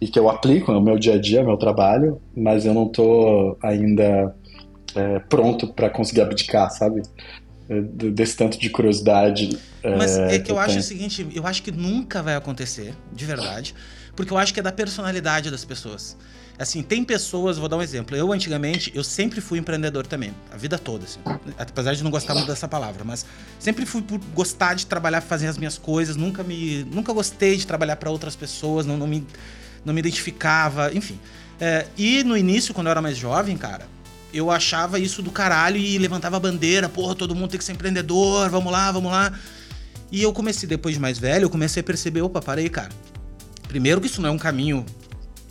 e 0.00 0.08
que 0.08 0.18
eu 0.18 0.28
aplico 0.28 0.72
no 0.72 0.80
meu 0.80 0.98
dia 0.98 1.14
a 1.14 1.20
dia, 1.20 1.42
no 1.42 1.46
meu 1.46 1.56
trabalho, 1.56 2.20
mas 2.36 2.66
eu 2.66 2.74
não 2.74 2.88
tô 2.88 3.56
ainda 3.62 4.34
é, 4.96 5.20
pronto 5.20 5.72
para 5.72 5.88
conseguir 5.88 6.22
abdicar, 6.22 6.72
sabe? 6.72 7.02
É, 7.68 7.80
desse 8.10 8.36
tanto 8.36 8.58
de 8.58 8.68
curiosidade. 8.68 9.56
Mas 9.96 10.18
é, 10.18 10.34
é 10.34 10.38
que 10.40 10.50
eu, 10.50 10.56
eu 10.56 10.60
acho 10.60 10.78
o 10.78 10.82
seguinte, 10.82 11.24
eu 11.32 11.46
acho 11.46 11.62
que 11.62 11.70
nunca 11.70 12.20
vai 12.20 12.34
acontecer, 12.34 12.92
de 13.12 13.24
verdade, 13.24 13.72
porque 14.16 14.32
eu 14.32 14.38
acho 14.38 14.52
que 14.52 14.60
é 14.60 14.62
da 14.62 14.72
personalidade 14.72 15.50
das 15.50 15.64
pessoas. 15.64 16.16
Assim, 16.58 16.82
tem 16.82 17.04
pessoas, 17.04 17.58
vou 17.58 17.68
dar 17.68 17.76
um 17.76 17.82
exemplo. 17.82 18.16
Eu, 18.16 18.32
antigamente, 18.32 18.90
eu 18.94 19.04
sempre 19.04 19.42
fui 19.42 19.58
empreendedor 19.58 20.06
também, 20.06 20.34
a 20.50 20.56
vida 20.56 20.78
toda, 20.78 21.04
assim. 21.04 21.20
Apesar 21.58 21.94
de 21.94 22.02
não 22.02 22.10
gostar 22.10 22.34
muito 22.34 22.46
dessa 22.46 22.66
palavra, 22.66 23.04
mas 23.04 23.26
sempre 23.58 23.84
fui 23.84 24.00
por 24.00 24.18
gostar 24.34 24.72
de 24.74 24.86
trabalhar, 24.86 25.20
fazer 25.20 25.48
as 25.48 25.58
minhas 25.58 25.76
coisas, 25.76 26.16
nunca 26.16 26.42
me. 26.42 26.84
Nunca 26.84 27.12
gostei 27.12 27.56
de 27.56 27.66
trabalhar 27.66 27.96
para 27.96 28.10
outras 28.10 28.34
pessoas, 28.34 28.86
não, 28.86 28.96
não, 28.96 29.06
me, 29.06 29.26
não 29.84 29.92
me 29.92 30.00
identificava, 30.00 30.90
enfim. 30.94 31.20
É, 31.60 31.86
e 31.96 32.24
no 32.24 32.36
início, 32.36 32.72
quando 32.72 32.86
eu 32.86 32.92
era 32.92 33.02
mais 33.02 33.18
jovem, 33.18 33.54
cara, 33.58 33.86
eu 34.32 34.50
achava 34.50 34.98
isso 34.98 35.20
do 35.20 35.30
caralho 35.30 35.76
e 35.76 35.98
levantava 35.98 36.38
a 36.38 36.40
bandeira, 36.40 36.88
porra, 36.88 37.14
todo 37.14 37.34
mundo 37.34 37.50
tem 37.50 37.58
que 37.58 37.64
ser 37.64 37.72
empreendedor, 37.72 38.48
vamos 38.48 38.72
lá, 38.72 38.90
vamos 38.90 39.10
lá. 39.10 39.30
E 40.10 40.22
eu 40.22 40.32
comecei, 40.32 40.66
depois 40.66 40.94
de 40.94 41.00
mais 41.00 41.18
velho, 41.18 41.44
eu 41.44 41.50
comecei 41.50 41.80
a 41.80 41.84
perceber, 41.84 42.22
opa, 42.22 42.40
parei, 42.40 42.70
cara. 42.70 42.90
Primeiro 43.68 44.00
que 44.00 44.06
isso 44.06 44.20
não 44.20 44.30
é 44.30 44.32
um 44.32 44.38
caminho 44.38 44.84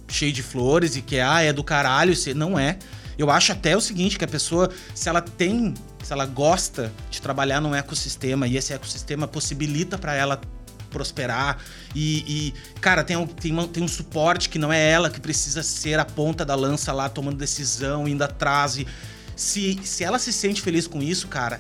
cheio 0.07 0.31
de 0.31 0.43
flores 0.43 0.95
e 0.95 1.01
que 1.01 1.19
ah, 1.19 1.41
é 1.41 1.51
do 1.51 1.63
caralho, 1.63 2.13
não 2.35 2.57
é. 2.57 2.77
Eu 3.17 3.29
acho 3.29 3.51
até 3.51 3.75
o 3.75 3.81
seguinte, 3.81 4.17
que 4.17 4.25
a 4.25 4.27
pessoa, 4.27 4.69
se 4.93 5.07
ela 5.07 5.21
tem, 5.21 5.73
se 6.03 6.11
ela 6.11 6.25
gosta 6.25 6.91
de 7.09 7.21
trabalhar 7.21 7.61
num 7.61 7.73
ecossistema 7.73 8.47
e 8.47 8.57
esse 8.57 8.73
ecossistema 8.73 9.27
possibilita 9.27 9.97
para 9.97 10.13
ela 10.13 10.39
prosperar 10.89 11.57
e, 11.93 12.23
e, 12.25 12.53
cara, 12.79 13.03
tem, 13.03 13.25
tem, 13.27 13.51
uma, 13.51 13.67
tem 13.67 13.83
um 13.83 13.87
suporte 13.87 14.47
que 14.47 14.57
não 14.57 14.71
é 14.71 14.91
ela 14.91 15.09
que 15.09 15.19
precisa 15.19 15.61
ser 15.61 15.99
a 15.99 16.05
ponta 16.05 16.45
da 16.45 16.55
lança 16.55 16.93
lá 16.93 17.09
tomando 17.09 17.37
decisão, 17.37 18.07
indo 18.07 18.23
atrás 18.23 18.77
e 18.77 18.87
se, 19.35 19.77
se 19.83 20.03
ela 20.05 20.17
se 20.17 20.31
sente 20.31 20.61
feliz 20.61 20.87
com 20.87 21.01
isso, 21.03 21.27
cara, 21.27 21.59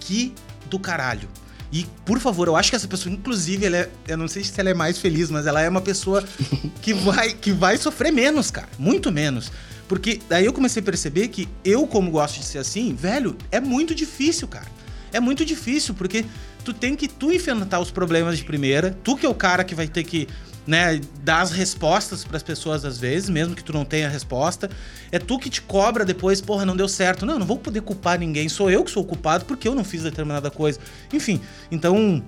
que 0.00 0.34
do 0.68 0.78
caralho. 0.78 1.28
E, 1.72 1.86
por 2.04 2.20
favor, 2.20 2.48
eu 2.48 2.56
acho 2.56 2.70
que 2.70 2.76
essa 2.76 2.86
pessoa, 2.86 3.12
inclusive, 3.12 3.66
ela 3.66 3.76
é, 3.78 3.90
eu 4.08 4.16
não 4.16 4.28
sei 4.28 4.44
se 4.44 4.58
ela 4.60 4.70
é 4.70 4.74
mais 4.74 4.98
feliz, 4.98 5.30
mas 5.30 5.46
ela 5.46 5.60
é 5.60 5.68
uma 5.68 5.80
pessoa 5.80 6.22
que 6.80 6.94
vai, 6.94 7.32
que 7.32 7.52
vai 7.52 7.76
sofrer 7.76 8.12
menos, 8.12 8.50
cara. 8.50 8.68
Muito 8.78 9.10
menos. 9.10 9.50
Porque 9.88 10.20
daí 10.28 10.46
eu 10.46 10.52
comecei 10.52 10.80
a 10.80 10.84
perceber 10.84 11.28
que 11.28 11.48
eu, 11.64 11.86
como 11.86 12.10
gosto 12.10 12.40
de 12.40 12.46
ser 12.46 12.58
assim, 12.58 12.94
velho, 12.94 13.36
é 13.50 13.60
muito 13.60 13.94
difícil, 13.94 14.48
cara. 14.48 14.66
É 15.12 15.20
muito 15.20 15.44
difícil, 15.44 15.94
porque 15.94 16.24
tu 16.64 16.72
tem 16.72 16.96
que 16.96 17.06
tu 17.06 17.30
enfrentar 17.30 17.78
os 17.80 17.90
problemas 17.90 18.38
de 18.38 18.44
primeira, 18.44 18.96
tu 19.04 19.16
que 19.16 19.26
é 19.26 19.28
o 19.28 19.34
cara 19.34 19.62
que 19.62 19.74
vai 19.74 19.86
ter 19.86 20.02
que 20.04 20.26
né, 20.66 21.00
dar 21.22 21.42
as 21.42 21.50
respostas 21.50 22.24
para 22.24 22.36
as 22.36 22.42
pessoas 22.42 22.84
às 22.84 22.98
vezes, 22.98 23.28
mesmo 23.28 23.54
que 23.54 23.62
tu 23.62 23.72
não 23.72 23.84
tenha 23.84 24.08
resposta. 24.08 24.70
É 25.12 25.18
tu 25.18 25.38
que 25.38 25.50
te 25.50 25.62
cobra 25.62 26.04
depois, 26.04 26.40
porra, 26.40 26.64
não 26.64 26.76
deu 26.76 26.88
certo. 26.88 27.26
Não, 27.26 27.38
não 27.38 27.46
vou 27.46 27.58
poder 27.58 27.82
culpar 27.82 28.18
ninguém, 28.18 28.48
sou 28.48 28.70
eu 28.70 28.84
que 28.84 28.90
sou 28.90 29.04
culpado 29.04 29.44
porque 29.44 29.68
eu 29.68 29.74
não 29.74 29.84
fiz 29.84 30.02
determinada 30.02 30.50
coisa. 30.50 30.78
Enfim, 31.12 31.40
então 31.70 32.22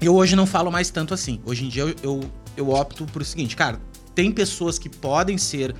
eu 0.00 0.14
hoje 0.14 0.36
não 0.36 0.46
falo 0.46 0.70
mais 0.70 0.90
tanto 0.90 1.12
assim. 1.14 1.40
Hoje 1.44 1.64
em 1.64 1.68
dia 1.68 1.82
eu, 1.82 1.94
eu, 2.02 2.30
eu 2.56 2.70
opto 2.70 3.04
por 3.06 3.22
o 3.22 3.24
seguinte, 3.24 3.56
cara, 3.56 3.80
tem 4.14 4.30
pessoas 4.30 4.78
que 4.78 4.88
podem 4.88 5.38
ser 5.38 5.74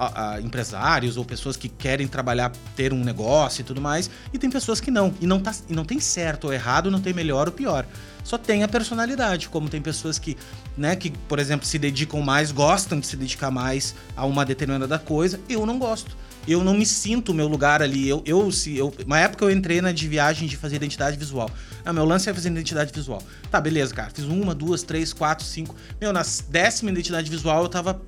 a, 0.00 0.34
a, 0.34 0.40
empresários 0.40 1.18
ou 1.18 1.24
pessoas 1.24 1.56
que 1.56 1.68
querem 1.68 2.08
trabalhar, 2.08 2.50
ter 2.74 2.92
um 2.92 3.04
negócio 3.04 3.60
e 3.60 3.64
tudo 3.64 3.80
mais, 3.80 4.08
e 4.32 4.38
tem 4.38 4.48
pessoas 4.48 4.80
que 4.80 4.90
não. 4.90 5.12
E 5.20 5.26
não, 5.26 5.38
tá, 5.38 5.54
e 5.68 5.74
não 5.74 5.84
tem 5.84 6.00
certo 6.00 6.44
ou 6.44 6.52
errado, 6.52 6.90
não 6.90 7.00
tem 7.00 7.12
melhor 7.12 7.48
ou 7.48 7.52
pior. 7.52 7.86
Só 8.22 8.38
tem 8.38 8.62
a 8.62 8.68
personalidade, 8.68 9.48
como 9.48 9.68
tem 9.68 9.80
pessoas 9.80 10.18
que, 10.18 10.36
né, 10.76 10.94
que, 10.96 11.10
por 11.10 11.38
exemplo, 11.38 11.66
se 11.66 11.78
dedicam 11.78 12.20
mais, 12.20 12.52
gostam 12.52 13.00
de 13.00 13.06
se 13.06 13.16
dedicar 13.16 13.50
mais 13.50 13.94
a 14.16 14.24
uma 14.24 14.44
determinada 14.44 14.98
coisa. 14.98 15.40
Eu 15.48 15.66
não 15.66 15.78
gosto. 15.78 16.16
Eu 16.48 16.64
não 16.64 16.74
me 16.74 16.86
sinto 16.86 17.32
o 17.32 17.34
meu 17.34 17.46
lugar 17.46 17.82
ali. 17.82 18.08
Eu, 18.08 18.22
eu, 18.24 18.50
se, 18.50 18.76
eu, 18.76 18.92
uma 19.06 19.18
época 19.18 19.44
eu 19.44 19.50
entrei 19.50 19.80
na 19.80 19.92
de 19.92 20.08
viagem 20.08 20.48
de 20.48 20.56
fazer 20.56 20.76
identidade 20.76 21.16
visual. 21.16 21.50
Ah, 21.84 21.92
meu 21.92 22.04
lance 22.04 22.30
é 22.30 22.34
fazer 22.34 22.50
identidade 22.50 22.92
visual. 22.92 23.22
Tá, 23.50 23.60
beleza, 23.60 23.94
cara. 23.94 24.10
Fiz 24.10 24.24
uma, 24.24 24.54
duas, 24.54 24.82
três, 24.82 25.12
quatro, 25.12 25.44
cinco. 25.44 25.74
Meu, 26.00 26.12
na 26.12 26.22
décima 26.48 26.90
identidade 26.90 27.30
visual 27.30 27.62
eu 27.64 27.68
tava 27.68 28.00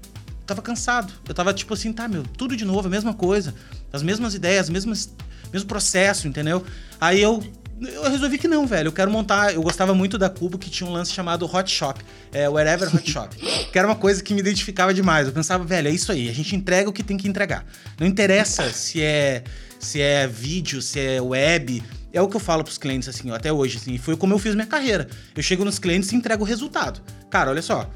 tava 0.47 0.63
cansado. 0.63 1.13
Eu 1.27 1.35
tava 1.35 1.53
tipo 1.55 1.75
assim, 1.75 1.93
tá, 1.93 2.09
meu, 2.09 2.25
tudo 2.25 2.57
de 2.57 2.65
novo, 2.65 2.87
a 2.87 2.91
mesma 2.91 3.15
coisa. 3.15 3.55
As 3.93 4.03
mesmas 4.03 4.35
ideias, 4.35 4.69
mesmas, 4.69 5.15
mesmo 5.53 5.69
processo, 5.69 6.27
entendeu? 6.27 6.65
Aí 7.01 7.21
eu 7.21 7.43
eu 7.89 8.11
resolvi 8.11 8.39
que 8.39 8.49
não, 8.49 8.67
velho. 8.67 8.89
Eu 8.89 8.93
quero 8.93 9.11
montar. 9.11 9.55
Eu 9.55 9.63
gostava 9.63 9.95
muito 9.95 10.19
da 10.19 10.29
Cubo 10.29 10.59
que 10.59 10.71
tinha 10.71 10.89
um 10.89 10.93
lance 10.93 11.13
chamado 11.13 11.45
Hot 11.47 11.71
Shop, 11.71 12.01
é, 12.33 12.49
Wherever 12.49 12.95
Hot 12.95 13.11
Shop. 13.11 13.35
que 13.71 13.79
era 13.79 13.87
uma 13.87 13.97
coisa 13.97 14.23
que 14.23 14.35
me 14.35 14.41
identificava 14.41 14.93
demais. 14.93 15.27
Eu 15.27 15.33
pensava, 15.33 15.65
velho, 15.65 15.89
é 15.89 15.91
isso 15.91 16.13
aí. 16.13 16.29
A 16.29 16.33
gente 16.33 16.55
entrega 16.55 16.89
o 16.89 16.93
que 16.93 17.03
tem 17.03 17.17
que 17.17 17.29
entregar. 17.29 17.65
Não 17.99 18.07
interessa 18.07 18.71
se 18.73 19.03
é 19.03 19.45
se 19.79 20.01
é 20.01 20.27
vídeo, 20.27 20.81
se 20.81 21.01
é 21.01 21.21
web. 21.21 21.83
É 22.13 22.21
o 22.23 22.29
que 22.29 22.37
eu 22.37 22.41
falo 22.41 22.63
pros 22.63 22.79
clientes, 22.79 23.09
assim, 23.09 23.31
ó, 23.31 23.35
até 23.35 23.53
hoje, 23.53 23.79
assim. 23.79 23.99
Foi 23.99 24.17
como 24.17 24.35
eu 24.35 24.39
fiz 24.39 24.55
minha 24.55 24.67
carreira. 24.67 25.09
Eu 25.35 25.43
chego 25.43 25.65
nos 25.65 25.79
clientes 25.79 26.13
e 26.13 26.17
entrego 26.17 26.45
o 26.45 26.47
resultado. 26.47 27.01
Cara, 27.31 27.51
olha 27.51 27.63
só. 27.63 27.91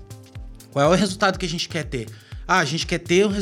Qual 0.73 0.85
é 0.85 0.89
o 0.89 0.99
resultado 0.99 1.39
que 1.39 1.47
a 1.47 1.49
gente 1.49 1.69
quer 1.69 1.85
ter? 1.85 2.07
Ah, 2.49 2.59
a 2.59 2.65
gente 2.65 2.87
quer 2.87 2.99
ter 2.99 3.27
um 3.27 3.33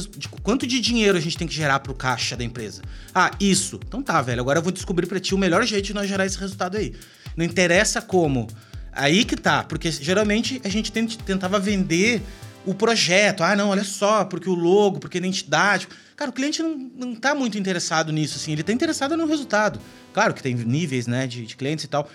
quanto 0.43 0.67
de 0.67 0.81
dinheiro 0.81 1.19
a 1.19 1.21
gente 1.21 1.37
tem 1.37 1.47
que 1.47 1.55
gerar 1.55 1.81
pro 1.81 1.95
caixa 1.95 2.37
da 2.37 2.43
empresa. 2.43 2.83
Ah, 3.15 3.31
isso. 3.39 3.79
Então 3.87 4.03
tá, 4.03 4.21
velho. 4.23 4.41
Agora 4.41 4.59
eu 4.59 4.63
vou 4.63 4.73
descobrir 4.73 5.07
para 5.07 5.21
ti 5.21 5.35
o 5.35 5.39
melhor 5.39 5.65
jeito 5.65 5.87
de 5.87 5.95
nós 5.95 6.09
gerar 6.09 6.25
esse 6.25 6.39
resultado 6.39 6.77
aí. 6.77 6.95
Não 7.37 7.45
interessa 7.45 8.01
como. 8.01 8.49
Aí 8.93 9.25
que 9.25 9.37
tá, 9.37 9.65
porque 9.65 9.91
geralmente 9.91 10.61
a 10.65 10.69
gente 10.69 10.91
tentava 10.93 11.59
vender 11.59 12.23
o 12.65 12.75
projeto. 12.75 13.43
Ah, 13.43 13.55
não, 13.55 13.69
olha 13.69 13.85
só, 13.85 14.25
porque 14.25 14.49
o 14.49 14.55
logo, 14.55 14.99
porque 14.99 15.19
a 15.19 15.21
identidade. 15.21 15.89
Cara, 16.17 16.31
o 16.31 16.35
cliente 16.35 16.63
não, 16.63 16.91
não 16.97 17.15
tá 17.15 17.35
muito 17.35 17.59
interessado 17.59 18.13
nisso, 18.13 18.37
assim. 18.37 18.53
Ele 18.53 18.63
tá 18.63 18.73
interessado 18.73 19.17
no 19.17 19.27
resultado. 19.27 19.81
Claro 20.13 20.33
que 20.33 20.43
tem 20.43 20.55
níveis, 20.55 21.07
né, 21.07 21.27
de, 21.27 21.45
de 21.45 21.57
clientes 21.57 21.85
e 21.85 21.89
tal. 21.89 22.09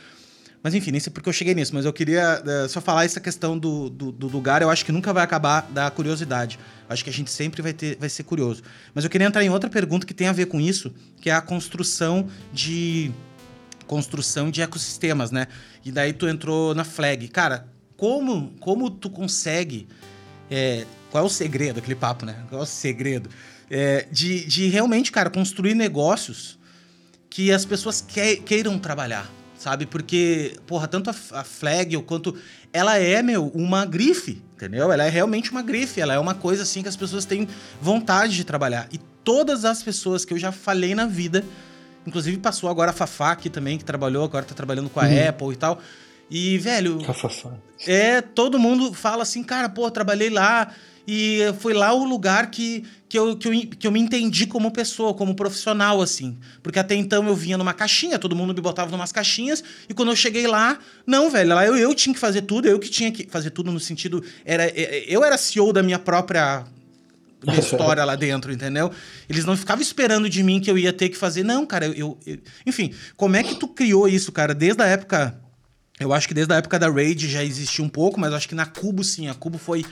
Mas 0.62 0.74
enfim, 0.74 0.92
nem 0.92 1.00
sei 1.00 1.12
porque 1.12 1.30
eu 1.30 1.34
cheguei 1.34 1.56
nisso, 1.56 1.74
mas 1.74 1.86
eu 1.86 1.94
queria 1.94 2.44
uh, 2.44 2.68
só 2.68 2.82
falar 2.82 3.06
essa 3.06 3.22
questão 3.22 3.58
do, 3.58 3.90
do, 3.90 4.12
do, 4.12 4.28
lugar. 4.28 4.62
Eu 4.62 4.70
acho 4.70 4.84
que 4.84 4.92
nunca 4.92 5.14
vai 5.14 5.24
acabar 5.24 5.62
da 5.72 5.90
curiosidade. 5.90 6.60
Eu 6.88 6.94
acho 6.94 7.04
que 7.04 7.10
a 7.10 7.14
gente 7.14 7.32
sempre 7.32 7.62
vai, 7.62 7.72
ter, 7.72 7.98
vai 7.98 8.10
ser 8.10 8.24
curioso. 8.24 8.62
Mas 8.94 9.06
eu 9.06 9.10
queria 9.10 9.26
entrar 9.26 9.44
em 9.44 9.50
outra 9.50 9.70
pergunta 9.70 10.06
que 10.06 10.14
tem 10.14 10.28
a 10.28 10.34
ver 10.34 10.48
com 10.48 10.60
isso, 10.60 10.94
que 11.22 11.30
é 11.30 11.34
a 11.34 11.42
construção 11.42 12.28
de 12.52 13.12
construção 13.88 14.52
de 14.52 14.62
ecossistemas, 14.62 15.32
né? 15.32 15.48
E 15.84 15.92
daí 15.92 16.12
tu 16.12 16.28
entrou 16.28 16.76
na 16.76 16.84
Flag. 16.84 17.28
Cara, 17.30 17.66
como, 17.96 18.54
como 18.60 18.90
tu 18.90 19.10
consegue. 19.10 19.88
É, 20.52 20.86
qual 21.10 21.24
é 21.24 21.28
o 21.28 21.30
segredo, 21.30 21.80
aquele 21.80 21.96
papo, 21.96 22.26
né? 22.26 22.36
Qual 22.50 22.62
é 22.62 22.64
o 22.64 22.68
segredo? 22.68 23.30
É, 23.70 24.08
de, 24.12 24.46
de 24.46 24.68
realmente, 24.68 25.12
cara, 25.12 25.30
construir 25.30 25.74
negócios 25.74 26.60
que 27.30 27.52
as 27.52 27.64
pessoas 27.64 28.02
que, 28.02 28.38
queiram 28.38 28.78
trabalhar 28.78 29.39
sabe? 29.60 29.86
Porque, 29.86 30.56
porra, 30.66 30.88
tanto 30.88 31.10
a, 31.10 31.16
a 31.40 31.44
Flag 31.44 31.96
quanto. 32.04 32.36
Ela 32.72 32.98
é, 32.98 33.22
meu, 33.22 33.48
uma 33.48 33.86
grife, 33.86 34.42
entendeu? 34.56 34.92
Ela 34.92 35.04
é 35.04 35.10
realmente 35.10 35.52
uma 35.52 35.62
grife, 35.62 36.00
ela 36.00 36.14
é 36.14 36.20
uma 36.20 36.34
coisa 36.34 36.64
assim 36.64 36.82
que 36.82 36.88
as 36.88 36.96
pessoas 36.96 37.26
têm 37.26 37.48
vontade 37.82 38.36
de 38.36 38.44
trabalhar. 38.44 38.88
E 38.92 38.98
todas 39.24 39.66
as 39.66 39.84
pessoas 39.84 40.24
que 40.24 40.34
eu 40.34 40.40
já 40.40 40.52
falei 40.52 40.96
na 40.96 41.06
vida, 41.06 41.44
inclusive 42.08 42.38
passou 42.38 42.70
agora 42.70 42.92
a 42.92 42.94
Fafá 42.94 43.32
aqui 43.32 43.50
também, 43.50 43.78
que 43.78 43.84
trabalhou, 43.84 44.24
agora 44.24 44.46
tá 44.46 44.56
trabalhando 44.56 44.90
com 44.90 45.00
a 45.00 45.04
uhum. 45.04 45.30
Apple 45.30 45.54
e 45.54 45.56
tal. 45.56 45.80
E, 46.30 46.58
velho. 46.58 47.02
Fafá. 47.14 47.52
É, 47.86 48.22
todo 48.22 48.58
mundo 48.58 48.94
fala 48.94 49.24
assim, 49.24 49.44
cara, 49.44 49.68
pô, 49.68 49.90
trabalhei 49.92 50.30
lá. 50.30 50.72
E 51.12 51.40
foi 51.60 51.74
lá 51.74 51.92
o 51.92 52.04
lugar 52.04 52.52
que, 52.52 52.84
que, 53.10 53.18
eu, 53.18 53.36
que, 53.36 53.48
eu, 53.48 53.52
que 53.80 53.88
eu 53.88 53.92
me 53.92 54.00
entendi 54.00 54.46
como 54.46 54.70
pessoa, 54.70 55.12
como 55.12 55.34
profissional, 55.34 56.04
assim. 56.04 56.38
Porque 56.62 56.78
até 56.78 56.94
então 56.94 57.28
eu 57.28 57.36
vinha 57.36 57.58
numa 57.58 57.74
caixinha, 57.74 58.20
todo 58.20 58.36
mundo 58.36 58.54
me 58.54 58.62
botava 58.62 58.92
numas 58.92 59.12
caixinhas, 59.12 59.64
e 59.90 59.94
quando 59.96 60.10
eu 60.10 60.16
cheguei 60.16 60.46
lá, 60.46 60.78
não, 61.08 61.32
velho, 61.32 61.56
lá 61.56 61.66
eu, 61.66 61.76
eu 61.76 61.96
tinha 61.96 62.14
que 62.14 62.20
fazer 62.20 62.44
tudo, 62.44 62.68
eu 62.68 62.78
que 62.78 62.90
tinha 62.90 63.12
que 63.12 63.28
fazer 63.28 63.50
tudo 63.50 63.72
no 63.72 63.80
sentido. 63.80 64.24
Era, 64.46 64.66
é, 64.66 64.82
é, 64.82 65.06
eu 65.08 65.24
era 65.24 65.36
CEO 65.36 65.74
da 65.74 65.82
minha 65.82 65.98
própria 65.98 66.64
minha 67.44 67.58
história 67.58 68.06
lá 68.06 68.16
dentro, 68.16 68.54
entendeu? 68.54 68.92
Eles 69.28 69.46
não 69.46 69.58
ficavam 69.58 69.82
esperando 69.82 70.30
de 70.30 70.44
mim 70.44 70.60
que 70.60 70.70
eu 70.70 70.78
ia 70.78 70.94
ter 70.94 71.10
que 71.10 71.18
fazer. 71.18 71.42
Não, 71.42 71.66
cara, 71.66 71.88
eu, 71.88 72.20
eu, 72.24 72.38
Enfim, 72.68 72.94
como 73.18 73.36
é 73.36 73.42
que 73.42 73.56
tu 73.56 73.68
criou 73.68 74.08
isso, 74.08 74.32
cara? 74.32 74.54
Desde 74.54 74.84
a 74.84 74.86
época. 74.86 75.42
Eu 76.00 76.14
acho 76.14 76.28
que 76.28 76.36
desde 76.36 76.54
a 76.54 76.58
época 76.58 76.78
da 76.78 76.88
Raid 76.88 77.28
já 77.28 77.44
existia 77.44 77.84
um 77.84 77.90
pouco, 77.90 78.20
mas 78.20 78.32
acho 78.32 78.48
que 78.48 78.56
na 78.56 78.68
Cubo 78.68 79.04
sim. 79.04 79.28
A 79.28 79.34
Cubo 79.34 79.58
foi 79.58 79.84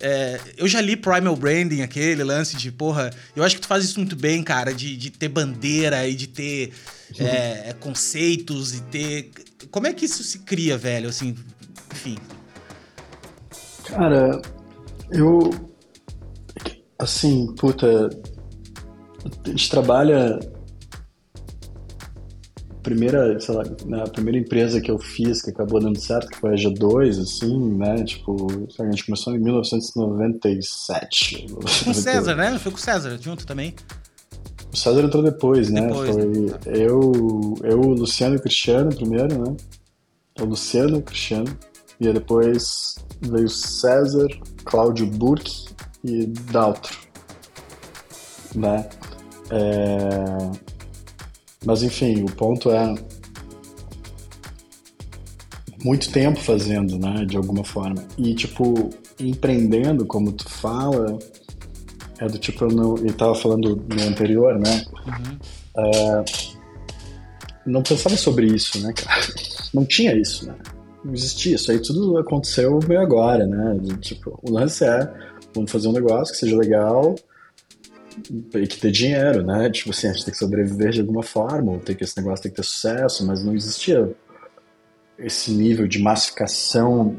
é, 0.00 0.38
eu 0.56 0.68
já 0.68 0.80
li 0.80 0.96
Primal 0.96 1.34
Branding, 1.36 1.82
aquele 1.82 2.22
lance 2.22 2.56
de, 2.56 2.70
porra, 2.70 3.10
eu 3.34 3.42
acho 3.42 3.54
que 3.54 3.62
tu 3.62 3.68
faz 3.68 3.84
isso 3.84 3.98
muito 3.98 4.14
bem, 4.14 4.42
cara, 4.42 4.72
de, 4.74 4.96
de 4.96 5.10
ter 5.10 5.28
bandeira 5.28 6.06
e 6.06 6.14
de 6.14 6.26
ter 6.26 6.72
é, 7.18 7.74
conceitos 7.80 8.74
e 8.74 8.82
ter. 8.82 9.30
Como 9.70 9.86
é 9.86 9.92
que 9.92 10.04
isso 10.04 10.22
se 10.22 10.40
cria, 10.40 10.76
velho? 10.76 11.08
Assim, 11.08 11.34
enfim. 11.92 12.18
Cara, 13.84 14.42
eu. 15.10 15.50
Assim, 16.98 17.54
puta. 17.54 18.10
A 19.44 19.48
gente 19.48 19.70
trabalha 19.70 20.38
primeira, 22.86 23.38
sei 23.40 23.52
lá, 23.52 23.64
na 23.84 24.04
primeira 24.04 24.38
empresa 24.38 24.80
que 24.80 24.88
eu 24.88 24.96
fiz, 24.96 25.42
que 25.42 25.50
acabou 25.50 25.80
dando 25.80 25.98
certo, 25.98 26.28
que 26.28 26.38
foi 26.38 26.52
a 26.52 26.54
G2, 26.54 27.20
assim, 27.20 27.74
né? 27.74 28.04
Tipo, 28.04 28.46
a 28.78 28.84
gente 28.84 29.04
começou 29.04 29.34
em 29.34 29.40
1997. 29.40 31.46
Com 31.84 31.90
o 31.90 31.94
César, 31.94 32.36
né? 32.36 32.56
Foi 32.60 32.70
com 32.70 32.78
o 32.78 32.80
César 32.80 33.18
junto 33.20 33.44
também. 33.44 33.74
O 34.72 34.76
César 34.76 35.02
entrou 35.02 35.20
depois, 35.20 35.68
né? 35.68 35.80
Depois, 35.80 36.10
foi 36.10 36.26
né? 36.26 36.56
eu, 36.66 37.54
eu, 37.64 37.80
o 37.80 37.88
Luciano 37.88 38.36
e 38.36 38.38
o 38.38 38.40
Cristiano 38.40 38.94
primeiro, 38.94 39.36
né? 39.36 39.56
O 40.40 40.44
Luciano, 40.44 40.98
o 40.98 41.02
Cristiano. 41.02 41.58
E 41.98 42.06
aí 42.06 42.12
depois 42.12 43.04
veio 43.20 43.48
César, 43.48 44.28
Cláudio 44.64 45.08
Burke 45.08 45.74
e 46.04 46.26
Daltro, 46.26 46.96
né? 48.54 48.88
É... 49.50 50.75
Mas 51.64 51.82
enfim, 51.82 52.22
o 52.22 52.32
ponto 52.32 52.70
é 52.70 52.94
muito 55.82 56.10
tempo 56.10 56.40
fazendo, 56.40 56.98
né, 56.98 57.24
de 57.24 57.36
alguma 57.36 57.64
forma. 57.64 58.04
E 58.18 58.34
tipo, 58.34 58.90
empreendendo, 59.20 60.04
como 60.04 60.32
tu 60.32 60.48
fala, 60.48 61.18
é 62.18 62.26
do 62.26 62.38
tipo, 62.38 62.64
eu, 62.64 62.68
não, 62.68 62.96
eu 62.98 63.12
tava 63.12 63.34
falando 63.34 63.76
no 63.76 64.02
anterior, 64.02 64.58
né? 64.58 64.84
Uhum. 65.06 65.38
É, 65.78 66.24
não 67.66 67.82
pensava 67.82 68.16
sobre 68.16 68.46
isso, 68.46 68.80
né, 68.80 68.92
cara? 68.92 69.20
Não 69.74 69.84
tinha 69.84 70.14
isso, 70.14 70.46
né? 70.46 70.54
Não 71.04 71.12
existia. 71.12 71.56
Isso 71.56 71.70
aí 71.70 71.78
tudo 71.78 72.18
aconteceu 72.18 72.78
meio 72.88 73.00
agora, 73.00 73.46
né? 73.46 73.78
Tipo, 74.00 74.38
o 74.42 74.50
lance 74.50 74.84
é, 74.84 75.12
vamos 75.54 75.70
fazer 75.70 75.88
um 75.88 75.92
negócio 75.92 76.32
que 76.32 76.40
seja 76.40 76.56
legal, 76.56 77.14
e 78.54 78.66
que 78.66 78.78
ter 78.78 78.90
dinheiro, 78.90 79.44
né? 79.44 79.70
Tipo 79.70 79.90
assim, 79.90 80.08
a 80.08 80.12
gente 80.12 80.24
tem 80.24 80.32
que 80.32 80.38
sobreviver 80.38 80.90
de 80.90 81.00
alguma 81.00 81.22
forma, 81.22 81.72
ou 81.72 81.78
tem 81.78 81.94
que 81.94 82.04
esse 82.04 82.16
negócio 82.16 82.42
tem 82.42 82.50
que 82.50 82.56
ter 82.56 82.62
sucesso, 82.62 83.26
mas 83.26 83.44
não 83.44 83.54
existia 83.54 84.10
esse 85.18 85.50
nível 85.50 85.86
de 85.86 85.98
massificação 85.98 87.16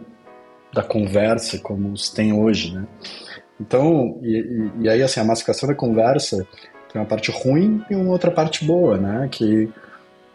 da 0.74 0.84
conversa 0.84 1.58
como 1.60 1.98
se 1.98 2.14
tem 2.14 2.34
hoje, 2.34 2.74
né? 2.74 2.88
Então, 3.60 4.20
e, 4.22 4.38
e, 4.38 4.84
e 4.84 4.90
aí 4.90 5.02
assim, 5.02 5.20
a 5.20 5.24
massificação 5.24 5.68
da 5.68 5.76
conversa 5.76 6.48
tem 6.92 7.02
uma 7.02 7.08
parte 7.08 7.32
ruim 7.32 7.84
e 7.90 7.96
uma 7.96 8.12
outra 8.12 8.32
parte 8.32 8.66
boa, 8.66 8.98
né? 8.98 9.28
Que 9.32 9.70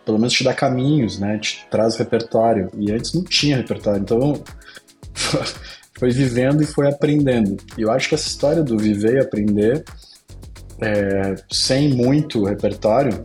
pelo 0.05 0.19
menos 0.19 0.33
te 0.33 0.43
dá 0.43 0.53
caminhos, 0.53 1.19
né? 1.19 1.39
Te 1.39 1.65
traz 1.71 1.97
repertório. 1.97 2.71
E 2.77 2.91
antes 2.91 3.13
não 3.13 3.23
tinha 3.23 3.57
repertório, 3.57 4.01
então 4.01 4.43
foi 5.99 6.11
vivendo 6.11 6.63
e 6.63 6.67
foi 6.67 6.89
aprendendo. 6.89 7.57
E 7.79 7.83
eu 7.83 7.91
acho 7.91 8.09
que 8.09 8.15
essa 8.15 8.27
história 8.27 8.63
do 8.63 8.77
viver 8.77 9.15
e 9.15 9.21
aprender 9.21 9.85
é, 10.83 11.35
sem 11.51 11.91
muito 11.91 12.45
repertório, 12.45 13.25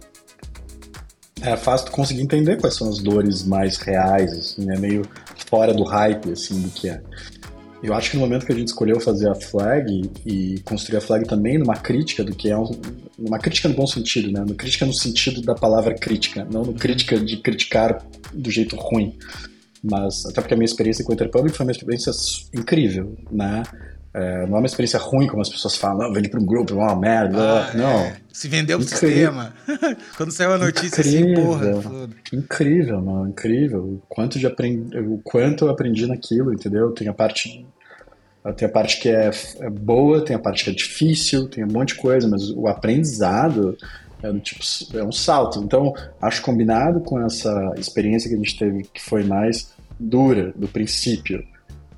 é 1.41 1.55
fácil 1.55 1.91
conseguir 1.91 2.21
entender 2.21 2.57
quais 2.57 2.75
são 2.75 2.89
as 2.89 2.99
dores 2.99 3.43
mais 3.43 3.77
reais, 3.77 4.31
assim, 4.31 4.71
é 4.71 4.77
meio 4.77 5.03
fora 5.49 5.73
do 5.73 5.83
hype, 5.83 6.31
assim, 6.31 6.61
do 6.61 6.69
que 6.69 6.89
é. 6.89 7.01
Eu 7.81 7.93
acho 7.93 8.09
que 8.09 8.17
no 8.17 8.23
momento 8.23 8.45
que 8.45 8.51
a 8.51 8.55
gente 8.55 8.69
escolheu 8.69 8.99
fazer 8.99 9.29
a 9.29 9.35
flag 9.35 10.09
e 10.25 10.59
construir 10.61 10.97
a 10.97 11.01
flag 11.01 11.27
também 11.27 11.59
numa 11.59 11.75
crítica 11.75 12.23
do 12.23 12.35
que 12.35 12.49
é 12.49 12.57
um, 12.57 12.71
uma 13.19 13.37
crítica 13.37 13.69
no 13.69 13.75
bom 13.75 13.85
sentido, 13.85 14.31
né? 14.31 14.41
Uma 14.41 14.55
crítica 14.55 14.83
no 14.83 14.93
sentido 14.93 15.43
da 15.43 15.53
palavra 15.53 15.93
crítica, 15.93 16.47
não 16.51 16.63
no 16.63 16.73
crítica 16.73 17.19
de 17.19 17.37
criticar 17.37 18.03
do 18.33 18.49
jeito 18.49 18.75
ruim. 18.75 19.15
Mas 19.83 20.25
até 20.25 20.41
porque 20.41 20.55
a 20.55 20.57
minha 20.57 20.65
experiência 20.65 21.05
com 21.05 21.11
o 21.11 21.13
Interpublic 21.13 21.55
foi 21.55 21.67
uma 21.67 21.71
experiência 21.71 22.11
incrível, 22.51 23.15
né? 23.31 23.61
É, 24.17 24.47
não 24.47 24.55
é 24.55 24.59
uma 24.61 24.65
experiência 24.65 24.97
ruim, 24.97 25.27
como 25.27 25.43
as 25.43 25.49
pessoas 25.49 25.75
falam, 25.75 26.11
vende 26.11 26.27
para 26.27 26.39
um 26.39 26.45
grupo, 26.45 26.73
é 26.73 26.75
uma 26.75 26.95
merda. 26.95 27.37
Ah, 27.37 27.73
não. 27.75 27.99
É. 27.99 28.17
Se 28.33 28.47
vendeu 28.47 28.79
pro 28.79 28.87
sistema. 28.87 29.53
Quando 30.17 30.31
saiu 30.31 30.53
a 30.53 30.57
notícia 30.57 31.01
incrível, 31.01 31.53
assim, 31.53 31.81
porra. 31.81 32.09
Incrível, 32.33 33.01
não, 33.01 33.27
incrível. 33.27 33.79
O 33.83 34.01
quanto, 34.09 34.39
de 34.39 34.47
aprendi, 34.47 34.97
o 34.97 35.21
quanto 35.23 35.65
eu 35.65 35.69
aprendi 35.69 36.07
naquilo, 36.07 36.51
entendeu? 36.51 36.91
Tem 36.93 37.07
a 37.07 37.13
parte. 37.13 37.63
Tem 38.55 38.67
a 38.67 38.71
parte 38.71 38.99
que 38.99 39.09
é, 39.09 39.29
é 39.59 39.69
boa, 39.69 40.23
tem 40.23 40.35
a 40.35 40.39
parte 40.39 40.63
que 40.63 40.69
é 40.71 40.73
difícil, 40.73 41.47
tem 41.47 41.63
um 41.63 41.71
monte 41.71 41.89
de 41.89 41.95
coisa, 41.95 42.27
mas 42.27 42.49
o 42.49 42.65
aprendizado 42.65 43.77
é, 44.23 44.33
tipo, 44.39 44.63
é 44.97 45.03
um 45.03 45.11
salto. 45.11 45.59
Então, 45.59 45.93
acho 46.19 46.41
combinado 46.41 47.01
com 47.01 47.23
essa 47.23 47.73
experiência 47.77 48.29
que 48.29 48.35
a 48.35 48.37
gente 48.37 48.57
teve, 48.57 48.83
que 48.83 49.01
foi 49.01 49.23
mais 49.23 49.73
dura, 49.99 50.53
do 50.55 50.67
princípio, 50.67 51.43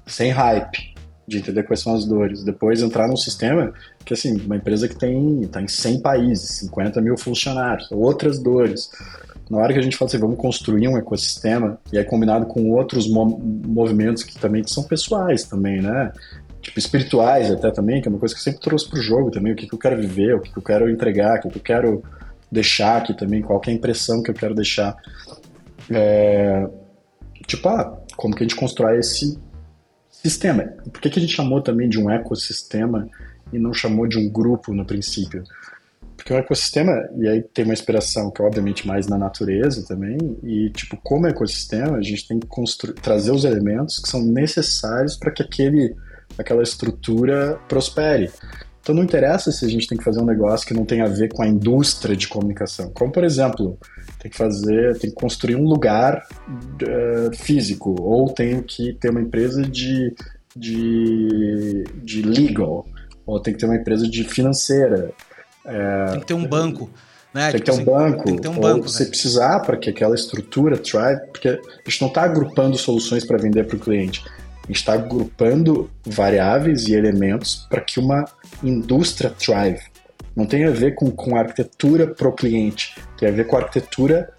sem 0.06 0.32
hype, 0.32 0.89
de 1.30 1.38
entender 1.38 1.64
quais 1.64 1.80
são 1.80 1.94
as 1.94 2.06
dores. 2.06 2.44
Depois 2.44 2.82
entrar 2.82 3.08
num 3.08 3.16
sistema 3.16 3.72
que, 4.04 4.14
assim, 4.14 4.36
uma 4.42 4.58
empresa 4.58 4.88
que 4.88 4.96
tem 4.96 5.48
tá 5.48 5.62
em 5.62 5.68
100 5.68 6.02
países, 6.02 6.58
50 6.60 7.00
mil 7.02 7.18
funcionários, 7.18 7.90
outras 7.92 8.40
dores. 8.40 8.90
Na 9.50 9.60
hora 9.60 9.74
que 9.74 9.80
a 9.80 9.82
gente 9.82 9.96
fala 9.96 10.10
assim, 10.10 10.18
vamos 10.18 10.38
construir 10.38 10.88
um 10.88 10.98
ecossistema, 10.98 11.80
e 11.92 11.98
é 11.98 12.04
combinado 12.04 12.46
com 12.46 12.72
outros 12.72 13.10
mo 13.10 13.40
movimentos 13.68 14.24
que 14.24 14.38
também 14.38 14.64
que 14.64 14.72
são 14.72 14.84
pessoais 14.84 15.44
também, 15.44 15.82
né? 15.82 16.12
Tipo, 16.62 16.78
espirituais 16.78 17.50
até 17.50 17.72
também, 17.72 18.02
que 18.02 18.08
é 18.08 18.12
uma 18.12 18.20
coisa 18.20 18.36
que 18.36 18.40
eu 18.40 18.44
sempre 18.44 18.60
trouxe 18.60 18.90
pro 18.90 19.02
jogo 19.02 19.32
também, 19.32 19.54
o 19.54 19.56
que, 19.56 19.66
que 19.66 19.74
eu 19.74 19.80
quero 19.80 20.00
viver, 20.00 20.36
o 20.36 20.42
que, 20.42 20.52
que 20.52 20.58
eu 20.58 20.64
quero 20.64 20.90
entregar, 20.90 21.38
o 21.38 21.42
que, 21.42 21.50
que 21.50 21.58
eu 21.58 21.62
quero 21.62 22.04
deixar 22.52 22.98
aqui 22.98 23.14
também, 23.14 23.42
qual 23.42 23.62
é 23.66 23.70
a 23.70 23.74
impressão 23.74 24.22
que 24.22 24.30
eu 24.30 24.36
quero 24.36 24.54
deixar. 24.54 24.96
É... 25.90 26.68
Tipo, 27.48 27.70
ah, 27.70 27.98
como 28.16 28.36
que 28.36 28.44
a 28.44 28.48
gente 28.48 28.56
constrói 28.56 29.00
esse 29.00 29.40
Sistema. 30.22 30.64
Por 30.92 31.02
que, 31.02 31.10
que 31.10 31.20
a 31.20 31.22
gente 31.22 31.34
chamou 31.34 31.62
também 31.62 31.88
de 31.88 31.98
um 31.98 32.10
ecossistema 32.10 33.08
e 33.54 33.58
não 33.58 33.74
chamou 33.74 34.06
de 34.06 34.18
um 34.18 34.30
grupo 34.30 34.74
no 34.74 34.86
princípio? 34.86 35.44
Porque 36.18 36.34
o 36.34 36.38
ecossistema, 36.38 37.10
e 37.18 37.28
aí 37.30 37.42
tem 37.42 37.64
uma 37.64 37.74
inspiração 37.74 38.30
que 38.30 38.42
é 38.42 38.46
obviamente 38.46 38.86
mais 38.86 39.08
na 39.08 39.18
natureza 39.18 39.86
também, 39.88 40.18
e 40.44 40.70
tipo, 40.72 40.98
como 40.98 41.28
ecossistema, 41.28 41.96
a 41.96 42.02
gente 42.02 42.28
tem 42.28 42.38
que 42.38 42.48
trazer 43.02 43.32
os 43.32 43.46
elementos 43.46 44.00
que 44.00 44.10
são 44.10 44.22
necessários 44.22 45.16
para 45.16 45.32
que 45.32 45.42
aquele, 45.42 45.96
aquela 46.38 46.62
estrutura 46.62 47.58
prospere. 47.70 48.30
Então 48.82 48.94
não 48.94 49.04
interessa 49.04 49.52
se 49.54 49.64
a 49.64 49.70
gente 49.70 49.88
tem 49.88 49.98
que 49.98 50.04
fazer 50.04 50.20
um 50.20 50.26
negócio 50.26 50.68
que 50.68 50.74
não 50.74 50.84
tem 50.84 51.02
a 51.02 51.08
ver 51.08 51.32
com 51.32 51.42
a 51.42 51.48
indústria 51.48 52.16
de 52.16 52.28
comunicação. 52.28 52.92
Como, 52.94 53.12
por 53.12 53.24
exemplo, 53.24 53.78
tem 54.20 54.30
que 54.30 54.38
fazer, 54.38 54.98
tem 55.00 55.10
que 55.10 55.16
construir 55.16 55.56
um 55.56 55.64
lugar 55.64 56.22
uh, 56.48 57.36
físico, 57.36 57.96
ou 58.02 58.30
tenho 58.30 58.62
que 58.62 58.94
ter 58.94 59.10
uma 59.10 59.22
empresa 59.22 59.62
de, 59.64 60.14
de, 60.56 61.86
de 62.04 62.22
legal, 62.22 62.86
ou 63.26 63.40
tem 63.40 63.54
que 63.54 63.60
ter 63.60 63.66
uma 63.66 63.78
empresa 63.78 64.08
de 64.08 64.24
financeira. 64.26 65.12
É, 65.66 66.06
tem 66.12 66.20
que 66.20 66.26
ter 66.28 66.34
um 66.34 66.46
banco. 66.46 66.90
Né? 67.34 67.52
Tem, 67.52 67.62
tipo 67.62 67.64
que 67.64 67.66
ter 67.66 67.72
um 67.72 67.76
assim, 67.76 67.86
banco, 67.86 68.24
tem 68.26 68.36
que 68.36 68.42
ter 68.42 68.48
um 68.50 68.60
banco. 68.60 68.78
Ou 68.78 68.90
você 68.90 69.06
precisar 69.06 69.60
para 69.62 69.78
que 69.78 69.90
aquela 69.90 70.16
estrutura 70.16 70.78
thrive, 70.78 71.22
porque 71.32 71.48
a 71.48 71.90
gente 71.90 72.02
não 72.02 72.10
está 72.10 72.24
agrupando 72.24 72.78
soluções 72.78 73.26
para 73.26 73.38
vender 73.38 73.66
para 73.66 73.78
o 73.78 73.80
cliente. 73.80 74.24
A 74.64 74.68
gente 74.68 74.78
está 74.78 74.94
agrupando 74.94 75.90
variáveis 76.06 76.88
e 76.88 76.94
elementos 76.94 77.68
para 77.70 77.82
que 77.82 78.00
uma 78.00 78.26
indústria 78.62 79.30
thrive. 79.30 79.82
Não 80.40 80.46
tem 80.46 80.64
a 80.64 80.72
ver 80.72 80.96
com, 80.96 81.12
com 81.12 81.36
arquitetura 81.36 82.08
para 82.08 82.30
o 82.30 82.32
cliente, 82.32 82.96
tem 83.18 83.28
a 83.28 83.32
ver 83.34 83.46
com 83.46 83.58
a 83.58 83.60
arquitetura 83.60 84.32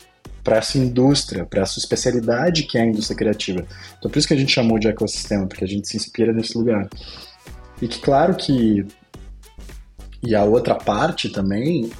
para 0.42 0.57
essa 0.57 0.78
indústria, 0.78 1.44
para 1.44 1.61
essa 1.61 1.78
especialidade 1.78 2.62
que 2.62 2.78
é 2.78 2.80
a 2.80 2.86
indústria 2.86 3.18
criativa. 3.18 3.66
Então, 3.98 4.11
por 4.11 4.18
isso 4.18 4.26
que 4.26 4.32
a 4.32 4.36
gente 4.38 4.51
chamou 4.51 4.78
de 4.78 4.88
ecossistema, 4.88 5.46
porque 5.46 5.62
a 5.62 5.68
gente 5.68 5.86
se 5.86 5.98
inspira 5.98 6.32
nesse 6.32 6.57
lugar. 6.57 6.88
E 7.82 7.86
que, 7.86 7.98
claro 7.98 8.34
que. 8.34 8.86
E 10.22 10.34
a 10.34 10.42
outra 10.42 10.74
parte 10.74 11.28
também 11.28 11.90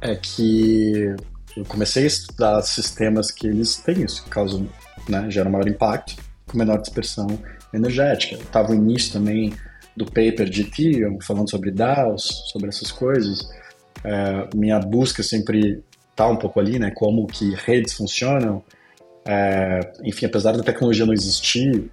é 0.00 0.16
que 0.16 1.14
eu 1.54 1.64
comecei 1.66 2.04
a 2.04 2.06
estudar 2.06 2.62
sistemas 2.62 3.30
que 3.30 3.46
eles 3.46 3.76
têm 3.76 4.04
isso, 4.04 4.24
que 4.24 4.30
causam, 4.30 4.66
né, 5.06 5.30
geram 5.30 5.50
maior 5.50 5.68
impacto, 5.68 6.16
com 6.46 6.56
menor 6.56 6.78
dispersão 6.78 7.26
energética. 7.74 8.36
Estava 8.36 8.72
o 8.72 8.74
início 8.74 9.12
também 9.12 9.52
do 9.96 10.04
paper 10.06 10.48
de 10.48 10.62
Ethereum, 10.62 11.18
falando 11.20 11.50
sobre 11.50 11.70
DAOs, 11.70 12.44
sobre 12.50 12.68
essas 12.68 12.90
coisas. 12.90 13.48
É, 14.04 14.48
minha 14.54 14.78
busca 14.78 15.22
sempre 15.22 15.82
está 16.10 16.28
um 16.28 16.36
pouco 16.36 16.60
ali, 16.60 16.78
né? 16.78 16.90
Como 16.90 17.26
que 17.26 17.54
redes 17.54 17.94
funcionam. 17.94 18.62
É, 19.26 19.80
enfim, 20.04 20.26
apesar 20.26 20.56
da 20.56 20.62
tecnologia 20.62 21.04
não 21.04 21.12
existir, 21.12 21.90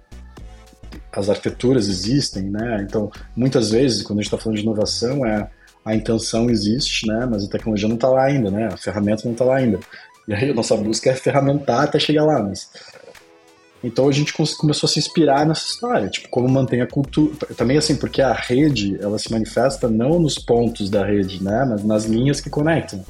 as 1.12 1.28
arquiteturas 1.28 1.88
existem, 1.88 2.44
né? 2.44 2.84
Então, 2.88 3.10
muitas 3.36 3.70
vezes, 3.70 4.02
quando 4.02 4.18
a 4.18 4.22
gente 4.22 4.32
está 4.32 4.38
falando 4.38 4.58
de 4.58 4.62
inovação, 4.62 5.24
é 5.26 5.48
a 5.84 5.94
intenção 5.94 6.50
existe, 6.50 7.06
né? 7.06 7.26
Mas 7.30 7.44
a 7.44 7.48
tecnologia 7.48 7.88
não 7.88 7.96
está 7.96 8.08
lá 8.08 8.24
ainda, 8.24 8.50
né? 8.50 8.68
A 8.72 8.76
ferramenta 8.76 9.22
não 9.24 9.32
está 9.32 9.44
lá 9.44 9.56
ainda. 9.56 9.80
E 10.26 10.34
aí 10.34 10.50
a 10.50 10.54
nossa 10.54 10.76
busca 10.76 11.10
é 11.10 11.14
ferramentar 11.14 11.84
até 11.84 11.98
chegar 11.98 12.24
lá, 12.24 12.42
mas 12.42 12.70
então 13.82 14.08
a 14.08 14.12
gente 14.12 14.32
começou 14.32 14.88
a 14.88 14.90
se 14.90 14.98
inspirar 14.98 15.46
nessa 15.46 15.66
história, 15.66 16.08
tipo, 16.08 16.28
como 16.28 16.48
mantém 16.48 16.80
a 16.80 16.86
cultura. 16.86 17.46
Também 17.56 17.78
assim, 17.78 17.96
porque 17.96 18.20
a 18.20 18.32
rede, 18.32 18.98
ela 19.00 19.18
se 19.18 19.30
manifesta 19.30 19.88
não 19.88 20.18
nos 20.18 20.38
pontos 20.38 20.90
da 20.90 21.04
rede, 21.04 21.42
né, 21.42 21.64
mas 21.68 21.84
nas 21.84 22.04
linhas 22.04 22.40
que 22.40 22.50
conectam, 22.50 23.04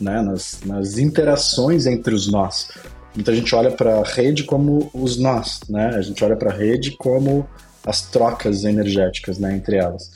né, 0.00 0.22
nas, 0.22 0.60
nas 0.64 0.98
interações 0.98 1.86
entre 1.86 2.14
os 2.14 2.30
nós. 2.30 2.68
Muita 3.14 3.34
gente 3.34 3.54
olha 3.54 3.70
para 3.70 4.00
a 4.00 4.04
rede 4.04 4.44
como 4.44 4.90
os 4.92 5.16
nós, 5.16 5.60
né? 5.68 5.90
A 5.94 6.02
gente 6.02 6.22
olha 6.24 6.34
para 6.34 6.50
a 6.50 6.54
rede 6.54 6.96
como 6.96 7.48
as 7.86 8.02
trocas 8.02 8.64
energéticas, 8.64 9.38
né, 9.38 9.54
entre 9.54 9.76
elas. 9.76 10.10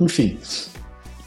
Enfim. 0.00 0.38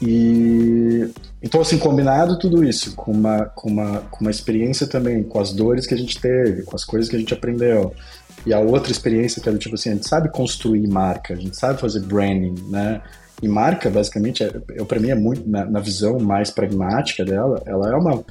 E 0.02 1.08
então, 1.42 1.60
assim, 1.60 1.78
combinado 1.78 2.38
tudo 2.38 2.62
isso 2.62 2.94
com 2.94 3.12
uma, 3.12 3.46
com, 3.46 3.70
uma, 3.70 4.00
com 4.02 4.20
uma 4.20 4.30
experiência 4.30 4.86
também, 4.86 5.22
com 5.22 5.40
as 5.40 5.52
dores 5.52 5.86
que 5.86 5.94
a 5.94 5.96
gente 5.96 6.20
teve, 6.20 6.62
com 6.62 6.76
as 6.76 6.84
coisas 6.84 7.08
que 7.08 7.16
a 7.16 7.18
gente 7.18 7.32
aprendeu. 7.32 7.94
E 8.44 8.52
a 8.52 8.58
outra 8.58 8.92
experiência 8.92 9.40
que 9.40 9.48
é 9.48 9.56
tipo 9.56 9.74
assim, 9.74 9.90
a 9.90 9.94
gente 9.94 10.08
sabe 10.08 10.30
construir 10.30 10.86
marca, 10.86 11.34
a 11.34 11.36
gente 11.36 11.56
sabe 11.56 11.80
fazer 11.80 12.00
branding, 12.00 12.54
né? 12.68 13.02
E 13.42 13.48
marca, 13.48 13.88
basicamente, 13.88 14.44
é, 14.44 14.50
eu, 14.70 14.84
para 14.84 15.00
mim 15.00 15.08
é 15.08 15.14
muito, 15.14 15.48
na, 15.48 15.64
na, 15.64 15.80
visão 15.80 16.18
mais 16.18 16.50
pragmática 16.50 17.24
dela, 17.24 17.62
ela 17.64 17.90
é 17.90 17.96
uma, 17.96 18.22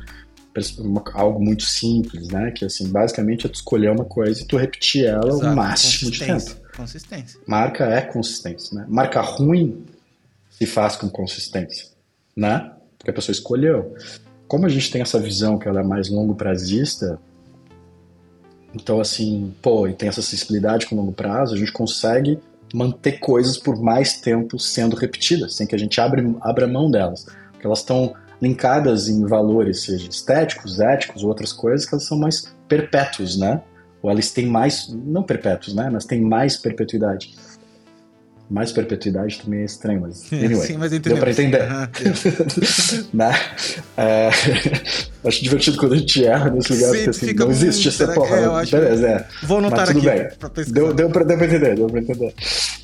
uma, 0.79 1.03
algo 1.13 1.43
muito 1.43 1.63
simples, 1.63 2.27
né? 2.27 2.51
Que, 2.51 2.65
assim, 2.65 2.87
basicamente 2.89 3.47
é 3.47 3.49
tu 3.49 3.55
escolher 3.55 3.91
uma 3.91 4.05
coisa 4.05 4.41
e 4.41 4.45
tu 4.45 4.55
repetir 4.55 5.05
ela 5.05 5.29
Exato, 5.29 5.47
o 5.47 5.55
máximo 5.55 6.11
de 6.11 6.19
tempo. 6.19 6.55
Consistência. 6.75 7.39
Marca 7.47 7.85
é 7.85 8.01
consistência, 8.01 8.77
né? 8.77 8.85
Marca 8.87 9.19
ruim 9.19 9.83
se 10.51 10.67
faz 10.67 10.95
com 10.95 11.09
consistência, 11.09 11.87
né? 12.35 12.71
Porque 12.99 13.09
a 13.09 13.13
pessoa 13.13 13.33
escolheu. 13.33 13.95
Como 14.47 14.65
a 14.65 14.69
gente 14.69 14.91
tem 14.91 15.01
essa 15.01 15.19
visão 15.19 15.57
que 15.57 15.67
ela 15.67 15.79
é 15.79 15.83
mais 15.83 16.09
longo 16.09 16.35
prazista, 16.35 17.19
então 18.75 18.99
assim, 18.99 19.53
pô, 19.61 19.87
e 19.87 19.93
tem 19.93 20.09
essa 20.09 20.21
sensibilidade 20.21 20.85
com 20.85 20.95
longo 20.95 21.13
prazo, 21.13 21.55
a 21.55 21.57
gente 21.57 21.71
consegue 21.71 22.37
manter 22.73 23.19
coisas 23.19 23.57
por 23.57 23.81
mais 23.81 24.19
tempo 24.19 24.59
sendo 24.59 24.95
repetidas, 24.95 25.55
sem 25.55 25.65
que 25.65 25.73
a 25.73 25.79
gente 25.79 25.99
abra, 25.99 26.23
abra 26.41 26.67
mão 26.67 26.91
delas. 26.91 27.25
Porque 27.51 27.65
elas 27.65 27.79
estão 27.79 28.13
linkadas 28.41 29.07
em 29.07 29.25
valores, 29.25 29.83
seja 29.83 30.07
estéticos, 30.07 30.79
éticos, 30.79 31.23
outras 31.23 31.51
coisas, 31.51 31.85
que 31.85 31.95
elas 31.95 32.05
são 32.05 32.17
mais 32.17 32.53
perpétuos, 32.67 33.37
né? 33.37 33.61
Ou 34.01 34.09
elas 34.09 34.31
têm 34.31 34.45
mais, 34.45 34.87
não 34.89 35.23
perpétuos, 35.23 35.75
né? 35.75 35.89
Mas 35.89 36.05
têm 36.05 36.21
mais 36.21 36.57
perpetuidade. 36.57 37.35
Mais 38.49 38.71
perpetuidade 38.71 39.41
também 39.41 39.61
é 39.61 39.65
estranho, 39.65 40.01
mas 40.01 40.27
anyway, 40.33 40.65
Sim, 40.65 40.77
mas 40.77 40.91
deu 40.91 41.17
pra 41.17 41.31
entender. 41.31 41.67
né? 43.13 43.31
é, 43.95 44.29
acho 45.25 45.43
divertido 45.43 45.77
quando 45.77 45.93
a 45.93 45.97
gente 45.97 46.25
erra 46.25 46.49
nesse 46.49 46.73
lugar, 46.73 46.89
porque 46.89 47.09
assim, 47.09 47.33
não 47.33 47.51
existe 47.51 47.87
essa 47.89 48.07
porra. 48.07 48.35
É, 48.35 48.65
beleza, 48.65 49.07
é. 49.07 49.27
Vou 49.43 49.59
anotar 49.59 49.79
mas 49.79 49.89
tudo 49.89 50.09
aqui. 50.09 50.29
Bem. 50.55 50.65
Deu, 50.73 50.93
deu, 50.93 51.09
pra, 51.09 51.23
deu 51.23 51.37
pra 51.37 51.45
entender, 51.45 51.75
deu 51.75 51.87
pra 51.87 51.99
entender. 51.99 52.33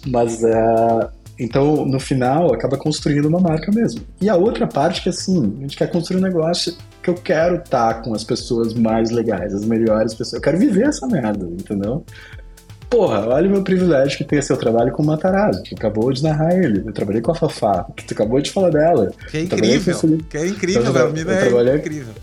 Mas 0.06 0.44
é, 0.44 1.10
então, 1.40 1.86
no 1.86 2.00
final, 2.00 2.54
acaba 2.54 2.78
construindo 2.78 3.26
uma 3.26 3.40
marca 3.40 3.72
mesmo. 3.72 4.02
E 4.22 4.30
a 4.30 4.36
outra 4.36 4.68
parte 4.68 5.02
que, 5.02 5.10
assim, 5.10 5.56
a 5.58 5.62
gente 5.62 5.78
quer 5.78 5.92
construir 5.92 6.20
um 6.20 6.24
negócio 6.24 6.76
que 7.04 7.10
eu 7.10 7.16
quero 7.16 7.58
estar 7.58 8.02
com 8.02 8.14
as 8.14 8.24
pessoas 8.24 8.74
mais 8.74 9.12
legais, 9.12 9.54
as 9.54 9.66
melhores 9.66 10.14
pessoas. 10.14 10.34
Eu 10.34 10.42
quero 10.42 10.58
viver 10.58 10.88
essa 10.88 11.06
merda, 11.08 11.46
entendeu? 11.46 12.06
Porra, 12.90 13.28
olha 13.28 13.48
o 13.48 13.52
meu 13.52 13.64
privilégio 13.64 14.18
que 14.18 14.24
tem 14.24 14.42
seu 14.42 14.58
trabalho 14.58 14.92
com 14.92 15.04
o 15.04 15.06
Matarazzo, 15.06 15.64
que 15.64 15.76
acabou 15.76 16.12
de 16.12 16.24
narrar 16.24 16.56
ele. 16.56 16.84
Eu 16.86 16.94
trabalhei 16.94 17.22
com 17.22 17.32
a 17.32 17.36
Fafá, 17.36 17.86
que 17.96 18.06
tu 18.06 18.14
acabou 18.14 18.40
de 18.40 18.52
falar 18.52 18.70
dela. 18.70 19.12
Que 19.30 19.38
é 19.38 19.42
incrível, 19.42 20.20
que 20.30 20.38
é 20.38 20.48
incrível, 20.48 20.94
meu 20.94 21.08
amigo, 21.08 21.32
é 21.32 21.38
trabalhei... 21.38 21.76
incrível. 21.76 22.14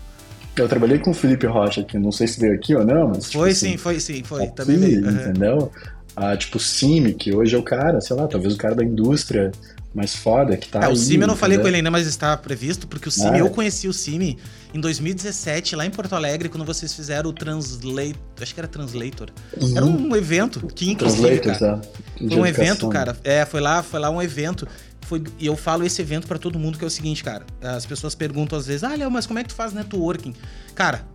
Eu 0.55 0.67
trabalhei 0.67 0.99
com 0.99 1.11
o 1.11 1.13
Felipe 1.13 1.47
Rocha 1.47 1.81
aqui, 1.81 1.97
não 1.97 2.11
sei 2.11 2.27
se 2.27 2.39
veio 2.39 2.53
aqui 2.53 2.75
ou 2.75 2.85
não, 2.85 3.09
mas. 3.09 3.31
Foi 3.31 3.49
tipo, 3.49 3.59
sim, 3.59 3.67
assim, 3.69 3.77
foi 3.77 3.99
sim, 3.99 4.23
foi. 4.23 4.43
Aqui, 4.43 4.55
também 4.55 4.77
veio. 4.77 5.09
Entendeu? 5.09 5.71
Ah, 6.15 6.37
tipo, 6.37 6.57
o 6.57 6.59
Cime, 6.59 7.13
que 7.13 7.35
hoje 7.35 7.55
é 7.55 7.57
o 7.57 7.63
cara, 7.63 7.99
sei 7.99 8.15
lá, 8.15 8.27
talvez 8.27 8.53
o 8.53 8.57
cara 8.57 8.75
da 8.75 8.83
indústria 8.83 9.51
mais 9.93 10.15
foda 10.15 10.57
que 10.57 10.67
tá 10.67 10.81
é, 10.81 10.85
aí. 10.85 10.93
O 10.93 10.95
Cime 10.95 11.23
eu 11.23 11.27
não 11.27 11.35
falei 11.35 11.57
com 11.57 11.67
ele 11.67 11.77
ainda, 11.77 11.91
mas 11.91 12.07
está 12.07 12.35
previsto, 12.35 12.87
porque 12.87 13.07
o 13.07 13.11
Cime, 13.11 13.37
ah, 13.37 13.39
eu 13.39 13.49
conheci 13.49 13.87
o 13.87 13.93
Cime 13.93 14.39
em 14.73 14.79
2017, 14.79 15.75
lá 15.75 15.85
em 15.85 15.91
Porto 15.91 16.13
Alegre, 16.15 16.49
quando 16.49 16.65
vocês 16.65 16.93
fizeram 16.93 17.29
o 17.29 17.33
Translator. 17.33 18.15
Acho 18.41 18.53
que 18.53 18.59
era 18.59 18.67
Translator. 18.67 19.29
Uhum. 19.61 19.77
Era 19.77 19.85
um 19.85 20.15
evento 20.15 20.65
que, 20.73 20.89
inclusive. 20.89 21.39
Cara, 21.39 21.81
é. 22.19 22.27
Foi 22.27 22.39
um 22.39 22.45
evento, 22.45 22.89
cara. 22.89 23.15
É, 23.23 23.45
foi 23.45 23.61
lá, 23.61 23.83
foi 23.83 23.99
lá 23.99 24.09
um 24.09 24.21
evento. 24.21 24.67
Foi, 25.01 25.21
e 25.37 25.45
eu 25.45 25.55
falo 25.55 25.85
esse 25.85 26.01
evento 26.01 26.25
para 26.25 26.39
todo 26.39 26.57
mundo 26.57 26.77
que 26.77 26.83
é 26.83 26.87
o 26.87 26.89
seguinte, 26.89 27.23
cara. 27.23 27.45
As 27.61 27.85
pessoas 27.85 28.15
perguntam 28.15 28.57
às 28.57 28.65
vezes, 28.65 28.83
ah, 28.83 28.95
Léo, 28.95 29.11
mas 29.11 29.27
como 29.27 29.37
é 29.37 29.43
que 29.43 29.49
tu 29.49 29.55
faz 29.55 29.73
networking? 29.73 30.33
Cara, 30.73 31.05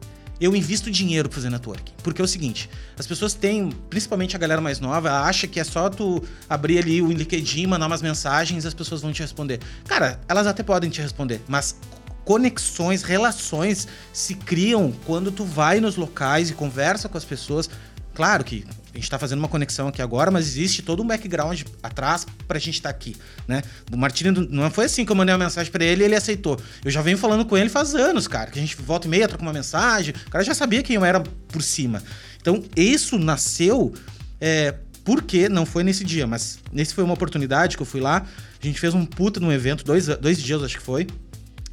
eu 0.41 0.55
invisto 0.55 0.91
dinheiro 0.91 1.29
pra 1.29 1.37
fazer 1.37 1.51
networking. 1.51 1.93
Porque 2.03 2.21
é 2.21 2.25
o 2.25 2.29
seguinte, 2.29 2.69
as 2.99 3.07
pessoas 3.07 3.35
têm, 3.35 3.71
principalmente 3.91 4.37
a 4.37 4.39
galera 4.39 4.61
mais 4.61 4.81
nova, 4.81 5.21
acha 5.23 5.47
que 5.47 5.59
é 5.59 5.65
só 5.65 5.89
tu 5.91 6.23
abrir 6.49 6.79
ali 6.79 7.03
o 7.03 7.11
LinkedIn, 7.11 7.67
mandar 7.67 7.87
umas 7.87 8.03
mensagens 8.03 8.65
as 8.65 8.75
pessoas 8.75 9.03
vão 9.03 9.13
te 9.13 9.23
responder. 9.23 9.61
Cara, 9.87 10.21
elas 10.29 10.47
até 10.47 10.63
podem 10.63 10.91
te 10.91 11.01
responder, 11.01 11.41
mas 11.49 11.77
conexões, 12.25 13.03
relações 13.03 13.89
se 14.13 14.35
criam 14.35 14.93
quando 15.07 15.33
tu 15.33 15.45
vai 15.45 15.81
nos 15.81 15.97
locais 15.97 16.51
e 16.51 16.53
conversa 16.53 17.09
com 17.09 17.17
as 17.17 17.25
pessoas. 17.25 17.71
Claro 18.15 18.45
que 18.45 18.67
gente 18.99 19.05
está 19.05 19.19
fazendo 19.19 19.39
uma 19.39 19.49
conexão 19.49 19.89
aqui 19.89 20.03
agora, 20.03 20.31
mas 20.31 20.47
existe 20.47 20.83
todo 20.83 21.03
um 21.03 21.07
background 21.07 21.63
atrás 21.83 22.27
para 22.47 22.57
a 22.57 22.61
gente 22.61 22.75
estar 22.75 22.91
tá 22.91 22.95
aqui, 22.95 23.17
né? 23.47 23.63
O 23.93 23.97
Martini 23.97 24.49
não 24.51 24.71
foi 24.71 24.87
assim 24.87 25.05
que 25.05 25.13
eu 25.13 25.17
mandei 25.17 25.35
uma 25.35 25.45
mensagem 25.45 25.71
para 25.71 25.85
ele 25.85 26.03
e 26.03 26.05
ele 26.05 26.17
aceitou. 26.17 26.61
Eu 26.85 26.91
já 26.91 27.01
venho 27.01 27.17
falando 27.17 27.45
com 27.45 27.57
ele 27.57 27.69
faz 27.69 27.95
anos, 27.95 28.27
cara, 28.27 28.51
que 28.51 28.59
a 28.59 28.63
gente 28.63 28.77
volta 28.77 29.07
e 29.07 29.11
meia, 29.11 29.29
troca 29.29 29.43
uma 29.43 29.53
mensagem, 29.53 30.15
o 30.27 30.31
cara 30.31 30.45
já 30.45 30.55
sabia 30.55 30.83
quem 30.83 30.97
eu 30.97 31.05
era 31.05 31.21
por 31.21 31.63
cima. 31.63 32.03
Então, 32.41 32.65
isso 32.77 33.19
nasceu 33.19 33.95
é, 34.41 34.75
porque 35.05 35.49
não 35.49 35.65
foi 35.65 35.85
nesse 35.85 36.05
dia, 36.05 36.27
mas 36.27 36.59
nesse 36.73 36.93
foi 36.93 37.05
uma 37.05 37.15
oportunidade 37.15 37.77
que 37.77 37.83
eu 37.83 37.87
fui 37.87 38.01
lá, 38.01 38.27
a 38.61 38.67
gente 38.67 38.81
fez 38.81 38.95
um 38.95 39.07
puta 39.07 39.41
num 39.41 39.53
evento, 39.53 39.85
dois, 39.85 40.07
dois 40.07 40.43
dias 40.43 40.63
acho 40.63 40.77
que 40.77 40.83
foi, 40.83 41.07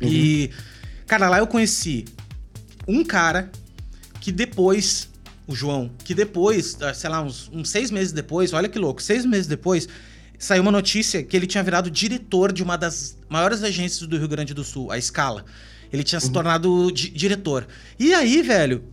uhum. 0.01 0.07
e, 0.07 0.51
cara, 1.07 1.27
lá 1.27 1.39
eu 1.39 1.47
conheci 1.47 2.05
um 2.87 3.03
cara 3.03 3.49
que 4.21 4.31
depois 4.31 5.09
o 5.47 5.55
João, 5.55 5.91
que 6.03 6.13
depois, 6.13 6.77
ah, 6.81 6.93
sei 6.93 7.09
lá, 7.09 7.21
uns, 7.21 7.49
uns 7.53 7.69
seis 7.69 7.91
meses 7.91 8.11
depois, 8.11 8.53
olha 8.53 8.67
que 8.67 8.79
louco, 8.79 9.01
seis 9.01 9.25
meses 9.25 9.47
depois, 9.47 9.87
saiu 10.39 10.61
uma 10.61 10.71
notícia 10.71 11.23
que 11.23 11.35
ele 11.35 11.47
tinha 11.47 11.63
virado 11.63 11.89
diretor 11.89 12.51
de 12.51 12.63
uma 12.63 12.77
das 12.77 13.17
maiores 13.29 13.63
agências 13.63 14.07
do 14.07 14.17
Rio 14.17 14.27
Grande 14.27 14.53
do 14.53 14.63
Sul, 14.63 14.91
a 14.91 14.99
Scala. 14.99 15.45
Ele 15.91 16.03
tinha 16.03 16.19
se 16.19 16.27
uhum. 16.27 16.33
tornado 16.33 16.91
di 16.91 17.09
diretor. 17.09 17.67
E 17.99 18.13
aí, 18.13 18.41
velho, 18.41 18.83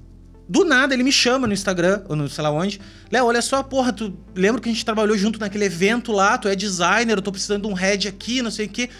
do 0.49 0.65
nada 0.65 0.93
ele 0.95 1.03
me 1.03 1.13
chama 1.13 1.47
no 1.47 1.53
Instagram, 1.53 2.03
ou 2.09 2.15
no 2.15 2.29
sei 2.29 2.43
lá 2.43 2.51
onde. 2.51 2.81
Léo, 3.11 3.27
olha 3.27 3.41
só, 3.41 3.63
porra, 3.63 3.93
tu 3.93 4.17
lembra 4.35 4.61
que 4.61 4.69
a 4.69 4.73
gente 4.73 4.85
trabalhou 4.85 5.17
junto 5.17 5.41
naquele 5.41 5.65
evento 5.65 6.13
lá, 6.13 6.37
tu 6.37 6.49
é 6.49 6.55
designer, 6.55 7.17
eu 7.17 7.23
tô 7.23 7.33
precisando 7.33 7.63
de 7.63 7.69
um 7.69 7.75
head 7.75 8.09
aqui, 8.09 8.43
não 8.43 8.51
sei 8.51 8.67
o 8.67 8.69
quê. 8.69 8.91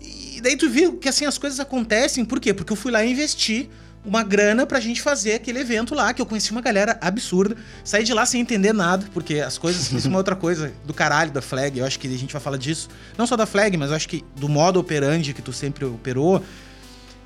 E 0.00 0.40
daí 0.40 0.56
tu 0.56 0.70
viu 0.70 0.96
que 0.96 1.08
assim 1.08 1.26
as 1.26 1.38
coisas 1.38 1.58
acontecem, 1.58 2.24
por 2.24 2.40
quê? 2.40 2.54
Porque 2.54 2.72
eu 2.72 2.76
fui 2.76 2.92
lá 2.92 3.04
investir 3.04 3.68
uma 4.04 4.22
grana 4.22 4.66
pra 4.66 4.78
gente 4.80 5.00
fazer 5.00 5.34
aquele 5.34 5.60
evento 5.60 5.94
lá, 5.94 6.12
que 6.12 6.20
eu 6.20 6.26
conheci 6.26 6.50
uma 6.50 6.60
galera 6.60 6.98
absurda. 7.00 7.56
Saí 7.82 8.04
de 8.04 8.12
lá 8.12 8.26
sem 8.26 8.40
entender 8.40 8.72
nada, 8.72 9.06
porque 9.14 9.40
as 9.40 9.56
coisas. 9.56 9.90
Isso 9.90 10.06
é 10.06 10.10
uma 10.10 10.18
outra 10.18 10.36
coisa 10.36 10.72
do 10.84 10.92
caralho 10.92 11.30
da 11.30 11.40
Flag. 11.40 11.78
Eu 11.78 11.86
acho 11.86 11.98
que 11.98 12.06
a 12.06 12.10
gente 12.10 12.32
vai 12.32 12.42
falar 12.42 12.58
disso. 12.58 12.88
Não 13.16 13.26
só 13.26 13.36
da 13.36 13.46
Flag, 13.46 13.76
mas 13.76 13.90
eu 13.90 13.96
acho 13.96 14.08
que 14.08 14.22
do 14.36 14.48
modo 14.48 14.78
operandi 14.78 15.32
que 15.32 15.40
tu 15.40 15.52
sempre 15.52 15.84
operou, 15.84 16.44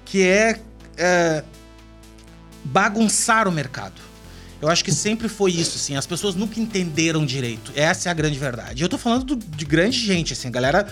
que 0.04 0.22
é, 0.22 0.60
é 0.96 1.42
bagunçar 2.64 3.48
o 3.48 3.52
mercado. 3.52 4.08
Eu 4.60 4.68
acho 4.68 4.84
que 4.84 4.92
sempre 4.92 5.28
foi 5.28 5.52
isso, 5.52 5.76
assim. 5.76 5.96
As 5.96 6.06
pessoas 6.06 6.34
nunca 6.34 6.58
entenderam 6.58 7.24
direito. 7.24 7.72
Essa 7.76 8.08
é 8.08 8.10
a 8.10 8.14
grande 8.14 8.38
verdade. 8.38 8.82
Eu 8.82 8.88
tô 8.88 8.98
falando 8.98 9.24
do, 9.24 9.36
de 9.36 9.64
grande 9.64 9.98
gente, 9.98 10.32
assim. 10.32 10.48
A 10.48 10.50
galera 10.50 10.88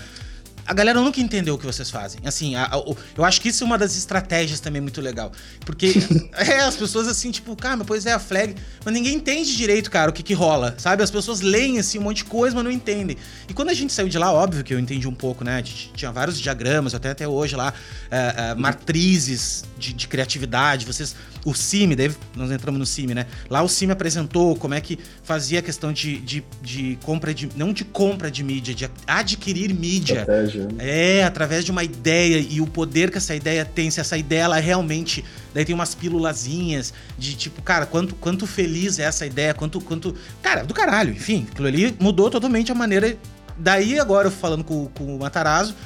a 0.66 0.74
galera 0.74 1.00
nunca 1.00 1.20
entendeu 1.20 1.54
o 1.54 1.58
que 1.58 1.64
vocês 1.64 1.90
fazem. 1.90 2.20
Assim, 2.24 2.56
a, 2.56 2.66
a, 2.66 2.82
eu 3.16 3.24
acho 3.24 3.40
que 3.40 3.48
isso 3.48 3.62
é 3.62 3.66
uma 3.66 3.78
das 3.78 3.96
estratégias 3.96 4.60
também 4.60 4.80
muito 4.80 5.00
legal. 5.00 5.30
Porque 5.64 5.94
é, 6.34 6.60
as 6.60 6.76
pessoas 6.76 7.06
assim, 7.06 7.30
tipo, 7.30 7.54
cara, 7.54 7.76
mas 7.76 7.86
pois 7.86 8.06
é 8.06 8.12
a 8.12 8.18
flag, 8.18 8.54
mas 8.84 8.92
ninguém 8.92 9.14
entende 9.14 9.56
direito, 9.56 9.90
cara, 9.90 10.10
o 10.10 10.12
que 10.12 10.22
que 10.22 10.34
rola, 10.34 10.74
sabe? 10.78 11.02
As 11.02 11.10
pessoas 11.10 11.40
leem 11.40 11.78
assim 11.78 11.98
um 11.98 12.02
monte 12.02 12.18
de 12.18 12.24
coisa, 12.24 12.54
mas 12.54 12.64
não 12.64 12.70
entendem. 12.70 13.16
E 13.48 13.54
quando 13.54 13.70
a 13.70 13.74
gente 13.74 13.92
saiu 13.92 14.08
de 14.08 14.18
lá, 14.18 14.32
óbvio 14.32 14.64
que 14.64 14.74
eu 14.74 14.78
entendi 14.78 15.06
um 15.06 15.14
pouco, 15.14 15.44
né? 15.44 15.62
Tinha 15.62 16.10
vários 16.10 16.40
diagramas, 16.40 16.94
até 16.94 17.10
até 17.10 17.28
hoje 17.28 17.54
lá, 17.54 17.72
é, 18.10 18.34
é, 18.36 18.54
matrizes 18.54 19.64
de, 19.78 19.92
de 19.92 20.08
criatividade, 20.08 20.84
vocês 20.84 21.14
o 21.46 21.54
CIMI, 21.54 21.94
daí 21.94 22.10
nós 22.34 22.50
entramos 22.50 22.76
no 22.76 22.84
CIMI, 22.84 23.14
né? 23.14 23.26
Lá 23.48 23.62
o 23.62 23.68
CIMI 23.68 23.92
apresentou 23.92 24.56
como 24.56 24.74
é 24.74 24.80
que 24.80 24.98
fazia 25.22 25.60
a 25.60 25.62
questão 25.62 25.92
de, 25.92 26.18
de, 26.18 26.44
de 26.60 26.98
compra 27.04 27.32
de. 27.32 27.48
Não 27.54 27.72
de 27.72 27.84
compra 27.84 28.28
de 28.28 28.42
mídia, 28.42 28.74
de 28.74 28.90
adquirir 29.06 29.72
mídia. 29.72 30.20
Estratégia. 30.20 30.68
É, 30.80 31.22
através 31.22 31.64
de 31.64 31.70
uma 31.70 31.84
ideia 31.84 32.38
e 32.38 32.60
o 32.60 32.66
poder 32.66 33.12
que 33.12 33.18
essa 33.18 33.32
ideia 33.32 33.64
tem, 33.64 33.88
se 33.92 34.00
essa 34.00 34.18
ideia 34.18 34.42
ela 34.42 34.58
realmente. 34.58 35.24
Daí 35.54 35.64
tem 35.64 35.74
umas 35.74 35.94
pílulazinhas 35.94 36.92
de 37.16 37.36
tipo, 37.36 37.62
cara, 37.62 37.86
quanto, 37.86 38.16
quanto 38.16 38.44
feliz 38.44 38.98
é 38.98 39.04
essa 39.04 39.24
ideia, 39.24 39.54
quanto. 39.54 39.80
quanto 39.80 40.16
Cara, 40.42 40.64
do 40.64 40.74
caralho, 40.74 41.12
enfim, 41.12 41.46
aquilo 41.48 41.68
ali 41.68 41.96
mudou 42.00 42.28
totalmente 42.28 42.72
a 42.72 42.74
maneira. 42.74 43.16
Daí 43.56 44.00
agora 44.00 44.26
eu 44.26 44.32
falando 44.32 44.64
com, 44.64 44.86
com 44.88 45.14
o 45.14 45.20
Matarazzo 45.20 45.76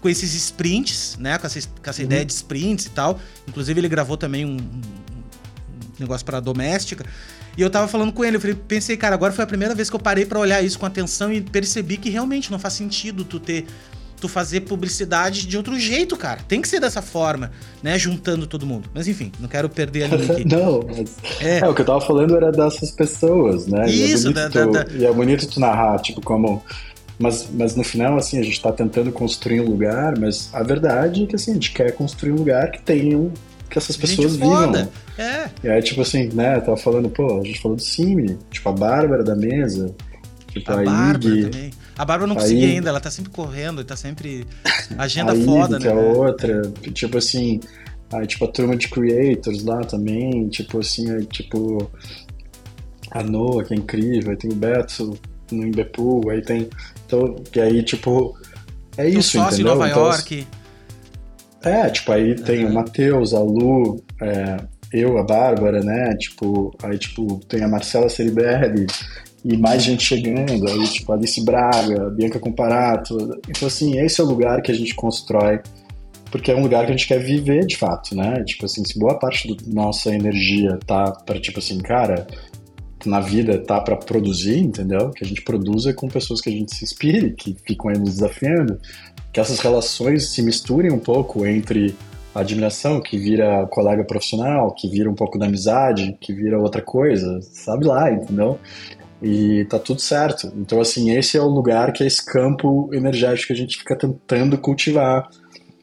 com 0.00 0.08
esses 0.08 0.34
sprints, 0.34 1.16
né? 1.18 1.38
Com 1.38 1.46
essa, 1.46 1.60
com 1.60 1.90
essa 1.90 2.00
uhum. 2.00 2.06
ideia 2.06 2.24
de 2.24 2.32
sprints 2.32 2.86
e 2.86 2.90
tal. 2.90 3.18
Inclusive, 3.46 3.80
ele 3.80 3.88
gravou 3.88 4.16
também 4.16 4.44
um, 4.44 4.56
negócio 5.98 6.24
para 6.24 6.40
doméstica. 6.40 7.04
E 7.56 7.62
eu 7.62 7.70
tava 7.70 7.88
falando 7.88 8.12
com 8.12 8.24
ele, 8.24 8.36
eu 8.36 8.40
falei, 8.40 8.54
pensei, 8.54 8.96
cara, 8.96 9.14
agora 9.14 9.32
foi 9.32 9.42
a 9.42 9.46
primeira 9.46 9.74
vez 9.74 9.90
que 9.90 9.96
eu 9.96 10.00
parei 10.00 10.24
para 10.24 10.38
olhar 10.38 10.62
isso 10.62 10.78
com 10.78 10.86
atenção 10.86 11.32
e 11.32 11.40
percebi 11.40 11.96
que 11.96 12.08
realmente 12.08 12.52
não 12.52 12.58
faz 12.58 12.74
sentido 12.74 13.24
tu 13.24 13.40
ter 13.40 13.66
tu 14.20 14.28
fazer 14.28 14.62
publicidade 14.62 15.46
de 15.46 15.56
outro 15.56 15.78
jeito, 15.78 16.16
cara. 16.16 16.40
Tem 16.46 16.60
que 16.60 16.68
ser 16.68 16.80
dessa 16.80 17.00
forma, 17.00 17.52
né? 17.82 17.98
Juntando 17.98 18.46
todo 18.46 18.66
mundo. 18.66 18.90
Mas 18.92 19.06
enfim, 19.06 19.32
não 19.40 19.48
quero 19.48 19.68
perder 19.68 20.04
a 20.04 20.16
linha 20.16 20.32
aqui. 20.32 20.44
não, 20.48 20.84
mas. 20.86 21.16
É. 21.40 21.58
é. 21.58 21.68
o 21.68 21.74
que 21.74 21.82
eu 21.82 21.86
tava 21.86 22.00
falando 22.00 22.36
era 22.36 22.50
dessas 22.50 22.90
pessoas, 22.90 23.66
né? 23.66 23.88
Isso, 23.88 24.28
e 24.28 24.30
é 24.30 24.34
da, 24.34 24.50
tu, 24.50 24.72
da, 24.72 24.84
da... 24.84 24.92
E 24.92 25.06
é 25.06 25.12
bonito 25.12 25.46
tu 25.46 25.60
narrar, 25.60 25.98
tipo, 26.00 26.20
como. 26.20 26.62
Mas, 27.18 27.48
mas 27.52 27.74
no 27.74 27.82
final, 27.82 28.16
assim, 28.16 28.38
a 28.38 28.42
gente 28.42 28.60
tá 28.60 28.70
tentando 28.70 29.10
construir 29.10 29.60
um 29.60 29.68
lugar, 29.68 30.16
mas 30.18 30.50
a 30.52 30.62
verdade 30.62 31.24
é 31.24 31.26
que 31.26 31.34
assim, 31.34 31.50
a 31.50 31.54
gente 31.54 31.72
quer 31.72 31.92
construir 31.92 32.32
um 32.32 32.36
lugar 32.36 32.70
que 32.70 32.80
tenha 32.80 33.18
um 33.18 33.32
que 33.68 33.78
essas 33.78 33.96
pessoas 33.96 34.36
vivam. 34.36 34.88
É. 35.18 35.50
E 35.62 35.68
aí, 35.68 35.82
tipo 35.82 36.00
assim, 36.00 36.28
né, 36.32 36.56
eu 36.56 36.62
tava 36.62 36.76
falando, 36.76 37.08
pô, 37.10 37.40
a 37.40 37.44
gente 37.44 37.60
falou 37.60 37.76
do 37.76 37.82
Cime, 37.82 38.38
tipo, 38.50 38.68
a 38.68 38.72
Bárbara 38.72 39.22
da 39.22 39.36
mesa, 39.36 39.94
tipo, 40.48 40.70
a, 40.72 40.80
a 40.80 40.84
Bárbara 40.84 41.34
Ig, 41.34 41.50
também. 41.50 41.70
A 41.96 42.04
Bárbara 42.04 42.28
não 42.28 42.36
consegui 42.36 42.64
ainda, 42.64 42.88
ela 42.88 43.00
tá 43.00 43.10
sempre 43.10 43.30
correndo, 43.30 43.84
tá 43.84 43.96
sempre. 43.96 44.46
Agenda 44.96 45.34
foda, 45.34 45.76
Ig, 45.76 45.84
né? 45.84 45.92
Que 45.92 45.98
é 45.98 46.00
outra, 46.00 46.62
tipo 46.94 47.18
assim, 47.18 47.60
aí, 48.12 48.26
tipo, 48.26 48.44
a 48.44 48.48
turma 48.48 48.76
de 48.76 48.88
creators 48.88 49.64
lá 49.64 49.80
também, 49.80 50.48
tipo 50.48 50.78
assim, 50.78 51.10
aí, 51.10 51.26
tipo. 51.26 51.90
A 53.10 53.22
Noah, 53.22 53.64
que 53.64 53.72
é 53.72 53.76
incrível, 53.76 54.30
aí 54.30 54.36
tem 54.36 54.52
o 54.52 54.54
Beto 54.54 55.18
no 55.50 55.66
Imbepu, 55.66 56.28
aí 56.30 56.42
tem. 56.42 56.68
Então, 57.08 57.34
e 57.56 57.60
aí, 57.60 57.82
tipo. 57.82 58.38
É 58.98 59.08
isso, 59.08 59.38
o 59.38 59.42
sócio 59.42 59.54
entendeu? 59.54 59.74
Nova 59.74 59.88
então, 59.88 60.04
York. 60.04 60.46
É, 61.64 61.88
tipo, 61.88 62.12
aí 62.12 62.34
tem 62.34 62.64
uhum. 62.64 62.70
o 62.70 62.74
Matheus, 62.74 63.32
a 63.32 63.40
Lu, 63.40 64.02
é, 64.20 64.56
eu, 64.92 65.18
a 65.18 65.22
Bárbara, 65.22 65.82
né? 65.82 66.14
Tipo, 66.16 66.76
aí 66.82 66.98
tipo, 66.98 67.40
tem 67.48 67.64
a 67.64 67.68
Marcela 67.68 68.08
Ceribelli 68.08 68.86
e 69.44 69.56
mais 69.56 69.82
gente 69.82 70.04
chegando, 70.04 70.68
aí 70.68 70.88
tipo, 70.88 71.12
a 71.12 71.16
Alice 71.16 71.42
Braga, 71.44 72.10
Bianca 72.10 72.38
Comparato. 72.38 73.16
Então, 73.48 73.66
assim, 73.66 73.98
esse 73.98 74.20
é 74.20 74.24
o 74.24 74.26
lugar 74.26 74.60
que 74.62 74.70
a 74.70 74.74
gente 74.74 74.94
constrói, 74.94 75.60
porque 76.30 76.50
é 76.50 76.56
um 76.56 76.62
lugar 76.62 76.84
que 76.84 76.92
a 76.92 76.96
gente 76.96 77.08
quer 77.08 77.18
viver 77.18 77.66
de 77.66 77.76
fato, 77.76 78.14
né? 78.14 78.44
Tipo 78.44 78.66
assim, 78.66 78.84
se 78.84 78.98
boa 78.98 79.18
parte 79.18 79.48
da 79.48 79.62
nossa 79.66 80.14
energia 80.14 80.78
tá 80.86 81.12
para 81.12 81.40
tipo 81.40 81.58
assim, 81.58 81.78
cara, 81.78 82.26
na 83.06 83.20
vida 83.20 83.58
tá 83.58 83.80
para 83.80 83.96
produzir, 83.96 84.58
entendeu? 84.58 85.10
Que 85.10 85.24
a 85.24 85.26
gente 85.26 85.42
produza 85.42 85.92
com 85.92 86.08
pessoas 86.08 86.40
que 86.40 86.48
a 86.48 86.52
gente 86.52 86.74
se 86.74 86.84
inspire, 86.84 87.32
que 87.32 87.56
ficam 87.66 87.90
aí 87.90 87.98
nos 87.98 88.14
desafiando 88.14 88.78
que 89.32 89.40
essas 89.40 89.60
relações 89.60 90.30
se 90.30 90.42
misturem 90.42 90.90
um 90.90 90.98
pouco 90.98 91.46
entre 91.46 91.94
a 92.34 92.40
admiração, 92.40 93.00
que 93.00 93.18
vira 93.18 93.66
colega 93.66 94.04
profissional, 94.04 94.74
que 94.74 94.88
vira 94.88 95.10
um 95.10 95.14
pouco 95.14 95.38
da 95.38 95.46
amizade, 95.46 96.16
que 96.20 96.32
vira 96.32 96.58
outra 96.58 96.82
coisa, 96.82 97.40
sabe 97.42 97.86
lá, 97.86 98.10
entendeu? 98.12 98.58
E 99.22 99.64
tá 99.66 99.78
tudo 99.78 100.00
certo. 100.00 100.52
Então, 100.56 100.80
assim, 100.80 101.10
esse 101.10 101.36
é 101.36 101.40
o 101.40 101.48
lugar 101.48 101.92
que 101.92 102.04
é 102.04 102.06
esse 102.06 102.24
campo 102.24 102.90
energético 102.92 103.48
que 103.48 103.52
a 103.52 103.56
gente 103.56 103.78
fica 103.78 103.96
tentando 103.96 104.56
cultivar, 104.56 105.28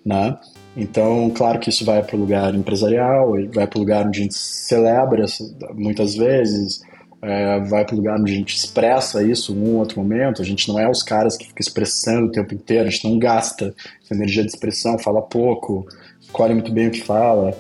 né? 0.06 0.38
Então, 0.78 1.30
claro 1.30 1.60
que 1.60 1.70
isso 1.70 1.86
vai 1.86 2.04
para 2.04 2.16
o 2.16 2.20
lugar 2.20 2.54
empresarial, 2.54 3.34
vai 3.54 3.68
para 3.68 3.78
o 3.78 3.82
lugar 3.82 4.06
onde 4.06 4.20
a 4.20 4.24
gente 4.24 4.36
celebra 4.36 5.26
muitas 5.74 6.16
vezes, 6.16 6.82
é, 7.22 7.60
vai 7.62 7.86
para 7.86 7.94
o 7.94 7.98
lugar 7.98 8.20
onde 8.20 8.32
a 8.32 8.36
gente 8.36 8.56
expressa 8.56 9.24
isso 9.24 9.54
em 9.54 9.58
um 9.58 9.78
outro 9.78 10.00
momento. 10.00 10.42
A 10.42 10.46
gente 10.46 10.68
não 10.68 10.80
é 10.80 10.90
os 10.90 11.02
caras 11.02 11.38
que 11.38 11.48
ficam 11.48 11.60
expressando 11.60 12.28
o 12.28 12.32
tempo 12.32 12.54
inteiro, 12.54 12.88
a 12.88 12.92
gente 12.92 13.08
não 13.10 13.18
gasta 13.18 13.74
energia 14.12 14.44
de 14.44 14.50
expressão, 14.50 15.00
fala 15.00 15.22
pouco, 15.22 15.88
escolhe 16.22 16.54
muito 16.54 16.72
bem 16.72 16.88
o 16.88 16.92
que 16.92 17.02
fala. 17.04 17.58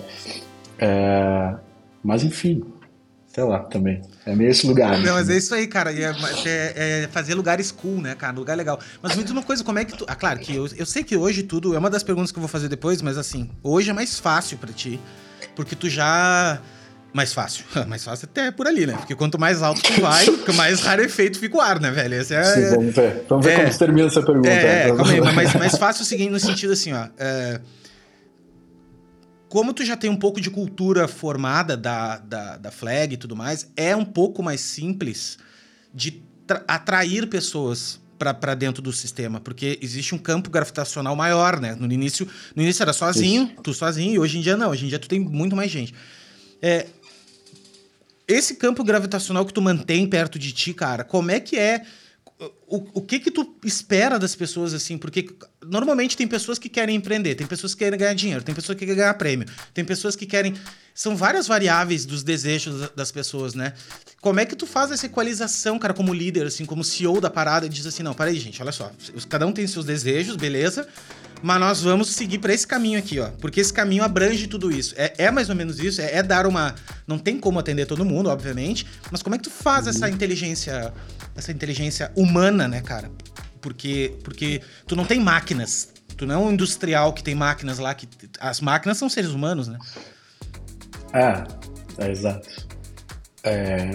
É, 0.77 1.55
mas 2.03 2.23
enfim, 2.23 2.63
sei 3.27 3.43
lá 3.43 3.59
também. 3.59 4.01
É 4.25 4.35
meio 4.35 4.49
esse 4.49 4.65
lugar. 4.65 4.97
Não, 4.99 5.13
mas 5.13 5.29
é 5.29 5.37
isso 5.37 5.53
aí, 5.53 5.67
cara. 5.67 5.91
É, 5.93 6.15
é, 6.45 7.03
é, 7.03 7.07
fazer 7.11 7.35
lugares 7.35 7.71
cool, 7.71 8.01
né, 8.01 8.15
cara? 8.15 8.33
Lugar 8.33 8.55
legal. 8.55 8.79
Mas 9.01 9.15
muito 9.15 9.31
uma 9.31 9.43
coisa, 9.43 9.63
como 9.63 9.77
é 9.77 9.85
que 9.85 9.97
tu. 9.97 10.05
Ah, 10.07 10.15
claro 10.15 10.39
que 10.39 10.55
eu, 10.55 10.67
eu 10.77 10.85
sei 10.85 11.03
que 11.03 11.17
hoje 11.17 11.43
tudo. 11.43 11.75
É 11.75 11.77
uma 11.77 11.89
das 11.89 12.01
perguntas 12.01 12.31
que 12.31 12.37
eu 12.37 12.41
vou 12.41 12.47
fazer 12.47 12.69
depois, 12.69 13.01
mas 13.01 13.17
assim, 13.17 13.49
hoje 13.61 13.89
é 13.89 13.93
mais 13.93 14.19
fácil 14.19 14.57
para 14.57 14.71
ti. 14.71 14.99
Porque 15.55 15.75
tu 15.75 15.89
já 15.89 16.59
mais 17.15 17.31
fácil. 17.31 17.63
mais 17.87 18.03
fácil 18.03 18.27
até 18.29 18.51
por 18.51 18.67
ali, 18.67 18.85
né? 18.85 18.93
Porque 18.97 19.15
quanto 19.15 19.39
mais 19.39 19.61
alto 19.63 19.81
tu 19.81 20.01
vai, 20.01 20.25
mais 20.53 20.81
raro 20.81 21.01
efeito 21.01 21.39
fica 21.39 21.55
o 21.55 21.61
ar, 21.61 21.79
né, 21.79 21.89
velho? 21.89 22.15
Esse 22.15 22.35
é, 22.35 22.43
Sim, 22.43 22.75
vamos 22.75 22.93
ver. 22.93 23.25
Vamos 23.29 23.45
ver 23.45 23.51
é, 23.53 23.55
como 23.55 23.71
se 23.71 23.79
termina 23.79 24.07
essa 24.07 24.21
pergunta. 24.21 24.49
É, 24.49 24.89
é 24.89 24.93
calma 24.93 25.11
aí, 25.11 25.21
mas 25.21 25.53
mais 25.53 25.77
fácil 25.77 26.03
o 26.03 26.05
seguinte, 26.05 26.29
no 26.29 26.39
sentido 26.41 26.73
assim, 26.73 26.91
ó. 26.91 27.07
É, 27.17 27.61
como 29.47 29.73
tu 29.73 29.85
já 29.85 29.95
tem 29.95 30.09
um 30.09 30.17
pouco 30.17 30.41
de 30.41 30.49
cultura 30.49 31.07
formada 31.07 31.77
da, 31.77 32.17
da, 32.17 32.57
da 32.57 32.69
flag 32.69 33.13
e 33.13 33.17
tudo 33.17 33.33
mais, 33.33 33.71
é 33.77 33.95
um 33.95 34.03
pouco 34.03 34.43
mais 34.43 34.59
simples 34.59 35.37
de 35.93 36.21
atrair 36.67 37.27
pessoas 37.27 38.01
para 38.19 38.55
dentro 38.55 38.81
do 38.81 38.91
sistema, 38.91 39.39
porque 39.39 39.79
existe 39.81 40.13
um 40.13 40.17
campo 40.17 40.49
gravitacional 40.49 41.15
maior, 41.15 41.61
né? 41.61 41.77
No 41.79 41.89
início, 41.91 42.27
no 42.53 42.61
início 42.61 42.83
era 42.83 42.91
sozinho, 42.91 43.45
Isso. 43.45 43.61
tu 43.63 43.73
sozinho, 43.73 44.15
e 44.15 44.19
hoje 44.19 44.37
em 44.37 44.41
dia 44.41 44.57
não, 44.57 44.71
hoje 44.71 44.85
em 44.85 44.89
dia 44.89 44.99
tu 44.99 45.07
tem 45.07 45.19
muito 45.19 45.55
mais 45.55 45.71
gente. 45.71 45.93
É, 46.61 46.87
esse 48.27 48.55
campo 48.55 48.83
gravitacional 48.83 49.45
que 49.45 49.53
tu 49.53 49.61
mantém 49.61 50.07
perto 50.07 50.39
de 50.39 50.51
ti, 50.51 50.73
cara, 50.73 51.03
como 51.03 51.31
é 51.31 51.39
que 51.39 51.57
é 51.57 51.83
o, 52.67 52.99
o 52.99 53.01
que 53.01 53.19
que 53.19 53.31
tu 53.31 53.55
espera 53.63 54.19
das 54.19 54.35
pessoas 54.35 54.73
assim? 54.73 54.97
Porque 54.97 55.29
normalmente 55.69 56.15
tem 56.15 56.27
pessoas 56.27 56.57
que 56.59 56.69
querem 56.69 56.95
empreender, 56.95 57.35
tem 57.35 57.47
pessoas 57.47 57.73
que 57.73 57.79
querem 57.79 57.97
ganhar 57.97 58.13
dinheiro, 58.13 58.43
tem 58.43 58.53
pessoas 58.53 58.75
que 58.77 58.85
querem 58.85 58.97
ganhar 58.97 59.13
prêmio, 59.15 59.47
tem 59.73 59.83
pessoas 59.83 60.15
que 60.15 60.25
querem. 60.25 60.53
São 60.93 61.15
várias 61.15 61.47
variáveis 61.47 62.05
dos 62.05 62.23
desejos 62.23 62.89
das 62.95 63.11
pessoas, 63.11 63.53
né? 63.53 63.73
Como 64.21 64.39
é 64.39 64.45
que 64.45 64.55
tu 64.55 64.65
faz 64.65 64.91
essa 64.91 65.05
equalização, 65.05 65.77
cara, 65.77 65.93
como 65.93 66.13
líder, 66.13 66.45
assim, 66.45 66.65
como 66.65 66.83
CEO 66.83 67.19
da 67.19 67.29
parada, 67.29 67.65
e 67.65 67.69
diz 67.69 67.85
assim: 67.85 68.03
não, 68.03 68.13
peraí, 68.13 68.39
gente, 68.39 68.61
olha 68.61 68.71
só, 68.71 68.91
cada 69.27 69.45
um 69.45 69.51
tem 69.51 69.67
seus 69.67 69.85
desejos, 69.85 70.35
beleza? 70.35 70.87
Mas 71.43 71.59
nós 71.59 71.81
vamos 71.81 72.09
seguir 72.09 72.39
para 72.39 72.53
esse 72.53 72.65
caminho 72.65 72.97
aqui, 72.97 73.19
ó. 73.19 73.29
Porque 73.41 73.59
esse 73.59 73.71
caminho 73.71 74.03
abrange 74.03 74.47
tudo 74.47 74.71
isso. 74.71 74.95
É, 74.97 75.13
é 75.17 75.31
mais 75.31 75.49
ou 75.49 75.55
menos 75.55 75.79
isso, 75.79 76.01
é, 76.01 76.15
é, 76.15 76.23
dar 76.23 76.47
uma. 76.47 76.73
Não 77.05 77.19
tem 77.19 77.39
como 77.39 77.59
atender 77.59 77.85
todo 77.85 78.05
mundo, 78.05 78.29
obviamente. 78.29 78.87
Mas 79.11 79.21
como 79.21 79.35
é 79.35 79.37
que 79.37 79.43
tu 79.43 79.51
faz 79.51 79.85
essa 79.85 80.09
inteligência 80.09 80.93
essa 81.35 81.51
inteligência 81.51 82.11
humana, 82.15 82.67
né, 82.67 82.81
cara? 82.81 83.11
Porque, 83.65 84.15
porque 84.23 84.61
tu 84.85 84.95
não 84.95 85.05
tem 85.05 85.19
máquinas. 85.19 85.91
Tu 86.15 86.27
não 86.27 86.35
é 86.35 86.37
um 86.37 86.51
industrial 86.51 87.13
que 87.13 87.23
tem 87.23 87.33
máquinas 87.33 87.79
lá 87.79 87.95
que. 87.95 88.07
As 88.39 88.61
máquinas 88.61 88.99
são 88.99 89.09
seres 89.09 89.31
humanos, 89.31 89.67
né? 89.67 89.79
É, 91.11 91.43
é 92.05 92.11
exato. 92.11 92.47
É, 93.43 93.89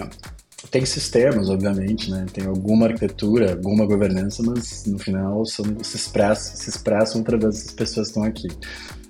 tem 0.69 0.85
sistemas, 0.85 1.49
obviamente, 1.49 2.11
né? 2.11 2.25
Tem 2.33 2.45
alguma 2.45 2.87
arquitetura, 2.87 3.53
alguma 3.53 3.85
governança, 3.85 4.43
mas 4.43 4.85
no 4.85 4.99
final 4.99 5.45
são, 5.45 5.65
se, 5.81 5.95
expressam, 5.95 6.55
se 6.57 6.69
expressam 6.69 7.21
através 7.21 7.63
das 7.63 7.73
pessoas 7.73 8.07
que 8.07 8.11
estão 8.11 8.23
aqui. 8.23 8.49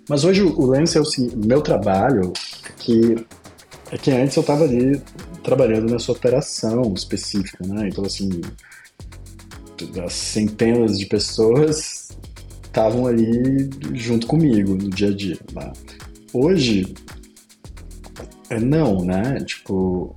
Mas 0.08 0.24
hoje 0.24 0.44
o, 0.44 0.66
lance 0.68 0.96
é 0.96 1.02
o 1.02 1.06
seguinte: 1.06 1.36
meu 1.36 1.60
trabalho, 1.64 2.34
que 2.78 3.16
é 3.92 3.98
que 3.98 4.12
antes 4.12 4.38
eu 4.38 4.42
estava 4.42 4.64
ali 4.66 5.02
trabalhando 5.44 5.92
nessa 5.92 6.12
operação 6.12 6.94
específica, 6.94 7.66
né? 7.66 7.88
Então, 7.88 8.06
assim, 8.06 8.30
as 10.04 10.14
centenas 10.14 10.98
de 10.98 11.06
pessoas 11.06 12.10
estavam 12.64 13.06
ali 13.06 13.70
junto 13.94 14.28
comigo 14.28 14.76
no 14.76 14.90
dia 14.90 15.10
a 15.10 15.16
dia. 15.16 15.38
Né? 15.54 15.74
Hoje, 16.34 16.94
é 18.50 18.60
não, 18.60 19.04
né? 19.04 19.40
Tipo, 19.46 20.16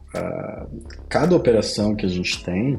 cada 1.09 1.35
operação 1.37 1.95
que 1.95 2.07
a 2.07 2.09
gente 2.09 2.43
tem 2.45 2.79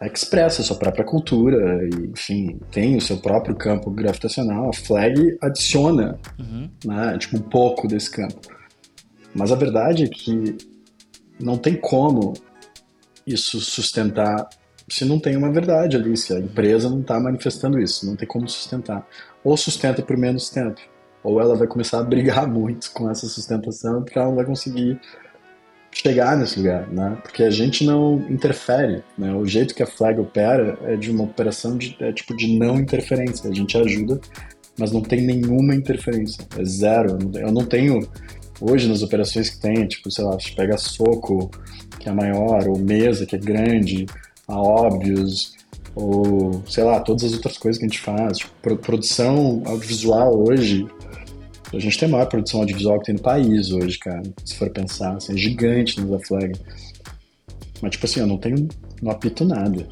é 0.00 0.06
expressa 0.06 0.62
a 0.62 0.64
sua 0.64 0.76
própria 0.76 1.04
cultura 1.04 1.84
e, 1.84 2.06
enfim, 2.06 2.58
tem 2.70 2.96
o 2.96 3.00
seu 3.00 3.18
próprio 3.18 3.54
campo 3.54 3.90
gravitacional. 3.90 4.70
A 4.70 4.72
flag 4.72 5.36
adiciona, 5.40 6.18
uhum. 6.38 6.70
né? 6.84 7.18
Tipo, 7.18 7.36
um 7.36 7.42
pouco 7.42 7.86
desse 7.86 8.10
campo. 8.10 8.40
Mas 9.34 9.52
a 9.52 9.56
verdade 9.56 10.04
é 10.04 10.08
que 10.08 10.56
não 11.38 11.56
tem 11.56 11.74
como 11.74 12.34
isso 13.26 13.60
sustentar 13.60 14.48
se 14.90 15.04
não 15.04 15.18
tem 15.18 15.36
uma 15.36 15.52
verdade 15.52 15.96
ali, 15.96 16.16
se 16.16 16.34
a 16.34 16.38
empresa 16.38 16.90
não 16.90 17.00
está 17.00 17.18
manifestando 17.18 17.80
isso, 17.80 18.04
não 18.04 18.16
tem 18.16 18.26
como 18.26 18.48
sustentar. 18.48 19.06
Ou 19.44 19.56
sustenta 19.56 20.02
por 20.02 20.16
menos 20.16 20.50
tempo, 20.50 20.80
ou 21.22 21.40
ela 21.40 21.54
vai 21.54 21.66
começar 21.66 22.00
a 22.00 22.02
brigar 22.02 22.46
muito 22.50 22.90
com 22.92 23.08
essa 23.08 23.26
sustentação 23.26 24.02
porque 24.02 24.18
ela 24.18 24.28
não 24.28 24.36
vai 24.36 24.44
conseguir 24.44 25.00
chegar 25.92 26.36
nesse 26.36 26.58
lugar, 26.58 26.88
né? 26.88 27.18
Porque 27.22 27.42
a 27.42 27.50
gente 27.50 27.84
não 27.84 28.24
interfere, 28.28 29.02
né? 29.16 29.32
O 29.34 29.46
jeito 29.46 29.74
que 29.74 29.82
a 29.82 29.86
flag 29.86 30.20
opera 30.20 30.78
é 30.82 30.96
de 30.96 31.10
uma 31.10 31.24
operação 31.24 31.76
de 31.76 31.96
é 32.00 32.12
tipo 32.12 32.36
de 32.36 32.58
não 32.58 32.76
interferência. 32.76 33.50
A 33.50 33.54
gente 33.54 33.76
ajuda, 33.76 34.20
mas 34.78 34.92
não 34.92 35.02
tem 35.02 35.22
nenhuma 35.22 35.74
interferência, 35.74 36.46
é 36.56 36.64
zero. 36.64 37.18
Eu 37.34 37.52
não 37.52 37.64
tenho 37.64 38.08
hoje 38.60 38.88
nas 38.88 39.02
operações 39.02 39.50
que 39.50 39.60
tem, 39.60 39.86
tipo, 39.86 40.10
sei 40.10 40.24
lá, 40.24 40.32
você 40.32 40.52
pega 40.54 40.76
soco, 40.76 41.50
que 41.98 42.08
é 42.08 42.12
maior, 42.12 42.68
ou 42.68 42.78
mesa, 42.78 43.26
que 43.26 43.34
é 43.34 43.38
grande, 43.38 44.06
a 44.50 44.60
óbvios, 44.60 45.54
ou 45.94 46.62
sei 46.66 46.84
lá, 46.84 47.00
todas 47.00 47.24
as 47.24 47.32
outras 47.32 47.58
coisas 47.58 47.78
que 47.78 47.84
a 47.84 47.88
gente 47.88 48.00
faz. 48.00 48.38
Tipo, 48.38 48.76
produção 48.76 49.62
audiovisual 49.66 50.48
hoje, 50.48 50.86
a 51.72 51.78
gente 51.78 51.98
tem 51.98 52.08
a 52.08 52.12
maior 52.12 52.26
produção 52.26 52.60
audiovisual 52.60 52.98
que 52.98 53.06
tem 53.06 53.14
no 53.14 53.22
país 53.22 53.70
hoje, 53.70 53.98
cara, 53.98 54.22
se 54.44 54.56
for 54.56 54.70
pensar, 54.70 55.16
assim, 55.16 55.34
é 55.34 55.36
gigante 55.36 56.00
no 56.00 56.10
da 56.10 56.24
Flag. 56.24 56.52
Mas, 57.80 57.92
tipo 57.92 58.06
assim, 58.06 58.20
eu 58.20 58.26
não 58.26 58.38
tenho, 58.38 58.68
não 59.00 59.10
apito 59.10 59.44
nada. 59.44 59.86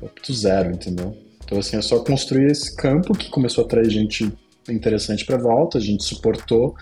Eu 0.00 0.08
apito 0.08 0.32
zero, 0.34 0.72
entendeu? 0.72 1.16
Então, 1.44 1.58
assim, 1.58 1.76
é 1.76 1.82
só 1.82 1.98
construir 2.00 2.50
esse 2.50 2.74
campo 2.76 3.12
que 3.12 3.30
começou 3.30 3.64
a 3.64 3.66
atrair 3.66 3.90
gente 3.90 4.32
interessante 4.68 5.24
para 5.24 5.38
volta, 5.38 5.78
a 5.78 5.80
gente 5.80 6.04
suportou 6.04 6.74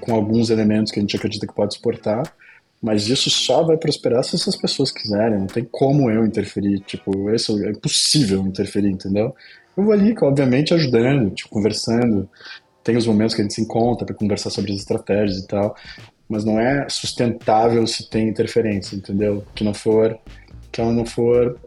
com 0.00 0.14
alguns 0.14 0.50
elementos 0.50 0.92
que 0.92 0.98
a 0.98 1.02
gente 1.02 1.16
acredita 1.16 1.46
que 1.46 1.54
pode 1.54 1.74
exportar, 1.74 2.22
mas 2.82 3.06
isso 3.08 3.30
só 3.30 3.62
vai 3.62 3.76
prosperar 3.76 4.24
se 4.24 4.34
essas 4.34 4.56
pessoas 4.56 4.90
quiserem, 4.90 5.38
não 5.38 5.46
tem 5.46 5.64
como 5.70 6.10
eu 6.10 6.26
interferir, 6.26 6.80
tipo, 6.80 7.30
isso 7.30 7.62
é 7.64 7.70
impossível 7.70 8.40
interferir, 8.40 8.90
entendeu? 8.90 9.34
Eu 9.76 9.84
vou 9.84 9.92
ali, 9.92 10.14
obviamente, 10.20 10.74
ajudando, 10.74 11.30
tipo, 11.30 11.48
conversando, 11.48 12.28
tem 12.82 12.96
os 12.96 13.06
momentos 13.06 13.34
que 13.34 13.40
a 13.40 13.44
gente 13.44 13.54
se 13.54 13.62
encontra 13.62 14.04
para 14.04 14.16
conversar 14.16 14.50
sobre 14.50 14.72
as 14.72 14.78
estratégias 14.78 15.38
e 15.38 15.46
tal, 15.46 15.76
mas 16.28 16.44
não 16.44 16.58
é 16.58 16.88
sustentável 16.88 17.86
se 17.86 18.10
tem 18.10 18.28
interferência, 18.28 18.96
entendeu? 18.96 19.44
Que 19.54 19.62
não 19.62 19.72
for, 19.72 20.18
que 20.72 20.80
ela 20.80 20.92
não 20.92 21.06
for 21.06 21.58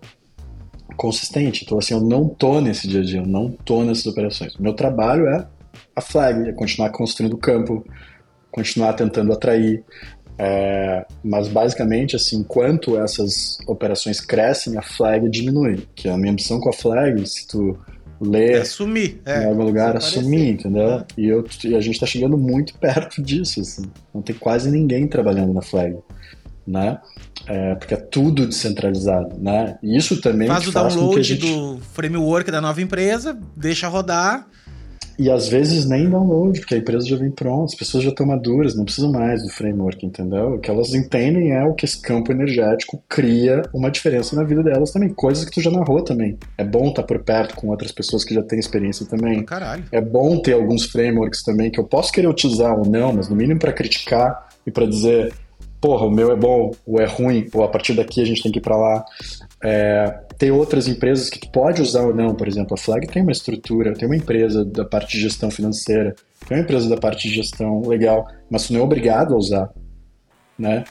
consistente. 0.98 1.64
Então, 1.64 1.78
assim, 1.78 1.94
eu 1.94 2.02
não 2.02 2.28
tô 2.28 2.60
nesse 2.60 2.88
dia 2.88 3.02
a 3.02 3.04
dia, 3.04 3.20
eu 3.20 3.26
não 3.26 3.52
tô 3.52 3.84
nessas 3.84 4.06
operações. 4.06 4.58
Meu 4.58 4.74
trabalho 4.74 5.28
é 5.28 5.48
a 5.96 6.02
flag, 6.02 6.50
é 6.50 6.52
continuar 6.52 6.90
construindo 6.90 7.34
o 7.34 7.38
campo, 7.38 7.86
continuar 8.52 8.94
tentando 8.94 9.32
atrair. 9.34 9.84
É, 10.38 11.06
mas 11.24 11.48
basicamente, 11.48 12.16
assim, 12.16 12.38
enquanto 12.38 12.98
essas 12.98 13.58
operações 13.68 14.20
crescem, 14.20 14.78
a 14.78 14.82
flag 14.82 15.30
diminui. 15.30 15.88
Que 15.96 16.10
a 16.10 16.18
minha 16.18 16.34
missão 16.34 16.60
com 16.60 16.70
a 16.70 16.74
flag, 16.74 17.26
se 17.28 17.48
tu 17.48 17.78
ler 18.20 18.56
é 18.56 18.62
assumir, 18.62 19.22
é, 19.26 19.44
em 19.44 19.46
algum 19.48 19.64
lugar, 19.64 19.96
assumir, 19.96 20.50
entendeu? 20.50 20.90
É. 20.90 21.06
E, 21.18 21.28
eu, 21.28 21.46
e 21.64 21.76
a 21.76 21.82
gente 21.82 21.96
está 21.96 22.06
chegando 22.06 22.38
muito 22.38 22.74
perto 22.80 23.22
disso, 23.22 23.62
assim. 23.62 23.84
Não 24.14 24.22
tem 24.22 24.36
quase 24.36 24.70
ninguém 24.70 25.08
trabalhando 25.08 25.54
na 25.54 25.62
flag, 25.62 25.98
né? 26.68 27.00
É, 27.48 27.76
porque 27.76 27.94
é 27.94 27.98
tudo 27.98 28.46
descentralizado, 28.48 29.38
né? 29.40 29.78
E 29.82 29.96
isso 29.96 30.20
também 30.20 30.48
faz 30.48 30.68
o 30.68 30.72
faz 30.72 30.96
download 30.96 31.24
gente... 31.24 31.46
do 31.48 31.80
framework 31.94 32.50
da 32.50 32.60
nova 32.60 32.82
empresa, 32.82 33.38
deixa 33.56 33.88
rodar 33.88 34.48
e 35.18 35.30
às 35.30 35.48
vezes 35.48 35.88
nem 35.88 36.10
download, 36.10 36.60
porque 36.60 36.76
a 36.76 36.78
empresa 36.78 37.08
já 37.08 37.16
vem 37.16 37.32
pronta, 37.32 37.66
as 37.66 37.76
pessoas 37.76 38.04
já 38.04 38.10
estão 38.10 38.26
maduras, 38.26 38.76
não 38.76 38.86
precisam 38.86 39.12
mais 39.12 39.44
do 39.44 39.50
framework, 39.50 40.06
entendeu? 40.06 40.56
O 40.56 40.60
que 40.60 40.70
elas 40.70 40.94
entendem 40.94 41.52
é 41.52 41.64
o 41.64 41.74
que 41.74 41.86
esse 41.86 42.02
campo 42.02 42.32
energético 42.32 43.02
cria 43.08 43.64
uma 43.74 43.90
diferença 43.90 44.36
na 44.36 44.44
vida 44.44 44.64
delas 44.64 44.92
também, 44.92 45.10
coisas 45.10 45.46
que 45.46 45.52
tu 45.52 45.62
já 45.62 45.72
narrou 45.72 46.02
também. 46.04 46.38
É 46.58 46.64
bom 46.64 46.90
estar 46.90 47.02
tá 47.02 47.08
por 47.08 47.20
perto 47.24 47.56
com 47.56 47.70
outras 47.70 47.92
pessoas 47.92 48.24
que 48.24 48.34
já 48.34 48.44
têm 48.44 48.60
experiência 48.60 49.06
também. 49.06 49.44
Caralho. 49.44 49.84
É 49.92 50.02
bom 50.02 50.40
ter 50.40 50.54
alguns 50.54 50.86
frameworks 50.86 51.44
também 51.44 51.72
que 51.72 51.80
eu 51.80 51.84
posso 51.84 52.12
querer 52.12 52.28
utilizar 52.28 52.78
ou 52.78 52.86
não, 52.86 53.14
mas 53.14 53.30
no 53.30 53.36
mínimo 53.36 53.60
para 53.60 53.74
criticar 53.74 54.48
e 54.66 54.72
para 54.72 54.86
dizer, 54.86 55.34
porra, 55.86 56.08
o 56.08 56.10
meu 56.10 56.32
é 56.32 56.36
bom 56.36 56.72
ou 56.84 57.00
é 57.00 57.06
ruim, 57.06 57.48
ou 57.54 57.64
a 57.64 57.68
partir 57.68 57.94
daqui 57.94 58.20
a 58.20 58.26
gente 58.26 58.42
tem 58.42 58.52
que 58.52 58.58
ir 58.58 58.62
para 58.62 58.76
lá. 58.76 59.06
É, 59.64 60.20
tem 60.36 60.50
outras 60.50 60.88
empresas 60.88 61.30
que 61.30 61.40
tu 61.40 61.48
pode 61.52 61.80
usar 61.80 62.02
ou 62.02 62.14
não, 62.14 62.34
por 62.34 62.48
exemplo, 62.48 62.74
a 62.74 62.78
Flag 62.78 63.06
tem 63.06 63.22
uma 63.22 63.32
estrutura, 63.32 63.94
tem 63.94 64.08
uma 64.08 64.16
empresa 64.16 64.66
da 64.66 64.84
parte 64.84 65.16
de 65.16 65.22
gestão 65.22 65.52
financeira, 65.52 66.16
tem 66.48 66.58
uma 66.58 66.64
empresa 66.64 66.90
da 66.90 66.98
parte 66.98 67.30
de 67.30 67.36
gestão 67.36 67.88
legal, 67.88 68.26
mas 68.50 68.66
tu 68.66 68.74
não 68.74 68.80
é 68.80 68.84
obrigado 68.84 69.36
a 69.36 69.38
usar, 69.38 69.70
né? 70.58 70.86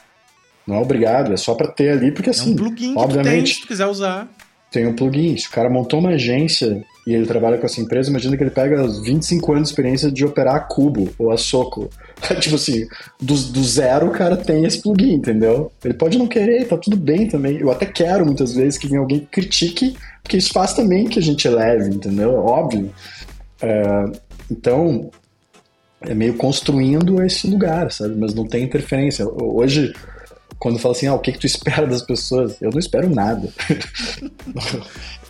Não 0.65 0.77
é 0.77 0.79
obrigado, 0.79 1.33
é 1.33 1.37
só 1.37 1.57
para 1.57 1.73
ter 1.73 1.91
ali, 1.91 2.13
porque 2.13 2.31
assim. 2.31 2.51
É 2.51 2.53
um 2.53 2.57
plugin 2.57 2.95
obviamente, 2.97 3.27
que 3.27 3.31
tu 3.31 3.45
tem, 3.45 3.47
se 3.47 3.61
tu 3.63 3.67
quiser 3.67 3.87
usar. 3.87 4.29
Tem 4.71 4.87
um 4.87 4.95
plugin. 4.95 5.37
Se 5.37 5.49
o 5.49 5.51
cara 5.51 5.69
montou 5.69 5.99
uma 5.99 6.11
agência 6.11 6.85
e 7.07 7.15
ele 7.15 7.27
trabalha 7.27 7.59
com 7.59 7.67
essa 7.67 7.81
empresa, 7.81 8.09
imagina 8.09 8.37
que 8.37 8.43
ele 8.43 8.51
pega 8.51 8.83
os 8.83 9.03
25 9.03 9.53
anos 9.53 9.69
de 9.69 9.73
experiência 9.73 10.11
de 10.11 10.25
operar 10.25 10.55
a 10.55 10.61
Cubo 10.61 11.11
ou 11.19 11.31
a 11.31 11.37
Soco. 11.37 11.91
tipo 12.41 12.55
assim, 12.55 12.87
do, 13.21 13.35
do 13.35 13.63
zero 13.63 14.07
o 14.09 14.11
cara 14.11 14.37
tem 14.37 14.65
esse 14.65 14.81
plugin, 14.81 15.13
entendeu? 15.13 15.71
Ele 15.85 15.95
pode 15.95 16.17
não 16.17 16.27
querer, 16.27 16.67
tá 16.67 16.79
tudo 16.79 16.97
bem 16.97 17.29
também. 17.29 17.59
Eu 17.59 17.71
até 17.71 17.85
quero 17.85 18.25
muitas 18.25 18.55
vezes 18.55 18.79
que 18.79 18.89
venha 18.89 19.01
alguém 19.01 19.21
que 19.21 19.27
critique, 19.27 19.97
porque 20.23 20.39
isso 20.39 20.53
faz 20.53 20.73
também 20.73 21.07
que 21.07 21.19
a 21.19 21.23
gente 21.23 21.47
eleve, 21.47 21.95
entendeu? 21.95 22.35
Óbvio. 22.37 22.91
É, 23.61 24.05
então, 24.51 25.11
é 26.01 26.15
meio 26.15 26.35
construindo 26.35 27.23
esse 27.23 27.47
lugar, 27.47 27.93
sabe? 27.93 28.15
Mas 28.17 28.35
não 28.35 28.47
tem 28.47 28.65
interferência. 28.65 29.27
Hoje, 29.27 29.93
quando 30.65 30.79
fala 30.79 30.95
assim, 30.95 31.07
ah, 31.07 31.13
o 31.13 31.19
que, 31.19 31.31
que 31.31 31.39
tu 31.39 31.45
espera 31.45 31.87
das 31.87 32.01
pessoas? 32.01 32.57
Eu 32.59 32.71
não 32.71 32.79
espero 32.79 33.15
nada. 33.15 33.51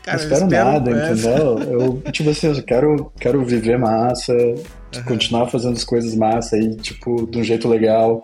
Cara, 0.01 0.17
não 0.17 0.25
espero, 0.25 0.45
espero 0.45 0.49
nada, 0.49 0.91
entendeu? 0.93 1.59
Eu, 1.59 2.13
tipo 2.13 2.31
assim, 2.31 2.47
eu 2.47 2.63
quero, 2.63 3.13
quero 3.19 3.45
viver 3.45 3.77
massa, 3.77 4.33
uhum. 4.33 5.03
continuar 5.05 5.49
fazendo 5.49 5.73
as 5.73 5.83
coisas 5.83 6.15
massa 6.15 6.55
aí, 6.55 6.77
tipo, 6.77 7.27
de 7.27 7.37
um 7.37 7.43
jeito 7.43 7.67
legal 7.69 8.21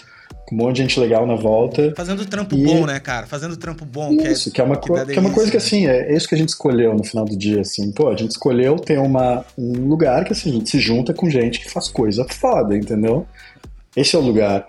com 0.47 0.55
um 0.55 0.59
monte 0.59 0.77
de 0.77 0.83
gente 0.83 1.01
legal 1.01 1.27
na 1.27 1.35
volta. 1.35 1.93
Fazendo 1.97 2.25
trampo 2.25 2.55
e... 2.55 2.63
bom, 2.63 2.87
né, 2.87 3.01
cara? 3.01 3.27
Fazendo 3.27 3.57
trampo 3.57 3.85
bom. 3.85 4.13
Isso, 4.13 4.45
que 4.45 4.51
é, 4.51 4.53
que 4.53 4.61
é 4.61 4.65
uma, 4.65 4.77
que, 4.77 5.13
que 5.13 5.19
é 5.19 5.21
uma 5.21 5.33
coisa 5.33 5.51
que, 5.51 5.57
assim, 5.57 5.89
é 5.89 6.15
isso 6.15 6.29
que 6.29 6.37
a 6.37 6.39
gente 6.39 6.51
escolheu 6.51 6.95
no 6.95 7.03
final 7.03 7.25
do 7.25 7.37
dia, 7.37 7.63
assim. 7.63 7.91
Pô, 7.91 8.09
a 8.09 8.15
gente 8.15 8.31
escolheu 8.31 8.77
ter 8.77 9.01
uma, 9.01 9.45
um 9.59 9.89
lugar 9.89 10.25
que, 10.25 10.33
assim, 10.33 10.51
a 10.51 10.53
gente 10.53 10.71
se 10.71 10.79
junta 10.79 11.13
com 11.13 11.29
gente 11.29 11.59
que 11.59 11.69
faz 11.69 11.89
coisa 11.89 12.25
foda, 12.29 12.77
entendeu? 12.77 13.27
Esse 13.97 14.15
é 14.15 14.19
o 14.21 14.23
lugar. 14.23 14.69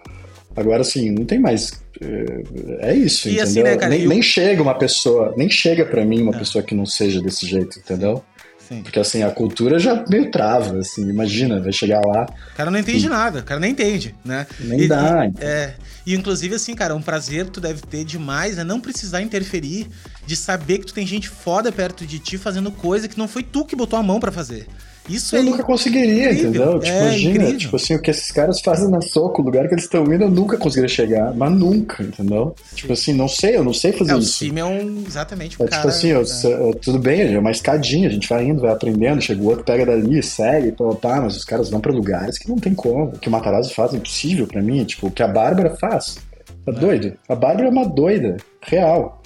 Agora, 0.55 0.81
assim, 0.81 1.11
não 1.11 1.23
tem 1.23 1.37
mais... 1.37 1.79
É, 2.01 2.91
é 2.91 2.95
isso, 2.95 3.29
e 3.29 3.39
assim, 3.39 3.59
entendeu? 3.59 3.63
Assim, 3.63 3.63
né, 3.63 3.77
cara, 3.77 3.89
nem, 3.91 4.01
eu... 4.01 4.09
nem 4.09 4.21
chega 4.21 4.61
uma 4.61 4.73
pessoa, 4.73 5.33
nem 5.37 5.49
chega 5.49 5.85
para 5.85 6.03
mim 6.03 6.21
uma 6.21 6.35
é. 6.35 6.39
pessoa 6.39 6.63
que 6.63 6.73
não 6.73 6.85
seja 6.85 7.21
desse 7.21 7.45
jeito, 7.45 7.77
entendeu? 7.77 8.23
Sim. 8.57 8.81
Porque 8.81 8.99
assim, 8.99 9.21
a 9.21 9.29
cultura 9.29 9.77
já 9.77 10.03
meio 10.07 10.31
trava, 10.31 10.79
assim, 10.79 11.07
imagina, 11.09 11.59
vai 11.59 11.73
chegar 11.73 11.99
lá. 12.05 12.25
O 12.53 12.55
cara 12.55 12.71
não 12.71 12.79
entende 12.79 13.07
nada, 13.09 13.39
o 13.39 13.43
cara 13.43 13.59
nem 13.59 13.71
entende, 13.71 14.15
né? 14.23 14.47
Nem 14.59 14.81
e, 14.81 14.87
dá. 14.87 15.27
E, 15.27 15.43
é, 15.43 15.75
e 16.05 16.15
inclusive, 16.15 16.55
assim, 16.55 16.73
cara, 16.73 16.95
um 16.95 17.01
prazer 17.01 17.45
que 17.45 17.51
tu 17.51 17.61
deve 17.61 17.81
ter 17.81 18.05
demais 18.05 18.57
é 18.57 18.63
não 18.63 18.79
precisar 18.79 19.21
interferir, 19.21 19.87
de 20.25 20.35
saber 20.35 20.79
que 20.79 20.85
tu 20.85 20.93
tem 20.93 21.05
gente 21.05 21.27
foda 21.29 21.71
perto 21.71 22.05
de 22.05 22.17
ti 22.17 22.37
fazendo 22.37 22.71
coisa 22.71 23.07
que 23.07 23.17
não 23.17 23.27
foi 23.27 23.43
tu 23.43 23.65
que 23.65 23.75
botou 23.75 23.99
a 23.99 24.03
mão 24.03 24.19
para 24.19 24.31
fazer. 24.31 24.67
Isso 25.09 25.35
eu 25.35 25.41
é 25.41 25.43
nunca 25.43 25.63
conseguiria, 25.63 26.31
incrível. 26.31 26.49
entendeu? 26.49 26.79
Tipo, 26.79 26.93
é, 26.93 27.01
imagina, 27.01 27.33
incrível. 27.33 27.57
tipo 27.57 27.75
assim, 27.75 27.95
o 27.95 28.01
que 28.01 28.11
esses 28.11 28.31
caras 28.31 28.61
fazem 28.61 28.89
na 28.89 29.01
soco, 29.01 29.41
o 29.41 29.45
lugar 29.45 29.67
que 29.67 29.73
eles 29.73 29.83
estão 29.83 30.03
indo, 30.05 30.23
eu 30.23 30.29
nunca 30.29 30.57
conseguiria 30.57 30.87
chegar, 30.87 31.33
mas 31.33 31.51
nunca, 31.51 32.03
entendeu? 32.03 32.55
Sim. 32.69 32.75
Tipo 32.75 32.93
assim, 32.93 33.13
não 33.13 33.27
sei, 33.27 33.57
eu 33.57 33.63
não 33.63 33.73
sei 33.73 33.91
fazer 33.91 34.13
é, 34.13 34.17
isso. 34.17 34.43
O 34.43 34.47
time 34.47 34.59
é 34.59 34.65
um, 34.65 35.03
exatamente 35.05 35.61
um 35.61 35.65
é, 35.65 35.67
cara, 35.67 35.81
Tipo 35.81 35.87
assim, 35.89 36.07
eu, 36.09 36.21
é. 36.21 36.69
eu, 36.69 36.75
tudo 36.75 36.99
bem, 36.99 37.33
é 37.33 37.39
uma 37.39 37.51
escadinha, 37.51 38.07
a 38.07 38.11
gente 38.11 38.29
vai 38.29 38.45
indo, 38.45 38.61
vai 38.61 38.71
aprendendo, 38.71 39.21
chega 39.21 39.41
o 39.41 39.47
outro, 39.47 39.63
pega 39.63 39.85
dali, 39.85 40.21
segue, 40.21 40.71
pá, 40.71 40.95
pá, 40.95 41.21
mas 41.21 41.35
os 41.35 41.43
caras 41.43 41.69
vão 41.69 41.81
pra 41.81 41.91
lugares 41.91 42.37
que 42.37 42.47
não 42.47 42.57
tem 42.57 42.73
como. 42.73 43.05
O 43.05 43.19
que 43.19 43.27
o 43.27 43.31
Matarazzo 43.31 43.73
faz 43.73 43.93
é 43.93 43.97
impossível 43.97 44.47
pra 44.47 44.61
mim, 44.61 44.83
tipo, 44.83 45.07
o 45.07 45.11
que 45.11 45.23
a 45.23 45.27
Bárbara 45.27 45.75
faz. 45.77 46.17
Tá 46.65 46.71
é. 46.71 46.79
doido? 46.79 47.13
A 47.27 47.35
Bárbara 47.35 47.67
é 47.67 47.71
uma 47.71 47.87
doida, 47.87 48.37
real. 48.61 49.21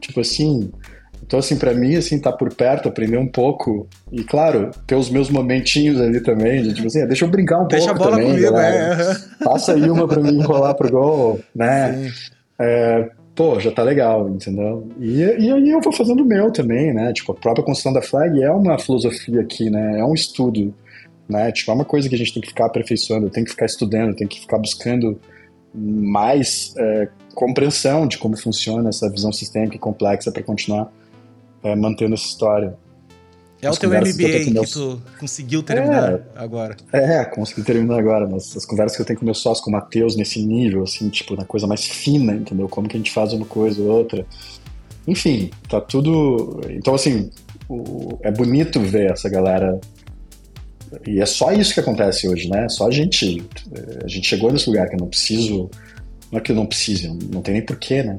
Tipo 0.00 0.20
assim, 0.20 0.70
então, 1.26 1.38
assim, 1.38 1.56
para 1.56 1.72
mim, 1.72 1.96
assim, 1.96 2.20
tá 2.20 2.30
por 2.30 2.52
perto, 2.54 2.86
aprender 2.86 3.16
um 3.16 3.26
pouco. 3.26 3.88
E, 4.12 4.22
claro, 4.22 4.70
ter 4.86 4.94
os 4.94 5.08
meus 5.08 5.30
momentinhos 5.30 5.98
ali 5.98 6.22
também, 6.22 6.62
de, 6.62 6.74
tipo 6.74 6.86
assim, 6.86 7.00
ah, 7.00 7.06
deixa 7.06 7.24
eu 7.24 7.30
brincar 7.30 7.62
um 7.62 7.66
deixa 7.66 7.94
pouco 7.94 8.10
também. 8.10 8.32
Deixa 8.32 8.48
a 8.48 8.50
bola 8.50 8.62
comigo, 8.62 8.86
galera. 8.92 9.20
é. 9.40 9.44
Passa 9.44 9.72
aí 9.72 9.88
uma 9.88 10.06
pra 10.06 10.20
mim 10.20 10.42
rolar 10.42 10.74
pro 10.74 10.90
gol, 10.90 11.40
né? 11.54 12.12
É, 12.60 13.08
pô, 13.34 13.58
já 13.58 13.72
tá 13.72 13.82
legal, 13.82 14.28
entendeu? 14.28 14.86
E, 15.00 15.22
e 15.22 15.50
aí 15.50 15.70
eu 15.70 15.80
vou 15.80 15.94
fazendo 15.94 16.22
o 16.22 16.26
meu 16.26 16.50
também, 16.50 16.92
né? 16.92 17.10
Tipo, 17.14 17.32
a 17.32 17.36
própria 17.36 17.64
construção 17.64 17.94
da 17.94 18.02
flag 18.02 18.42
é 18.42 18.50
uma 18.50 18.78
filosofia 18.78 19.40
aqui, 19.40 19.70
né? 19.70 20.00
É 20.00 20.04
um 20.04 20.12
estudo, 20.12 20.74
né? 21.26 21.50
Tipo, 21.52 21.70
é 21.70 21.74
uma 21.74 21.86
coisa 21.86 22.06
que 22.06 22.14
a 22.14 22.18
gente 22.18 22.34
tem 22.34 22.42
que 22.42 22.48
ficar 22.48 22.66
aperfeiçoando, 22.66 23.30
tem 23.30 23.44
que 23.44 23.50
ficar 23.50 23.64
estudando, 23.64 24.14
tem 24.14 24.28
que 24.28 24.40
ficar 24.40 24.58
buscando 24.58 25.18
mais 25.74 26.74
é, 26.76 27.08
compreensão 27.34 28.06
de 28.06 28.18
como 28.18 28.36
funciona 28.36 28.90
essa 28.90 29.10
visão 29.10 29.32
sistêmica 29.32 29.76
e 29.76 29.78
complexa 29.78 30.30
para 30.30 30.42
continuar 30.42 30.92
é, 31.64 31.74
mantendo 31.74 32.14
essa 32.14 32.26
história. 32.26 32.76
É 33.62 33.68
as 33.68 33.76
o 33.76 33.80
teu 33.80 33.88
MBA 33.88 34.04
que, 34.04 34.52
que, 34.52 34.70
tu 34.70 35.02
conseguiu 35.18 35.62
terminar 35.62 36.12
é, 36.12 36.22
agora. 36.36 36.76
É, 36.92 37.24
consegui 37.24 37.62
terminar 37.62 37.98
agora, 37.98 38.28
mas 38.28 38.54
as 38.54 38.66
conversas 38.66 38.94
que 38.94 39.02
eu 39.02 39.06
tenho 39.06 39.18
com 39.18 39.24
meus 39.24 39.38
sócios, 39.38 39.64
com 39.64 39.70
o 39.70 39.72
Matheus, 39.72 40.16
nesse 40.16 40.44
nível, 40.44 40.82
assim, 40.82 41.08
tipo, 41.08 41.34
na 41.34 41.46
coisa 41.46 41.66
mais 41.66 41.82
fina, 41.84 42.34
entendeu? 42.34 42.68
Como 42.68 42.86
que 42.86 42.96
a 42.96 42.98
gente 42.98 43.10
faz 43.10 43.32
uma 43.32 43.46
coisa 43.46 43.80
ou 43.80 43.88
outra. 43.88 44.26
Enfim, 45.06 45.50
tá 45.68 45.80
tudo... 45.80 46.60
Então, 46.70 46.94
assim, 46.94 47.30
o... 47.68 48.18
é 48.22 48.30
bonito 48.30 48.80
ver 48.80 49.10
essa 49.12 49.30
galera... 49.30 49.80
E 51.06 51.20
é 51.20 51.26
só 51.26 51.50
isso 51.50 51.72
que 51.72 51.80
acontece 51.80 52.28
hoje, 52.28 52.48
né? 52.48 52.68
Só 52.68 52.86
a 52.86 52.90
gente... 52.90 53.42
A 54.04 54.08
gente 54.08 54.28
chegou 54.28 54.52
nesse 54.52 54.68
lugar 54.68 54.88
que 54.88 54.94
eu 54.94 55.00
não 55.00 55.08
preciso... 55.08 55.70
Não 56.30 56.38
é 56.38 56.42
que 56.42 56.52
eu 56.52 56.56
não 56.56 56.66
precise, 56.66 57.08
não 57.32 57.40
tem 57.40 57.54
nem 57.54 57.64
porquê, 57.64 58.02
né? 58.02 58.16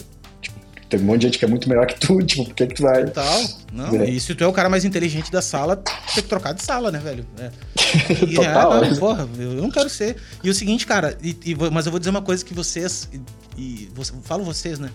Tem 0.96 1.04
um 1.04 1.08
monte 1.08 1.22
de 1.22 1.28
gente 1.28 1.40
que 1.40 1.46
é 1.46 1.48
muito 1.48 1.68
melhor 1.68 1.86
que 1.86 2.00
tu, 2.00 2.22
tipo, 2.24 2.46
por 2.46 2.54
que, 2.54 2.68
que 2.68 2.76
tu 2.76 2.84
vai. 2.84 3.04
Total. 3.06 3.44
Não, 3.74 4.02
é. 4.02 4.10
e 4.10 4.20
se 4.20 4.34
tu 4.34 4.44
é 4.44 4.48
o 4.48 4.54
cara 4.54 4.70
mais 4.70 4.86
inteligente 4.86 5.30
da 5.32 5.42
sala, 5.42 5.76
tem 5.76 6.24
que 6.24 6.30
trocar 6.30 6.54
de 6.54 6.64
sala, 6.64 6.92
né, 6.92 7.00
velho? 7.00 7.26
É. 7.38 7.52
E, 8.26 8.36
Total. 8.36 8.84
É, 8.84 8.90
não, 8.90 8.98
porra, 8.98 9.28
eu 9.38 9.54
não 9.62 9.72
quero 9.72 9.90
ser. 9.90 10.18
E 10.44 10.50
o 10.50 10.54
seguinte, 10.54 10.86
cara, 10.86 11.18
e, 11.24 11.36
e, 11.46 11.56
mas 11.72 11.86
eu 11.86 11.92
vou 11.92 12.00
dizer 12.00 12.10
uma 12.10 12.22
coisa 12.22 12.44
que 12.44 12.54
vocês. 12.54 13.10
E, 13.58 13.88
e 13.88 13.90
falo 14.24 14.44
vocês, 14.44 14.80
né? 14.80 14.90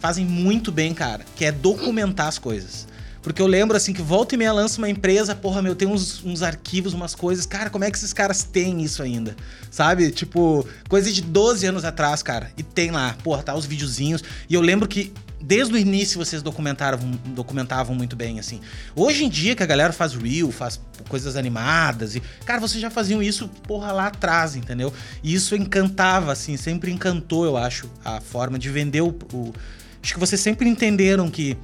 Fazem 0.00 0.24
muito 0.24 0.72
bem, 0.72 0.92
cara, 0.92 1.24
que 1.36 1.44
é 1.44 1.52
documentar 1.52 2.26
as 2.26 2.38
coisas. 2.38 2.86
Porque 3.22 3.40
eu 3.40 3.46
lembro, 3.46 3.76
assim, 3.76 3.92
que 3.92 4.00
volta 4.00 4.34
e 4.34 4.38
meia 4.38 4.52
lança 4.52 4.78
uma 4.78 4.88
empresa, 4.88 5.34
porra, 5.34 5.60
meu, 5.60 5.74
tem 5.74 5.86
uns, 5.86 6.24
uns 6.24 6.42
arquivos, 6.42 6.94
umas 6.94 7.14
coisas. 7.14 7.44
Cara, 7.44 7.68
como 7.68 7.84
é 7.84 7.90
que 7.90 7.96
esses 7.96 8.12
caras 8.12 8.42
têm 8.42 8.82
isso 8.82 9.02
ainda? 9.02 9.36
Sabe? 9.70 10.10
Tipo, 10.10 10.66
coisa 10.88 11.12
de 11.12 11.22
12 11.22 11.66
anos 11.66 11.84
atrás, 11.84 12.22
cara. 12.22 12.50
E 12.56 12.62
tem 12.62 12.90
lá, 12.90 13.16
porra, 13.22 13.42
tá 13.42 13.54
os 13.54 13.66
videozinhos. 13.66 14.22
E 14.48 14.54
eu 14.54 14.60
lembro 14.60 14.88
que 14.88 15.12
desde 15.40 15.74
o 15.74 15.78
início 15.78 16.18
vocês 16.18 16.42
documentavam, 16.42 17.10
documentavam 17.34 17.94
muito 17.94 18.14
bem, 18.14 18.38
assim. 18.38 18.60
Hoje 18.94 19.24
em 19.24 19.28
dia 19.28 19.56
que 19.56 19.62
a 19.62 19.66
galera 19.66 19.92
faz 19.92 20.14
reel, 20.14 20.52
faz 20.52 20.80
coisas 21.08 21.36
animadas 21.36 22.14
e, 22.14 22.20
cara, 22.44 22.60
vocês 22.60 22.80
já 22.80 22.90
faziam 22.90 23.22
isso, 23.22 23.48
porra, 23.66 23.90
lá 23.90 24.08
atrás, 24.08 24.54
entendeu? 24.54 24.92
E 25.22 25.34
isso 25.34 25.56
encantava, 25.56 26.32
assim, 26.32 26.56
sempre 26.56 26.90
encantou, 26.90 27.44
eu 27.44 27.56
acho, 27.56 27.88
a 28.04 28.20
forma 28.20 28.58
de 28.58 28.68
vender 28.68 29.00
o... 29.00 29.08
o... 29.32 29.52
Acho 30.02 30.14
que 30.14 30.20
vocês 30.20 30.40
sempre 30.40 30.66
entenderam 30.66 31.30
que 31.30 31.58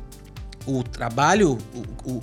o 0.66 0.82
trabalho, 0.82 1.58
o, 1.74 2.10
o, 2.12 2.22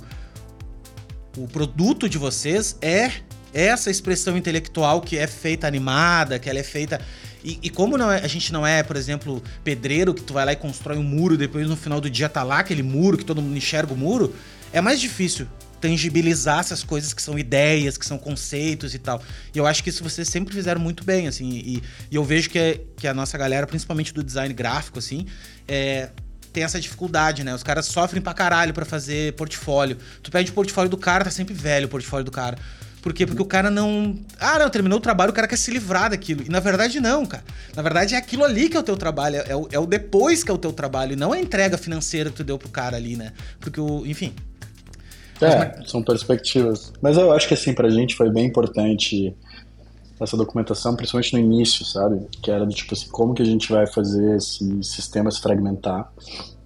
o 1.38 1.48
produto 1.48 2.08
de 2.08 2.18
vocês 2.18 2.76
é 2.80 3.10
essa 3.52 3.90
expressão 3.90 4.36
intelectual 4.36 5.00
que 5.00 5.16
é 5.16 5.26
feita 5.26 5.66
animada, 5.66 6.38
que 6.38 6.50
ela 6.50 6.58
é 6.58 6.62
feita 6.64 7.00
e, 7.44 7.58
e 7.62 7.70
como 7.70 8.00
é, 8.10 8.24
a 8.24 8.26
gente 8.26 8.52
não 8.52 8.66
é, 8.66 8.82
por 8.82 8.96
exemplo, 8.96 9.42
pedreiro, 9.62 10.14
que 10.14 10.22
tu 10.22 10.32
vai 10.32 10.46
lá 10.46 10.52
e 10.52 10.56
constrói 10.56 10.96
um 10.96 11.02
muro, 11.02 11.36
depois 11.36 11.68
no 11.68 11.76
final 11.76 12.00
do 12.00 12.08
dia 12.08 12.28
tá 12.28 12.42
lá 12.42 12.60
aquele 12.60 12.82
muro, 12.82 13.18
que 13.18 13.24
todo 13.24 13.42
mundo 13.42 13.56
enxerga 13.56 13.92
o 13.92 13.96
muro, 13.96 14.34
é 14.72 14.80
mais 14.80 14.98
difícil 14.98 15.46
tangibilizar 15.78 16.60
essas 16.60 16.82
coisas 16.82 17.12
que 17.12 17.20
são 17.20 17.38
ideias, 17.38 17.98
que 17.98 18.06
são 18.06 18.16
conceitos 18.16 18.94
e 18.94 18.98
tal. 18.98 19.22
E 19.54 19.58
eu 19.58 19.66
acho 19.66 19.84
que 19.84 19.90
isso 19.90 20.02
vocês 20.02 20.26
sempre 20.26 20.54
fizeram 20.54 20.80
muito 20.80 21.04
bem, 21.04 21.28
assim. 21.28 21.50
E, 21.50 21.82
e 22.10 22.16
eu 22.16 22.24
vejo 22.24 22.48
que, 22.48 22.58
é, 22.58 22.80
que 22.96 23.06
a 23.06 23.12
nossa 23.12 23.36
galera, 23.36 23.66
principalmente 23.66 24.14
do 24.14 24.24
design 24.24 24.54
gráfico, 24.54 24.98
assim, 24.98 25.26
é, 25.68 26.08
tem 26.54 26.62
essa 26.62 26.80
dificuldade, 26.80 27.42
né? 27.42 27.52
Os 27.52 27.64
caras 27.64 27.84
sofrem 27.86 28.22
pra 28.22 28.32
caralho 28.32 28.72
pra 28.72 28.84
fazer 28.84 29.32
portfólio. 29.32 29.98
Tu 30.22 30.30
pede 30.30 30.52
o 30.52 30.54
portfólio 30.54 30.88
do 30.88 30.96
cara, 30.96 31.24
tá 31.24 31.30
sempre 31.30 31.52
velho 31.52 31.86
o 31.86 31.88
portfólio 31.88 32.24
do 32.24 32.30
cara. 32.30 32.56
Por 33.02 33.12
quê? 33.12 33.26
Porque 33.26 33.42
o 33.42 33.44
cara 33.44 33.70
não. 33.70 34.16
Ah, 34.38 34.58
não, 34.58 34.70
terminou 34.70 34.98
o 34.98 35.02
trabalho, 35.02 35.32
o 35.32 35.34
cara 35.34 35.48
quer 35.48 35.56
se 35.56 35.70
livrar 35.70 36.10
daquilo. 36.10 36.44
E 36.46 36.48
na 36.48 36.60
verdade, 36.60 37.00
não, 37.00 37.26
cara. 37.26 37.42
Na 37.74 37.82
verdade, 37.82 38.14
é 38.14 38.18
aquilo 38.18 38.44
ali 38.44 38.68
que 38.68 38.76
é 38.76 38.80
o 38.80 38.84
teu 38.84 38.96
trabalho. 38.96 39.42
É 39.46 39.54
o, 39.54 39.68
é 39.72 39.78
o 39.78 39.84
depois 39.84 40.44
que 40.44 40.50
é 40.50 40.54
o 40.54 40.56
teu 40.56 40.72
trabalho. 40.72 41.12
E 41.12 41.16
não 41.16 41.32
a 41.32 41.38
entrega 41.38 41.76
financeira 41.76 42.30
que 42.30 42.36
tu 42.36 42.44
deu 42.44 42.56
pro 42.56 42.68
cara 42.68 42.96
ali, 42.96 43.16
né? 43.16 43.32
Porque 43.58 43.80
o. 43.80 44.06
Enfim. 44.06 44.32
É, 45.42 45.84
são 45.84 46.02
perspectivas. 46.02 46.92
Mas 47.02 47.18
eu 47.18 47.32
acho 47.32 47.48
que 47.48 47.54
assim, 47.54 47.74
pra 47.74 47.90
gente 47.90 48.14
foi 48.14 48.30
bem 48.30 48.46
importante 48.46 49.34
essa 50.20 50.36
documentação, 50.36 50.94
principalmente 50.94 51.32
no 51.32 51.40
início, 51.40 51.84
sabe? 51.84 52.26
Que 52.42 52.50
era 52.50 52.64
do 52.64 52.72
tipo 52.72 52.94
assim, 52.94 53.08
como 53.08 53.34
que 53.34 53.42
a 53.42 53.46
gente 53.46 53.70
vai 53.70 53.86
fazer 53.86 54.36
esse 54.36 54.82
sistema 54.82 55.30
se 55.30 55.40
fragmentar. 55.40 56.12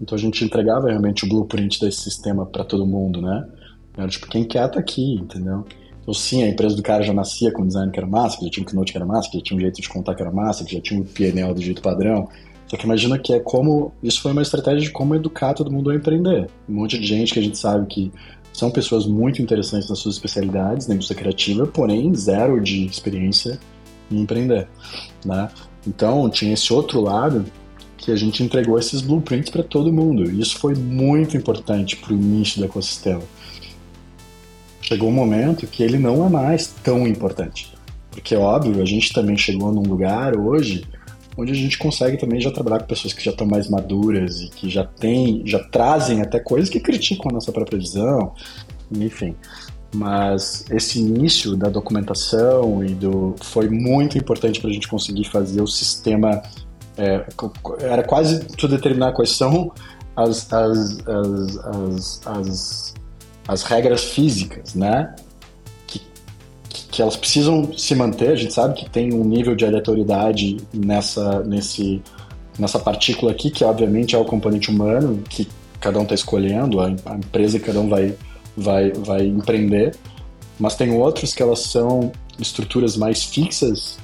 Então 0.00 0.16
a 0.16 0.20
gente 0.20 0.44
entregava 0.44 0.88
realmente 0.88 1.24
o 1.24 1.28
blueprint 1.28 1.80
desse 1.80 2.02
sistema 2.02 2.44
para 2.44 2.64
todo 2.64 2.86
mundo, 2.86 3.22
né? 3.22 3.48
Era 3.96 4.08
tipo, 4.08 4.28
quem 4.28 4.44
quer 4.44 4.68
tá 4.70 4.78
aqui, 4.78 5.14
entendeu? 5.14 5.64
Então, 6.02 6.14
sim, 6.14 6.42
a 6.42 6.48
empresa 6.48 6.74
do 6.74 6.82
cara 6.82 7.02
já 7.02 7.12
nascia 7.12 7.52
com 7.52 7.66
design 7.66 7.90
que 7.90 7.98
era 7.98 8.06
massa, 8.06 8.38
que 8.38 8.44
já 8.44 8.50
tinha 8.50 8.62
um 8.62 8.66
keynote 8.66 8.92
que 8.92 8.98
era 8.98 9.04
massa, 9.04 9.28
que 9.28 9.36
já 9.36 9.42
tinha 9.42 9.56
um 9.56 9.60
jeito 9.60 9.80
de 9.80 9.88
contar 9.88 10.14
que 10.14 10.22
era 10.22 10.30
massa, 10.30 10.64
que 10.64 10.74
já 10.74 10.80
tinha 10.80 11.00
um 11.00 11.04
PNL 11.04 11.52
do 11.52 11.60
jeito 11.60 11.82
padrão. 11.82 12.28
Só 12.68 12.76
que 12.76 12.84
imagina 12.84 13.18
que 13.18 13.32
é 13.32 13.40
como. 13.40 13.92
Isso 14.02 14.20
foi 14.20 14.32
uma 14.32 14.42
estratégia 14.42 14.80
de 14.80 14.90
como 14.90 15.14
educar 15.14 15.54
todo 15.54 15.70
mundo 15.70 15.90
a 15.90 15.94
empreender. 15.94 16.48
Um 16.68 16.74
monte 16.74 16.98
de 16.98 17.06
gente 17.06 17.32
que 17.32 17.38
a 17.38 17.42
gente 17.42 17.58
sabe 17.58 17.86
que 17.86 18.12
são 18.58 18.72
pessoas 18.72 19.06
muito 19.06 19.40
interessantes 19.40 19.88
nas 19.88 20.00
suas 20.00 20.16
especialidades 20.16 20.88
na 20.88 20.94
indústria 20.96 21.20
criativa, 21.20 21.64
porém 21.64 22.12
zero 22.12 22.60
de 22.60 22.86
experiência 22.86 23.56
em 24.10 24.20
empreender, 24.20 24.66
né? 25.24 25.48
Então 25.86 26.28
tinha 26.28 26.54
esse 26.54 26.72
outro 26.72 27.00
lado 27.00 27.44
que 27.96 28.10
a 28.10 28.16
gente 28.16 28.42
entregou 28.42 28.76
esses 28.76 29.00
blueprints 29.00 29.50
para 29.50 29.62
todo 29.62 29.92
mundo. 29.92 30.28
E 30.28 30.40
isso 30.40 30.58
foi 30.58 30.74
muito 30.74 31.36
importante 31.36 31.96
para 31.96 32.12
o 32.12 32.16
início 32.16 32.58
do 32.58 32.64
ecossistema. 32.64 33.22
Chegou 34.80 35.08
um 35.08 35.12
momento 35.12 35.64
que 35.66 35.84
ele 35.84 35.98
não 35.98 36.26
é 36.26 36.28
mais 36.28 36.66
tão 36.82 37.06
importante. 37.06 37.72
Porque, 38.10 38.34
óbvio, 38.34 38.82
a 38.82 38.84
gente 38.84 39.12
também 39.12 39.36
chegou 39.36 39.70
num 39.70 39.82
lugar 39.82 40.36
hoje 40.36 40.84
onde 41.38 41.52
a 41.52 41.54
gente 41.54 41.78
consegue 41.78 42.16
também 42.16 42.40
já 42.40 42.50
trabalhar 42.50 42.80
com 42.80 42.86
pessoas 42.86 43.12
que 43.12 43.24
já 43.24 43.30
estão 43.30 43.46
mais 43.46 43.70
maduras 43.70 44.40
e 44.40 44.48
que 44.48 44.68
já 44.68 44.84
têm, 44.84 45.42
já 45.46 45.60
trazem 45.60 46.20
até 46.20 46.40
coisas 46.40 46.68
que 46.68 46.80
criticam 46.80 47.30
a 47.30 47.34
nossa 47.34 47.52
própria 47.52 47.78
visão, 47.78 48.34
enfim. 48.90 49.36
Mas 49.94 50.64
esse 50.68 50.98
início 50.98 51.56
da 51.56 51.68
documentação 51.68 52.84
e 52.84 52.92
do 52.92 53.36
foi 53.40 53.70
muito 53.70 54.18
importante 54.18 54.60
para 54.60 54.68
a 54.68 54.72
gente 54.72 54.88
conseguir 54.88 55.24
fazer 55.24 55.62
o 55.62 55.66
sistema 55.66 56.42
é, 56.96 57.24
era 57.80 58.02
quase 58.02 58.44
tu 58.56 58.66
determinar 58.66 59.12
quais 59.12 59.30
são 59.30 59.72
as, 60.16 60.52
as, 60.52 60.98
as, 61.06 61.56
as, 61.64 62.26
as, 62.26 62.94
as 63.46 63.62
regras 63.62 64.02
físicas, 64.02 64.74
né? 64.74 65.14
Que 66.98 67.02
elas 67.02 67.16
precisam 67.16 67.72
se 67.78 67.94
manter. 67.94 68.30
A 68.30 68.34
gente 68.34 68.52
sabe 68.52 68.74
que 68.74 68.90
tem 68.90 69.14
um 69.14 69.22
nível 69.22 69.54
de 69.54 69.64
aleatoriedade 69.64 70.56
nessa, 70.74 71.44
nesse, 71.44 72.02
nessa 72.58 72.80
partícula 72.80 73.30
aqui, 73.30 73.52
que 73.52 73.62
obviamente 73.62 74.16
é 74.16 74.18
o 74.18 74.24
componente 74.24 74.68
humano, 74.68 75.22
que 75.30 75.46
cada 75.78 76.00
um 76.00 76.02
está 76.02 76.16
escolhendo, 76.16 76.80
a, 76.80 76.90
empresa 76.90 77.60
que 77.60 77.66
cada 77.66 77.78
um 77.78 77.88
vai, 77.88 78.16
vai, 78.56 78.90
vai 78.90 79.24
empreender. 79.24 79.94
Mas 80.58 80.74
tem 80.74 80.90
outros 80.90 81.32
que 81.32 81.40
elas 81.40 81.60
são 81.60 82.10
estruturas 82.36 82.96
mais 82.96 83.22
fixas, 83.22 83.96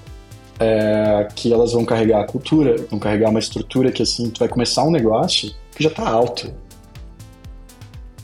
é, 0.61 1.27
que 1.35 1.53
elas 1.53 1.73
vão 1.73 1.85
carregar 1.85 2.21
a 2.21 2.25
cultura, 2.29 2.77
vão 2.89 3.01
carregar 3.01 3.29
uma 3.29 3.41
estrutura 3.41 3.91
que 3.91 4.05
assim, 4.05 4.31
tu 4.31 4.39
vai 4.39 4.49
começar 4.49 4.85
um 4.85 4.93
negócio 4.93 5.51
que 5.75 5.83
já 5.83 5.91
está 5.91 6.09
alto. 6.09 6.49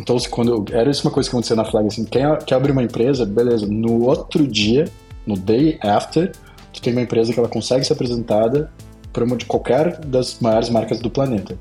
Então, 0.00 0.16
quando 0.30 0.64
era 0.72 0.90
isso 0.90 1.06
uma 1.06 1.12
coisa 1.12 1.28
que 1.28 1.34
acontecia 1.34 1.54
na 1.54 1.64
Flag, 1.64 1.86
assim, 1.86 2.04
quem, 2.04 2.22
quer 2.46 2.54
abrir 2.54 2.72
uma 2.72 2.82
empresa, 2.82 3.26
beleza, 3.26 3.66
no 3.66 4.06
outro 4.06 4.46
dia, 4.46 4.86
no 5.26 5.36
day 5.36 5.78
after, 5.82 6.32
tu 6.72 6.80
tem 6.80 6.94
uma 6.94 7.02
empresa 7.02 7.34
que 7.34 7.38
ela 7.38 7.48
consegue 7.48 7.84
ser 7.84 7.92
apresentada 7.92 8.72
por 9.12 9.22
uma 9.22 9.36
de 9.36 9.44
qualquer 9.44 9.98
das 9.98 10.38
maiores 10.40 10.70
marcas 10.70 11.00
do 11.00 11.10
planeta. 11.10 11.58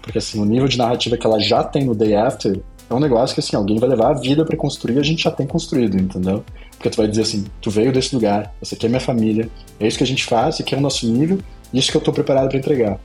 Porque 0.00 0.16
assim, 0.16 0.40
o 0.40 0.44
nível 0.46 0.66
de 0.66 0.78
narrativa 0.78 1.18
que 1.18 1.26
ela 1.26 1.38
já 1.38 1.62
tem 1.62 1.84
no 1.84 1.94
day 1.94 2.14
after 2.16 2.58
é 2.88 2.94
um 2.94 2.98
negócio 2.98 3.34
que 3.34 3.40
assim, 3.40 3.54
alguém 3.54 3.78
vai 3.78 3.90
levar 3.90 4.10
a 4.10 4.14
vida 4.14 4.42
para 4.42 4.56
construir, 4.56 4.98
a 4.98 5.02
gente 5.02 5.22
já 5.24 5.30
tem 5.30 5.46
construído, 5.46 6.00
entendeu? 6.00 6.42
Porque 6.70 6.88
tu 6.88 6.96
vai 6.96 7.08
dizer 7.08 7.22
assim, 7.22 7.44
tu 7.60 7.70
veio 7.70 7.92
desse 7.92 8.14
lugar, 8.14 8.54
essa 8.62 8.74
aqui 8.74 8.86
é 8.86 8.88
minha 8.88 9.00
família, 9.00 9.50
é 9.78 9.86
isso 9.86 9.98
que 9.98 10.04
a 10.04 10.06
gente 10.06 10.24
faz, 10.24 10.54
esse 10.54 10.62
aqui 10.62 10.74
é 10.74 10.78
o 10.78 10.80
nosso 10.80 11.06
nível, 11.06 11.38
isso 11.74 11.90
que 11.90 11.96
eu 11.98 12.00
tô 12.00 12.10
preparado 12.10 12.48
para 12.48 12.58
entregar. 12.58 12.98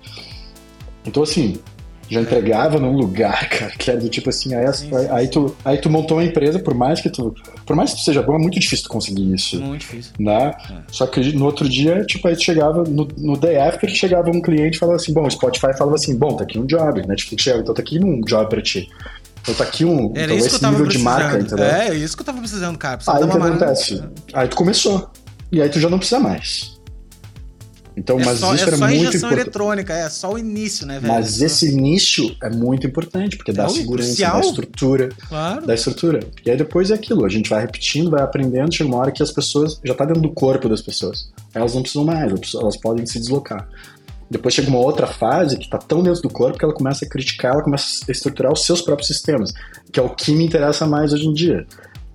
Então 1.05 1.21
assim, 1.21 1.59
já 2.09 2.21
entregava 2.21 2.79
num 2.79 2.93
lugar, 2.93 3.47
cara, 3.49 3.71
que 3.71 3.89
era 3.89 3.99
do 3.99 4.09
tipo 4.09 4.29
assim, 4.29 4.53
aí, 4.53 4.71
sim, 4.73 4.89
sim, 4.89 5.07
aí, 5.09 5.27
tu, 5.27 5.55
aí 5.63 5.77
tu 5.77 5.89
montou 5.89 6.17
uma 6.17 6.23
empresa, 6.23 6.59
por 6.59 6.73
mais 6.73 7.01
que 7.01 7.09
tu. 7.09 7.33
Por 7.65 7.75
mais 7.75 7.91
que 7.91 7.97
tu 7.97 8.03
seja 8.03 8.21
bom, 8.21 8.35
é 8.35 8.39
muito 8.39 8.59
difícil 8.59 8.85
tu 8.85 8.89
conseguir 8.89 9.33
isso. 9.33 9.59
Muito 9.59 9.81
difícil. 9.81 10.13
Né? 10.19 10.53
É. 10.69 10.73
Só 10.91 11.07
que 11.07 11.33
no 11.33 11.45
outro 11.45 11.67
dia, 11.67 12.03
tipo, 12.05 12.27
aí 12.27 12.35
tu 12.35 12.43
chegava, 12.43 12.83
no, 12.83 13.07
no 13.17 13.37
day 13.37 13.57
after, 13.57 13.89
chegava 13.89 14.29
um 14.29 14.41
cliente 14.41 14.77
e 14.77 14.79
falava 14.79 14.97
assim, 14.97 15.13
bom, 15.13 15.25
o 15.25 15.31
Spotify 15.31 15.75
falava 15.77 15.95
assim, 15.95 16.15
bom, 16.15 16.35
tá 16.35 16.43
aqui 16.43 16.59
um 16.59 16.65
job, 16.65 17.05
Netflix 17.07 17.43
chegava, 17.43 17.63
então 17.63 17.73
tá 17.73 17.81
aqui 17.81 17.99
um 17.99 18.21
job 18.21 18.49
pra 18.49 18.61
ti. 18.61 18.87
Então 19.41 19.53
tá 19.53 19.63
aqui 19.63 19.85
um 19.85 20.11
Era 20.15 20.33
então, 20.33 20.47
esse 20.47 20.65
nível 20.65 20.87
de 20.87 20.97
marca, 20.99 21.39
entendeu? 21.39 21.65
É, 21.65 21.93
isso 21.93 22.15
que 22.15 22.21
eu 22.21 22.25
tava 22.25 22.39
precisando, 22.39 22.77
cara. 22.77 22.99
Aí 23.07 23.23
o 23.23 23.27
que 23.27 23.37
acontece? 23.37 24.03
Aí 24.33 24.47
tu 24.47 24.55
começou. 24.55 25.09
E 25.51 25.61
aí 25.61 25.69
tu 25.69 25.79
já 25.79 25.87
não 25.87 25.99
precisa 25.99 26.19
mais. 26.19 26.74
Então, 27.97 28.19
é 28.19 28.25
mas 28.25 28.39
só, 28.39 28.53
isso 28.53 28.65
é 28.65 28.67
era 28.67 28.77
só 28.77 28.87
muito 28.87 29.07
injeção 29.07 29.31
eletrônica, 29.31 29.93
é 29.93 30.09
só 30.09 30.33
o 30.33 30.37
início, 30.37 30.85
né, 30.85 30.99
velho? 30.99 31.13
Mas 31.13 31.41
esse 31.41 31.69
início 31.71 32.35
é 32.43 32.49
muito 32.49 32.85
importante, 32.85 33.37
porque 33.37 33.53
dá 33.53 33.65
é 33.65 33.69
segurança, 33.69 34.09
crucial. 34.09 34.33
dá 34.33 34.47
estrutura. 34.47 35.09
Claro. 35.29 35.65
Dá 35.65 35.73
estrutura. 35.73 36.19
E 36.45 36.51
aí 36.51 36.57
depois 36.57 36.91
é 36.91 36.95
aquilo, 36.95 37.25
a 37.25 37.29
gente 37.29 37.49
vai 37.49 37.61
repetindo, 37.61 38.11
vai 38.11 38.21
aprendendo, 38.21 38.73
chega 38.73 38.89
uma 38.89 38.97
hora 38.97 39.11
que 39.11 39.23
as 39.23 39.31
pessoas, 39.31 39.79
já 39.83 39.93
tá 39.93 40.05
dentro 40.05 40.21
do 40.21 40.31
corpo 40.31 40.67
das 40.67 40.81
pessoas. 40.81 41.29
Elas 41.53 41.73
não 41.73 41.81
precisam 41.81 42.03
mais, 42.03 42.31
elas 42.53 42.77
podem 42.77 43.05
se 43.05 43.17
deslocar. 43.17 43.67
Depois 44.29 44.53
chega 44.53 44.67
uma 44.67 44.79
outra 44.79 45.07
fase 45.07 45.57
que 45.57 45.69
tá 45.69 45.77
tão 45.77 46.01
dentro 46.03 46.21
do 46.21 46.29
corpo 46.29 46.57
que 46.57 46.65
ela 46.65 46.73
começa 46.73 47.05
a 47.05 47.07
criticar, 47.07 47.53
ela 47.53 47.63
começa 47.63 48.03
a 48.07 48.11
estruturar 48.11 48.51
os 48.51 48.65
seus 48.65 48.81
próprios 48.81 49.07
sistemas, 49.07 49.53
que 49.91 49.99
é 49.99 50.03
o 50.03 50.09
que 50.09 50.33
me 50.33 50.43
interessa 50.43 50.85
mais 50.85 51.13
hoje 51.13 51.27
em 51.27 51.33
dia 51.33 51.65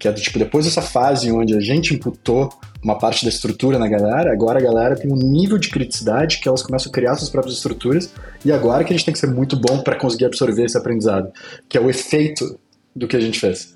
que 0.01 0.09
é 0.09 0.13
do 0.13 0.21
tipo, 0.21 0.39
depois 0.39 0.65
dessa 0.65 0.81
fase 0.81 1.31
onde 1.31 1.55
a 1.55 1.61
gente 1.61 1.93
imputou 1.93 2.51
uma 2.83 2.99
parte 2.99 3.23
da 3.23 3.29
estrutura 3.29 3.79
na 3.79 3.87
galera, 3.87 4.33
agora 4.33 4.59
a 4.59 4.63
galera 4.63 4.97
tem 4.97 5.13
um 5.13 5.17
nível 5.17 5.59
de 5.59 5.69
criticidade 5.69 6.41
que 6.41 6.49
elas 6.49 6.63
começam 6.63 6.91
a 6.91 6.93
criar 6.93 7.15
suas 7.17 7.29
próprias 7.29 7.57
estruturas, 7.57 8.11
e 8.43 8.51
agora 8.51 8.83
que 8.83 8.95
a 8.95 8.97
gente 8.97 9.05
tem 9.05 9.13
que 9.13 9.21
ser 9.21 9.27
muito 9.27 9.61
bom 9.61 9.83
para 9.83 9.97
conseguir 9.97 10.25
absorver 10.25 10.65
esse 10.65 10.79
aprendizado, 10.79 11.31
que 11.69 11.77
é 11.77 11.81
o 11.81 11.91
efeito 11.91 12.59
do 12.97 13.07
que 13.07 13.15
a 13.15 13.21
gente 13.21 13.39
fez. 13.39 13.75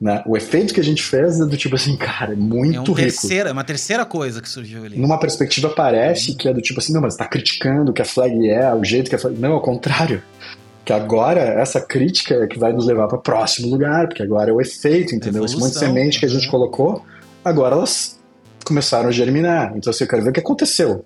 Né? 0.00 0.20
O 0.26 0.36
efeito 0.36 0.74
que 0.74 0.80
a 0.80 0.84
gente 0.84 1.04
fez 1.04 1.38
é 1.38 1.46
do 1.46 1.56
tipo 1.56 1.76
assim, 1.76 1.96
cara, 1.96 2.32
é 2.32 2.36
muito 2.36 2.76
é 2.76 2.80
um 2.80 2.84
rico. 2.84 2.96
Terceira, 2.96 3.50
é 3.50 3.52
uma 3.52 3.62
terceira 3.62 4.04
coisa 4.04 4.42
que 4.42 4.48
surgiu 4.48 4.84
ali. 4.84 4.98
Numa 4.98 5.20
perspectiva 5.20 5.68
parece 5.68 6.34
que 6.34 6.48
é 6.48 6.52
do 6.52 6.60
tipo 6.60 6.80
assim, 6.80 6.92
não, 6.92 7.02
mas 7.02 7.14
tá 7.14 7.28
criticando 7.28 7.92
o 7.92 7.94
que 7.94 8.02
a 8.02 8.04
flag 8.04 8.50
é, 8.50 8.74
o 8.74 8.82
jeito 8.82 9.08
que 9.08 9.14
a 9.14 9.18
flag... 9.18 9.38
Não, 9.38 9.52
ao 9.52 9.60
contrário 9.60 10.20
que 10.84 10.92
agora 10.92 11.40
essa 11.40 11.80
crítica 11.80 12.34
é 12.34 12.46
que 12.46 12.58
vai 12.58 12.72
nos 12.72 12.86
levar 12.86 13.06
para 13.06 13.18
o 13.18 13.22
próximo 13.22 13.68
lugar, 13.68 14.08
porque 14.08 14.22
agora 14.22 14.50
é 14.50 14.52
o 14.52 14.60
efeito, 14.60 15.14
entendeu? 15.14 15.44
Esse 15.44 15.56
monte 15.56 15.72
de 15.72 15.78
semente 15.78 16.18
que 16.18 16.26
a 16.26 16.28
gente 16.28 16.50
colocou, 16.50 17.04
agora 17.44 17.76
elas 17.76 18.18
começaram 18.64 19.08
a 19.08 19.12
germinar. 19.12 19.72
Então, 19.76 19.90
assim, 19.90 20.04
eu 20.04 20.08
quero 20.08 20.22
ver 20.22 20.30
o 20.30 20.32
que 20.32 20.40
aconteceu. 20.40 21.04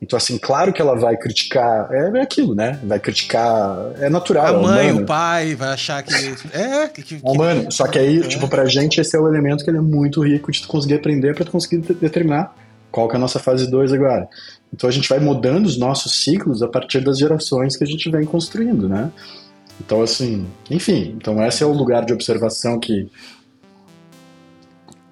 Então, 0.00 0.16
assim, 0.16 0.38
claro 0.38 0.72
que 0.72 0.80
ela 0.80 0.94
vai 0.94 1.16
criticar. 1.16 1.88
É, 1.90 2.18
é 2.18 2.22
aquilo, 2.22 2.54
né? 2.54 2.78
Vai 2.84 3.00
criticar. 3.00 3.92
É 4.00 4.08
natural. 4.08 4.46
A 4.46 4.58
é 4.58 4.62
mãe, 4.62 4.92
o 4.92 5.04
pai, 5.04 5.54
vai 5.56 5.70
achar 5.70 6.02
que. 6.04 6.14
É, 6.52 6.86
que. 6.88 7.02
que 7.02 7.20
humano. 7.22 7.70
Só 7.72 7.86
que 7.88 7.98
aí, 7.98 8.18
é. 8.18 8.28
tipo, 8.28 8.46
pra 8.46 8.64
gente, 8.66 9.00
esse 9.00 9.16
é 9.16 9.20
o 9.20 9.26
elemento 9.26 9.64
que 9.64 9.70
ele 9.70 9.78
é 9.78 9.82
muito 9.82 10.22
rico 10.22 10.52
de 10.52 10.62
tu 10.62 10.68
conseguir 10.68 10.94
aprender 10.94 11.34
pra 11.34 11.44
tu 11.44 11.50
conseguir 11.50 11.78
determinar 11.94 12.54
qual 12.90 13.08
que 13.08 13.14
é 13.14 13.16
a 13.16 13.20
nossa 13.20 13.38
fase 13.38 13.70
2 13.70 13.92
agora. 13.92 14.28
Então 14.72 14.88
a 14.88 14.92
gente 14.92 15.08
vai 15.08 15.18
mudando 15.18 15.66
os 15.66 15.78
nossos 15.78 16.22
ciclos 16.22 16.62
a 16.62 16.68
partir 16.68 17.00
das 17.00 17.18
gerações 17.18 17.76
que 17.76 17.84
a 17.84 17.86
gente 17.86 18.10
vem 18.10 18.24
construindo, 18.24 18.88
né? 18.88 19.10
Então, 19.80 20.02
assim, 20.02 20.46
enfim, 20.70 21.16
então 21.16 21.42
esse 21.44 21.62
é 21.62 21.66
o 21.66 21.72
lugar 21.72 22.04
de 22.04 22.12
observação 22.12 22.80
que, 22.80 23.08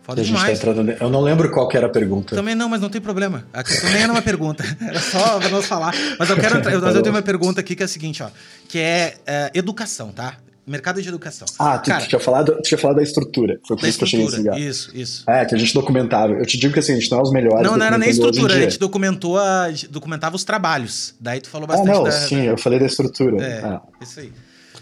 Foda 0.06 0.20
a 0.20 0.24
gente 0.24 0.40
tá 0.40 0.52
entrando. 0.52 0.88
Eu 0.92 1.10
não 1.10 1.20
lembro 1.20 1.50
qual 1.50 1.66
que 1.66 1.76
era 1.76 1.86
a 1.86 1.90
pergunta. 1.90 2.36
Também 2.36 2.54
não, 2.54 2.68
mas 2.68 2.80
não 2.80 2.88
tem 2.88 3.00
problema. 3.00 3.44
A 3.52 3.64
questão 3.64 3.90
nem 3.90 4.02
era 4.02 4.12
uma 4.12 4.22
pergunta. 4.22 4.62
Era 4.80 5.00
só 5.00 5.40
pra 5.40 5.48
nós 5.48 5.66
falar. 5.66 5.92
Mas 6.16 6.30
eu 6.30 6.36
quero. 6.36 6.62
Mas 6.80 6.94
eu 6.94 7.02
tenho 7.02 7.12
uma 7.12 7.22
pergunta 7.22 7.60
aqui 7.60 7.74
que 7.74 7.82
é 7.82 7.86
a 7.86 7.88
seguinte, 7.88 8.22
ó. 8.22 8.28
Que 8.68 8.78
é, 8.78 9.16
é 9.26 9.50
educação, 9.52 10.12
tá? 10.12 10.34
Mercado 10.66 11.00
de 11.00 11.08
educação. 11.08 11.46
Ah, 11.60 11.78
tu, 11.78 11.90
Cara, 11.90 12.02
tu 12.02 12.08
tinha, 12.08 12.18
falado, 12.18 12.56
tu 12.56 12.62
tinha 12.62 12.78
falado 12.78 12.96
da 12.96 13.02
estrutura. 13.02 13.60
Foi 13.66 13.76
por 13.76 13.88
isso 13.88 13.98
que 13.98 14.04
eu 14.04 14.08
cheguei 14.08 14.26
nesse 14.26 14.38
lugar. 14.38 14.60
Isso, 14.60 14.90
isso. 14.92 15.30
É, 15.30 15.44
que 15.44 15.54
a 15.54 15.58
gente 15.58 15.72
documentava. 15.72 16.32
Eu 16.32 16.44
te 16.44 16.58
digo 16.58 16.72
que 16.72 16.80
assim, 16.80 16.92
a 16.92 16.96
gente 16.96 17.08
não 17.08 17.20
é 17.20 17.22
os 17.22 17.30
melhores. 17.30 17.62
Não, 17.62 17.76
não 17.76 17.86
era 17.86 17.96
nem 17.96 18.10
estrutura, 18.10 18.54
a 18.54 18.60
gente 18.60 18.76
documentou 18.76 19.38
a, 19.38 19.68
documentava 19.88 20.34
os 20.34 20.42
trabalhos. 20.42 21.14
Daí 21.20 21.40
tu 21.40 21.48
falou 21.48 21.68
bastante 21.68 21.90
ah, 21.90 21.94
não, 21.94 22.02
da, 22.02 22.10
sim, 22.10 22.42
eu 22.42 22.58
falei 22.58 22.80
da 22.80 22.86
estrutura. 22.86 23.40
É, 23.40 23.60
ah. 23.64 23.80
isso 24.00 24.18
aí. 24.18 24.32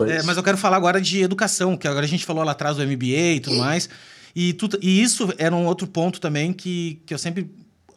É, 0.09 0.23
mas 0.23 0.39
eu 0.39 0.43
quero 0.43 0.57
falar 0.57 0.77
agora 0.77 1.01
de 1.01 1.23
educação, 1.23 1.77
que 1.77 1.87
agora 1.87 2.07
a 2.07 2.09
gente 2.09 2.25
falou 2.25 2.43
lá 2.43 2.53
atrás 2.53 2.79
do 2.79 2.83
MBA 2.83 3.35
e 3.37 3.41
tudo 3.41 3.57
mais. 3.57 3.89
E, 4.35 4.55
tu, 4.55 4.69
e 4.81 5.03
isso 5.03 5.33
era 5.39 5.55
um 5.55 5.67
outro 5.67 5.87
ponto 5.87 6.21
também 6.21 6.53
que, 6.53 7.01
que 7.07 7.15
eu 7.15 7.19
sempre 7.19 7.49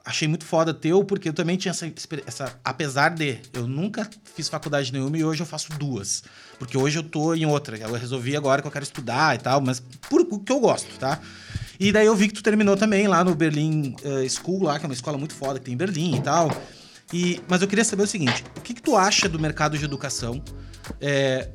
achei 0.08 0.26
muito 0.26 0.46
foda 0.46 0.74
teu, 0.74 1.04
porque 1.04 1.28
eu 1.28 1.34
também 1.34 1.58
tinha 1.58 1.72
essa, 1.72 1.92
essa, 2.26 2.60
Apesar 2.64 3.10
de 3.10 3.40
eu 3.52 3.68
nunca 3.68 4.10
fiz 4.36 4.48
faculdade 4.48 4.94
nenhuma 4.94 5.18
e 5.18 5.24
hoje 5.24 5.42
eu 5.42 5.46
faço 5.46 5.70
duas. 5.78 6.24
Porque 6.58 6.78
hoje 6.78 6.98
eu 6.98 7.04
tô 7.04 7.36
em 7.36 7.46
outra. 7.46 7.78
Eu 7.78 7.92
resolvi 7.94 8.36
agora 8.36 8.62
que 8.62 8.68
eu 8.68 8.72
quero 8.72 8.86
estudar 8.86 9.36
e 9.36 9.40
tal, 9.40 9.60
mas 9.60 9.82
por 10.10 10.22
o 10.22 10.40
que 10.40 10.52
eu 10.52 10.62
gosto, 10.62 10.98
tá? 10.98 11.20
E 11.78 11.92
daí 11.92 12.06
eu 12.06 12.16
vi 12.16 12.30
que 12.30 12.34
tu 12.34 12.42
terminou 12.42 12.78
também 12.78 13.06
lá 13.06 13.22
no 13.22 13.36
Berlin 13.36 13.96
uh, 14.02 14.30
School, 14.30 14.64
lá, 14.64 14.80
que 14.80 14.86
é 14.86 14.88
uma 14.88 14.94
escola 14.94 15.18
muito 15.18 15.34
foda 15.34 15.60
que 15.60 15.66
tem 15.66 15.74
em 15.74 15.78
Berlim 15.78 16.16
e 16.16 16.22
tal. 16.22 16.50
E, 17.14 17.42
mas 17.48 17.62
eu 17.62 17.68
queria 17.68 17.84
saber 17.84 18.04
o 18.04 18.08
seguinte: 18.08 18.46
o 18.56 18.62
que, 18.62 18.74
que 18.74 18.82
tu 18.82 18.96
acha 18.96 19.28
do 19.28 19.38
mercado 19.38 19.78
de 19.78 19.84
educação? 19.84 20.42
É, 21.02 21.50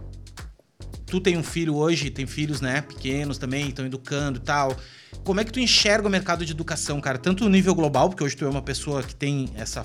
tu 1.12 1.20
tem 1.20 1.36
um 1.36 1.42
filho 1.42 1.76
hoje, 1.76 2.08
tem 2.08 2.26
filhos, 2.26 2.62
né, 2.62 2.80
pequenos 2.80 3.36
também, 3.36 3.68
estão 3.68 3.84
educando 3.84 4.38
e 4.38 4.42
tal. 4.42 4.74
Como 5.22 5.38
é 5.38 5.44
que 5.44 5.52
tu 5.52 5.60
enxerga 5.60 6.08
o 6.08 6.10
mercado 6.10 6.42
de 6.42 6.52
educação, 6.52 6.98
cara? 7.02 7.18
Tanto 7.18 7.44
no 7.44 7.50
nível 7.50 7.74
global, 7.74 8.08
porque 8.08 8.24
hoje 8.24 8.34
tu 8.34 8.46
é 8.46 8.48
uma 8.48 8.62
pessoa 8.62 9.02
que 9.02 9.14
tem 9.14 9.50
essa. 9.54 9.84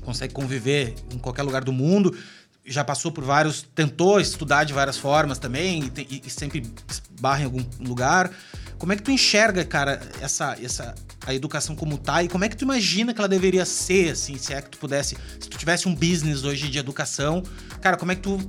consegue 0.00 0.34
conviver 0.34 0.92
em 1.12 1.18
qualquer 1.18 1.44
lugar 1.44 1.62
do 1.62 1.72
mundo, 1.72 2.18
já 2.66 2.82
passou 2.82 3.12
por 3.12 3.22
vários. 3.22 3.62
tentou 3.62 4.18
estudar 4.18 4.64
de 4.64 4.72
várias 4.72 4.98
formas 4.98 5.38
também, 5.38 5.92
e, 5.96 6.22
e 6.26 6.28
sempre 6.28 6.64
barra 7.20 7.42
em 7.42 7.44
algum 7.44 7.64
lugar. 7.78 8.32
Como 8.76 8.92
é 8.92 8.96
que 8.96 9.04
tu 9.04 9.12
enxerga, 9.12 9.64
cara, 9.64 10.02
essa, 10.20 10.58
essa 10.60 10.96
a 11.24 11.32
educação 11.32 11.76
como 11.76 11.96
tá 11.96 12.24
e 12.24 12.28
como 12.28 12.44
é 12.44 12.48
que 12.48 12.56
tu 12.56 12.64
imagina 12.64 13.14
que 13.14 13.20
ela 13.20 13.28
deveria 13.28 13.64
ser, 13.64 14.10
assim, 14.10 14.36
se 14.36 14.52
é 14.52 14.60
que 14.60 14.70
tu 14.70 14.78
pudesse, 14.78 15.16
se 15.38 15.48
tu 15.48 15.56
tivesse 15.56 15.86
um 15.86 15.94
business 15.94 16.42
hoje 16.42 16.68
de 16.68 16.76
educação, 16.76 17.40
cara, 17.80 17.96
como 17.96 18.10
é 18.10 18.16
que 18.16 18.22
tu 18.22 18.40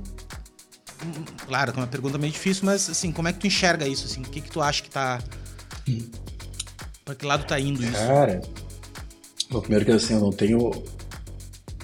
Claro, 1.46 1.72
é 1.72 1.76
uma 1.76 1.86
pergunta 1.86 2.18
meio 2.18 2.32
difícil, 2.32 2.64
mas 2.64 2.88
assim, 2.88 3.12
como 3.12 3.28
é 3.28 3.32
que 3.32 3.40
tu 3.40 3.46
enxerga 3.46 3.86
isso? 3.86 4.06
Assim, 4.06 4.20
o 4.20 4.24
que, 4.24 4.40
que 4.40 4.50
tu 4.50 4.60
acha 4.60 4.82
que 4.82 4.90
tá 4.90 5.20
Pra 7.04 7.14
que 7.14 7.24
lado 7.24 7.44
tá 7.44 7.58
indo 7.60 7.82
isso? 7.84 7.92
Cara, 7.92 8.40
o 9.52 9.60
primeiro 9.60 9.84
que 9.84 9.92
assim, 9.92 10.14
eu 10.14 10.20
não 10.20 10.30
tenho 10.30 10.72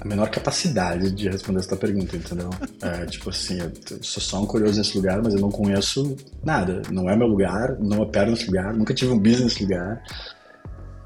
a 0.01 0.05
menor 0.05 0.29
capacidade 0.29 1.13
de 1.13 1.29
responder 1.29 1.61
essa 1.61 1.77
pergunta, 1.77 2.17
entendeu? 2.17 2.51
É, 2.83 3.07
tipo 3.07 3.31
assim, 3.31 3.61
eu 3.61 3.71
sou 4.03 4.21
só 4.21 4.43
um 4.43 4.47
curioso 4.47 4.77
nesse 4.77 4.97
lugar, 4.97 5.23
mas 5.23 5.35
eu 5.35 5.41
não 5.41 5.53
conheço 5.53 6.17
nada. 6.43 6.83
Não 6.91 7.09
é 7.09 7.15
meu 7.15 7.29
lugar, 7.29 7.79
não 7.79 8.01
opero 8.01 8.33
nesse 8.33 8.47
lugar, 8.47 8.75
nunca 8.75 8.93
tive 8.93 9.13
um 9.13 9.19
business 9.19 9.53
nesse 9.53 9.63
lugar. 9.63 10.03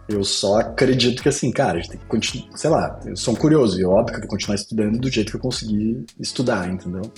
Eu 0.09 0.23
só 0.23 0.61
acredito 0.61 1.23
que 1.23 1.29
assim, 1.29 1.51
cara, 1.51 1.79
a 1.79 1.81
gente 1.81 1.91
tem 1.91 2.01
que 2.01 2.07
continuar, 2.07 2.57
sei 2.57 2.71
lá, 2.71 3.01
eu 3.05 3.17
sou 3.17 3.35
um 3.35 3.37
curioso 3.37 3.79
e 3.79 3.83
é 3.83 3.87
óbvio 3.87 4.13
que 4.13 4.17
eu 4.17 4.21
vou 4.21 4.31
continuar 4.31 4.55
estudando 4.55 4.99
do 4.99 5.11
jeito 5.11 5.31
que 5.31 5.37
eu 5.37 5.41
conseguir 5.41 6.05
estudar, 6.21 6.69
entendeu? 6.69 7.11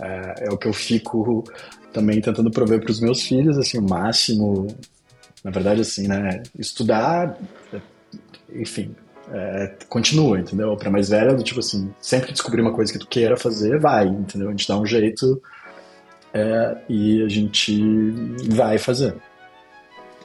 É, 0.00 0.46
é 0.46 0.50
o 0.50 0.56
que 0.56 0.66
eu 0.66 0.72
fico 0.72 1.44
também 1.92 2.20
tentando 2.22 2.50
prover 2.50 2.80
para 2.80 2.90
os 2.90 3.00
meus 3.00 3.22
filhos, 3.22 3.58
assim, 3.58 3.78
o 3.78 3.82
máximo, 3.82 4.66
na 5.44 5.50
verdade, 5.50 5.82
assim, 5.82 6.08
né, 6.08 6.42
estudar, 6.58 7.38
enfim, 8.50 8.94
é, 9.30 9.74
continua, 9.88 10.40
entendeu? 10.40 10.74
Para 10.76 10.90
mais 10.90 11.10
velha, 11.10 11.36
tipo 11.36 11.60
assim, 11.60 11.92
sempre 12.00 12.32
descobrir 12.32 12.62
uma 12.62 12.72
coisa 12.72 12.92
que 12.92 12.98
tu 12.98 13.06
queira 13.06 13.36
fazer, 13.36 13.78
vai, 13.78 14.06
entendeu? 14.06 14.48
A 14.48 14.50
gente 14.52 14.66
dá 14.66 14.78
um 14.78 14.86
jeito 14.86 15.40
é, 16.32 16.76
e 16.88 17.22
a 17.22 17.28
gente 17.28 17.80
vai 18.48 18.78
fazer. 18.78 19.14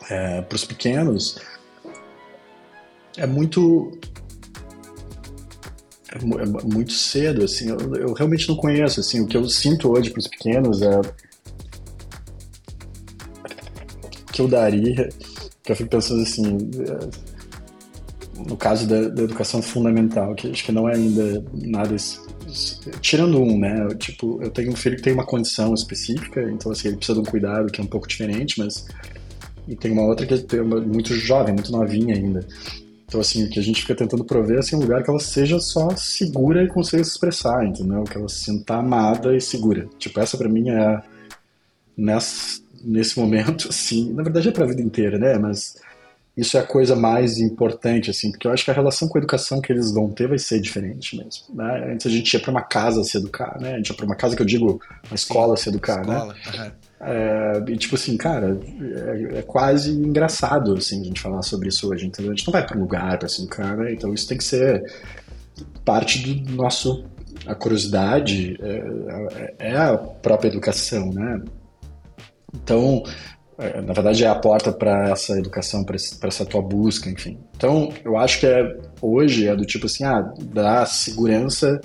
É, 0.09 0.41
para 0.41 0.55
os 0.55 0.63
pequenos, 0.63 1.37
é 3.17 3.25
muito 3.25 3.99
é, 6.11 6.17
é, 6.17 6.73
muito 6.73 6.93
cedo, 6.93 7.43
assim, 7.43 7.69
eu, 7.69 7.95
eu, 7.95 8.13
realmente 8.13 8.47
não 8.47 8.55
conheço, 8.55 8.99
assim, 8.99 9.19
o 9.19 9.27
que 9.27 9.35
eu 9.35 9.47
sinto 9.49 9.91
hoje 9.91 10.09
para 10.09 10.19
os 10.19 10.27
pequenos 10.27 10.81
é 10.81 11.01
que 14.31 14.41
eu 14.41 14.47
daria, 14.47 15.09
que 15.63 15.71
eu 15.71 15.75
fico 15.75 15.89
pensando 15.89 16.21
assim, 16.21 16.43
no 18.47 18.55
caso 18.55 18.87
da, 18.87 19.09
da, 19.09 19.23
educação 19.23 19.61
fundamental, 19.61 20.33
que 20.35 20.49
acho 20.49 20.63
que 20.63 20.71
não 20.71 20.87
é 20.87 20.95
ainda 20.95 21.43
nada 21.53 21.95
tirando 23.01 23.41
um, 23.41 23.59
né, 23.59 23.83
eu, 23.83 23.95
tipo, 23.97 24.41
eu 24.41 24.49
tenho 24.49 24.71
um 24.71 24.75
filho 24.75 24.95
que 24.95 25.01
tem 25.01 25.11
uma 25.11 25.25
condição 25.25 25.73
específica, 25.73 26.41
então 26.43 26.71
assim, 26.71 26.89
ele 26.89 26.97
precisa 26.97 27.19
de 27.21 27.27
um 27.27 27.29
cuidado 27.29 27.71
que 27.71 27.81
é 27.81 27.83
um 27.83 27.87
pouco 27.87 28.07
diferente, 28.07 28.59
mas 28.59 28.85
e 29.67 29.75
tem 29.75 29.91
uma 29.91 30.03
outra 30.03 30.25
que 30.25 30.55
é 30.55 30.61
muito 30.61 31.13
jovem, 31.13 31.53
muito 31.53 31.71
novinha 31.71 32.15
ainda. 32.15 32.47
Então, 33.07 33.21
assim, 33.21 33.45
o 33.45 33.49
que 33.49 33.57
a 33.57 33.63
gente 33.63 33.81
fica 33.81 33.95
tentando 33.95 34.25
prover 34.25 34.57
é 34.57 34.59
assim, 34.59 34.75
um 34.75 34.79
lugar 34.79 35.01
que 35.01 35.09
ela 35.09 35.19
seja 35.19 35.59
só 35.59 35.95
segura 35.95 36.61
e 36.61 36.67
consiga 36.67 37.01
se 37.03 37.11
expressar, 37.11 37.65
entendeu? 37.65 38.03
Que 38.03 38.17
ela 38.17 38.27
se 38.27 38.43
sinta 38.43 38.75
amada 38.75 39.35
e 39.35 39.39
segura. 39.39 39.87
Tipo, 39.97 40.19
essa 40.19 40.37
para 40.37 40.49
mim 40.49 40.69
é. 40.69 41.01
Nessa, 41.97 42.61
nesse 42.83 43.17
momento, 43.17 43.69
assim. 43.71 44.11
Na 44.13 44.23
verdade 44.23 44.49
é 44.49 44.51
pra 44.51 44.65
vida 44.65 44.81
inteira, 44.81 45.17
né? 45.17 45.37
Mas 45.37 45.77
isso 46.35 46.57
é 46.57 46.59
a 46.59 46.63
coisa 46.63 46.97
mais 46.97 47.39
importante, 47.39 48.11
assim, 48.11 48.29
porque 48.29 48.45
eu 48.45 48.51
acho 48.51 48.65
que 48.65 48.71
a 48.71 48.73
relação 48.73 49.07
com 49.07 49.17
a 49.17 49.21
educação 49.21 49.61
que 49.61 49.71
eles 49.71 49.91
vão 49.91 50.09
ter 50.09 50.27
vai 50.27 50.37
ser 50.37 50.59
diferente 50.59 51.15
mesmo. 51.17 51.55
Né? 51.55 51.93
Antes 51.93 52.05
a 52.05 52.09
gente 52.09 52.31
ia 52.31 52.39
para 52.41 52.51
uma 52.51 52.61
casa 52.61 53.03
se 53.05 53.17
educar, 53.17 53.57
né? 53.59 53.73
A 53.73 53.77
gente 53.77 53.89
ia 53.89 53.95
para 53.95 54.05
uma 54.05 54.15
casa 54.15 54.35
que 54.35 54.41
eu 54.41 54.45
digo, 54.45 54.79
uma 55.07 55.15
escola 55.15 55.55
Sim, 55.55 55.63
se 55.63 55.69
educar, 55.69 56.05
né? 56.05 56.13
escola. 56.13 56.33
né? 56.33 56.65
Uhum. 56.65 56.86
É, 56.99 57.63
e 57.67 57.77
tipo 57.77 57.95
assim, 57.95 58.17
cara, 58.17 58.59
é, 58.81 59.39
é, 59.39 59.41
quase 59.43 59.91
engraçado 59.91 60.73
assim, 60.73 61.01
a 61.01 61.05
gente 61.05 61.21
falar 61.21 61.43
sobre 61.43 61.69
isso 61.69 61.91
hoje, 61.91 62.07
entendeu? 62.07 62.31
A 62.31 62.35
gente 62.35 62.47
não 62.47 62.51
vai 62.51 62.65
para 62.65 62.77
um 62.77 62.81
lugar 62.81 63.19
para 63.19 63.27
se 63.27 63.47
né? 63.47 63.93
Então 63.93 64.13
isso 64.13 64.27
tem 64.27 64.37
que 64.37 64.43
ser 64.43 64.83
parte 65.85 66.19
do 66.19 66.51
nosso. 66.53 67.05
A 67.45 67.53
curiosidade 67.53 68.57
é, 68.59 69.55
é, 69.59 69.71
é 69.71 69.77
a 69.77 69.95
própria 69.95 70.49
educação, 70.49 71.11
né? 71.13 71.41
Então, 72.53 73.03
é, 73.59 73.79
na 73.81 73.93
verdade, 73.93 74.23
é 74.23 74.27
a 74.27 74.35
porta 74.35 74.71
para 74.71 75.09
essa 75.09 75.37
educação, 75.37 75.83
para 75.83 75.95
essa 75.95 76.45
tua 76.45 76.61
busca, 76.61 77.09
enfim. 77.09 77.39
Então, 77.55 77.93
eu 78.03 78.17
acho 78.17 78.39
que 78.39 78.47
é, 78.47 78.77
hoje 79.01 79.47
é 79.47 79.55
do 79.55 79.65
tipo 79.65 79.85
assim, 79.85 80.03
ah, 80.03 80.33
dá 80.53 80.85
segurança 80.85 81.79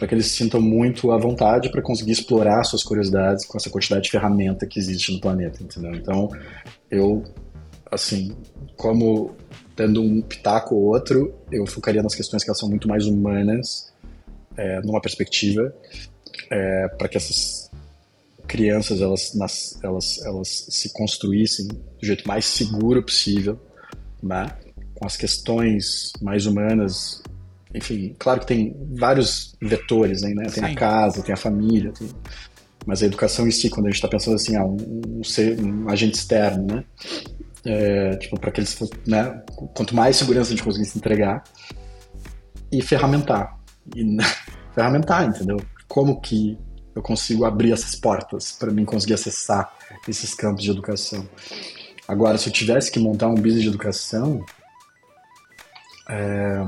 para 0.00 0.08
que 0.08 0.14
eles 0.14 0.28
se 0.28 0.36
sintam 0.36 0.62
muito 0.62 1.12
à 1.12 1.18
vontade 1.18 1.70
para 1.70 1.82
conseguir 1.82 2.12
explorar 2.12 2.64
suas 2.64 2.82
curiosidades 2.82 3.44
com 3.44 3.58
essa 3.58 3.68
quantidade 3.68 4.04
de 4.04 4.10
ferramenta 4.10 4.66
que 4.66 4.78
existe 4.78 5.12
no 5.12 5.20
planeta, 5.20 5.62
entendeu? 5.62 5.94
Então, 5.94 6.30
eu, 6.90 7.22
assim, 7.90 8.34
como 8.78 9.36
dando 9.76 10.00
um 10.00 10.22
pitaco 10.22 10.74
ou 10.74 10.84
outro, 10.84 11.34
eu 11.52 11.66
focaria 11.66 12.02
nas 12.02 12.14
questões 12.14 12.42
que 12.42 12.48
elas 12.48 12.58
são 12.58 12.70
muito 12.70 12.88
mais 12.88 13.04
humanas, 13.04 13.92
é, 14.56 14.80
numa 14.80 15.02
perspectiva, 15.02 15.70
é, 16.50 16.88
para 16.96 17.06
que 17.06 17.18
essas 17.18 17.70
crianças 18.48 19.02
elas, 19.02 19.34
nas, 19.34 19.78
elas, 19.82 20.18
elas 20.24 20.48
se 20.70 20.94
construíssem 20.94 21.66
do 21.68 22.06
jeito 22.06 22.26
mais 22.26 22.46
seguro 22.46 23.02
possível, 23.02 23.60
né? 24.22 24.46
com 24.94 25.06
as 25.06 25.18
questões 25.18 26.10
mais 26.22 26.46
humanas 26.46 27.22
enfim, 27.74 28.14
claro 28.18 28.40
que 28.40 28.46
tem 28.46 28.76
vários 28.92 29.54
vetores 29.60 30.22
né? 30.22 30.32
Tem 30.44 30.50
Sim. 30.50 30.64
a 30.64 30.74
casa, 30.74 31.22
tem 31.22 31.32
a 31.32 31.36
família, 31.36 31.92
tem... 31.92 32.08
mas 32.84 33.02
a 33.02 33.06
educação 33.06 33.46
em 33.46 33.50
si, 33.50 33.70
quando 33.70 33.86
a 33.86 33.90
gente 33.90 33.96
está 33.96 34.08
pensando 34.08 34.34
assim, 34.34 34.56
ah, 34.56 34.64
um, 34.64 35.22
ser, 35.22 35.60
um 35.60 35.88
agente 35.88 36.16
externo, 36.16 36.66
né? 36.66 36.84
É, 37.64 38.16
tipo, 38.16 38.40
para 38.40 38.50
que 38.50 38.60
eles, 38.60 38.78
né? 39.06 39.42
Quanto 39.74 39.94
mais 39.94 40.16
segurança 40.16 40.48
a 40.48 40.50
gente 40.50 40.64
conseguisse 40.64 40.96
entregar 40.96 41.44
e 42.72 42.82
ferramentar. 42.82 43.58
E, 43.94 44.02
né? 44.02 44.24
ferramentar, 44.74 45.26
entendeu? 45.28 45.58
Como 45.86 46.20
que 46.20 46.58
eu 46.94 47.02
consigo 47.02 47.44
abrir 47.44 47.72
essas 47.72 47.94
portas 47.94 48.52
para 48.52 48.70
mim 48.70 48.84
conseguir 48.84 49.14
acessar 49.14 49.72
esses 50.08 50.34
campos 50.34 50.62
de 50.62 50.70
educação. 50.70 51.28
Agora, 52.06 52.36
se 52.38 52.48
eu 52.48 52.52
tivesse 52.52 52.90
que 52.90 52.98
montar 52.98 53.28
um 53.28 53.34
business 53.34 53.62
de 53.62 53.68
educação, 53.68 54.44
é, 56.08 56.66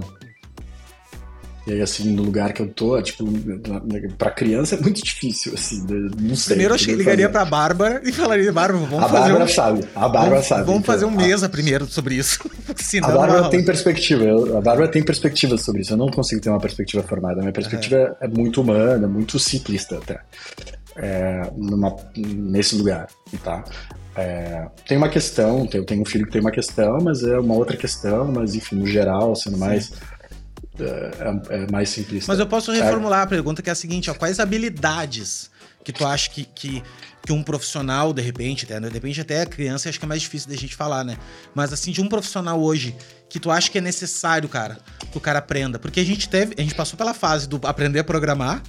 e 1.64 1.72
aí, 1.72 1.80
assim, 1.80 2.10
no 2.10 2.24
lugar 2.24 2.52
que 2.52 2.60
eu 2.60 2.68
tô, 2.68 3.00
tipo, 3.00 3.24
pra 4.18 4.32
criança 4.32 4.74
é 4.74 4.80
muito 4.80 5.00
difícil, 5.00 5.54
assim, 5.54 5.84
não 6.18 6.34
sei. 6.34 6.54
Primeiro, 6.54 6.74
acho 6.74 6.86
que 6.86 6.94
ligaria 6.94 7.26
fazer. 7.26 7.32
pra 7.32 7.44
Bárbara 7.44 8.02
e 8.04 8.10
falaria, 8.10 8.52
Bárbara, 8.52 8.84
vamos 8.84 9.04
a 9.04 9.08
fazer 9.08 9.20
Bárbara 9.20 9.44
um... 9.44 9.48
sabe, 9.48 9.84
a 9.94 10.00
Bárbara 10.00 10.30
vamos, 10.30 10.46
sabe. 10.46 10.64
Vamos 10.64 10.86
fazer 10.86 11.04
um 11.04 11.12
mesa 11.12 11.46
a... 11.46 11.48
primeiro 11.48 11.86
sobre 11.86 12.16
isso. 12.16 12.40
Senão, 12.76 13.10
a 13.10 13.12
Bárbara 13.12 13.48
tem 13.48 13.64
perspectiva, 13.64 14.58
a 14.58 14.60
Bárbara 14.60 14.88
tem 14.88 15.04
perspectiva 15.04 15.56
sobre 15.56 15.82
isso, 15.82 15.92
eu 15.92 15.96
não 15.96 16.08
consigo 16.08 16.40
ter 16.40 16.50
uma 16.50 16.58
perspectiva 16.58 17.02
formada, 17.04 17.36
a 17.36 17.42
minha 17.42 17.52
perspectiva 17.52 18.16
é, 18.20 18.24
é 18.24 18.28
muito 18.28 18.60
humana, 18.60 19.06
muito 19.06 19.38
simplista 19.38 19.98
até, 19.98 20.20
é, 20.96 21.48
numa, 21.56 21.94
nesse 22.16 22.74
lugar, 22.74 23.06
tá? 23.44 23.62
É, 24.16 24.66
tem 24.86 24.98
uma 24.98 25.08
questão, 25.08 25.66
eu 25.72 25.84
tenho 25.84 26.02
um 26.02 26.04
filho 26.04 26.26
que 26.26 26.32
tem 26.32 26.40
uma 26.40 26.50
questão, 26.50 26.98
mas 27.00 27.22
é 27.22 27.38
uma 27.38 27.54
outra 27.54 27.76
questão, 27.76 28.30
mas 28.32 28.56
enfim, 28.56 28.76
no 28.76 28.86
geral, 28.86 29.36
sendo 29.36 29.58
mais... 29.58 29.86
Sim 29.86 29.94
é, 30.80 31.64
é, 31.64 31.70
mais 31.70 31.90
simplista. 31.90 32.30
Mas 32.30 32.38
eu 32.38 32.46
posso 32.46 32.72
reformular 32.72 33.22
a 33.22 33.26
pergunta 33.26 33.62
que 33.62 33.68
é 33.68 33.72
a 33.72 33.76
seguinte: 33.76 34.10
ó, 34.10 34.14
quais 34.14 34.40
habilidades 34.40 35.50
que 35.84 35.92
tu 35.92 36.06
acha 36.06 36.30
que, 36.30 36.44
que, 36.44 36.82
que 37.26 37.32
um 37.32 37.42
profissional, 37.42 38.12
de 38.12 38.22
repente, 38.22 38.64
até, 38.64 38.78
né? 38.78 38.88
de 38.88 38.94
repente 38.94 39.20
até 39.20 39.42
a 39.42 39.46
criança, 39.46 39.88
acho 39.88 39.98
que 39.98 40.04
é 40.04 40.08
mais 40.08 40.22
difícil 40.22 40.48
da 40.48 40.56
gente 40.56 40.76
falar, 40.76 41.04
né? 41.04 41.18
Mas 41.54 41.72
assim, 41.72 41.90
de 41.90 42.00
um 42.00 42.08
profissional 42.08 42.60
hoje, 42.60 42.94
que 43.28 43.40
tu 43.40 43.50
acha 43.50 43.70
que 43.70 43.78
é 43.78 43.80
necessário, 43.80 44.48
cara, 44.48 44.78
que 45.10 45.18
o 45.18 45.20
cara 45.20 45.40
aprenda? 45.40 45.78
Porque 45.78 46.00
a 46.00 46.04
gente 46.04 46.28
teve, 46.28 46.54
a 46.56 46.62
gente 46.62 46.74
passou 46.74 46.96
pela 46.96 47.12
fase 47.12 47.48
do 47.48 47.60
aprender 47.64 47.98
a 47.98 48.04
programar, 48.04 48.62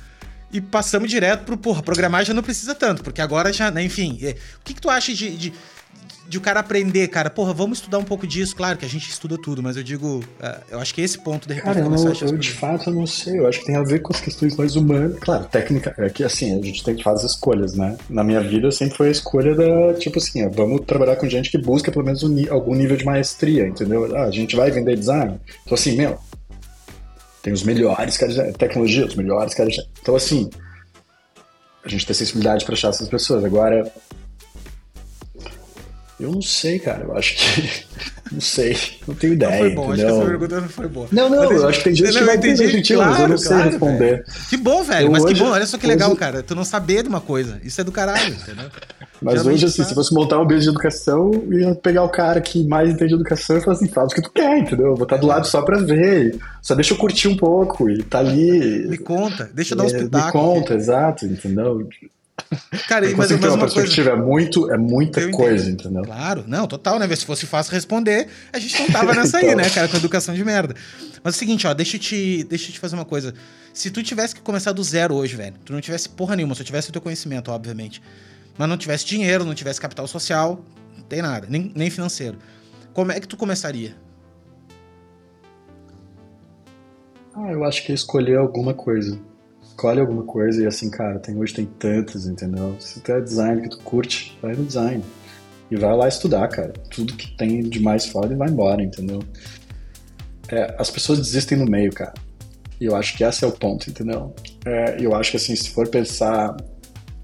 e 0.53 0.61
passamos 0.61 1.09
direto 1.09 1.45
pro, 1.45 1.57
porra, 1.57 1.81
programar 1.81 2.23
já 2.23 2.33
não 2.33 2.43
precisa 2.43 2.75
tanto, 2.75 3.03
porque 3.03 3.19
agora 3.19 3.51
já, 3.51 3.71
né, 3.71 3.83
enfim. 3.83 4.19
É, 4.21 4.35
o 4.59 4.63
que, 4.63 4.75
que 4.75 4.81
tu 4.81 4.87
acha 4.87 5.11
de, 5.11 5.35
de, 5.35 5.53
de 6.33 6.37
o 6.39 6.41
cara 6.41 6.59
aprender, 6.59 7.07
cara, 7.09 7.29
porra, 7.29 7.53
vamos 7.53 7.77
estudar 7.77 7.99
um 7.99 8.03
pouco 8.03 8.25
disso. 8.25 8.55
Claro 8.55 8.77
que 8.77 8.85
a 8.85 8.89
gente 8.89 9.07
estuda 9.07 9.37
tudo, 9.37 9.61
mas 9.61 9.77
eu 9.77 9.83
digo, 9.83 10.17
uh, 10.17 10.61
eu 10.71 10.79
acho 10.79 10.93
que 10.93 11.01
esse 11.01 11.17
ponto, 11.19 11.47
de 11.47 11.53
repente, 11.53 11.75
cara, 11.75 11.85
eu, 11.85 11.89
não, 11.89 12.11
eu 12.11 12.37
de 12.37 12.51
fato 12.51 12.89
eu 12.89 12.93
não 12.93 13.05
sei. 13.05 13.37
Eu 13.37 13.47
acho 13.47 13.59
que 13.59 13.65
tem 13.65 13.75
a 13.75 13.83
ver 13.83 13.99
com 13.99 14.11
as 14.11 14.19
questões 14.19 14.55
mais 14.55 14.75
humanas. 14.75 15.19
Claro, 15.19 15.45
técnica, 15.45 15.93
é 15.97 16.09
que 16.09 16.23
assim, 16.23 16.59
a 16.59 16.61
gente 16.61 16.83
tem 16.83 16.95
que 16.95 17.03
fazer 17.03 17.27
escolhas, 17.27 17.75
né? 17.75 17.95
Na 18.09 18.23
minha 18.23 18.41
vida 18.41 18.71
sempre 18.71 18.97
foi 18.97 19.07
a 19.09 19.11
escolha 19.11 19.53
da, 19.55 19.93
tipo 19.93 20.17
assim, 20.17 20.49
vamos 20.49 20.81
trabalhar 20.85 21.15
com 21.17 21.29
gente 21.29 21.51
que 21.51 21.57
busca 21.59 21.91
pelo 21.91 22.03
menos 22.03 22.23
um, 22.23 22.35
algum 22.51 22.73
nível 22.73 22.97
de 22.97 23.05
maestria, 23.05 23.67
entendeu? 23.67 24.15
Ah, 24.15 24.23
a 24.23 24.31
gente 24.31 24.55
vai 24.55 24.71
vender 24.71 24.97
design. 24.97 25.39
Então, 25.63 25.75
assim, 25.75 25.95
meu, 25.95 26.17
tem 27.43 27.53
os 27.53 27.61
melhores 27.61 28.17
caras 28.17 28.33
de 28.33 28.53
tecnologia, 28.53 29.05
os 29.05 29.15
melhores 29.15 29.53
caras 29.53 29.73
de... 29.73 29.81
Então, 30.01 30.15
assim, 30.15 30.49
a 31.85 31.89
gente 31.89 32.07
tem 32.07 32.15
sensibilidade 32.15 32.65
para 32.65 32.73
achar 32.73 32.89
essas 32.89 33.07
pessoas. 33.07 33.45
Agora, 33.45 33.91
eu 36.19 36.31
não 36.31 36.41
sei, 36.41 36.79
cara. 36.79 37.03
Eu 37.03 37.15
acho 37.15 37.35
que. 37.35 37.83
Não 38.31 38.41
sei. 38.41 38.75
Não 39.07 39.13
tenho 39.13 39.33
ideia. 39.33 39.51
Não 39.51 39.59
foi 39.59 39.69
bom, 39.75 39.93
entendeu? 39.93 40.07
acho 40.07 40.15
que 40.15 40.21
essa 40.21 40.29
pergunta 40.31 40.61
não 40.61 40.69
foi 40.69 40.87
boa. 40.87 41.07
Não, 41.11 41.29
não, 41.29 41.51
eu 41.51 41.67
acho 41.67 41.77
que 41.79 41.83
tem 41.83 41.95
gente 41.95 42.13
que 42.13 42.23
vai 42.23 42.35
entender 42.37 42.67
gentil, 42.67 42.97
claro, 42.97 43.11
mas 43.11 43.19
eu 43.19 43.27
não 43.27 43.37
sei 43.37 43.47
claro, 43.49 43.69
responder. 43.69 43.97
Velho. 43.99 44.23
Que 44.49 44.57
bom, 44.57 44.83
velho. 44.83 45.07
Eu 45.07 45.11
mas 45.11 45.23
hoje, 45.23 45.33
que 45.35 45.39
bom, 45.39 45.49
olha 45.51 45.65
só 45.67 45.77
que 45.77 45.85
legal, 45.85 46.09
hoje... 46.09 46.19
cara. 46.19 46.41
Tu 46.41 46.55
não 46.55 46.63
saber 46.63 47.03
de 47.03 47.09
uma 47.09 47.21
coisa. 47.21 47.59
Isso 47.63 47.79
é 47.79 47.83
do 47.83 47.91
caralho, 47.91 48.33
entendeu? 48.33 48.71
Mas 49.21 49.33
Geralmente 49.35 49.57
hoje, 49.57 49.65
assim, 49.65 49.77
sabe. 49.77 49.89
se 49.89 49.95
fosse 49.95 50.13
montar 50.15 50.39
um 50.39 50.47
beijo 50.47 50.63
de 50.63 50.69
educação, 50.69 51.31
eu 51.49 51.59
ia 51.59 51.75
pegar 51.75 52.03
o 52.03 52.09
cara 52.09 52.41
que 52.41 52.65
mais 52.65 52.89
entende 52.89 53.09
de 53.09 53.15
educação 53.15 53.57
e 53.57 53.61
falar 53.61 53.75
assim, 53.75 53.87
fala 53.87 54.07
o 54.07 54.09
que 54.09 54.21
tu 54.21 54.31
quer, 54.31 54.57
entendeu? 54.57 54.87
Eu 54.87 54.95
vou 54.95 55.03
estar 55.03 55.17
do 55.17 55.27
lado 55.27 55.45
só 55.45 55.61
pra 55.61 55.77
ver. 55.77 56.39
Só 56.61 56.73
deixa 56.73 56.93
eu 56.93 56.97
curtir 56.97 57.27
um 57.27 57.37
pouco 57.37 57.87
e 57.89 58.01
tá 58.01 58.19
ali. 58.19 58.87
Me 58.87 58.97
conta, 58.97 59.49
deixa 59.53 59.73
eu 59.73 59.77
dar 59.77 59.83
uns 59.83 59.93
é, 59.93 59.99
pitacos. 59.99 60.25
Me 60.25 60.31
conta, 60.31 60.73
exato, 60.73 61.25
entendeu? 61.25 61.87
Cara, 62.87 63.05
Eu 63.05 63.17
mas, 63.17 63.31
mas 63.31 63.39
uma 63.41 63.47
uma 63.49 63.57
coisa. 63.59 63.75
perspectiva, 63.75 64.09
é, 64.11 64.15
muito, 64.15 64.71
é 64.71 64.77
muita 64.77 65.29
coisa, 65.31 65.69
entendeu? 65.69 66.03
Claro, 66.03 66.43
não, 66.47 66.67
total, 66.67 66.99
né? 66.99 67.15
Se 67.15 67.25
fosse 67.25 67.45
fácil 67.45 67.71
responder, 67.73 68.27
a 68.51 68.59
gente 68.59 68.79
não 68.79 68.87
tava 68.89 69.13
nessa 69.15 69.37
aí, 69.37 69.45
Então. 69.45 69.57
né, 69.57 69.69
cara, 69.69 69.87
com 69.87 69.97
educação 69.97 70.33
de 70.35 70.43
merda. 70.43 70.75
Mas 71.23 71.33
é 71.33 71.35
o 71.35 71.39
seguinte, 71.39 71.65
ó, 71.67 71.73
deixa 71.73 71.95
eu, 71.95 71.99
te, 71.99 72.43
deixa 72.43 72.69
eu 72.69 72.73
te 72.73 72.79
fazer 72.79 72.95
uma 72.95 73.05
coisa. 73.05 73.33
Se 73.73 73.89
tu 73.91 74.03
tivesse 74.03 74.35
que 74.35 74.41
começar 74.41 74.71
do 74.71 74.83
zero 74.83 75.15
hoje, 75.15 75.35
velho, 75.35 75.55
tu 75.65 75.73
não 75.73 75.81
tivesse 75.81 76.09
porra 76.09 76.35
nenhuma, 76.35 76.53
só 76.55 76.63
tivesse 76.63 76.89
o 76.89 76.91
teu 76.93 77.01
conhecimento, 77.01 77.51
obviamente, 77.51 78.01
mas 78.57 78.67
não 78.69 78.77
tivesse 78.77 79.05
dinheiro, 79.05 79.43
não 79.45 79.53
tivesse 79.55 79.79
capital 79.81 80.07
social, 80.07 80.63
não 80.95 81.03
tem 81.03 81.21
nada, 81.21 81.47
nem, 81.49 81.71
nem 81.75 81.89
financeiro. 81.89 82.37
Como 82.93 83.11
é 83.11 83.19
que 83.19 83.27
tu 83.27 83.35
começaria? 83.37 83.95
Ah, 87.35 87.51
eu 87.51 87.63
acho 87.63 87.83
que 87.85 87.91
é 87.91 87.95
escolher 87.95 88.37
alguma 88.37 88.73
coisa. 88.73 89.19
Escolhe 89.73 89.99
alguma 89.99 90.23
coisa 90.23 90.63
e 90.63 90.67
assim, 90.67 90.87
cara, 90.89 91.17
tem, 91.17 91.35
hoje 91.35 91.55
tem 91.55 91.65
tantas, 91.65 92.27
entendeu? 92.27 92.75
Se 92.79 92.99
tu 92.99 93.11
é 93.11 93.19
design 93.19 93.63
que 93.63 93.69
tu 93.69 93.79
curte, 93.79 94.37
vai 94.39 94.55
no 94.55 94.63
design. 94.63 95.03
E 95.69 95.75
vai 95.75 95.97
lá 95.97 96.07
estudar, 96.07 96.47
cara. 96.47 96.71
Tudo 96.91 97.15
que 97.15 97.35
tem 97.35 97.63
de 97.63 97.79
mais 97.79 98.05
foda 98.05 98.31
e 98.31 98.37
vai 98.37 98.49
embora, 98.49 98.83
entendeu? 98.83 99.19
É, 100.47 100.75
as 100.77 100.91
pessoas 100.91 101.17
desistem 101.17 101.57
no 101.57 101.65
meio, 101.65 101.91
cara. 101.91 102.13
E 102.79 102.85
eu 102.85 102.95
acho 102.95 103.17
que 103.17 103.23
esse 103.23 103.43
é 103.43 103.47
o 103.47 103.51
ponto, 103.51 103.89
entendeu? 103.89 104.35
É, 104.63 104.97
eu 104.99 105.15
acho 105.15 105.31
que 105.31 105.37
assim, 105.37 105.55
se 105.55 105.71
for 105.71 105.87
pensar. 105.87 106.55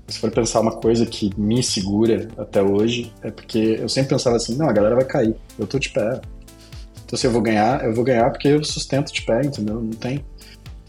Se 0.08 0.18
for 0.18 0.32
pensar 0.32 0.60
uma 0.62 0.76
coisa 0.76 1.06
que 1.06 1.30
me 1.40 1.62
segura 1.62 2.28
até 2.36 2.64
hoje, 2.64 3.14
é 3.22 3.30
porque 3.30 3.78
eu 3.80 3.88
sempre 3.88 4.10
pensava 4.10 4.38
assim, 4.38 4.58
não, 4.58 4.68
a 4.68 4.74
galera 4.74 4.96
vai 4.96 5.06
cair. 5.06 5.36
Eu 5.58 5.68
tô 5.68 5.78
de 5.78 5.90
pé. 5.92 6.20
Então 7.06 7.18
se 7.18 7.28
eu 7.28 7.32
vou 7.32 7.44
ganhar, 7.44 7.86
eu 7.86 7.94
vou 7.94 8.04
ganhar 8.04 8.28
porque 8.32 8.48
eu 8.48 8.64
sustento 8.64 9.14
de 9.14 9.22
pé, 9.22 9.42
entendeu? 9.46 9.80
Não 9.80 9.92
tem. 9.92 10.26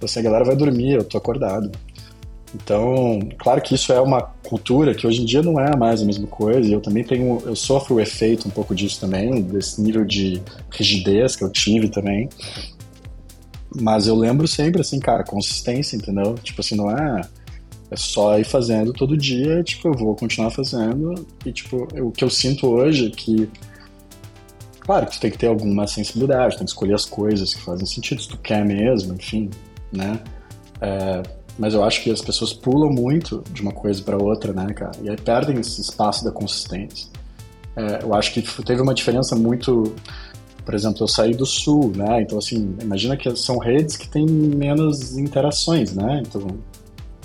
Então 0.00 0.06
assim, 0.06 0.20
a 0.20 0.22
galera 0.22 0.46
vai 0.46 0.56
dormir, 0.56 0.92
eu 0.92 1.04
tô 1.04 1.18
acordado. 1.18 1.70
Então, 2.54 3.20
claro 3.38 3.60
que 3.60 3.74
isso 3.74 3.92
é 3.92 4.00
uma 4.00 4.22
cultura 4.48 4.94
que 4.94 5.06
hoje 5.06 5.20
em 5.20 5.26
dia 5.26 5.42
não 5.42 5.60
é 5.60 5.76
mais 5.76 6.00
a 6.00 6.06
mesma 6.06 6.26
coisa, 6.26 6.66
e 6.66 6.72
eu 6.72 6.80
também 6.80 7.04
tenho, 7.04 7.38
eu 7.44 7.54
sofro 7.54 7.96
o 7.96 8.00
efeito 8.00 8.48
um 8.48 8.50
pouco 8.50 8.74
disso 8.74 8.98
também, 8.98 9.42
desse 9.42 9.80
nível 9.82 10.02
de 10.02 10.40
rigidez 10.70 11.36
que 11.36 11.44
eu 11.44 11.50
tive 11.50 11.90
também. 11.90 12.30
Mas 13.78 14.06
eu 14.06 14.16
lembro 14.16 14.48
sempre, 14.48 14.80
assim, 14.80 14.98
cara, 14.98 15.22
consistência, 15.22 15.96
entendeu? 15.96 16.34
Tipo 16.42 16.62
assim, 16.62 16.74
não 16.74 16.90
é, 16.90 17.20
é 17.90 17.96
só 17.96 18.36
ir 18.38 18.44
fazendo 18.44 18.94
todo 18.94 19.18
dia, 19.18 19.62
tipo, 19.62 19.86
eu 19.88 19.92
vou 19.92 20.16
continuar 20.16 20.50
fazendo, 20.50 21.14
e 21.44 21.52
tipo, 21.52 21.86
eu- 21.94 22.08
o 22.08 22.10
que 22.10 22.24
eu 22.24 22.30
sinto 22.30 22.66
hoje 22.66 23.08
é 23.08 23.10
que 23.10 23.48
Claro 24.80 25.06
que 25.06 25.12
tu 25.12 25.20
tem 25.20 25.30
que 25.30 25.38
ter 25.38 25.46
alguma 25.46 25.86
sensibilidade, 25.86 26.56
tem 26.56 26.64
que 26.64 26.70
escolher 26.72 26.94
as 26.94 27.04
coisas 27.04 27.54
que 27.54 27.60
fazem 27.60 27.86
sentido, 27.86 28.20
se 28.20 28.28
tu 28.28 28.36
quer 28.38 28.64
mesmo, 28.64 29.14
enfim, 29.14 29.48
né? 29.92 30.20
É, 30.80 31.22
mas 31.58 31.74
eu 31.74 31.84
acho 31.84 32.02
que 32.02 32.10
as 32.10 32.22
pessoas 32.22 32.52
pulam 32.52 32.90
muito 32.90 33.44
de 33.52 33.60
uma 33.62 33.72
coisa 33.72 34.02
para 34.02 34.16
outra, 34.16 34.52
né, 34.52 34.72
cara? 34.72 34.92
E 35.02 35.10
aí 35.10 35.16
perdem 35.16 35.58
esse 35.60 35.80
espaço 35.80 36.24
da 36.24 36.30
consistência. 36.30 37.08
É, 37.76 38.02
eu 38.02 38.14
acho 38.14 38.32
que 38.32 38.42
teve 38.64 38.80
uma 38.80 38.94
diferença 38.94 39.36
muito. 39.36 39.94
Por 40.64 40.74
exemplo, 40.74 41.02
eu 41.02 41.08
saí 41.08 41.34
do 41.34 41.46
sul, 41.46 41.92
né? 41.96 42.22
Então, 42.22 42.38
assim, 42.38 42.76
imagina 42.80 43.16
que 43.16 43.34
são 43.36 43.58
redes 43.58 43.96
que 43.96 44.08
têm 44.08 44.26
menos 44.26 45.18
interações, 45.18 45.94
né? 45.94 46.22
Então, 46.26 46.46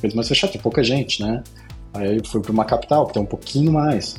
redes 0.02 0.16
mais 0.16 0.28
fechadas, 0.28 0.54
tem 0.54 0.62
pouca 0.62 0.84
gente, 0.84 1.22
né? 1.24 1.44
Aí 1.94 2.18
eu 2.18 2.26
fui 2.26 2.42
para 2.42 2.52
uma 2.52 2.66
capital, 2.66 3.08
que 3.08 3.14
tem 3.14 3.22
um 3.22 3.28
pouquinho 3.28 3.72
mais. 3.72 4.16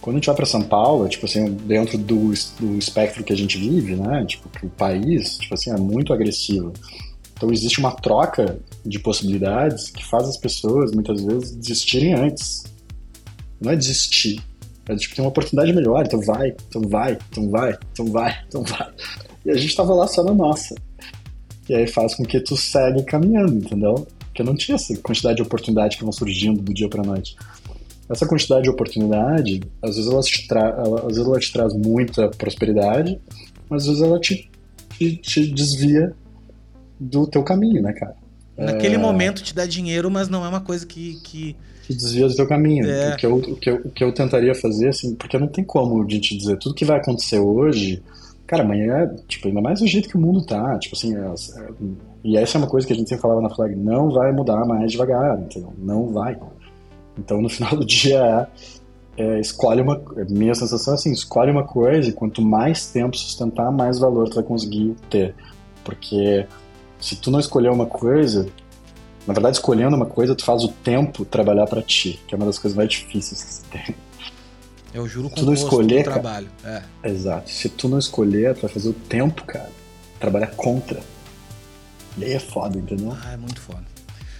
Quando 0.00 0.16
a 0.16 0.18
gente 0.18 0.26
vai 0.26 0.34
para 0.34 0.46
São 0.46 0.62
Paulo, 0.62 1.08
tipo 1.08 1.26
assim, 1.26 1.54
dentro 1.54 1.96
do, 1.96 2.32
do 2.58 2.76
espectro 2.76 3.22
que 3.22 3.32
a 3.32 3.36
gente 3.36 3.56
vive, 3.56 3.94
né? 3.94 4.24
Tipo, 4.26 4.50
o 4.62 4.68
país, 4.70 5.38
tipo 5.38 5.54
assim, 5.54 5.70
é 5.70 5.76
muito 5.76 6.12
agressivo. 6.12 6.72
Então 7.42 7.52
existe 7.52 7.80
uma 7.80 7.90
troca 7.90 8.56
de 8.86 9.00
possibilidades 9.00 9.90
que 9.90 10.04
faz 10.04 10.28
as 10.28 10.36
pessoas, 10.36 10.92
muitas 10.92 11.24
vezes, 11.24 11.56
desistirem 11.56 12.14
antes. 12.14 12.62
Não 13.60 13.72
é 13.72 13.74
desistir. 13.74 14.40
É 14.88 14.94
tipo, 14.94 15.16
tem 15.16 15.24
uma 15.24 15.30
oportunidade 15.30 15.72
melhor, 15.72 16.06
então 16.06 16.20
vai, 16.20 16.54
então 16.68 16.82
vai, 16.82 17.18
então 17.28 17.50
vai, 17.50 17.76
então 17.90 18.06
vai, 18.06 18.44
então 18.46 18.62
vai. 18.62 18.92
E 19.44 19.50
a 19.50 19.56
gente 19.56 19.74
tava 19.74 19.92
lá 19.92 20.06
só 20.06 20.22
na 20.22 20.32
nossa. 20.32 20.72
E 21.68 21.74
aí 21.74 21.84
faz 21.88 22.14
com 22.14 22.22
que 22.22 22.38
tu 22.38 22.56
segue 22.56 23.02
caminhando, 23.02 23.54
entendeu? 23.54 24.06
Porque 24.20 24.44
não 24.44 24.54
tinha 24.54 24.76
essa 24.76 24.96
quantidade 24.98 25.38
de 25.38 25.42
oportunidade 25.42 25.96
que 25.96 26.04
vão 26.04 26.12
surgindo 26.12 26.62
do 26.62 26.72
dia 26.72 26.88
pra 26.88 27.02
noite 27.02 27.34
essa 28.08 28.26
quantidade 28.26 28.64
de 28.64 28.68
oportunidade, 28.68 29.62
às 29.80 29.96
vezes 29.96 30.10
ela 30.10 30.20
te, 30.20 30.46
ela, 30.50 31.00
às 31.00 31.06
vezes 31.06 31.26
ela 31.26 31.40
te 31.40 31.52
traz 31.52 31.72
muita 31.72 32.28
prosperidade, 32.28 33.18
mas 33.70 33.82
às 33.82 33.88
vezes 33.88 34.02
ela 34.02 34.20
te, 34.20 34.50
te, 34.98 35.16
te 35.16 35.46
desvia 35.46 36.14
do 37.02 37.26
teu 37.26 37.42
caminho, 37.42 37.82
né, 37.82 37.92
cara? 37.92 38.14
Naquele 38.56 38.98
momento 38.98 39.42
te 39.42 39.54
dá 39.54 39.66
dinheiro, 39.66 40.10
mas 40.10 40.28
não 40.28 40.44
é 40.44 40.48
uma 40.48 40.60
coisa 40.60 40.86
que. 40.86 41.18
que... 41.22 41.56
Te 41.84 41.94
desvia 41.94 42.28
do 42.28 42.34
teu 42.34 42.46
caminho. 42.46 42.88
É. 42.88 43.14
O, 43.14 43.16
que 43.16 43.26
eu, 43.26 43.34
o, 43.36 43.56
que 43.56 43.70
eu, 43.70 43.76
o 43.76 43.90
que 43.90 44.04
eu 44.04 44.12
tentaria 44.12 44.54
fazer, 44.54 44.88
assim, 44.88 45.14
porque 45.14 45.38
não 45.38 45.48
tem 45.48 45.64
como 45.64 46.02
a 46.02 46.08
gente 46.08 46.36
dizer 46.36 46.58
tudo 46.58 46.74
que 46.74 46.84
vai 46.84 46.98
acontecer 46.98 47.38
hoje. 47.38 48.02
Cara, 48.46 48.62
amanhã, 48.62 49.10
tipo, 49.26 49.48
ainda 49.48 49.60
mais 49.60 49.80
do 49.80 49.86
jeito 49.86 50.08
que 50.08 50.16
o 50.16 50.20
mundo 50.20 50.44
tá, 50.44 50.78
tipo 50.78 50.94
assim, 50.94 51.16
é, 51.16 51.20
é, 51.20 51.68
e 52.22 52.36
essa 52.36 52.56
é 52.56 52.60
uma 52.60 52.66
coisa 52.66 52.86
que 52.86 52.92
a 52.92 52.96
gente 52.96 53.08
sempre 53.08 53.22
falava 53.22 53.40
na 53.40 53.48
flag, 53.48 53.74
não 53.74 54.10
vai 54.10 54.30
mudar 54.30 54.64
mais 54.66 54.92
devagar, 54.92 55.38
entendeu? 55.38 55.72
Não 55.78 56.08
vai. 56.08 56.36
Então, 57.18 57.40
no 57.40 57.48
final 57.48 57.74
do 57.74 57.84
dia, 57.86 58.48
é, 59.16 59.22
é, 59.22 59.40
escolhe 59.40 59.80
uma. 59.80 60.00
Minha 60.28 60.54
sensação 60.54 60.94
é 60.94 60.96
assim: 60.96 61.12
escolhe 61.12 61.50
uma 61.50 61.64
coisa 61.64 62.10
e 62.10 62.12
quanto 62.12 62.42
mais 62.42 62.86
tempo 62.86 63.16
sustentar, 63.16 63.72
mais 63.72 63.98
valor 63.98 64.28
tu 64.28 64.36
vai 64.36 64.44
conseguir 64.44 64.94
ter. 65.08 65.34
Porque 65.84 66.46
se 67.02 67.16
tu 67.16 67.30
não 67.30 67.38
escolher 67.40 67.70
uma 67.70 67.86
coisa, 67.86 68.48
na 69.26 69.34
verdade, 69.34 69.56
escolhendo 69.56 69.94
uma 69.96 70.06
coisa, 70.06 70.34
tu 70.34 70.44
faz 70.44 70.62
o 70.64 70.68
tempo 70.68 71.24
trabalhar 71.24 71.66
para 71.66 71.82
ti, 71.82 72.20
que 72.26 72.34
é 72.34 72.36
uma 72.36 72.46
das 72.46 72.58
coisas 72.58 72.76
mais 72.76 72.88
difíceis 72.88 73.42
que 73.42 73.52
se 73.52 73.62
tem. 73.64 73.94
É 74.94 75.00
o 75.00 75.08
juro 75.08 75.28
Tu 75.30 75.36
não 75.40 75.46
composto 75.54 75.64
escolher, 75.66 76.04
cara. 76.04 76.20
trabalho. 76.20 76.48
É. 76.64 76.82
Exato. 77.04 77.50
Se 77.50 77.68
tu 77.68 77.88
não 77.88 77.98
escolher, 77.98 78.54
tu 78.54 78.62
vai 78.62 78.70
fazer 78.70 78.88
o 78.90 78.92
tempo, 78.92 79.42
cara, 79.44 79.70
trabalhar 80.20 80.48
contra. 80.48 81.00
E 82.18 82.24
aí 82.24 82.32
é 82.32 82.38
foda, 82.38 82.78
entendeu? 82.78 83.16
Ah, 83.24 83.32
é 83.32 83.36
muito 83.38 83.58
foda. 83.60 83.82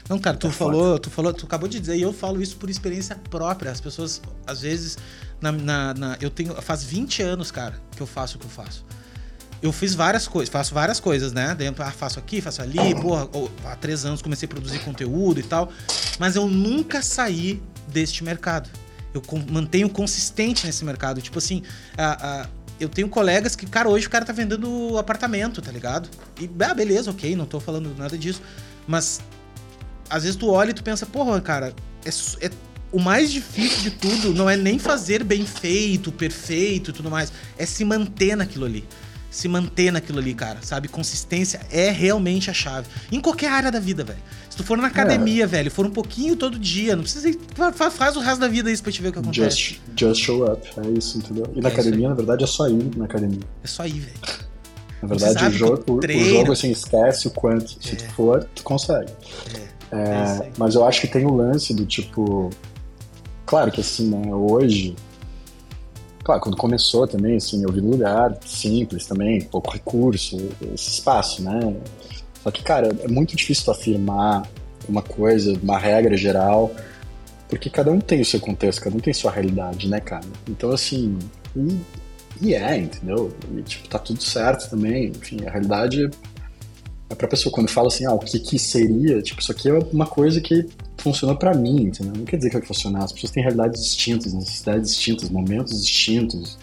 Não, 0.09 0.19
cara, 0.19 0.37
tu 0.37 0.49
É 0.49 0.51
foda. 0.51 0.73
falou, 0.77 0.99
tu 0.99 1.11
falou, 1.11 1.33
tu 1.33 1.47
acabou 1.47 1.67
de 1.69 1.81
dizer, 1.81 1.97
e 1.97 2.03
eu 2.03 2.13
falo 2.13 2.43
isso 2.43 2.57
por 2.57 2.69
experiência 2.69 3.17
própria. 3.31 3.71
As 3.71 3.81
pessoas, 3.81 4.21
às 4.47 4.61
vezes, 4.61 4.99
na, 5.41 5.51
na- 5.53 5.95
na- 5.95 6.17
eu 6.21 6.29
tenho. 6.29 6.53
Faz 6.61 6.85
20 6.85 7.23
anos, 7.23 7.51
cara, 7.51 7.81
que 7.97 8.03
eu 8.03 8.07
faço 8.07 8.37
o 8.37 8.39
que 8.41 8.45
eu 8.45 8.51
faço. 8.51 8.85
Eu 9.63 9.71
fiz 9.73 9.95
várias 9.95 10.27
coisas, 10.27 10.53
faço 10.53 10.75
várias 10.75 10.99
coisas, 10.99 11.33
né? 11.33 11.55
Dentro, 11.55 11.85
ah, 11.85 11.91
faço 11.93 12.19
aqui, 12.19 12.41
faço 12.41 12.61
ali, 12.61 12.95
porra, 13.01 13.29
há 13.65 13.77
três 13.77 14.05
anos 14.05 14.21
comecei 14.21 14.47
a 14.47 14.51
produzir 14.51 14.81
conteúdo 14.81 15.39
e 15.39 15.43
tal. 15.45 15.71
Mas 16.19 16.35
eu 16.35 16.49
nunca 16.49 17.01
saí 17.01 17.63
deste 17.87 18.25
mercado. 18.25 18.69
Eu 19.15 19.23
mantenho 19.51 19.89
consistente 19.89 20.67
nesse 20.67 20.85
mercado. 20.85 21.21
Tipo 21.23 21.39
assim, 21.39 21.63
a- 21.97 22.49
eu 22.81 22.89
tenho 22.89 23.09
colegas 23.09 23.55
que, 23.55 23.65
cara, 23.67 23.89
hoje 23.89 24.09
o 24.09 24.11
cara 24.11 24.25
tá 24.25 24.33
vendendo 24.33 24.99
apartamento, 24.99 25.63
tá 25.63 25.71
ligado? 25.71 26.09
E, 26.41 26.51
ah, 26.61 26.75
beleza, 26.75 27.11
ok, 27.13 27.37
não 27.37 27.47
tô 27.47 27.61
falando 27.61 27.95
nada 27.97 28.19
disso. 28.19 28.43
Mas 28.87 29.21
às 30.11 30.25
vezes 30.25 30.37
tu 30.37 30.49
olha 30.51 30.71
e 30.71 30.75
tu 30.75 30.83
pensa, 30.83 31.07
porra, 31.07 31.41
cara, 31.41 31.73
é, 32.05 32.09
é- 32.47 32.51
o 32.91 32.99
mais 32.99 33.31
difícil 33.31 33.83
de 33.83 33.91
tudo 33.93 34.35
não 34.35 34.51
é 34.51 34.57
nem 34.57 34.79
fazer 34.79 35.23
bem 35.23 35.47
feito, 35.47 36.11
perfeito 36.11 36.91
e 36.91 36.93
tudo 36.93 37.09
mais, 37.11 37.33
é 37.57 37.65
se 37.65 37.85
manter 37.85 38.37
naquilo 38.37 38.65
ali. 38.67 38.85
Se 39.33 39.49
manter 39.49 39.91
naquilo 39.91 40.19
ali, 40.19 40.35
cara, 40.35 40.59
sabe? 40.63 40.89
Consistência 40.89 41.61
é 41.71 41.91
realmente 41.91 42.51
a 42.51 42.53
chave. 42.53 42.87
Em 43.11 43.19
qualquer 43.19 43.51
área 43.51 43.71
da 43.73 43.81
vida, 43.81 44.05
velho. 44.05 44.19
Se 44.51 44.57
tu 44.59 44.63
for 44.63 44.77
na 44.77 44.87
academia, 44.89 45.47
velho, 45.47 45.71
for 45.71 45.87
um 45.87 45.91
pouquinho 45.91 46.37
todo 46.37 46.59
dia, 46.59 46.95
não 46.95 47.03
precisa 47.03 47.31
ir, 47.31 47.39
fa- 47.55 47.73
fa- 47.73 47.91
faz 47.91 48.15
o 48.15 48.21
resto 48.21 48.41
da 48.41 48.49
vida 48.49 48.71
isso 48.71 48.83
pra 48.83 48.93
te 48.93 49.01
ver 49.01 49.09
o 49.09 49.13
que 49.15 49.19
acontece. 49.21 49.57
Just, 49.57 49.81
just 49.99 50.21
show 50.23 50.45
up, 50.53 50.69
é 50.77 50.91
isso, 50.99 51.17
entendeu? 51.17 51.51
E 51.57 51.63
na 51.63 51.71
É 51.71 51.73
academia, 51.73 52.11
na 52.11 52.15
verdade, 52.15 52.45
é 52.45 52.47
só 52.47 52.69
ir 52.69 52.91
na 52.95 53.07
academia. 53.07 53.41
É 53.65 53.67
só 53.67 53.87
ir, 53.87 54.01
velho. 54.01 54.19
Na 55.01 55.09
verdade, 55.09 55.47
o 55.47 55.51
jogo, 55.51 55.83
o, 55.89 55.95
o 55.99 56.25
jogo, 56.25 56.53
assim, 56.53 56.71
esquece 56.71 57.27
o 57.27 57.31
quanto. 57.31 57.71
Se 57.83 57.95
É. 57.95 57.97
tu 57.97 58.05
for, 58.13 58.45
tu 58.55 58.63
consegue. 58.63 59.11
É, 59.91 59.97
É, 59.99 59.99
é 60.47 60.53
mas 60.59 60.75
eu 60.75 60.85
acho 60.87 61.01
que 61.01 61.09
tem 61.09 61.25
o 61.25 61.35
lance 61.35 61.73
do 61.75 61.87
tipo. 61.87 62.51
Claro 63.47 63.73
que 63.73 63.81
assim, 63.81 64.09
né? 64.11 64.33
Hoje. 64.35 64.95
Claro, 66.25 66.41
quando 66.41 66.57
começou 66.57 67.07
também, 67.07 67.37
assim, 67.37 67.63
eu 67.65 67.73
vi 67.73 67.81
lugar 67.81 68.39
simples 68.45 69.07
também, 69.07 69.41
pouco 69.43 69.73
recurso, 69.73 70.37
esse 70.73 70.91
espaço, 70.91 71.43
né? 71.43 71.75
Só 72.43 72.51
que, 72.51 72.63
cara, 72.63 72.97
é 73.01 73.09
muito 73.09 73.37
difícil 73.37 73.65
tu 73.65 73.71
afirmar 73.73 74.49
uma 74.89 75.03
coisa, 75.03 75.53
uma 75.63 75.79
regra 75.79 76.17
geral, 76.17 76.71
porque 77.49 77.69
cada 77.69 77.91
um 77.91 78.01
tem 78.01 78.21
o 78.21 78.25
seu 78.25 78.41
contexto, 78.41 78.83
cada 78.83 78.97
um 78.97 79.01
tem 79.01 79.13
sua 79.13 79.31
realidade, 79.31 79.89
né, 79.89 80.01
cara? 80.01 80.25
Então, 80.49 80.71
assim, 80.71 81.19
e, 81.57 81.81
e 82.41 82.55
é, 82.55 82.77
entendeu? 82.79 83.33
E, 83.57 83.63
tipo, 83.63 83.89
tá 83.89 83.99
tudo 83.99 84.23
certo 84.23 84.71
também, 84.71 85.09
enfim, 85.09 85.39
a 85.47 85.51
realidade 85.51 86.09
é 87.13 87.15
pra 87.15 87.29
pessoa, 87.29 87.53
quando 87.53 87.69
fala 87.71 87.89
assim, 87.89 88.07
ah, 88.07 88.13
o 88.13 88.19
que 88.19 88.39
que 88.39 88.59
seria, 88.59 89.21
tipo, 89.23 89.41
isso 89.41 89.53
aqui 89.53 89.69
é 89.69 89.79
uma 89.93 90.07
coisa 90.07 90.41
que 90.41 90.67
funcionou 90.99 91.37
pra 91.37 91.55
mim, 91.55 91.85
entendeu? 91.85 92.15
Não 92.17 92.25
quer 92.25 92.37
dizer 92.37 92.51
que 92.51 92.59
vai 92.59 92.67
funcionar, 92.67 93.05
as 93.05 93.13
pessoas 93.13 93.33
têm 93.33 93.43
realidades 93.43 93.83
distintas, 93.83 94.33
necessidades 94.33 94.91
distintas, 94.91 95.29
momentos 95.31 95.85
distintos. 95.85 96.59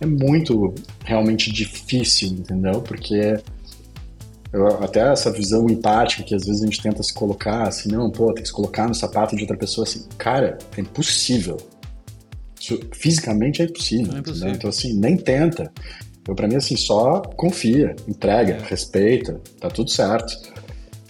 É 0.00 0.06
muito 0.06 0.74
realmente 1.04 1.50
difícil, 1.50 2.28
entendeu? 2.28 2.82
Porque 2.82 3.40
Eu, 4.52 4.82
até 4.82 5.00
essa 5.12 5.30
visão 5.30 5.68
empática 5.68 6.22
que 6.22 6.34
às 6.34 6.46
vezes 6.46 6.62
a 6.62 6.64
gente 6.64 6.80
tenta 6.80 7.02
se 7.02 7.12
colocar, 7.12 7.68
assim, 7.68 7.90
não, 7.90 8.10
pô, 8.10 8.32
tem 8.32 8.42
que 8.42 8.48
se 8.48 8.54
colocar 8.54 8.88
no 8.88 8.94
sapato 8.94 9.34
de 9.36 9.42
outra 9.42 9.56
pessoa, 9.56 9.86
assim, 9.86 10.04
cara, 10.16 10.56
é 10.76 10.80
impossível. 10.80 11.58
Isso, 12.58 12.80
fisicamente 12.92 13.60
é 13.60 13.66
impossível, 13.66 14.16
é 14.16 14.18
impossível. 14.18 14.50
Então, 14.50 14.70
assim, 14.70 14.94
nem 14.94 15.16
tenta. 15.16 15.70
Eu, 16.26 16.34
pra 16.34 16.48
mim, 16.48 16.56
assim, 16.56 16.76
só 16.76 17.20
confia, 17.20 17.94
entrega, 18.08 18.54
é. 18.54 18.68
respeita, 18.68 19.40
tá 19.60 19.68
tudo 19.68 19.90
certo. 19.90 20.34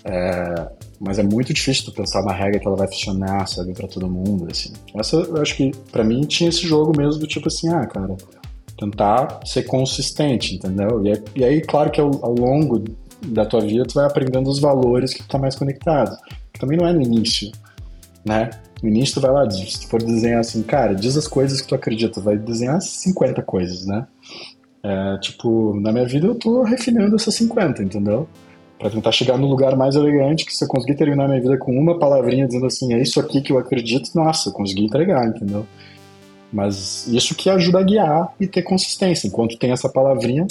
É, 0.05 0.69
mas 1.01 1.19
é 1.19 1.23
muito 1.23 1.53
difícil 1.53 1.85
tu 1.85 1.93
pensar 1.93 2.23
uma 2.23 2.33
regra 2.33 2.61
que 2.61 2.67
ela 2.67 2.77
vai 2.77 2.87
funcionar, 2.87 3.47
sabe, 3.47 3.73
para 3.73 3.89
todo 3.89 4.09
mundo, 4.09 4.49
assim. 4.51 4.73
Essa, 4.95 5.17
eu 5.17 5.41
acho 5.41 5.57
que, 5.57 5.73
para 5.91 6.05
mim, 6.05 6.23
tinha 6.23 6.49
esse 6.49 6.67
jogo 6.67 6.97
mesmo 6.97 7.21
do 7.21 7.27
tipo 7.27 7.49
assim, 7.49 7.69
ah, 7.69 7.87
cara, 7.87 8.17
tentar 8.79 9.41
ser 9.45 9.65
consistente, 9.65 10.55
entendeu? 10.55 11.05
E, 11.05 11.41
e 11.41 11.45
aí, 11.45 11.61
claro 11.61 11.91
que 11.91 12.01
ao, 12.01 12.11
ao, 12.25 12.35
longo 12.35 12.85
da 13.27 13.45
tua 13.45 13.61
vida 13.61 13.85
tu 13.85 13.95
vai 13.95 14.07
aprendendo 14.07 14.49
os 14.49 14.59
valores 14.59 15.13
que 15.13 15.23
tu 15.23 15.29
tá 15.29 15.39
mais 15.39 15.55
conectado. 15.55 16.17
Que 16.53 16.61
também 16.61 16.79
não 16.79 16.87
é 16.87 16.93
no 16.93 17.03
início, 17.03 17.51
né? 18.25 18.51
No 18.83 18.89
início 18.89 19.15
tu 19.15 19.21
vai 19.21 19.33
lá, 19.33 19.51
se 19.51 19.81
tu 19.81 19.89
for 19.89 20.03
desenhar 20.03 20.41
assim, 20.41 20.63
cara, 20.63 20.95
diz 20.95 21.17
as 21.17 21.27
coisas 21.27 21.61
que 21.61 21.69
tu 21.69 21.75
acredita, 21.75 22.21
vai 22.21 22.37
desenhar 22.37 22.81
50 22.81 23.43
coisas, 23.43 23.87
né? 23.87 24.07
É, 24.87 25.19
tipo, 25.19 25.75
na 25.81 25.91
minha 25.91 26.07
vida 26.07 26.27
eu 26.27 26.35
tô 26.37 26.63
refinando 26.63 27.17
essas 27.17 27.35
50, 27.35 27.83
entendeu? 27.83 28.29
para 28.79 28.91
tentar 28.91 29.13
chegar 29.13 29.39
no 29.39 29.47
lugar 29.47 29.75
mais 29.77 29.95
elegante, 29.95 30.45
que 30.45 30.55
se 30.55 30.63
eu 30.63 30.69
conseguir 30.69 30.97
terminar 30.97 31.29
minha 31.29 31.41
vida 31.41 31.57
com 31.57 31.73
uma 31.73 31.99
palavrinha 31.99 32.47
dizendo 32.47 32.67
assim, 32.67 32.93
é 32.93 33.01
isso 33.01 33.19
aqui 33.19 33.41
que 33.41 33.53
eu 33.53 33.59
acredito, 33.59 34.11
nossa, 34.15 34.51
eu 34.51 34.53
consegui 34.53 34.85
entregar, 34.85 35.27
entendeu? 35.27 35.67
Mas 36.53 37.07
isso 37.09 37.35
que 37.35 37.49
ajuda 37.49 37.81
a 37.81 37.83
guiar 37.83 38.35
e 38.39 38.47
ter 38.47 38.63
consistência. 38.63 39.27
Enquanto 39.27 39.59
tem 39.59 39.73
essa 39.73 39.89
palavrinha, 39.89 40.47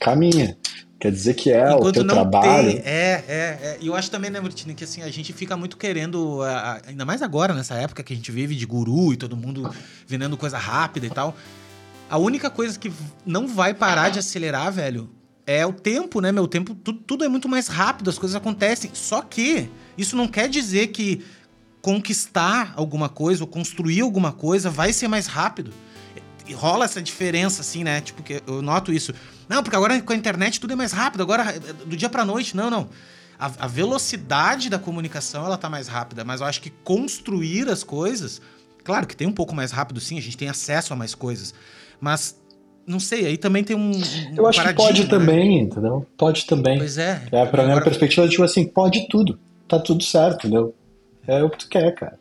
caminha. 0.00 0.56
Quer 0.98 1.12
dizer 1.12 1.34
que 1.34 1.52
é 1.52 1.72
Enquanto 1.72 1.88
o 1.88 1.92
teu 1.92 2.06
trabalho. 2.06 2.72
Tem, 2.72 2.82
é, 2.84 3.24
é, 3.28 3.58
é. 3.60 3.78
E 3.80 3.86
eu 3.86 3.94
acho 3.94 4.10
também, 4.10 4.30
né, 4.30 4.40
Murtina, 4.40 4.72
que 4.72 4.82
assim, 4.82 5.02
a 5.02 5.10
gente 5.10 5.32
fica 5.34 5.54
muito 5.56 5.76
querendo, 5.76 6.40
ainda 6.86 7.04
mais 7.04 7.20
agora, 7.20 7.52
nessa 7.52 7.74
época 7.74 8.02
que 8.02 8.14
a 8.14 8.16
gente 8.16 8.32
vive 8.32 8.54
de 8.54 8.64
guru 8.64 9.12
e 9.12 9.16
todo 9.16 9.36
mundo 9.36 9.70
vendendo 10.06 10.36
coisa 10.36 10.56
rápida 10.56 11.06
e 11.06 11.10
tal. 11.10 11.36
A 12.08 12.18
única 12.18 12.48
coisa 12.48 12.78
que 12.78 12.92
não 13.24 13.48
vai 13.48 13.74
parar 13.74 14.10
de 14.10 14.18
acelerar, 14.18 14.72
velho, 14.72 15.10
é 15.46 15.64
o 15.66 15.72
tempo, 15.72 16.20
né, 16.20 16.32
meu? 16.32 16.46
tempo, 16.46 16.74
tudo, 16.74 17.00
tudo 17.00 17.24
é 17.24 17.28
muito 17.28 17.48
mais 17.48 17.68
rápido, 17.68 18.10
as 18.10 18.18
coisas 18.18 18.34
acontecem. 18.34 18.90
Só 18.94 19.22
que 19.22 19.68
isso 19.96 20.16
não 20.16 20.28
quer 20.28 20.48
dizer 20.48 20.88
que 20.88 21.24
conquistar 21.80 22.72
alguma 22.76 23.08
coisa 23.08 23.44
ou 23.44 23.46
construir 23.46 24.00
alguma 24.00 24.32
coisa 24.32 24.68
vai 24.68 24.92
ser 24.92 25.08
mais 25.08 25.26
rápido. 25.26 25.72
E 26.46 26.52
rola 26.52 26.84
essa 26.84 27.02
diferença, 27.02 27.60
assim, 27.60 27.84
né? 27.84 28.00
Tipo, 28.00 28.22
que 28.22 28.42
eu 28.46 28.62
noto 28.62 28.92
isso. 28.92 29.12
Não, 29.48 29.62
porque 29.62 29.76
agora 29.76 30.00
com 30.00 30.12
a 30.12 30.16
internet 30.16 30.60
tudo 30.60 30.72
é 30.72 30.76
mais 30.76 30.92
rápido, 30.92 31.22
agora 31.22 31.42
é 31.42 31.58
do 31.58 31.96
dia 31.96 32.08
pra 32.08 32.24
noite. 32.24 32.56
Não, 32.56 32.70
não. 32.70 32.88
A, 33.38 33.50
a 33.60 33.66
velocidade 33.66 34.70
da 34.70 34.78
comunicação, 34.78 35.44
ela 35.44 35.58
tá 35.58 35.68
mais 35.68 35.88
rápida, 35.88 36.24
mas 36.24 36.40
eu 36.40 36.46
acho 36.46 36.60
que 36.60 36.70
construir 36.70 37.68
as 37.68 37.84
coisas, 37.84 38.40
claro 38.82 39.06
que 39.06 39.16
tem 39.16 39.26
um 39.26 39.32
pouco 39.32 39.54
mais 39.54 39.72
rápido, 39.72 40.00
sim, 40.00 40.18
a 40.18 40.22
gente 40.22 40.36
tem 40.36 40.48
acesso 40.48 40.92
a 40.92 40.96
mais 40.96 41.14
coisas, 41.14 41.52
mas 42.00 42.40
não 42.86 43.00
sei, 43.00 43.26
aí 43.26 43.36
também 43.36 43.64
tem 43.64 43.76
um. 43.76 43.90
um 43.90 44.02
eu 44.36 44.46
acho 44.46 44.62
que 44.62 44.74
pode 44.74 45.02
né? 45.02 45.08
também, 45.08 45.60
entendeu? 45.60 46.06
Pode 46.16 46.46
também. 46.46 46.78
Pois 46.78 46.96
é. 46.96 47.22
É, 47.26 47.44
pra 47.46 47.62
Agora... 47.62 47.66
minha 47.66 47.82
perspectiva, 47.82 48.28
tipo 48.28 48.44
assim, 48.44 48.64
pode 48.64 49.08
tudo. 49.08 49.38
Tá 49.66 49.78
tudo 49.78 50.04
certo, 50.04 50.46
entendeu? 50.46 50.74
É 51.26 51.42
o 51.42 51.50
que 51.50 51.58
tu 51.58 51.68
quer, 51.68 51.92
cara. 51.94 52.16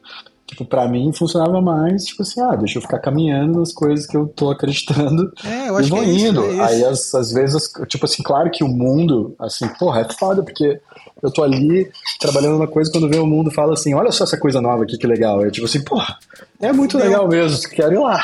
Tipo, 0.47 0.63
pra 0.63 0.87
mim 0.87 1.11
funcionava 1.11 1.59
mais, 1.59 2.05
tipo 2.05 2.21
assim, 2.21 2.39
ah, 2.39 2.55
deixa 2.55 2.77
eu 2.77 2.81
ficar 2.81 2.99
caminhando 2.99 3.59
nas 3.59 3.73
coisas 3.73 4.05
que 4.05 4.15
eu 4.15 4.27
tô 4.27 4.51
acreditando. 4.51 5.31
É, 5.43 5.69
eu 5.69 5.77
acho 5.77 5.87
e 5.87 5.89
vou 5.89 6.01
que 6.01 6.09
é 6.09 6.13
indo. 6.13 6.41
Isso, 6.41 6.61
é 6.61 6.65
Aí, 6.65 6.85
às, 6.85 7.15
às 7.15 7.31
vezes, 7.31 7.71
tipo 7.87 8.05
assim, 8.05 8.21
claro 8.21 8.49
que 8.51 8.63
o 8.63 8.67
mundo, 8.67 9.35
assim, 9.39 9.67
porra, 9.79 10.01
é 10.01 10.13
foda, 10.13 10.43
porque 10.43 10.79
eu 11.21 11.31
tô 11.31 11.43
ali 11.43 11.89
trabalhando 12.19 12.57
uma 12.57 12.67
coisa 12.67 12.91
quando 12.91 13.09
vem 13.09 13.19
o 13.19 13.25
mundo 13.25 13.49
fala 13.49 13.73
assim, 13.73 13.93
olha 13.95 14.11
só 14.11 14.23
essa 14.23 14.37
coisa 14.37 14.61
nova 14.61 14.83
aqui, 14.83 14.97
que 14.97 15.07
legal. 15.07 15.43
É 15.43 15.49
tipo 15.49 15.65
assim, 15.65 15.83
porra, 15.83 16.17
é 16.61 16.71
muito 16.71 16.97
legal 16.97 17.27
mesmo, 17.27 17.67
quero 17.69 17.93
ir 17.93 17.99
lá. 17.99 18.23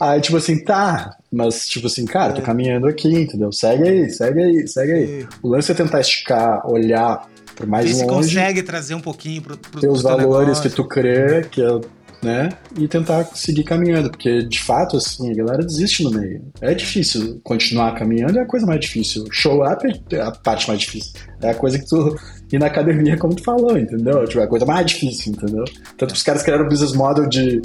Aí, 0.00 0.20
tipo 0.20 0.36
assim, 0.36 0.62
tá, 0.62 1.16
mas, 1.32 1.68
tipo 1.68 1.86
assim, 1.86 2.04
cara, 2.04 2.32
tô 2.32 2.40
é. 2.40 2.44
caminhando 2.44 2.86
aqui, 2.86 3.08
entendeu? 3.08 3.50
Segue 3.52 3.82
aí, 3.82 4.10
segue 4.10 4.42
aí, 4.42 4.68
segue 4.68 4.92
aí. 4.92 5.26
O 5.42 5.48
lance 5.48 5.72
é 5.72 5.74
tentar 5.74 6.00
esticar, 6.00 6.68
olhar 6.68 7.26
por 7.54 7.66
mais 7.66 7.86
Vê 7.86 7.92
longe. 7.92 8.04
se 8.04 8.06
consegue 8.06 8.62
trazer 8.62 8.94
um 8.94 9.00
pouquinho 9.00 9.42
pro, 9.42 9.56
pro 9.56 9.80
Ter 9.80 9.88
os 9.88 10.02
valores 10.02 10.60
que 10.60 10.68
tu 10.68 10.84
crê, 10.84 11.44
que 11.50 11.62
é, 11.62 11.80
né? 12.22 12.50
E 12.78 12.86
tentar 12.86 13.24
seguir 13.34 13.64
caminhando, 13.64 14.10
porque 14.10 14.42
de 14.42 14.60
fato, 14.60 14.96
assim, 14.98 15.30
a 15.30 15.34
galera 15.34 15.64
desiste 15.64 16.04
no 16.04 16.10
meio. 16.10 16.42
É 16.60 16.74
difícil 16.74 17.40
continuar 17.42 17.94
caminhando, 17.94 18.38
é 18.38 18.42
a 18.42 18.46
coisa 18.46 18.66
mais 18.66 18.80
difícil. 18.80 19.24
Show 19.30 19.64
up 19.64 19.86
é 20.10 20.20
a 20.20 20.30
parte 20.30 20.68
mais 20.68 20.80
difícil. 20.80 21.12
É 21.40 21.50
a 21.50 21.54
coisa 21.54 21.78
que 21.78 21.86
tu 21.86 22.16
ir 22.52 22.58
na 22.58 22.66
academia, 22.66 23.16
como 23.16 23.34
tu 23.34 23.42
falou, 23.42 23.76
entendeu? 23.78 24.26
Tipo, 24.26 24.40
é 24.40 24.44
a 24.44 24.48
coisa 24.48 24.66
mais 24.66 24.86
difícil, 24.86 25.32
entendeu? 25.32 25.64
Tanto 25.96 26.12
que 26.12 26.18
os 26.18 26.22
caras 26.22 26.42
criaram 26.42 26.66
o 26.66 26.68
business 26.68 26.92
model 26.92 27.26
de 27.26 27.62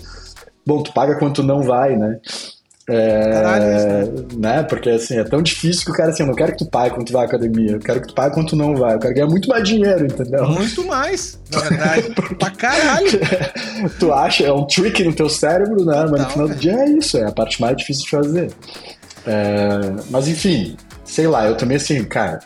bom, 0.66 0.82
tu 0.84 0.94
paga 0.94 1.16
quanto 1.16 1.44
não 1.44 1.62
vai, 1.62 1.96
né? 1.96 2.20
É, 2.90 3.32
Caralho, 3.32 4.28
né? 4.38 4.64
Porque 4.64 4.90
assim, 4.90 5.18
é 5.18 5.24
tão 5.24 5.42
difícil 5.42 5.86
que 5.86 5.92
o 5.92 5.94
cara 5.94 6.10
assim, 6.10 6.24
eu 6.24 6.28
não 6.28 6.34
quero 6.34 6.52
que 6.52 6.58
tu 6.58 6.70
pague 6.70 6.96
quando 6.96 7.08
tu 7.08 7.14
vai 7.14 7.24
à 7.24 7.26
academia, 7.26 7.72
eu 7.74 7.80
quero 7.80 8.02
que 8.02 8.08
tu 8.08 8.14
pague 8.14 8.34
quando 8.34 8.50
tu 8.50 8.56
não 8.56 8.76
vai, 8.76 8.96
eu 8.96 9.00
quero 9.00 9.14
ganhar 9.14 9.28
muito 9.28 9.48
mais 9.48 9.64
dinheiro, 9.64 10.06
entendeu? 10.06 10.48
Muito 10.48 10.86
mais, 10.86 11.40
na 11.52 11.60
verdade. 11.60 12.10
pra 12.38 12.50
caralho. 12.50 13.08
tu 14.00 14.12
acha, 14.12 14.44
é 14.44 14.52
um 14.52 14.66
trick 14.66 15.04
no 15.04 15.14
teu 15.14 15.30
cérebro, 15.30 15.86
né? 15.86 16.06
Mas 16.10 16.22
no 16.22 16.30
final 16.30 16.48
do 16.48 16.56
dia 16.56 16.74
é 16.74 16.90
isso, 16.90 17.18
é 17.18 17.26
a 17.26 17.32
parte 17.32 17.62
mais 17.62 17.78
difícil 17.78 18.04
de 18.04 18.10
fazer. 18.10 18.52
É, 19.26 19.80
mas 20.10 20.28
enfim, 20.28 20.76
sei 21.06 21.28
lá, 21.28 21.46
eu 21.46 21.56
também 21.56 21.78
assim, 21.78 22.04
cara, 22.04 22.40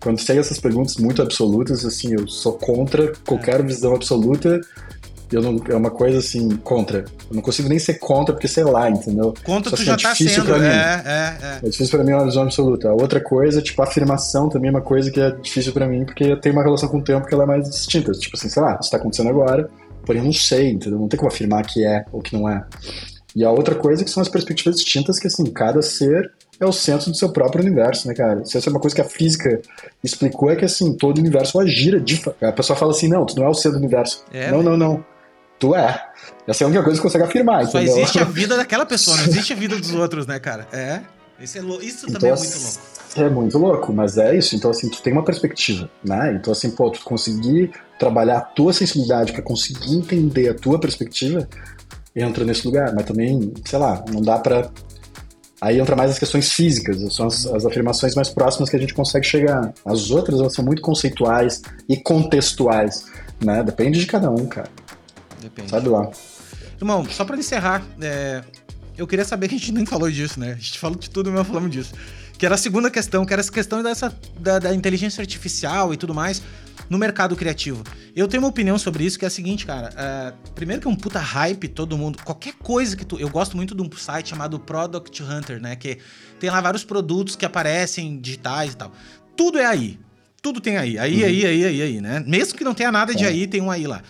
quando 0.00 0.24
tem 0.24 0.38
essas 0.38 0.58
perguntas 0.58 0.96
muito 0.96 1.20
absolutas, 1.20 1.84
assim, 1.84 2.14
eu 2.18 2.26
sou 2.26 2.54
contra 2.54 3.12
qualquer 3.26 3.62
visão 3.62 3.94
absoluta 3.94 4.60
eu 5.32 5.42
não, 5.42 5.60
é 5.68 5.74
uma 5.74 5.90
coisa 5.90 6.18
assim, 6.18 6.48
contra. 6.58 6.98
Eu 7.28 7.34
não 7.34 7.42
consigo 7.42 7.68
nem 7.68 7.78
ser 7.78 7.94
contra, 7.94 8.32
porque 8.32 8.46
sei 8.46 8.62
lá, 8.62 8.88
entendeu? 8.88 9.34
Contra 9.44 9.70
Só 9.70 9.76
tu 9.76 9.82
assim, 9.82 9.84
já 9.84 9.94
é 9.94 9.96
tá 9.96 10.14
sendo, 10.14 10.44
pra 10.44 10.58
mim. 10.58 10.66
É, 10.66 11.02
é, 11.04 11.46
é. 11.46 11.58
É 11.66 11.68
difícil 11.68 11.98
pra 11.98 12.04
mim 12.04 12.12
uma 12.12 12.24
visão 12.24 12.44
absoluta. 12.44 12.88
A 12.88 12.92
outra 12.92 13.20
coisa, 13.20 13.60
tipo, 13.60 13.82
a 13.82 13.86
afirmação 13.86 14.48
também 14.48 14.68
é 14.68 14.70
uma 14.70 14.80
coisa 14.80 15.10
que 15.10 15.20
é 15.20 15.30
difícil 15.32 15.72
pra 15.72 15.88
mim, 15.88 16.04
porque 16.04 16.36
tem 16.36 16.52
uma 16.52 16.62
relação 16.62 16.88
com 16.88 16.98
o 16.98 17.02
tempo 17.02 17.26
que 17.26 17.34
ela 17.34 17.42
é 17.42 17.46
mais 17.46 17.68
distinta. 17.68 18.12
Tipo 18.12 18.36
assim, 18.36 18.48
sei 18.48 18.62
lá, 18.62 18.78
isso 18.80 18.90
tá 18.90 18.98
acontecendo 18.98 19.28
agora, 19.30 19.68
porém 20.04 20.20
eu 20.20 20.26
não 20.26 20.32
sei, 20.32 20.70
entendeu? 20.70 20.98
Não 20.98 21.08
tem 21.08 21.18
como 21.18 21.30
afirmar 21.30 21.64
que 21.66 21.84
é 21.84 22.04
ou 22.12 22.20
que 22.20 22.36
não 22.36 22.48
é. 22.48 22.64
E 23.34 23.44
a 23.44 23.50
outra 23.50 23.74
coisa 23.74 24.04
que 24.04 24.10
são 24.10 24.22
as 24.22 24.28
perspectivas 24.28 24.76
distintas, 24.76 25.18
que 25.18 25.26
assim, 25.26 25.44
cada 25.46 25.82
ser 25.82 26.32
é 26.58 26.64
o 26.64 26.72
centro 26.72 27.10
do 27.10 27.16
seu 27.16 27.30
próprio 27.30 27.62
universo, 27.62 28.06
né, 28.08 28.14
cara? 28.14 28.44
Se 28.44 28.56
essa 28.56 28.70
é 28.70 28.72
uma 28.72 28.80
coisa 28.80 28.94
que 28.94 29.02
a 29.02 29.04
física 29.04 29.60
explicou, 30.02 30.50
é 30.50 30.56
que 30.56 30.64
assim, 30.64 30.96
todo 30.96 31.18
o 31.18 31.20
universo 31.20 31.60
gira. 31.66 32.00
De... 32.00 32.22
A 32.40 32.52
pessoa 32.52 32.78
fala 32.78 32.92
assim, 32.92 33.08
não, 33.08 33.26
tu 33.26 33.36
não 33.36 33.44
é 33.44 33.48
o 33.48 33.54
centro 33.54 33.72
do 33.72 33.82
universo. 33.82 34.24
É, 34.32 34.50
não, 34.50 34.62
não, 34.62 34.76
não 34.76 35.04
tu 35.58 35.74
é. 35.74 36.02
Essa 36.46 36.62
é 36.62 36.64
a 36.64 36.68
única 36.68 36.82
coisa 36.82 37.00
que 37.00 37.08
você 37.08 37.18
consegue 37.18 37.24
afirmar, 37.24 37.66
Só 37.66 37.78
entendeu? 37.78 37.98
existe 37.98 38.18
a 38.18 38.24
vida 38.24 38.56
daquela 38.58 38.86
pessoa, 38.86 39.16
não 39.16 39.24
existe 39.24 39.52
a 39.52 39.56
vida 39.56 39.76
dos 39.76 39.92
outros, 39.94 40.26
né, 40.26 40.38
cara? 40.38 40.66
É. 40.72 41.00
Isso, 41.40 41.58
é 41.58 41.60
isso 41.84 42.06
então, 42.08 42.20
também 42.20 42.30
é 42.30 42.36
muito 42.36 42.58
louco. 42.58 42.96
É 43.16 43.28
muito 43.28 43.58
louco, 43.58 43.92
mas 43.92 44.18
é 44.18 44.36
isso. 44.36 44.56
Então, 44.56 44.70
assim, 44.70 44.88
tu 44.88 45.02
tem 45.02 45.12
uma 45.12 45.24
perspectiva, 45.24 45.90
né? 46.04 46.34
Então, 46.38 46.52
assim, 46.52 46.70
pô, 46.70 46.90
tu 46.90 47.00
conseguir 47.02 47.70
trabalhar 47.98 48.38
a 48.38 48.40
tua 48.40 48.72
sensibilidade 48.72 49.32
para 49.32 49.42
conseguir 49.42 49.94
entender 49.94 50.48
a 50.48 50.54
tua 50.54 50.78
perspectiva, 50.78 51.48
entra 52.14 52.44
nesse 52.44 52.66
lugar. 52.66 52.94
Mas 52.94 53.04
também, 53.04 53.52
sei 53.64 53.78
lá, 53.78 54.02
não 54.10 54.22
dá 54.22 54.38
para 54.38 54.70
Aí 55.60 55.80
entra 55.80 55.96
mais 55.96 56.10
as 56.10 56.18
questões 56.18 56.52
físicas, 56.52 56.98
são 57.14 57.26
as, 57.26 57.46
as, 57.46 57.64
afirmações 57.64 58.14
mais 58.14 58.28
próximas 58.28 58.68
que 58.68 58.76
a 58.76 58.78
gente 58.78 58.92
consegue 58.92 59.24
chegar. 59.26 59.72
As 59.86 60.10
outras, 60.10 60.38
elas 60.38 60.54
são 60.54 60.64
muito 60.64 60.82
conceituais 60.82 61.62
e 61.88 61.96
contextuais, 61.96 63.06
né? 63.42 63.62
Depende 63.62 63.98
de 63.98 64.06
cada 64.06 64.30
um, 64.30 64.46
cara. 64.46 64.68
Depende. 65.46 65.70
Sabe 65.70 65.88
lá. 65.88 66.10
Irmão, 66.80 67.08
só 67.08 67.24
pra 67.24 67.36
encerrar, 67.36 67.84
é... 68.00 68.42
eu 68.98 69.06
queria 69.06 69.24
saber 69.24 69.48
que 69.48 69.54
a 69.56 69.58
gente 69.58 69.72
nem 69.72 69.86
falou 69.86 70.10
disso, 70.10 70.40
né? 70.40 70.52
A 70.52 70.56
gente 70.56 70.78
falou 70.78 70.98
de 70.98 71.08
tudo, 71.08 71.30
mas 71.30 71.46
falamos 71.46 71.70
disso. 71.70 71.94
Que 72.36 72.44
era 72.44 72.56
a 72.56 72.58
segunda 72.58 72.90
questão, 72.90 73.24
que 73.24 73.32
era 73.32 73.40
essa 73.40 73.52
questão 73.52 73.82
dessa, 73.82 74.14
da, 74.38 74.58
da 74.58 74.74
inteligência 74.74 75.22
artificial 75.22 75.94
e 75.94 75.96
tudo 75.96 76.12
mais 76.12 76.42
no 76.88 76.98
mercado 76.98 77.34
criativo. 77.34 77.82
Eu 78.14 78.28
tenho 78.28 78.42
uma 78.42 78.48
opinião 78.48 78.78
sobre 78.78 79.04
isso 79.04 79.18
que 79.18 79.24
é 79.24 79.28
a 79.28 79.30
seguinte, 79.30 79.64
cara. 79.66 79.90
É, 79.96 80.32
primeiro 80.54 80.82
que 80.82 80.88
é 80.88 80.90
um 80.90 80.96
puta 80.96 81.18
hype, 81.18 81.68
todo 81.68 81.96
mundo. 81.96 82.18
Qualquer 82.22 82.54
coisa 82.54 82.96
que 82.96 83.04
tu. 83.04 83.18
Eu 83.18 83.28
gosto 83.28 83.56
muito 83.56 83.74
de 83.74 83.82
um 83.82 83.90
site 83.96 84.30
chamado 84.30 84.58
Product 84.58 85.22
Hunter, 85.22 85.60
né? 85.60 85.76
Que 85.76 85.98
tem 86.38 86.50
lá 86.50 86.60
vários 86.60 86.84
produtos 86.84 87.36
que 87.36 87.44
aparecem 87.44 88.20
digitais 88.20 88.72
e 88.72 88.76
tal. 88.76 88.92
Tudo 89.36 89.58
é 89.58 89.66
aí. 89.66 89.98
Tudo 90.40 90.60
tem 90.60 90.76
aí. 90.76 90.98
Aí, 90.98 91.20
uhum. 91.20 91.26
aí, 91.26 91.46
aí, 91.46 91.64
aí, 91.64 91.82
aí, 91.82 92.00
né? 92.00 92.22
Mesmo 92.26 92.56
que 92.56 92.64
não 92.64 92.74
tenha 92.74 92.92
nada 92.92 93.14
de 93.14 93.24
é. 93.24 93.28
aí, 93.28 93.46
tem 93.46 93.60
um 93.60 93.70
aí 93.70 93.86
lá. 93.86 94.02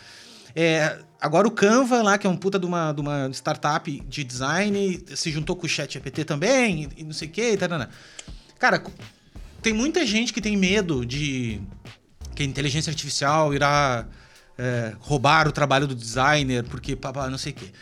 É, 0.54 0.98
Agora 1.20 1.48
o 1.48 1.50
Canva 1.50 2.02
lá, 2.02 2.18
que 2.18 2.26
é 2.26 2.30
um 2.30 2.36
puta 2.36 2.58
de 2.58 2.66
uma, 2.66 2.92
de 2.92 3.00
uma 3.00 3.28
startup 3.32 3.90
de 3.90 4.24
design, 4.24 5.02
se 5.14 5.30
juntou 5.30 5.56
com 5.56 5.66
o 5.66 5.68
Chat 5.68 5.94
GPT 5.94 6.24
também, 6.24 6.88
e, 6.96 7.04
não 7.04 7.12
sei 7.12 7.28
o 7.28 7.30
que, 7.30 7.52
e 7.52 7.56
tal. 7.56 7.68
Cara, 8.58 8.82
tem 9.62 9.72
muita 9.72 10.04
gente 10.04 10.32
que 10.32 10.40
tem 10.40 10.56
medo 10.56 11.04
de 11.04 11.60
que 12.34 12.42
a 12.42 12.46
inteligência 12.46 12.90
artificial 12.90 13.54
irá 13.54 14.06
é, 14.58 14.94
roubar 15.00 15.48
o 15.48 15.52
trabalho 15.52 15.86
do 15.86 15.94
designer, 15.94 16.64
porque 16.64 16.94
papá, 16.94 17.30
não 17.30 17.38
sei 17.38 17.52
o 17.52 17.54
quê. 17.54 17.72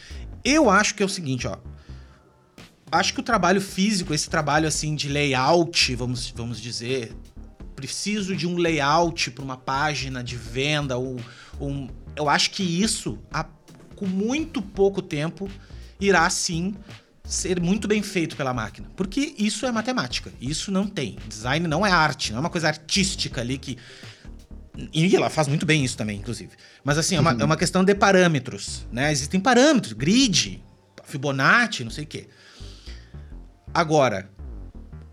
Eu 0.44 0.70
acho 0.70 0.94
que 0.94 1.02
é 1.02 1.06
o 1.06 1.08
seguinte, 1.08 1.46
ó. 1.46 1.58
Acho 2.92 3.14
que 3.14 3.20
o 3.20 3.22
trabalho 3.22 3.60
físico, 3.60 4.14
esse 4.14 4.30
trabalho 4.30 4.68
assim 4.68 4.94
de 4.94 5.08
layout, 5.08 5.96
vamos, 5.96 6.30
vamos 6.30 6.60
dizer, 6.60 7.12
preciso 7.74 8.36
de 8.36 8.46
um 8.46 8.56
layout 8.56 9.32
para 9.32 9.44
uma 9.44 9.56
página 9.56 10.22
de 10.22 10.36
venda, 10.36 10.96
ou, 10.96 11.20
um, 11.60 11.88
eu 12.16 12.28
acho 12.28 12.50
que 12.50 12.62
isso, 12.62 13.18
a, 13.32 13.44
com 13.96 14.06
muito 14.06 14.60
pouco 14.62 15.02
tempo, 15.02 15.50
irá 16.00 16.28
sim 16.30 16.74
ser 17.24 17.60
muito 17.60 17.88
bem 17.88 18.02
feito 18.02 18.36
pela 18.36 18.52
máquina. 18.52 18.90
Porque 18.96 19.34
isso 19.38 19.66
é 19.66 19.72
matemática. 19.72 20.32
Isso 20.40 20.70
não 20.70 20.86
tem. 20.86 21.16
Design 21.26 21.66
não 21.66 21.84
é 21.84 21.90
arte, 21.90 22.32
não 22.32 22.38
é 22.38 22.40
uma 22.40 22.50
coisa 22.50 22.68
artística 22.68 23.40
ali 23.40 23.58
que. 23.58 23.78
E 24.92 25.14
ela 25.14 25.30
faz 25.30 25.46
muito 25.46 25.64
bem 25.64 25.84
isso 25.84 25.96
também, 25.96 26.18
inclusive. 26.18 26.50
Mas 26.82 26.98
assim, 26.98 27.14
é 27.16 27.20
uma, 27.20 27.30
é 27.30 27.44
uma 27.44 27.56
questão 27.56 27.84
de 27.84 27.94
parâmetros, 27.94 28.86
né? 28.90 29.12
Existem 29.12 29.40
parâmetros, 29.40 29.92
grid, 29.92 30.62
Fibonacci, 31.04 31.84
não 31.84 31.92
sei 31.92 32.04
o 32.04 32.06
quê. 32.06 32.28
Agora, 33.72 34.28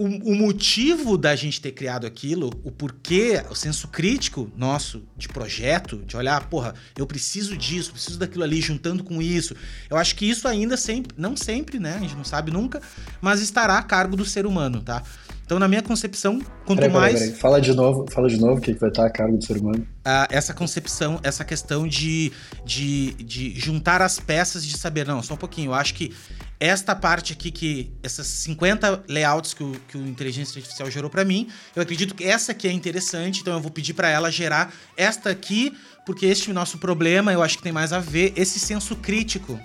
o, 0.02 0.32
o, 0.32 0.36
motivo 0.36 1.18
da 1.18 1.36
gente 1.36 1.62
ter 1.62 1.72
criado 1.72 2.08
aquilo, 2.08 2.50
o 2.64 2.72
porquê, 2.72 3.44
o 3.50 3.56
senso 3.56 3.88
crítico 3.88 4.52
nosso 4.56 5.04
de 5.16 5.28
projeto, 5.28 5.98
de 5.98 6.18
olhar, 6.18 6.48
porra, 6.50 6.74
eu 6.98 7.06
preciso 7.06 7.56
disso, 7.56 7.92
preciso 7.92 8.18
daquilo 8.18 8.44
ali, 8.44 8.60
juntando 8.62 9.04
com 9.04 9.22
isso. 9.22 9.56
Eu 9.90 9.98
acho 9.98 10.16
que 10.16 10.30
isso 10.30 10.48
ainda 10.48 10.76
sempre, 10.76 11.16
não 11.18 11.38
sempre, 11.38 11.80
né? 11.80 11.96
A 11.96 12.00
gente 12.00 12.16
não 12.16 12.24
sabe 12.24 12.52
nunca, 12.52 12.82
mas 13.22 13.42
estará 13.42 13.78
a 13.78 13.84
cargo 13.84 14.16
do 14.16 14.26
ser 14.26 14.46
humano, 14.46 14.82
tá? 14.82 15.04
Então, 15.52 15.60
na 15.60 15.68
minha 15.68 15.82
concepção, 15.82 16.42
quanto 16.66 16.80
peraí, 16.80 16.94
mais. 16.94 17.14
Peraí, 17.14 17.28
peraí. 17.28 17.42
Fala 17.42 17.60
de 17.60 17.74
novo, 17.74 18.06
fala 18.10 18.30
de 18.30 18.40
novo 18.40 18.60
o 18.60 18.62
que 18.62 18.72
vai 18.72 18.90
estar 18.90 19.06
a 19.06 19.10
cargo 19.10 19.38
do 19.38 19.46
ser 19.46 19.58
humano. 19.58 19.86
Ah, 20.06 20.26
essa 20.32 20.54
concepção, 20.54 21.20
essa 21.24 21.44
questão 21.44 21.86
de, 21.86 22.32
de, 22.66 23.12
de 23.16 23.60
juntar 23.60 24.02
as 24.02 24.18
peças 24.18 24.66
de 24.66 24.78
saber, 24.78 25.06
não, 25.06 25.22
só 25.22 25.34
um 25.34 25.38
pouquinho. 25.38 25.72
Eu 25.72 25.74
acho 25.74 25.94
que 25.94 26.14
esta 26.62 26.96
parte 26.96 27.34
aqui, 27.34 27.50
que 27.50 27.92
essas 28.04 28.28
50 28.28 29.06
layouts 29.10 29.52
que 29.52 29.64
o, 29.64 29.72
que 29.88 29.98
o 29.98 30.08
inteligência 30.08 30.60
artificial 30.60 30.92
gerou 30.92 31.10
para 31.10 31.26
mim, 31.26 31.50
eu 31.76 31.82
acredito 31.82 32.14
que 32.14 32.24
essa 32.24 32.52
aqui 32.52 32.68
é 32.68 32.72
interessante, 32.72 33.42
então 33.42 33.56
eu 33.56 33.60
vou 33.60 33.72
pedir 33.72 33.96
para 33.96 34.08
ela 34.08 34.32
gerar 34.32 34.72
esta 34.96 35.32
aqui, 35.32 35.76
porque 36.06 36.28
este 36.28 36.54
nosso 36.54 36.78
problema 36.78 37.34
eu 37.34 37.42
acho 37.42 37.58
que 37.58 37.64
tem 37.64 37.72
mais 37.72 37.92
a 37.92 38.00
ver, 38.00 38.32
esse 38.36 38.60
senso 38.60 38.96
crítico 38.96 39.60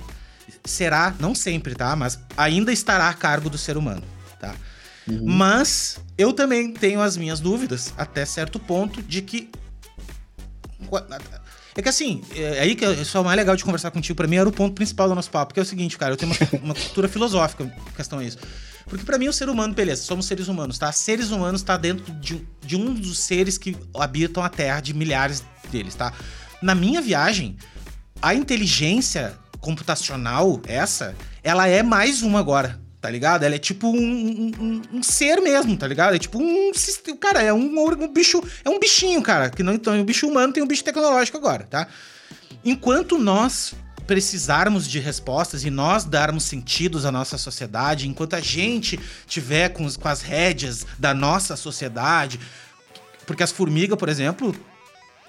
será, 0.64 1.14
não 1.20 1.34
sempre, 1.34 1.74
tá? 1.74 1.94
Mas 1.94 2.18
ainda 2.34 2.72
estará 2.72 3.10
a 3.10 3.14
cargo 3.14 3.50
do 3.50 3.58
ser 3.58 3.76
humano, 3.76 4.02
tá? 4.40 4.54
Uhum. 5.06 5.20
Mas 5.22 5.98
eu 6.16 6.32
também 6.32 6.72
tenho 6.72 7.02
as 7.02 7.14
minhas 7.18 7.40
dúvidas, 7.40 7.92
até 7.98 8.24
certo 8.24 8.58
ponto, 8.58 9.02
de 9.02 9.20
que. 9.20 9.50
É 11.76 11.82
que 11.82 11.88
assim, 11.90 12.22
é 12.34 12.60
aí 12.60 12.74
que 12.74 12.86
isso 12.86 13.18
é 13.18 13.22
mais 13.22 13.36
legal 13.36 13.54
de 13.54 13.62
conversar 13.62 13.90
contigo, 13.90 14.16
para 14.16 14.26
mim 14.26 14.36
era 14.36 14.48
o 14.48 14.52
ponto 14.52 14.74
principal 14.74 15.08
do 15.08 15.14
nosso 15.14 15.30
papo, 15.30 15.52
que 15.52 15.60
é 15.60 15.62
o 15.62 15.66
seguinte, 15.66 15.98
cara, 15.98 16.14
eu 16.14 16.16
tenho 16.16 16.32
uma, 16.32 16.38
uma 16.64 16.74
cultura 16.74 17.06
filosófica 17.06 17.64
em 17.64 17.94
questão 17.94 18.18
a 18.18 18.24
isso. 18.24 18.38
Porque 18.86 19.04
para 19.04 19.18
mim 19.18 19.28
o 19.28 19.32
ser 19.32 19.48
humano, 19.50 19.74
beleza, 19.74 20.02
somos 20.02 20.26
seres 20.26 20.48
humanos, 20.48 20.78
tá? 20.78 20.90
Seres 20.90 21.30
humanos 21.30 21.62
tá 21.62 21.76
dentro 21.76 22.10
de, 22.14 22.46
de 22.64 22.76
um 22.76 22.94
dos 22.94 23.18
seres 23.18 23.58
que 23.58 23.76
habitam 23.94 24.42
a 24.42 24.48
Terra, 24.48 24.80
de 24.80 24.94
milhares 24.94 25.44
deles, 25.70 25.94
tá? 25.94 26.14
Na 26.62 26.74
minha 26.74 27.02
viagem, 27.02 27.58
a 28.22 28.34
inteligência 28.34 29.36
computacional, 29.60 30.60
essa, 30.66 31.14
ela 31.42 31.66
é 31.66 31.82
mais 31.82 32.22
uma 32.22 32.38
agora 32.38 32.85
tá 33.06 33.10
ligado? 33.10 33.44
Ela 33.44 33.54
é 33.54 33.58
tipo 33.58 33.86
um, 33.86 34.50
um, 34.58 34.82
um, 34.94 35.02
ser 35.02 35.40
mesmo, 35.40 35.76
tá 35.76 35.86
ligado? 35.86 36.16
É 36.16 36.18
tipo 36.18 36.40
um. 36.40 36.72
Cara, 37.20 37.40
é 37.40 37.52
um, 37.52 38.12
bicho. 38.12 38.42
É 38.64 38.68
um 38.68 38.80
bichinho, 38.80 39.22
cara. 39.22 39.48
Que 39.48 39.62
não 39.62 39.74
então, 39.74 39.94
é 39.94 39.98
um 39.98 40.04
bicho 40.04 40.26
humano, 40.26 40.52
tem 40.52 40.60
um 40.60 40.66
bicho 40.66 40.82
tecnológico 40.82 41.38
agora, 41.38 41.64
tá? 41.70 41.86
Enquanto 42.64 43.16
nós 43.16 43.74
precisarmos 44.08 44.88
de 44.88 44.98
respostas 44.98 45.64
e 45.64 45.70
nós 45.70 46.04
darmos 46.04 46.42
sentidos 46.42 47.04
à 47.04 47.12
nossa 47.12 47.38
sociedade, 47.38 48.08
enquanto 48.08 48.34
a 48.34 48.40
gente 48.40 48.98
tiver 49.24 49.68
com, 49.68 49.88
com 49.88 50.08
as 50.08 50.20
rédeas 50.20 50.84
da 50.98 51.14
nossa 51.14 51.54
sociedade, 51.54 52.40
porque 53.24 53.44
as 53.44 53.52
formigas, 53.52 53.96
por 53.96 54.08
exemplo, 54.08 54.52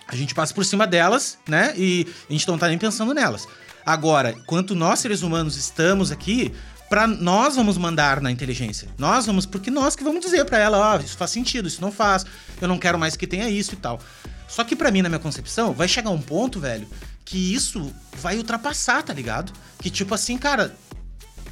a 0.08 0.16
gente 0.16 0.34
passa 0.34 0.52
por 0.52 0.66
cima 0.66 0.88
delas, 0.88 1.38
né? 1.48 1.76
E 1.78 2.08
a 2.28 2.34
gente 2.34 2.48
não 2.48 2.58
tá 2.58 2.68
nem 2.68 2.78
pensando 2.80 3.14
nelas. 3.14 3.48
Agora, 3.86 4.32
enquanto 4.32 4.74
nós 4.74 4.98
seres 4.98 5.22
humanos 5.22 5.56
estamos 5.56 6.12
aqui, 6.12 6.52
para 6.90 7.06
nós 7.06 7.56
vamos 7.56 7.78
mandar 7.78 8.22
na 8.22 8.32
inteligência. 8.32 8.88
Nós 8.98 9.26
vamos, 9.26 9.46
porque 9.46 9.70
nós 9.70 9.96
que 9.96 10.04
vamos 10.04 10.24
dizer 10.24 10.46
para 10.46 10.58
ela, 10.58 10.78
ó, 10.78 10.98
oh, 10.98 11.02
isso 11.02 11.18
faz 11.18 11.32
sentido, 11.32 11.68
isso 11.68 11.82
não 11.82 11.92
faz. 11.92 12.26
Eu 12.62 12.68
não 12.68 12.78
quero 12.78 12.98
mais 12.98 13.16
que 13.16 13.28
tenha 13.28 13.50
isso 13.50 13.74
e 13.74 13.78
tal. 13.78 14.00
Só 14.48 14.64
que 14.64 14.76
para 14.76 14.90
mim, 14.92 15.02
na 15.02 15.10
minha 15.10 15.20
concepção, 15.20 15.74
vai 15.74 15.88
chegar 15.88 16.10
um 16.10 16.22
ponto, 16.22 16.60
velho, 16.60 16.88
que 17.26 17.54
isso 17.54 17.94
vai 18.22 18.38
ultrapassar, 18.38 19.04
tá 19.04 19.14
ligado? 19.14 19.52
Que 19.80 19.90
tipo 19.90 20.14
assim, 20.14 20.38
cara, 20.38 20.74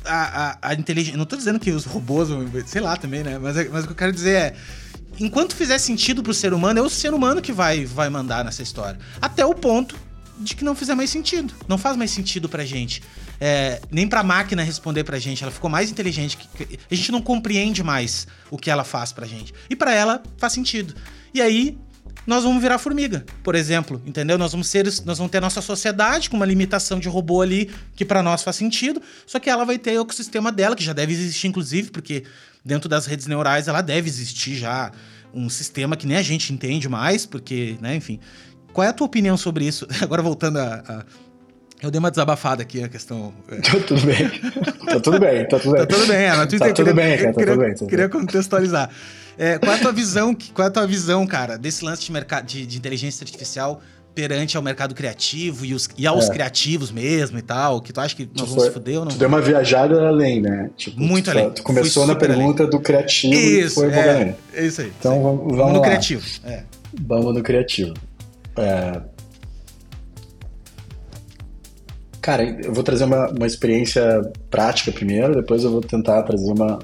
a, 0.06 0.52
a, 0.52 0.70
a 0.70 0.74
inteligência. 0.74 1.18
Não 1.18 1.26
tô 1.26 1.36
dizendo 1.36 1.60
que 1.60 1.72
os 1.72 1.86
robôs 1.86 2.30
vão. 2.30 2.50
Sei 2.66 2.82
lá 2.82 2.96
também, 2.96 3.24
né? 3.24 3.38
Mas, 3.38 3.58
é, 3.58 3.68
mas 3.68 3.84
o 3.84 3.88
que 3.88 3.94
eu 3.94 3.98
quero 3.98 4.12
dizer 4.12 4.36
é. 4.36 4.56
Enquanto 5.18 5.56
fizer 5.56 5.78
sentido 5.78 6.22
pro 6.22 6.34
ser 6.34 6.54
humano, 6.54 6.80
é 6.80 6.82
o 6.82 6.90
ser 6.90 7.14
humano 7.14 7.42
que 7.42 7.54
vai, 7.54 7.86
vai 7.86 8.10
mandar 8.10 8.44
nessa 8.44 8.62
história. 8.62 9.00
Até 9.22 9.46
o 9.46 9.54
ponto 9.54 9.96
de 10.40 10.56
que 10.56 10.64
não 10.64 10.76
fizer 10.76 10.96
mais 10.96 11.10
sentido. 11.10 11.54
Não 11.68 11.78
faz 11.78 11.96
mais 11.96 12.12
sentido 12.12 12.50
pra 12.50 12.66
gente. 12.66 13.02
É, 13.40 13.82
nem 13.92 14.08
pra 14.08 14.24
máquina 14.24 14.64
responder 14.64 15.04
pra 15.04 15.20
gente. 15.20 15.44
Ela 15.44 15.52
ficou 15.52 15.70
mais 15.70 15.90
inteligente. 15.90 16.38
Que, 16.38 16.80
a 16.90 16.96
gente 16.96 17.12
não 17.12 17.22
compreende 17.22 17.84
mais 17.84 18.28
o 18.50 18.58
que 18.58 18.70
ela 18.70 18.84
faz 18.84 19.12
pra 19.12 19.26
gente. 19.26 19.54
E 19.70 19.76
para 19.76 19.94
ela 19.94 20.22
faz 20.38 20.54
sentido. 20.54 20.94
E 21.34 21.42
aí, 21.42 21.78
nós 22.26 22.44
vamos 22.44 22.62
virar 22.62 22.78
formiga, 22.78 23.26
por 23.44 23.56
exemplo, 23.56 24.02
entendeu? 24.06 24.38
Nós 24.38 24.52
vamos 24.52 24.68
ser, 24.68 24.86
nós 25.06 25.18
vamos 25.18 25.30
ter 25.30 25.38
a 25.38 25.42
nossa 25.42 25.62
sociedade 25.62 26.30
com 26.30 26.38
uma 26.38 26.46
limitação 26.46 27.00
de 27.00 27.08
robô 27.08 27.42
ali 27.42 27.72
que 27.96 28.04
para 28.04 28.24
nós 28.24 28.42
faz 28.42 28.56
sentido, 28.56 29.02
só 29.28 29.38
que 29.38 29.50
ela 29.50 29.64
vai 29.64 29.78
ter 29.78 29.98
o 30.00 30.02
ecossistema 30.02 30.52
dela 30.52 30.76
que 30.76 30.84
já 30.84 30.94
deve 30.94 31.14
existir 31.14 31.48
inclusive, 31.48 31.92
porque 31.92 32.24
dentro 32.64 32.90
das 32.90 33.06
redes 33.06 33.28
neurais 33.28 33.68
ela 33.68 33.82
deve 33.82 34.10
existir 34.10 34.56
já 34.56 34.92
um 35.34 35.50
sistema 35.50 35.96
que 35.96 36.08
nem 36.08 36.18
a 36.18 36.24
gente 36.24 36.52
entende 36.52 36.88
mais, 36.90 37.26
porque, 37.26 37.78
né, 37.82 37.96
enfim, 37.96 38.20
qual 38.76 38.86
é 38.86 38.90
a 38.90 38.94
tua 38.94 39.08
opinião 39.08 39.38
sobre 39.38 39.66
isso? 39.66 39.88
Agora 40.04 40.22
voltando 40.22 40.60
a, 40.60 40.84
a... 40.86 41.06
Eu 41.82 41.90
dei 41.90 41.98
uma 41.98 42.12
desabafada 42.12 42.62
aqui 42.62 42.84
a 42.84 42.90
questão. 42.90 43.34
É. 43.50 43.56
Tá 43.62 43.80
tudo 43.88 44.02
bem. 44.06 44.30
Tá 44.86 45.00
tudo 45.00 45.20
bem, 45.20 45.48
tá 45.48 45.60
tudo 45.60 45.72
bem. 45.72 45.82
Tá 45.82 45.88
tudo 45.88 46.08
bem, 46.08 46.28
Ana. 46.28 46.48
Tu 46.48 46.60
tá 46.60 46.74
tudo 46.74 46.94
bem, 46.94 47.18
cara, 47.18 47.34
tá 47.34 47.40
queria, 47.40 47.54
tudo 47.54 47.64
bem. 47.64 47.76
Tudo 47.76 47.88
queria 47.88 48.10
contextualizar. 48.10 48.90
É, 49.38 49.58
qual 49.58 49.72
é 49.72 49.76
a 49.76 49.80
tua 49.80 49.94
visão, 49.94 50.36
qual 50.54 50.66
é 50.66 50.70
a 50.70 50.72
tua 50.72 50.86
visão, 50.86 51.26
cara, 51.26 51.58
desse 51.58 51.86
lance 51.86 52.04
de, 52.04 52.12
mercado, 52.12 52.46
de, 52.46 52.66
de 52.66 52.78
inteligência 52.78 53.24
artificial 53.24 53.82
perante 54.14 54.58
ao 54.58 54.64
mercado 54.64 54.94
criativo 54.94 55.66
e, 55.66 55.74
os, 55.74 55.90
e 55.98 56.06
aos 56.06 56.30
é. 56.30 56.34
criativos 56.34 56.92
mesmo 56.92 57.38
e 57.38 57.42
tal? 57.42 57.82
Que 57.82 57.94
tu 57.94 58.02
acha 58.02 58.14
que 58.14 58.30
nós 58.36 58.50
vamos 58.50 58.64
se 58.66 58.72
fuder 58.72 59.00
ou 59.00 59.06
não? 59.06 59.12
Tu 59.12 59.18
deu 59.18 59.30
uma 59.30 59.42
viajada 59.42 60.06
além, 60.06 60.42
né? 60.42 60.70
Tipo, 60.76 61.00
Muito 61.00 61.26
tu, 61.26 61.32
além. 61.32 61.50
Tu 61.52 61.64
começou 61.64 62.06
na 62.06 62.16
pergunta 62.16 62.64
além. 62.64 62.72
do 62.72 62.80
criativo 62.82 63.34
isso, 63.34 63.86
e 63.86 63.90
foi 63.92 63.94
é, 63.94 64.36
é 64.54 64.66
isso 64.66 64.82
aí. 64.82 64.92
Então 65.00 65.14
isso 65.14 65.20
aí. 65.20 65.22
vamos, 65.22 65.40
vamos, 65.40 65.58
vamos 65.58 65.74
no 65.74 65.80
lá. 65.80 65.86
criativo. 65.86 66.26
É. 66.44 66.64
Vamos 67.00 67.34
no 67.34 67.42
criativo. 67.44 67.94
É... 68.58 69.02
Cara, 72.22 72.44
eu 72.44 72.74
vou 72.74 72.84
trazer 72.84 73.04
uma, 73.04 73.30
uma 73.30 73.46
experiência 73.46 74.22
prática 74.50 74.92
primeiro, 74.92 75.36
depois 75.36 75.64
eu 75.64 75.72
vou 75.72 75.82
tentar 75.82 76.24
trazer 76.24 76.52
uma 76.52 76.80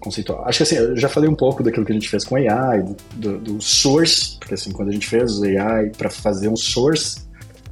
conceitual. 0.00 0.44
Acho 0.46 0.58
que 0.58 0.62
assim, 0.64 0.76
eu 0.76 0.96
já 0.96 1.08
falei 1.08 1.30
um 1.30 1.34
pouco 1.34 1.62
daquilo 1.62 1.86
que 1.86 1.92
a 1.92 1.94
gente 1.94 2.08
fez 2.08 2.24
com 2.24 2.36
AI, 2.36 2.84
do, 3.14 3.38
do 3.38 3.62
source, 3.62 4.36
porque 4.38 4.54
assim, 4.54 4.70
quando 4.72 4.90
a 4.90 4.92
gente 4.92 5.06
fez 5.06 5.38
o 5.38 5.44
AI 5.44 5.90
para 5.96 6.10
fazer 6.10 6.48
um 6.48 6.56
source 6.56 7.24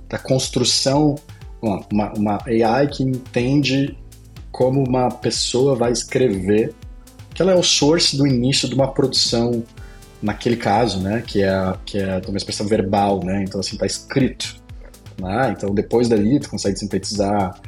da 0.09 0.19
construção, 0.19 1.17
uma, 1.61 2.13
uma 2.15 2.39
AI 2.47 2.89
que 2.89 3.03
entende 3.03 3.99
como 4.51 4.83
uma 4.87 5.11
pessoa 5.11 5.75
vai 5.75 5.93
escrever, 5.93 6.75
que 7.35 7.43
ela 7.43 7.53
é 7.53 7.55
o 7.55 7.63
source 7.63 8.17
do 8.17 8.27
início 8.27 8.69
de 8.69 8.75
uma 8.75 8.93
produção 8.93 9.63
naquele 10.23 10.57
caso, 10.57 11.01
né, 11.01 11.23
que 11.27 11.43
é, 11.43 11.74
que 11.85 11.99
é 11.99 12.20
uma 12.28 12.36
expressão 12.36 12.66
verbal, 12.66 13.24
né, 13.24 13.43
então 13.43 13.61
assim, 13.61 13.77
tá 13.77 13.86
escrito, 13.86 14.57
né, 15.20 15.55
então 15.57 15.74
depois 15.74 16.09
dali 16.09 16.39
tu 16.39 16.49
consegue 16.49 16.78
sintetizar 16.78 17.61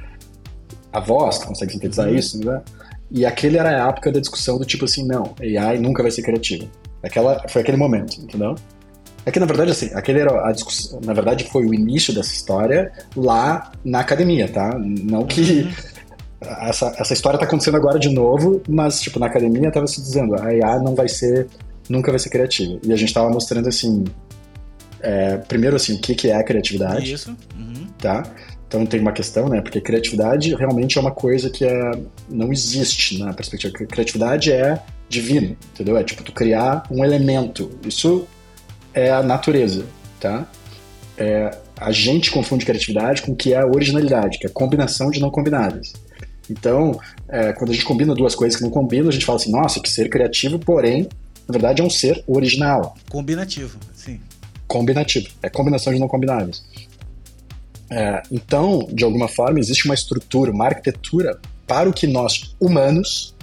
a 0.93 1.01
voz, 1.01 1.39
tu 1.39 1.49
consegue 1.49 1.73
sintetizar 1.73 2.09
uhum. 2.09 2.15
isso, 2.15 2.45
né, 2.45 2.63
e 3.11 3.27
aquele 3.27 3.59
era 3.59 3.85
a 3.85 3.89
época 3.89 4.11
da 4.11 4.21
discussão 4.21 4.59
do 4.59 4.65
tipo 4.65 4.85
assim, 4.85 5.07
não, 5.07 5.35
AI 5.41 5.79
nunca 5.79 6.03
vai 6.03 6.11
ser 6.11 6.23
criativo. 6.23 6.69
Aquela, 7.03 7.47
foi 7.49 7.63
aquele 7.63 7.77
momento, 7.77 8.21
entendeu? 8.21 8.55
É 9.27 9.31
que, 9.31 9.39
na 9.39 9.47
verdade, 9.47 9.71
assim, 9.71 9.91
aquele 9.95 10.21
era 10.21 10.49
a 10.49 10.53
discussão, 10.53 11.01
na 11.05 11.13
verdade, 11.13 11.45
foi 11.45 11.65
o 11.65 11.73
início 11.73 12.15
dessa 12.15 12.33
história 12.33 12.93
lá 13.17 13.73
na 13.85 14.01
academia, 14.01 14.49
tá? 14.49 14.77
Não 14.79 15.25
que 15.27 15.63
uhum. 15.63 15.71
essa, 16.69 16.95
essa 16.99 17.13
história 17.13 17.39
tá 17.39 17.45
acontecendo 17.47 17.77
agora 17.77 17.99
de 17.99 18.09
novo, 18.09 18.61
mas, 18.69 19.01
tipo, 19.01 19.19
na 19.19 19.27
academia 19.27 19.71
tava 19.71 19.87
se 19.87 20.01
dizendo, 20.01 20.35
a 20.35 20.53
IA 20.53 20.79
não 20.81 20.95
vai 20.95 21.09
ser 21.09 21.47
nunca 21.89 22.11
vai 22.11 22.19
ser 22.19 22.31
criativa. 22.31 22.79
E 22.83 22.93
a 22.93 22.97
gente 22.97 23.09
estava 23.09 23.29
mostrando 23.31 23.69
assim, 23.69 24.05
é, 25.01 25.37
primeiro 25.37 25.77
assim, 25.77 25.97
o 25.97 26.01
que, 26.01 26.15
que 26.15 26.29
é 26.29 26.37
a 26.37 26.43
criatividade. 26.43 27.13
Isso. 27.13 27.37
Uhum. 27.57 27.87
Tá? 27.99 28.23
Então 28.67 28.85
tem 28.85 29.01
uma 29.01 29.13
questão, 29.13 29.49
né? 29.49 29.61
Porque 29.61 29.81
criatividade 29.81 30.55
realmente 30.55 30.99
é 30.99 31.01
uma 31.01 31.13
coisa 31.13 31.49
que 31.49 31.65
é, 31.65 31.91
não 32.29 32.53
existe 32.53 33.19
na 33.19 33.33
perspectiva. 33.33 33.73
Criatividade 33.73 34.51
é 34.51 34.83
divino, 35.09 35.57
entendeu? 35.73 35.97
É 35.97 36.03
tipo 36.03 36.23
tu 36.23 36.33
criar 36.33 36.83
um 36.91 37.05
elemento. 37.05 37.71
Isso 37.87 38.27
é 38.93 39.11
a 39.11 39.23
natureza, 39.23 39.85
tá? 40.19 40.49
É, 41.17 41.57
a 41.77 41.93
gente 41.93 42.31
confunde 42.31 42.65
criatividade 42.65 43.23
com 43.23 43.33
o 43.33 43.37
que 43.37 43.53
é 43.53 43.61
a 43.61 43.67
originalidade, 43.67 44.39
que 44.39 44.47
é 44.47 44.51
a 44.51 44.53
combinação 44.53 45.11
de 45.11 45.21
não 45.21 45.31
combinadas. 45.31 45.93
Então, 46.51 46.99
é, 47.29 47.53
quando 47.53 47.71
a 47.71 47.73
gente 47.73 47.85
combina 47.85 48.15
duas 48.15 48.35
coisas 48.35 48.57
que 48.57 48.63
não 48.63 48.71
combinam, 48.71 49.09
a 49.09 49.13
gente 49.13 49.25
fala 49.25 49.37
assim, 49.37 49.51
nossa, 49.51 49.81
que 49.81 49.89
ser 49.89 50.09
criativo, 50.09 50.59
porém 50.59 51.09
na 51.49 51.53
verdade, 51.53 51.83
é 51.83 51.85
um 51.85 51.91
ser 51.91 52.23
original. 52.27 52.97
Combinativo, 53.09 53.79
sim. 53.95 54.21
Combinativo. 54.67 55.29
É 55.43 55.51
combinação 55.51 55.93
de 55.93 55.99
não 55.99 56.09
combináveis. 56.09 56.65
É, 57.91 58.23
então, 58.31 58.89
de 58.93 59.05
alguma 59.05 59.29
forma, 59.29 59.59
existe 59.59 59.85
uma 59.85 59.95
estrutura, 59.95 60.51
uma 60.51 60.67
arquitetura 60.67 61.39
para 61.67 61.89
o 61.89 61.93
que 61.93 62.07
nós, 62.07 62.55
humanos, 62.59 63.35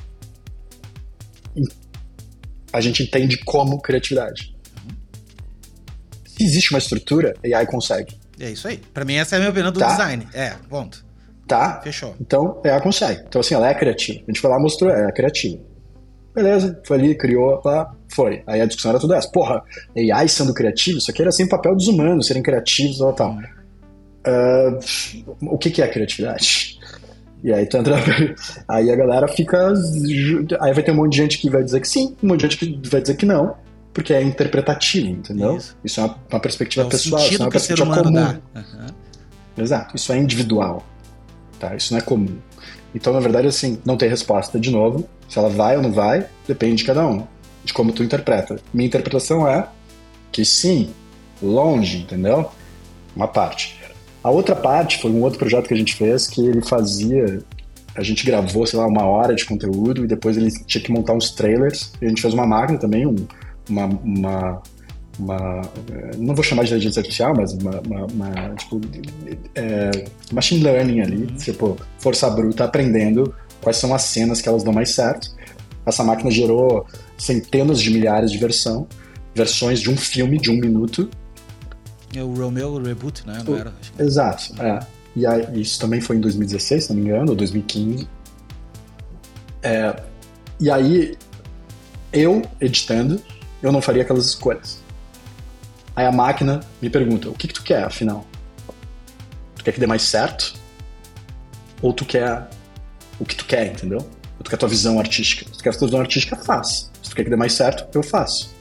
a 2.74 2.82
gente 2.82 3.04
entende 3.04 3.38
como 3.38 3.80
criatividade. 3.80 4.56
Se 6.26 6.44
existe 6.44 6.72
uma 6.72 6.80
estrutura, 6.80 7.36
AI 7.44 7.66
consegue. 7.66 8.20
É 8.40 8.50
isso 8.50 8.68
aí. 8.68 8.78
Para 8.78 9.06
mim, 9.06 9.16
essa 9.16 9.36
é 9.36 9.38
a 9.38 9.40
minha 9.40 9.52
opinião 9.52 9.72
do 9.72 9.80
tá? 9.80 9.88
design. 9.88 10.28
É, 10.34 10.56
ponto. 10.68 11.06
Tá? 11.48 11.82
Fechou. 11.82 12.16
Então, 12.20 12.60
AI 12.64 12.82
consegue. 12.82 13.24
Então, 13.28 13.42
assim, 13.42 13.54
ela 13.54 13.70
é 13.70 13.74
criativa. 13.74 14.22
A 14.28 14.32
gente 14.32 14.40
foi 14.40 14.50
lá 14.50 14.58
e 14.58 14.62
mostrou, 14.62 14.90
é, 14.90 15.08
é 15.08 15.12
criativa. 15.12 15.71
Beleza, 16.34 16.82
foi 16.86 16.98
ali, 16.98 17.16
criou, 17.16 17.62
lá, 17.64 17.94
foi. 18.10 18.44
Aí 18.48 18.62
a 18.62 18.66
discussão 18.66 18.92
era 18.92 19.00
tudo 19.00 19.14
essa. 19.14 19.30
Porra, 19.30 19.64
AI 19.96 20.28
sendo 20.28 20.54
criativo, 20.54 20.98
isso 20.98 21.12
aqui 21.12 21.22
era 21.22 21.32
sem 21.32 21.48
papel 21.48 21.76
dos 21.76 21.88
humanos, 21.88 22.28
serem 22.28 22.42
criativos, 22.42 23.00
tal, 23.00 23.14
tal. 23.14 23.38
Uh, 24.26 25.26
o 25.42 25.58
que, 25.58 25.72
que 25.72 25.82
é 25.82 25.88
criatividade? 25.88 26.80
E 27.44 27.52
aí 27.52 27.66
tu 27.66 27.78
entra. 27.78 27.96
Aí 28.68 28.92
a 28.92 28.96
galera 28.96 29.28
fica. 29.28 29.74
Aí 30.60 30.74
vai 30.74 30.84
ter 30.84 30.92
um 30.92 30.96
monte 30.96 31.14
de 31.14 31.18
gente 31.18 31.38
que 31.40 31.50
vai 31.50 31.64
dizer 31.64 31.82
que 31.82 31.88
sim, 31.88 32.16
um 32.22 32.28
monte 32.28 32.42
de 32.42 32.56
gente 32.56 32.58
que 32.58 32.90
vai 32.90 33.02
dizer 33.02 33.16
que 33.16 33.26
não, 33.26 33.56
porque 33.92 34.14
é 34.14 34.22
interpretativo, 34.22 35.08
entendeu? 35.08 35.58
Isso, 35.58 35.78
isso 35.84 36.00
é 36.00 36.04
uma, 36.04 36.18
uma 36.32 36.40
perspectiva 36.40 36.86
é 36.86 36.90
pessoal, 36.90 37.22
isso 37.22 37.42
é 37.42 37.46
uma 37.46 37.52
perspectiva 37.52 38.04
comum. 38.04 38.20
Uhum. 38.56 38.88
Exato, 39.58 39.96
isso 39.96 40.14
é 40.14 40.18
individual. 40.18 40.86
Tá? 41.60 41.76
Isso 41.76 41.94
não 41.94 42.00
é 42.00 42.02
comum. 42.02 42.38
Então, 42.94 43.14
na 43.14 43.20
verdade, 43.20 43.48
assim, 43.48 43.80
não 43.86 43.98
tem 43.98 44.10
resposta 44.10 44.60
de 44.60 44.70
novo. 44.70 45.08
Se 45.28 45.40
ela 45.40 45.50
vai 45.50 45.78
ou 45.78 45.84
não 45.84 45.92
vai, 45.92 46.28
depende 46.48 46.78
de 46.78 46.84
cada 46.84 47.08
um, 47.08 47.26
de 47.64 47.74
como 47.74 47.92
tu 47.92 48.04
interpreta. 48.04 48.60
Minha 48.74 48.88
interpretação 48.88 49.48
é 49.48 49.68
que 50.32 50.44
sim, 50.44 50.90
longe, 51.42 52.00
entendeu? 52.00 52.50
Uma 53.16 53.28
parte. 53.28 53.80
A 54.24 54.30
outra 54.30 54.56
parte 54.56 55.02
foi 55.02 55.12
um 55.12 55.22
outro 55.22 55.40
projeto 55.40 55.68
que 55.68 55.74
a 55.74 55.78
gente 55.78 55.96
fez 55.96 56.28
que 56.28 56.46
ele 56.46 56.62
fazia. 56.62 57.42
A 57.96 58.04
gente 58.04 58.26
gravou, 58.26 58.66
sei 58.66 58.80
lá, 58.80 58.86
uma 58.86 59.06
hora 59.06 59.34
de 59.34 59.46
conteúdo 59.46 60.04
e 60.04 60.08
depois 60.08 60.38
ele 60.38 60.52
tinha 60.66 60.84
que 60.84 60.92
montar 60.92 61.14
uns 61.14 61.32
trailers. 61.32 61.92
A 62.02 62.06
gente 62.06 62.22
fez 62.22 62.34
uma 62.34 62.46
máquina 62.46 62.78
também, 62.78 63.06
um, 63.06 63.16
uma, 63.68 63.86
uma, 63.86 64.62
uma, 65.22 65.62
Não 66.18 66.34
vou 66.36 66.44
chamar 66.44 66.64
de 66.64 66.70
inteligência 66.70 67.00
artificial, 67.00 67.34
mas 67.36 67.54
uma. 67.54 67.80
uma, 67.82 68.06
uma 68.06 68.56
tipo, 68.56 68.82
é, 69.56 70.06
machine 70.32 70.64
learning 70.64 71.02
ali, 71.02 71.28
tipo, 71.38 71.78
força 72.00 72.30
bruta 72.30 72.64
aprendendo 72.66 73.34
quais 73.62 73.78
são 73.78 73.94
as 73.94 74.04
cenas 74.04 74.42
que 74.42 74.50
elas 74.50 74.64
dão 74.64 74.74
mais 74.74 74.90
certo. 74.92 75.32
Essa 75.86 76.04
máquina 76.04 76.30
gerou 76.30 76.86
centenas 77.18 77.82
de 77.82 77.90
milhares 77.90 78.32
de 78.32 78.38
versão, 78.38 78.88
versões 79.34 79.80
de 79.80 79.90
um 79.90 79.98
filme 79.98 80.38
de 80.38 80.52
um 80.52 80.56
minuto 80.56 81.10
é 82.16 82.24
o 82.24 82.34
Romeo 82.34 82.82
Reboot, 82.82 83.26
né? 83.26 83.42
Não 83.46 83.56
era? 83.56 83.74
Exato, 83.98 84.54
é. 84.62 84.80
E 85.16 85.26
aí, 85.26 85.62
isso 85.62 85.80
também 85.80 86.02
foi 86.02 86.18
em 86.18 86.20
2016, 86.20 86.86
se 86.86 86.94
não 86.94 87.02
me 87.02 87.08
engano, 87.08 87.32
ou 87.32 87.36
2015. 87.36 88.08
É, 89.64 89.96
e 90.60 90.70
aí, 90.70 91.18
eu, 92.12 92.42
editando, 92.60 93.22
eu 93.64 93.72
não 93.72 93.82
faria 93.82 94.02
aquelas 94.02 94.26
escolhas. 94.26 94.81
Aí 95.96 96.06
a 96.06 96.12
máquina 96.12 96.62
me 96.82 96.90
pergunta, 96.90 97.30
o 97.30 97.34
que, 97.34 97.48
que 97.48 97.54
tu 97.54 97.64
quer, 97.64 97.84
afinal? 97.84 98.26
Tu 99.56 99.64
quer 99.64 99.74
que 99.74 99.80
dê 99.80 99.88
mais 99.88 100.04
certo? 100.04 100.54
Ou 101.82 101.94
tu 101.94 102.06
quer 102.06 102.48
o 103.20 103.26
que 103.26 103.36
tu 103.36 103.46
quer, 103.46 103.68
entendeu? 103.68 104.00
Ou 104.00 104.44
tu 104.44 104.50
quer 104.50 104.56
a 104.56 104.60
tua 104.60 104.70
visão 104.70 105.00
artística? 105.00 105.46
Se 105.52 105.58
tu 105.58 105.64
quer 105.64 105.70
a 105.70 105.74
tua 105.74 105.88
visão 105.88 106.00
artística, 106.00 106.36
faz. 106.36 106.92
Se 107.04 107.10
tu 107.10 107.16
quer 107.16 107.24
que 107.24 107.30
dê 107.30 107.36
mais 107.36 107.54
certo, 107.54 107.86
eu 107.94 108.04
faço. 108.04 108.54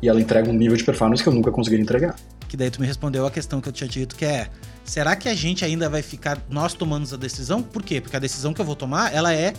E 0.00 0.08
ela 0.08 0.20
entrega 0.20 0.48
um 0.48 0.54
nível 0.54 0.76
de 0.76 0.84
performance 0.84 1.22
que 1.22 1.28
eu 1.28 1.32
nunca 1.32 1.50
conseguiria 1.50 1.82
entregar 1.82 2.16
que 2.52 2.56
daí 2.56 2.70
tu 2.70 2.82
me 2.82 2.86
respondeu 2.86 3.26
a 3.26 3.30
questão 3.30 3.62
que 3.62 3.68
eu 3.70 3.72
tinha 3.72 3.88
dito, 3.88 4.14
que 4.14 4.26
é: 4.26 4.46
será 4.84 5.16
que 5.16 5.26
a 5.26 5.34
gente 5.34 5.64
ainda 5.64 5.88
vai 5.88 6.02
ficar 6.02 6.38
nós 6.50 6.74
tomando 6.74 7.08
a 7.14 7.16
decisão? 7.16 7.62
Por 7.62 7.82
quê? 7.82 7.98
Porque 7.98 8.14
a 8.14 8.20
decisão 8.20 8.52
que 8.52 8.60
eu 8.60 8.64
vou 8.64 8.76
tomar, 8.76 9.14
ela 9.14 9.32
é 9.32 9.54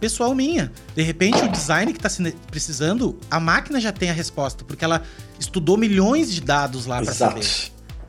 pessoal 0.00 0.34
minha. 0.34 0.72
De 0.94 1.02
repente, 1.02 1.42
o 1.42 1.48
design 1.48 1.92
que 1.92 2.04
está 2.04 2.24
precisando, 2.50 3.18
a 3.30 3.40
máquina 3.40 3.80
já 3.80 3.92
tem 3.92 4.10
a 4.10 4.12
resposta, 4.12 4.64
porque 4.64 4.84
ela 4.84 5.02
estudou 5.38 5.76
milhões 5.76 6.32
de 6.32 6.40
dados 6.40 6.86
lá 6.86 7.02
para 7.02 7.12
saber. 7.12 7.46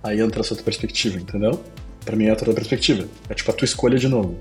Aí 0.03 0.21
entra 0.21 0.41
essa 0.41 0.53
outra 0.53 0.63
perspectiva, 0.63 1.17
entendeu? 1.17 1.63
Para 2.05 2.15
mim 2.15 2.25
é 2.25 2.31
outra 2.31 2.53
perspectiva. 2.53 3.07
É 3.29 3.33
tipo 3.33 3.51
a 3.51 3.53
tua 3.53 3.65
escolha 3.65 3.97
de 3.97 4.07
novo. 4.07 4.37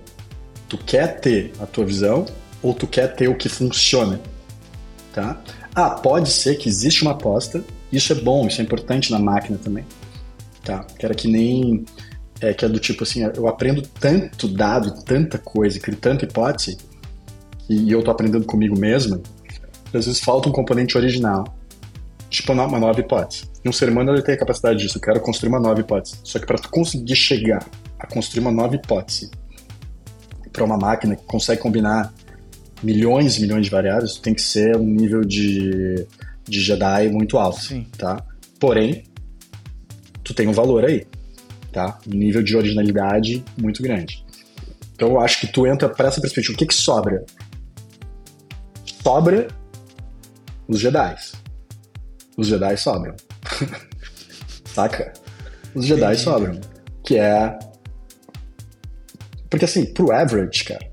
Tu 0.69 0.79
quer 0.79 1.21
ter 1.21 1.53
a 1.61 1.67
tua 1.67 1.85
visão 1.85 2.27
ou 2.63 2.75
tu 2.75 2.87
quer 2.87 3.15
ter 3.15 3.29
o 3.29 3.37
que 3.37 3.49
funciona, 3.49 4.21
tá? 5.13 5.41
Ah, 5.75 5.91
pode 5.91 6.31
ser 6.31 6.57
que 6.57 6.69
existe 6.69 7.03
uma 7.03 7.13
aposta 7.13 7.63
isso 7.93 8.13
é 8.13 8.17
bom, 8.17 8.47
isso 8.47 8.61
é 8.61 8.65
importante 8.65 9.11
na 9.11 9.19
máquina 9.19 9.59
também. 9.63 9.85
Tá? 10.65 10.85
Que 10.99 11.07
era 11.07 11.15
que 11.15 11.29
nem. 11.29 11.85
É, 12.41 12.53
que 12.53 12.65
é 12.65 12.69
do 12.69 12.79
tipo 12.79 13.03
assim, 13.03 13.23
eu 13.35 13.49
aprendo 13.49 13.81
tanto 13.81 14.47
dado, 14.47 15.03
tanta 15.05 15.39
coisa, 15.39 15.81
crio 15.81 15.97
tanta 15.97 16.27
hipótese, 16.27 16.77
e 17.69 17.91
eu 17.91 18.03
tô 18.03 18.11
aprendendo 18.11 18.45
comigo 18.45 18.79
mesmo, 18.79 19.23
às 19.87 20.07
vezes 20.07 20.21
falta 20.21 20.49
um 20.49 20.53
componente 20.53 20.97
original. 20.97 21.45
Tipo 22.29 22.53
uma 22.53 22.79
nova 22.79 23.01
hipótese. 23.01 23.45
E 23.65 23.69
um 23.69 23.73
ser 23.73 23.89
humano 23.89 24.13
ele 24.13 24.23
tem 24.23 24.35
a 24.35 24.39
capacidade 24.39 24.79
disso. 24.79 24.99
Eu 24.99 25.03
quero 25.03 25.21
construir 25.21 25.49
uma 25.49 25.61
nova 25.61 25.81
hipótese. 25.81 26.19
Só 26.25 26.39
que 26.39 26.47
para 26.47 26.59
tu 26.59 26.69
conseguir 26.69 27.15
chegar 27.15 27.65
a 27.99 28.07
construir 28.07 28.41
uma 28.41 28.51
nova 28.51 28.75
hipótese 28.75 29.31
para 30.53 30.65
uma 30.65 30.77
máquina 30.77 31.15
que 31.15 31.25
consegue 31.25 31.61
combinar 31.61 32.13
milhões 32.83 33.37
e 33.37 33.43
milhões 33.43 33.65
de 33.65 33.71
variáveis, 33.71 34.15
tu 34.15 34.23
tem 34.23 34.35
que 34.35 34.43
ser 34.43 34.77
um 34.77 34.85
nível 34.85 35.23
de 35.23 36.07
de 36.49 36.61
Jedi 36.61 37.09
muito 37.09 37.39
alto, 37.39 37.61
Sim. 37.61 37.87
tá? 37.99 38.23
Porém, 38.59 39.05
tu 40.23 40.33
tem 40.33 40.47
um 40.47 40.53
valor 40.53 40.85
aí, 40.85 41.07
tá? 41.73 41.99
Um 42.07 42.17
nível 42.17 42.43
de 42.43 42.57
originalidade 42.57 43.45
muito 43.61 43.83
grande. 43.83 44.25
Então 44.95 45.09
eu 45.11 45.21
acho 45.21 45.41
que 45.41 45.47
tu 45.47 45.67
entra 45.67 45.89
para 45.89 46.09
essa 46.09 46.21
perspectiva. 46.21 46.55
O 46.55 46.59
que 46.59 46.67
que 46.67 46.75
sobra? 46.75 47.25
Sobra 49.07 49.47
os 50.67 50.81
Jedi. 50.81 51.17
Os 52.37 52.49
Jedi 52.49 52.77
sobram. 52.77 53.15
Saca? 54.67 55.13
Os 55.77 55.87
Jedi 55.87 56.03
Entendi. 56.03 56.23
sobram. 56.23 56.61
Que 57.05 57.17
é. 57.17 57.57
Porque 59.49 59.65
assim, 59.65 59.87
pro 59.95 60.11
average, 60.11 60.65
cara, 60.65 60.91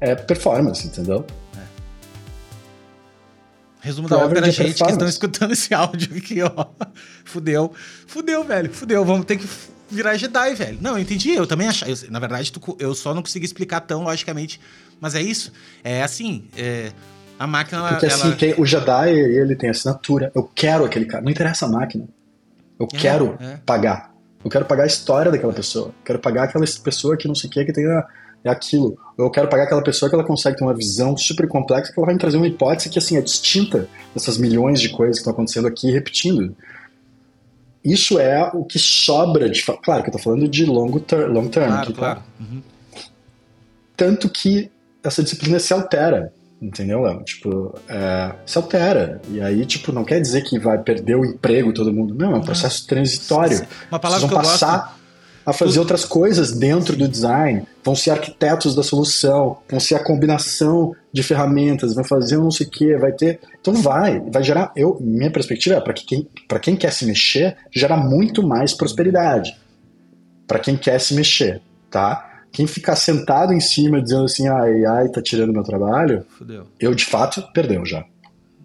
é 0.00 0.16
performance, 0.16 0.84
entendeu? 0.84 1.24
Resumo 3.80 4.08
da 4.08 4.18
ópera, 4.18 4.50
gente 4.50 4.82
que 4.82 4.90
estão 4.90 5.06
escutando 5.06 5.52
esse 5.52 5.72
áudio 5.72 6.16
aqui, 6.16 6.42
ó. 6.42 6.66
Fudeu. 7.24 7.72
Fudeu, 8.08 8.42
velho. 8.42 8.74
Fudeu. 8.74 9.04
Vamos 9.04 9.26
ter 9.26 9.36
que 9.36 9.48
virar 9.90 10.16
Jedi, 10.16 10.54
velho. 10.54 10.78
Não, 10.80 10.92
eu 10.92 10.98
entendi. 10.98 11.34
Eu 11.34 11.46
também 11.46 11.68
achava. 11.68 11.92
na 12.08 12.18
verdade, 12.18 12.52
tu, 12.52 12.76
eu 12.78 12.94
só 12.94 13.14
não 13.14 13.22
consegui 13.22 13.44
explicar 13.44 13.80
tão 13.80 14.04
logicamente. 14.04 14.60
Mas 15.00 15.14
é 15.14 15.22
isso. 15.22 15.52
É 15.82 16.02
assim. 16.02 16.44
É, 16.56 16.92
a 17.38 17.46
máquina. 17.46 17.88
Porque 17.88 18.06
ela... 18.06 18.14
assim, 18.14 18.32
tem, 18.32 18.54
o 18.56 18.66
Jedi, 18.66 19.10
ele 19.10 19.56
tem 19.56 19.70
assinatura. 19.70 20.30
Eu 20.34 20.44
quero 20.54 20.84
aquele 20.84 21.06
cara. 21.06 21.22
Não 21.22 21.30
interessa 21.30 21.66
a 21.66 21.68
máquina. 21.68 22.06
Eu 22.78 22.86
é, 22.92 22.96
quero 22.96 23.36
é. 23.40 23.58
pagar. 23.64 24.10
Eu 24.44 24.50
quero 24.50 24.64
pagar 24.64 24.84
a 24.84 24.86
história 24.86 25.30
daquela 25.30 25.52
pessoa. 25.52 25.88
Eu 25.88 25.94
quero 26.04 26.18
pagar 26.18 26.44
aquela 26.44 26.64
pessoa 26.82 27.16
que 27.16 27.28
não 27.28 27.34
sei 27.34 27.48
o 27.48 27.52
que, 27.52 27.64
que 27.64 27.72
tem 27.72 27.86
a 27.86 28.06
é 28.42 28.50
aquilo. 28.50 28.98
Eu 29.18 29.30
quero 29.30 29.48
pagar 29.48 29.64
aquela 29.64 29.82
pessoa 29.82 30.08
que 30.08 30.14
ela 30.14 30.24
consegue 30.24 30.56
ter 30.56 30.64
uma 30.64 30.74
visão 30.74 31.16
super 31.16 31.46
complexa, 31.46 31.92
que 31.92 31.98
ela 31.98 32.06
vai 32.06 32.14
me 32.14 32.20
trazer 32.20 32.36
uma 32.36 32.46
hipótese 32.46 32.88
que 32.88 32.98
assim 32.98 33.16
é 33.16 33.20
distinta 33.20 33.86
dessas 34.14 34.38
milhões 34.38 34.80
de 34.80 34.88
coisas 34.88 35.16
que 35.16 35.20
estão 35.20 35.32
acontecendo 35.32 35.68
aqui 35.68 35.90
repetindo. 35.90 36.56
Isso 37.84 38.18
é 38.18 38.50
o 38.52 38.64
que 38.64 38.78
sobra 38.78 39.48
de. 39.48 39.62
Claro 39.62 40.02
que 40.02 40.08
eu 40.08 40.12
tô 40.12 40.18
falando 40.18 40.46
de 40.46 40.66
longo 40.66 41.00
ter, 41.00 41.28
long 41.28 41.48
term. 41.48 41.66
Claro, 41.66 41.82
aqui, 41.82 41.92
tá? 41.92 41.98
claro. 41.98 42.20
Tá? 42.20 42.24
Uhum. 42.40 42.62
Tanto 43.96 44.28
que 44.28 44.70
essa 45.02 45.22
disciplina 45.22 45.58
se 45.58 45.72
altera. 45.72 46.32
Entendeu, 46.60 47.00
Léo? 47.00 47.22
Tipo, 47.24 47.74
é, 47.88 48.34
se 48.44 48.58
altera. 48.58 49.22
E 49.30 49.40
aí, 49.40 49.64
tipo, 49.64 49.92
não 49.92 50.04
quer 50.04 50.20
dizer 50.20 50.42
que 50.42 50.58
vai 50.58 50.76
perder 50.78 51.16
o 51.16 51.24
emprego 51.24 51.72
todo 51.72 51.92
mundo. 51.92 52.14
Não, 52.14 52.32
é 52.32 52.36
um 52.36 52.42
processo 52.42 52.86
transitório. 52.86 53.66
Uma 53.90 53.98
palavra 53.98 54.28
que 54.28 54.34
passar. 54.34 54.78
Gosto 54.78 54.99
a 55.44 55.52
fazer 55.52 55.78
outras 55.78 56.04
coisas 56.04 56.52
dentro 56.52 56.96
do 56.96 57.08
design, 57.08 57.66
vão 57.82 57.94
ser 57.96 58.10
arquitetos 58.10 58.74
da 58.74 58.82
solução, 58.82 59.58
vão 59.68 59.80
ser 59.80 59.94
a 59.94 60.04
combinação 60.04 60.94
de 61.12 61.22
ferramentas, 61.22 61.94
vão 61.94 62.04
fazer 62.04 62.36
um 62.36 62.44
não 62.44 62.50
sei 62.50 62.66
o 62.66 62.70
que, 62.70 62.96
vai 62.96 63.12
ter. 63.12 63.40
Então 63.60 63.74
vai, 63.74 64.20
vai 64.20 64.42
gerar. 64.42 64.72
Eu, 64.76 64.98
minha 65.00 65.30
perspectiva 65.30 65.76
é 65.76 65.80
para 65.80 65.94
quem, 65.94 66.28
quem 66.62 66.76
quer 66.76 66.92
se 66.92 67.06
mexer, 67.06 67.56
gera 67.74 67.96
muito 67.96 68.46
mais 68.46 68.74
prosperidade. 68.74 69.56
Para 70.46 70.58
quem 70.58 70.76
quer 70.76 71.00
se 71.00 71.14
mexer, 71.14 71.60
tá? 71.90 72.42
Quem 72.52 72.66
ficar 72.66 72.96
sentado 72.96 73.52
em 73.52 73.60
cima 73.60 74.02
dizendo 74.02 74.24
assim, 74.24 74.48
ai, 74.48 74.84
ai, 74.84 75.08
tá 75.08 75.22
tirando 75.22 75.52
meu 75.52 75.62
trabalho, 75.62 76.26
Fudeu. 76.36 76.66
eu 76.80 76.94
de 76.94 77.04
fato 77.04 77.42
perdeu 77.52 77.86
já. 77.86 78.04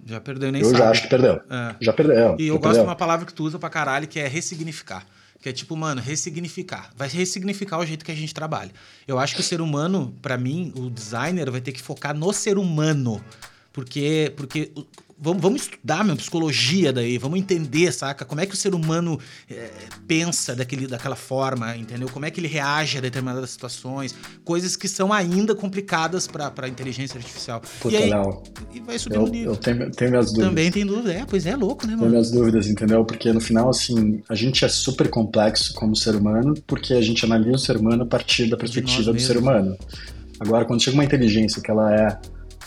Já 0.06 0.20
perdeu 0.20 0.52
nem 0.52 0.62
Eu 0.62 0.68
sabe. 0.68 0.78
já 0.80 0.90
acho 0.90 1.02
que 1.04 1.08
perdeu. 1.10 1.40
É. 1.50 1.76
Já 1.80 1.94
perdeu. 1.94 2.36
E 2.40 2.48
eu 2.48 2.56
gosto 2.56 2.62
perdeu. 2.64 2.82
de 2.84 2.90
uma 2.90 2.96
palavra 2.96 3.26
que 3.26 3.34
tu 3.34 3.44
usa 3.44 3.58
pra 3.58 3.70
caralho, 3.70 4.08
que 4.08 4.20
é 4.20 4.28
ressignificar. 4.28 5.04
Que 5.46 5.50
é 5.50 5.54
tipo, 5.54 5.78
mano, 5.78 6.02
ressignificar. 6.02 6.90
Vai 6.98 7.08
ressignificar 7.08 7.78
o 7.78 7.86
jeito 7.86 8.04
que 8.04 8.12
a 8.12 8.16
gente 8.16 8.34
trabalha. 8.34 8.72
Eu 9.08 9.20
acho 9.20 9.36
que 9.36 9.42
o 9.42 9.44
ser 9.44 9.62
humano, 9.62 10.12
para 10.20 10.40
mim, 10.40 10.74
o 10.76 10.90
designer 10.90 11.52
vai 11.52 11.62
ter 11.62 11.72
que 11.72 11.84
focar 11.84 12.18
no 12.18 12.34
ser 12.34 12.58
humano. 12.58 13.24
Porque, 13.72 14.34
porque 14.36 14.72
vamos, 15.18 15.42
vamos 15.42 15.62
estudar 15.62 16.04
minha 16.04 16.16
psicologia 16.16 16.92
daí, 16.92 17.18
vamos 17.18 17.40
entender, 17.40 17.92
saca? 17.92 18.26
Como 18.26 18.42
é 18.42 18.46
que 18.46 18.54
o 18.54 18.58
ser 18.58 18.76
humano 18.76 19.20
é, 19.50 19.70
pensa 20.08 20.56
daquele, 20.56 20.88
daquela 20.88 21.16
forma, 21.16 21.76
entendeu? 21.76 22.10
Como 22.10 22.26
é 22.26 22.32
que 22.32 22.40
ele 22.40 22.48
reage 22.48 22.98
a 22.98 23.02
determinadas 23.02 23.50
situações, 23.50 24.16
coisas 24.44 24.76
que 24.76 24.88
são 24.88 25.14
ainda 25.14 25.56
complicadas 25.56 26.28
para 26.28 26.52
a 26.58 26.68
inteligência 26.68 27.18
artificial. 27.18 27.62
Puta, 27.80 27.96
e 27.96 27.98
aí, 27.98 28.12
e 28.74 28.80
vai 28.82 29.00
subir 29.00 29.16
eu, 29.16 29.24
o 29.24 29.28
nível. 29.28 29.52
eu 29.52 29.58
tenho, 29.58 29.92
tenho 29.92 30.12
minhas 30.12 30.28
dúvidas. 30.28 30.50
Também 30.50 30.72
tem 30.72 30.86
dúvida, 30.86 31.14
é, 31.14 31.26
pois 31.26 31.46
é, 31.46 31.56
louco, 31.56 31.86
né, 31.86 31.90
Tenho 31.90 32.00
mano? 32.00 32.12
minhas 32.12 32.32
dúvidas, 32.32 32.68
entendeu? 32.68 33.06
Porque 33.06 33.32
no 33.32 33.40
final, 33.40 33.70
assim, 33.70 34.22
a 34.30 34.36
gente 34.36 34.66
é 34.66 34.68
super 34.68 35.10
complexo 35.10 35.74
como 35.74 35.96
ser 35.96 36.16
humano, 36.16 36.54
porque 36.68 36.94
a 36.94 37.02
gente 37.02 37.24
analisa 37.26 37.56
o 37.56 37.60
ser 37.60 37.78
humano 37.78 38.04
a 38.04 38.08
partir 38.08 38.50
da 38.50 38.58
perspectiva 38.58 39.04
do 39.04 39.14
mesmos. 39.14 39.28
ser 39.28 39.38
humano. 39.38 39.78
Agora, 40.40 40.66
quando 40.66 40.82
chega 40.82 40.96
uma 40.96 41.06
inteligência 41.06 41.62
que 41.62 41.72
ela 41.72 41.94
é 41.96 42.20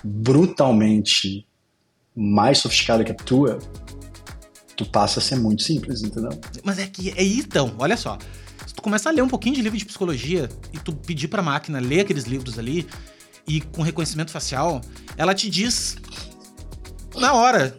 brutalmente 0.02 1.47
mais 2.20 2.58
sofisticada 2.58 3.04
que 3.04 3.12
a 3.12 3.14
tua, 3.14 3.60
tu 4.76 4.84
passa 4.84 5.20
a 5.20 5.22
ser 5.22 5.36
muito 5.36 5.62
simples, 5.62 6.02
entendeu? 6.02 6.30
Mas 6.64 6.80
é 6.80 6.86
que 6.86 7.10
é 7.10 7.22
então, 7.22 7.76
olha 7.78 7.96
só. 7.96 8.18
Se 8.66 8.74
tu 8.74 8.82
começar 8.82 9.10
a 9.10 9.12
ler 9.12 9.22
um 9.22 9.28
pouquinho 9.28 9.54
de 9.54 9.62
livro 9.62 9.78
de 9.78 9.84
psicologia 9.84 10.48
e 10.72 10.78
tu 10.78 10.92
pedir 10.92 11.28
pra 11.28 11.42
máquina 11.42 11.78
ler 11.78 12.00
aqueles 12.00 12.24
livros 12.24 12.58
ali 12.58 12.88
e 13.46 13.60
com 13.60 13.82
reconhecimento 13.82 14.32
facial, 14.32 14.80
ela 15.16 15.32
te 15.32 15.48
diz 15.48 15.96
na 17.14 17.34
hora 17.34 17.78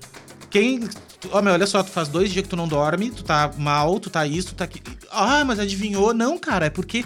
quem. 0.49 0.87
Ó, 1.31 1.41
meu, 1.41 1.51
olha 1.51 1.67
só, 1.67 1.83
tu 1.83 1.89
faz 1.89 2.07
dois 2.07 2.31
dias 2.31 2.43
que 2.43 2.49
tu 2.49 2.55
não 2.55 2.67
dorme, 2.67 3.11
tu 3.11 3.25
tá 3.25 3.51
mal, 3.57 3.99
tu 3.99 4.09
tá 4.09 4.25
isso, 4.25 4.49
tu 4.49 4.55
tá 4.55 4.63
aqui. 4.63 4.81
Ah, 5.11 5.43
mas 5.43 5.59
adivinhou? 5.59 6.13
Não, 6.13 6.37
cara, 6.37 6.67
é 6.67 6.69
porque 6.69 7.03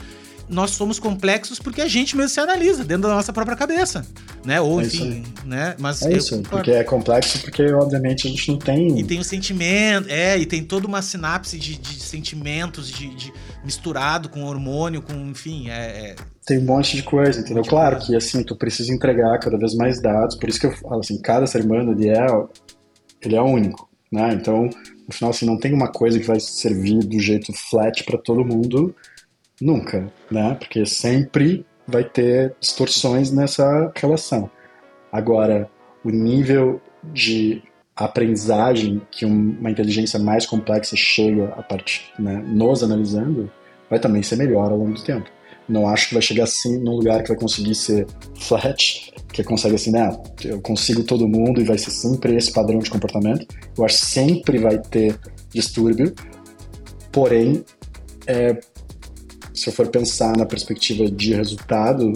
nós 0.50 0.72
somos 0.72 1.00
complexos 1.00 1.60
porque 1.60 1.82
a 1.82 1.88
gente 1.88 2.16
mesmo 2.16 2.30
se 2.30 2.40
analisa 2.40 2.84
dentro 2.84 3.04
da 3.08 3.16
nossa 3.16 3.32
própria 3.32 3.56
cabeça, 3.56 4.06
né? 4.46 4.60
Ou 4.60 4.82
É 4.82 4.86
enfim, 4.86 5.24
né? 5.46 5.76
Mas 5.80 6.02
É 6.02 6.12
eu 6.14 6.18
isso, 6.18 6.42
porque 6.44 6.72
é 6.72 6.84
complexo, 6.84 7.40
porque 7.42 7.64
obviamente 7.72 8.28
a 8.28 8.30
gente 8.30 8.52
não 8.52 8.58
tem. 8.60 9.00
E 9.00 9.04
tem 9.04 9.20
o 9.20 9.24
sentimento, 9.24 10.08
é, 10.10 10.38
e 10.38 10.46
tem 10.46 10.64
toda 10.64 10.86
uma 10.88 11.02
sinapse 11.02 11.58
de, 11.58 11.78
de 11.78 12.00
sentimentos, 12.00 12.90
de, 12.90 13.14
de- 13.16 13.34
misturado 13.64 14.30
com 14.30 14.44
hormônio, 14.44 15.02
com, 15.02 15.14
enfim, 15.30 15.70
é. 15.70 16.12
é- 16.12 16.16
Tem 16.46 16.58
um 16.60 16.66
monte 16.66 16.96
de 16.96 17.04
coisa, 17.04 17.40
entendeu? 17.40 17.64
Claro 17.64 18.00
que 18.00 18.16
assim, 18.16 18.44
tu 18.44 18.56
precisa 18.56 18.94
entregar 18.94 19.40
cada 19.40 19.58
vez 19.58 19.74
mais 19.76 20.02
dados, 20.02 20.36
por 20.36 20.50
isso 20.50 20.60
que 20.60 20.66
eu 20.68 20.72
falo 20.72 21.00
assim, 21.00 21.20
cada 21.22 21.48
ser 21.48 21.64
humano 21.64 21.94
ele 21.94 22.10
é, 22.10 22.26
ele 23.22 23.36
é 23.36 23.42
único, 23.42 23.90
né? 24.12 24.34
Então, 24.34 24.70
no 25.08 25.14
final 25.14 25.32
assim, 25.32 25.46
não 25.46 25.58
tem 25.58 25.74
uma 25.74 25.88
coisa 25.88 26.20
que 26.20 26.26
vai 26.28 26.40
servir 26.40 27.00
do 27.00 27.20
jeito 27.20 27.54
flat 27.54 28.04
para 28.04 28.18
todo 28.18 28.44
mundo 28.44 28.94
nunca, 29.62 30.12
né? 30.32 30.56
Porque 30.60 30.86
sempre 30.86 31.66
vai 31.88 32.04
ter 32.04 32.56
distorções 32.60 33.32
nessa 33.32 33.92
relação. 33.96 34.50
Agora, 35.12 35.70
o 36.04 36.10
nível 36.10 36.82
de 37.04 37.62
aprendizagem 37.96 39.02
que 39.12 39.26
um- 39.26 39.58
uma 39.60 39.70
inteligência 39.70 40.18
mais 40.20 40.46
complexa 40.46 40.96
chega 40.96 41.50
a 41.50 41.62
partir, 41.62 42.02
né, 42.18 42.44
nos 42.46 42.82
analisando, 42.84 43.52
vai 43.90 44.00
também 44.00 44.24
ser 44.24 44.36
melhor 44.38 44.72
ao 44.72 44.78
longo 44.78 44.94
do 44.94 45.04
tempo. 45.04 45.30
Não 45.70 45.88
acho 45.88 46.08
que 46.10 46.14
vai 46.16 46.22
chegar 46.22 46.46
assim 46.46 46.80
num 46.80 46.96
lugar 46.96 47.22
que 47.22 47.30
vai 47.30 47.38
conseguir 47.38 47.76
ser 47.76 48.08
flat, 48.40 49.14
que 49.32 49.44
consegue 49.44 49.76
assim, 49.76 49.92
né? 49.92 50.12
Eu 50.44 50.60
consigo 50.62 51.04
todo 51.04 51.28
mundo 51.28 51.62
e 51.62 51.64
vai 51.64 51.78
ser 51.78 51.92
sempre 51.92 52.36
esse 52.36 52.52
padrão 52.52 52.80
de 52.80 52.90
comportamento. 52.90 53.46
Eu 53.78 53.86
acho 53.86 54.00
que 54.00 54.06
sempre 54.06 54.58
vai 54.58 54.78
ter 54.78 55.18
distúrbio, 55.54 56.14
porém, 57.12 57.64
é, 58.28 58.60
se 59.54 59.70
eu 59.70 59.74
for 59.74 59.88
pensar 59.88 60.36
na 60.38 60.46
perspectiva 60.46 61.10
de 61.10 61.34
resultado, 61.34 62.14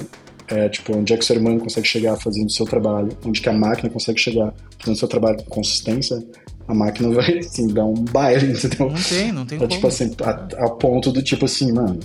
é, 0.47 0.69
tipo, 0.69 0.95
onde 0.97 1.13
é 1.13 1.17
que 1.17 1.23
o 1.23 1.25
ser 1.25 1.37
humano 1.37 1.59
consegue 1.59 1.87
chegar 1.87 2.15
fazendo 2.17 2.47
o 2.47 2.51
seu 2.51 2.65
trabalho, 2.65 3.09
onde 3.25 3.41
que 3.41 3.49
a 3.49 3.53
máquina 3.53 3.89
consegue 3.89 4.19
chegar 4.19 4.53
fazendo 4.79 4.95
o 4.95 4.99
seu 4.99 5.07
trabalho 5.07 5.37
com 5.37 5.45
consistência, 5.45 6.23
a 6.67 6.73
máquina 6.73 7.09
vai, 7.15 7.39
assim, 7.39 7.67
dar 7.67 7.85
um 7.85 7.93
baile, 7.93 8.51
entendeu? 8.53 8.89
Não 8.89 9.01
tem, 9.01 9.31
não 9.31 9.45
tem 9.45 9.57
É, 9.57 9.59
como. 9.59 9.71
tipo 9.71 9.87
assim, 9.87 10.15
a, 10.23 10.65
a 10.65 10.69
ponto 10.69 11.11
do 11.11 11.21
tipo 11.21 11.45
assim, 11.45 11.71
mano. 11.71 11.99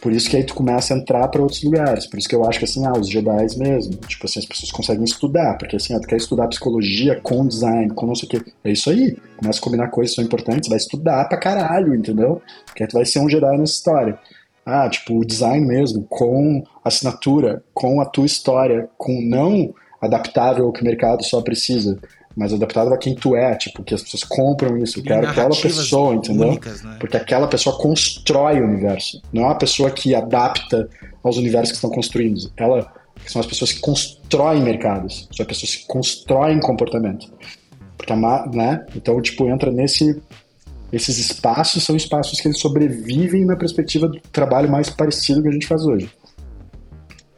Por 0.00 0.12
isso 0.12 0.30
que 0.30 0.36
aí 0.36 0.44
tu 0.44 0.54
começa 0.54 0.94
a 0.94 0.96
entrar 0.96 1.26
pra 1.26 1.42
outros 1.42 1.60
lugares. 1.64 2.06
Por 2.06 2.18
isso 2.20 2.28
que 2.28 2.34
eu 2.34 2.44
acho 2.48 2.60
que 2.60 2.64
assim, 2.64 2.86
ah, 2.86 2.92
os 2.92 3.08
Jedi 3.08 3.46
mesmo. 3.56 3.96
Tipo 4.06 4.26
assim, 4.26 4.38
as 4.38 4.46
pessoas 4.46 4.70
conseguem 4.70 5.02
estudar. 5.02 5.58
Porque 5.58 5.74
assim, 5.74 5.92
ah, 5.92 5.98
tu 5.98 6.06
quer 6.06 6.16
estudar 6.18 6.46
psicologia 6.46 7.18
com 7.20 7.44
design, 7.44 7.92
com 7.92 8.06
não 8.06 8.14
sei 8.14 8.28
o 8.28 8.30
quê. 8.30 8.52
É 8.62 8.70
isso 8.70 8.90
aí. 8.90 9.16
Começa 9.36 9.58
a 9.58 9.62
combinar 9.62 9.88
coisas 9.88 10.12
que 10.12 10.16
são 10.20 10.24
importantes, 10.24 10.68
vai 10.68 10.78
estudar 10.78 11.24
pra 11.28 11.36
caralho, 11.36 11.96
entendeu? 11.96 12.40
Porque 12.64 12.84
aí 12.84 12.88
tu 12.88 12.92
vai 12.92 13.04
ser 13.04 13.18
um 13.18 13.28
Jedi 13.28 13.58
nessa 13.58 13.72
história. 13.72 14.16
Ah, 14.68 14.88
tipo, 14.88 15.18
o 15.18 15.24
design 15.24 15.66
mesmo, 15.66 16.04
com 16.04 16.62
assinatura, 16.84 17.62
com 17.72 18.02
a 18.02 18.04
tua 18.04 18.26
história, 18.26 18.88
com 18.98 19.20
não 19.22 19.74
adaptável 20.00 20.66
ao 20.66 20.72
que 20.72 20.82
o 20.82 20.84
mercado 20.84 21.24
só 21.24 21.40
precisa, 21.40 21.98
mas 22.36 22.52
adaptável 22.52 22.92
a 22.92 22.98
quem 22.98 23.14
tu 23.14 23.34
é, 23.34 23.54
tipo, 23.56 23.82
que 23.82 23.94
as 23.94 24.02
pessoas 24.02 24.24
compram 24.24 24.76
isso. 24.76 24.98
Eu 24.98 25.04
quero 25.04 25.26
aquela 25.26 25.48
narrativas 25.48 25.76
pessoa, 25.78 26.14
entendeu? 26.14 26.48
únicas, 26.48 26.82
né? 26.82 26.96
Porque 27.00 27.16
aquela 27.16 27.48
pessoa 27.48 27.78
constrói 27.78 28.60
o 28.60 28.64
universo. 28.64 29.22
Não 29.32 29.44
é 29.44 29.46
uma 29.46 29.58
pessoa 29.58 29.90
que 29.90 30.14
adapta 30.14 30.88
aos 31.22 31.38
universos 31.38 31.70
que 31.70 31.76
estão 31.76 31.90
construindo. 31.90 32.52
Ela 32.56 32.92
são 33.26 33.40
as 33.40 33.46
pessoas 33.46 33.72
que 33.72 33.80
constroem 33.80 34.62
mercados. 34.62 35.28
São 35.34 35.44
as 35.44 35.48
pessoas 35.48 35.76
que 35.76 35.86
constroem 35.86 36.60
comportamento. 36.60 37.26
Porque 37.96 38.12
a, 38.12 38.46
né? 38.52 38.86
Então, 38.94 39.20
tipo, 39.22 39.48
entra 39.48 39.72
nesse 39.72 40.22
esses 40.92 41.18
espaços 41.18 41.82
são 41.84 41.94
espaços 41.96 42.40
que 42.40 42.48
eles 42.48 42.58
sobrevivem 42.60 43.44
na 43.44 43.56
perspectiva 43.56 44.08
do 44.08 44.18
trabalho 44.32 44.70
mais 44.70 44.88
parecido 44.88 45.42
que 45.42 45.48
a 45.48 45.52
gente 45.52 45.66
faz 45.66 45.82
hoje. 45.84 46.10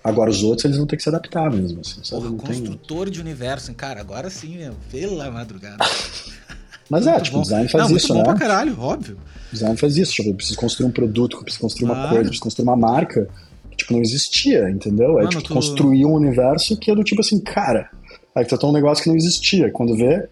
Agora 0.02 0.30
os 0.30 0.42
outros 0.42 0.64
eles 0.64 0.78
vão 0.78 0.86
ter 0.86 0.96
que 0.96 1.02
se 1.02 1.08
adaptar 1.10 1.50
mesmo, 1.50 1.80
assim, 1.80 2.00
sabe? 2.02 2.22
Porra, 2.22 2.30
Não 2.30 2.38
tem- 2.38 2.46
construtor 2.60 3.10
de 3.10 3.20
universo, 3.20 3.72
cara, 3.74 4.00
agora 4.00 4.30
sim, 4.30 4.56
meu, 4.56 4.72
pela 4.90 5.30
madrugada. 5.30 5.76
Mas 6.88 7.06
é, 7.06 7.12
Muito 7.12 7.24
tipo, 7.24 7.36
bom. 7.36 7.40
o 7.40 7.44
design 7.44 7.68
faz 7.68 7.88
Não, 7.88 7.96
isso, 7.96 8.08
muito 8.14 8.24
bom 8.24 8.32
né? 8.32 8.36
pra 8.38 8.48
caralho, 8.48 8.80
óbvio. 8.80 9.16
O 9.16 9.52
design 9.52 9.76
faz 9.76 9.96
isso, 9.96 10.12
tipo, 10.12 10.30
eu 10.30 10.34
preciso 10.34 10.58
construir 10.58 10.86
um 10.88 10.90
produto, 10.90 11.36
eu 11.36 11.42
preciso 11.42 11.62
construir 11.62 11.84
uma 11.86 12.08
coisa, 12.08 12.14
eu 12.16 12.22
preciso 12.24 12.42
construir 12.42 12.64
uma 12.64 12.76
marca 12.76 13.28
que, 13.70 13.76
tipo, 13.76 13.92
não 13.92 14.00
existia, 14.00 14.68
entendeu? 14.70 15.10
É, 15.10 15.24
Mano, 15.24 15.28
tipo, 15.28 15.42
tu- 15.42 15.54
construir 15.54 16.04
um 16.06 16.14
universo 16.14 16.76
que 16.76 16.90
é 16.90 16.94
do 16.94 17.04
tipo 17.04 17.20
assim, 17.20 17.38
cara, 17.38 17.90
aí 18.34 18.44
tu 18.44 18.56
tá 18.58 18.66
um 18.66 18.72
negócio 18.72 19.04
que 19.04 19.10
não 19.10 19.16
existia. 19.16 19.70
Quando 19.70 19.94
vê, 19.96 20.28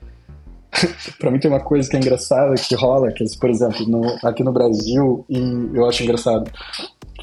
pra 1.19 1.31
mim 1.31 1.39
tem 1.39 1.51
uma 1.51 1.61
coisa 1.61 1.89
que 1.89 1.97
é 1.97 2.01
engraçada 2.01 2.55
que 2.55 2.75
rola, 2.75 3.11
que, 3.13 3.25
por 3.39 3.51
exemplo, 3.51 3.87
no- 3.89 4.19
aqui 4.23 4.43
no 4.45 4.53
Brasil, 4.53 5.25
e 5.29 5.39
eu 5.75 5.87
acho 5.89 6.03
engraçado, 6.03 6.51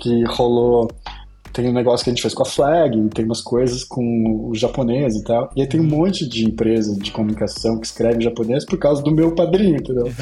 que 0.02 0.24
rolou, 0.26 0.90
tem 1.54 1.70
um 1.70 1.74
negócio 1.74 2.04
que 2.04 2.10
a 2.10 2.14
gente 2.14 2.22
fez 2.22 2.34
com 2.34 2.44
a 2.44 2.46
Flag, 2.46 3.10
tem 3.14 3.24
umas 3.24 3.42
coisas 3.42 3.84
com 3.84 4.50
o 4.50 4.56
japonês 4.56 5.16
e 5.16 5.24
tal, 5.24 5.50
e 5.56 5.62
aí 5.62 5.68
tem 5.68 5.80
um 5.80 5.86
monte 5.88 6.28
de 6.28 6.44
empresa 6.46 6.94
de 7.00 7.12
comunicação 7.12 7.80
que 7.80 7.86
escreve 7.88 8.18
em 8.18 8.22
japonês 8.24 8.66
por 8.66 8.78
causa 8.78 9.02
do 9.02 9.12
meu 9.12 9.34
padrinho, 9.34 9.78
entendeu? 9.78 10.12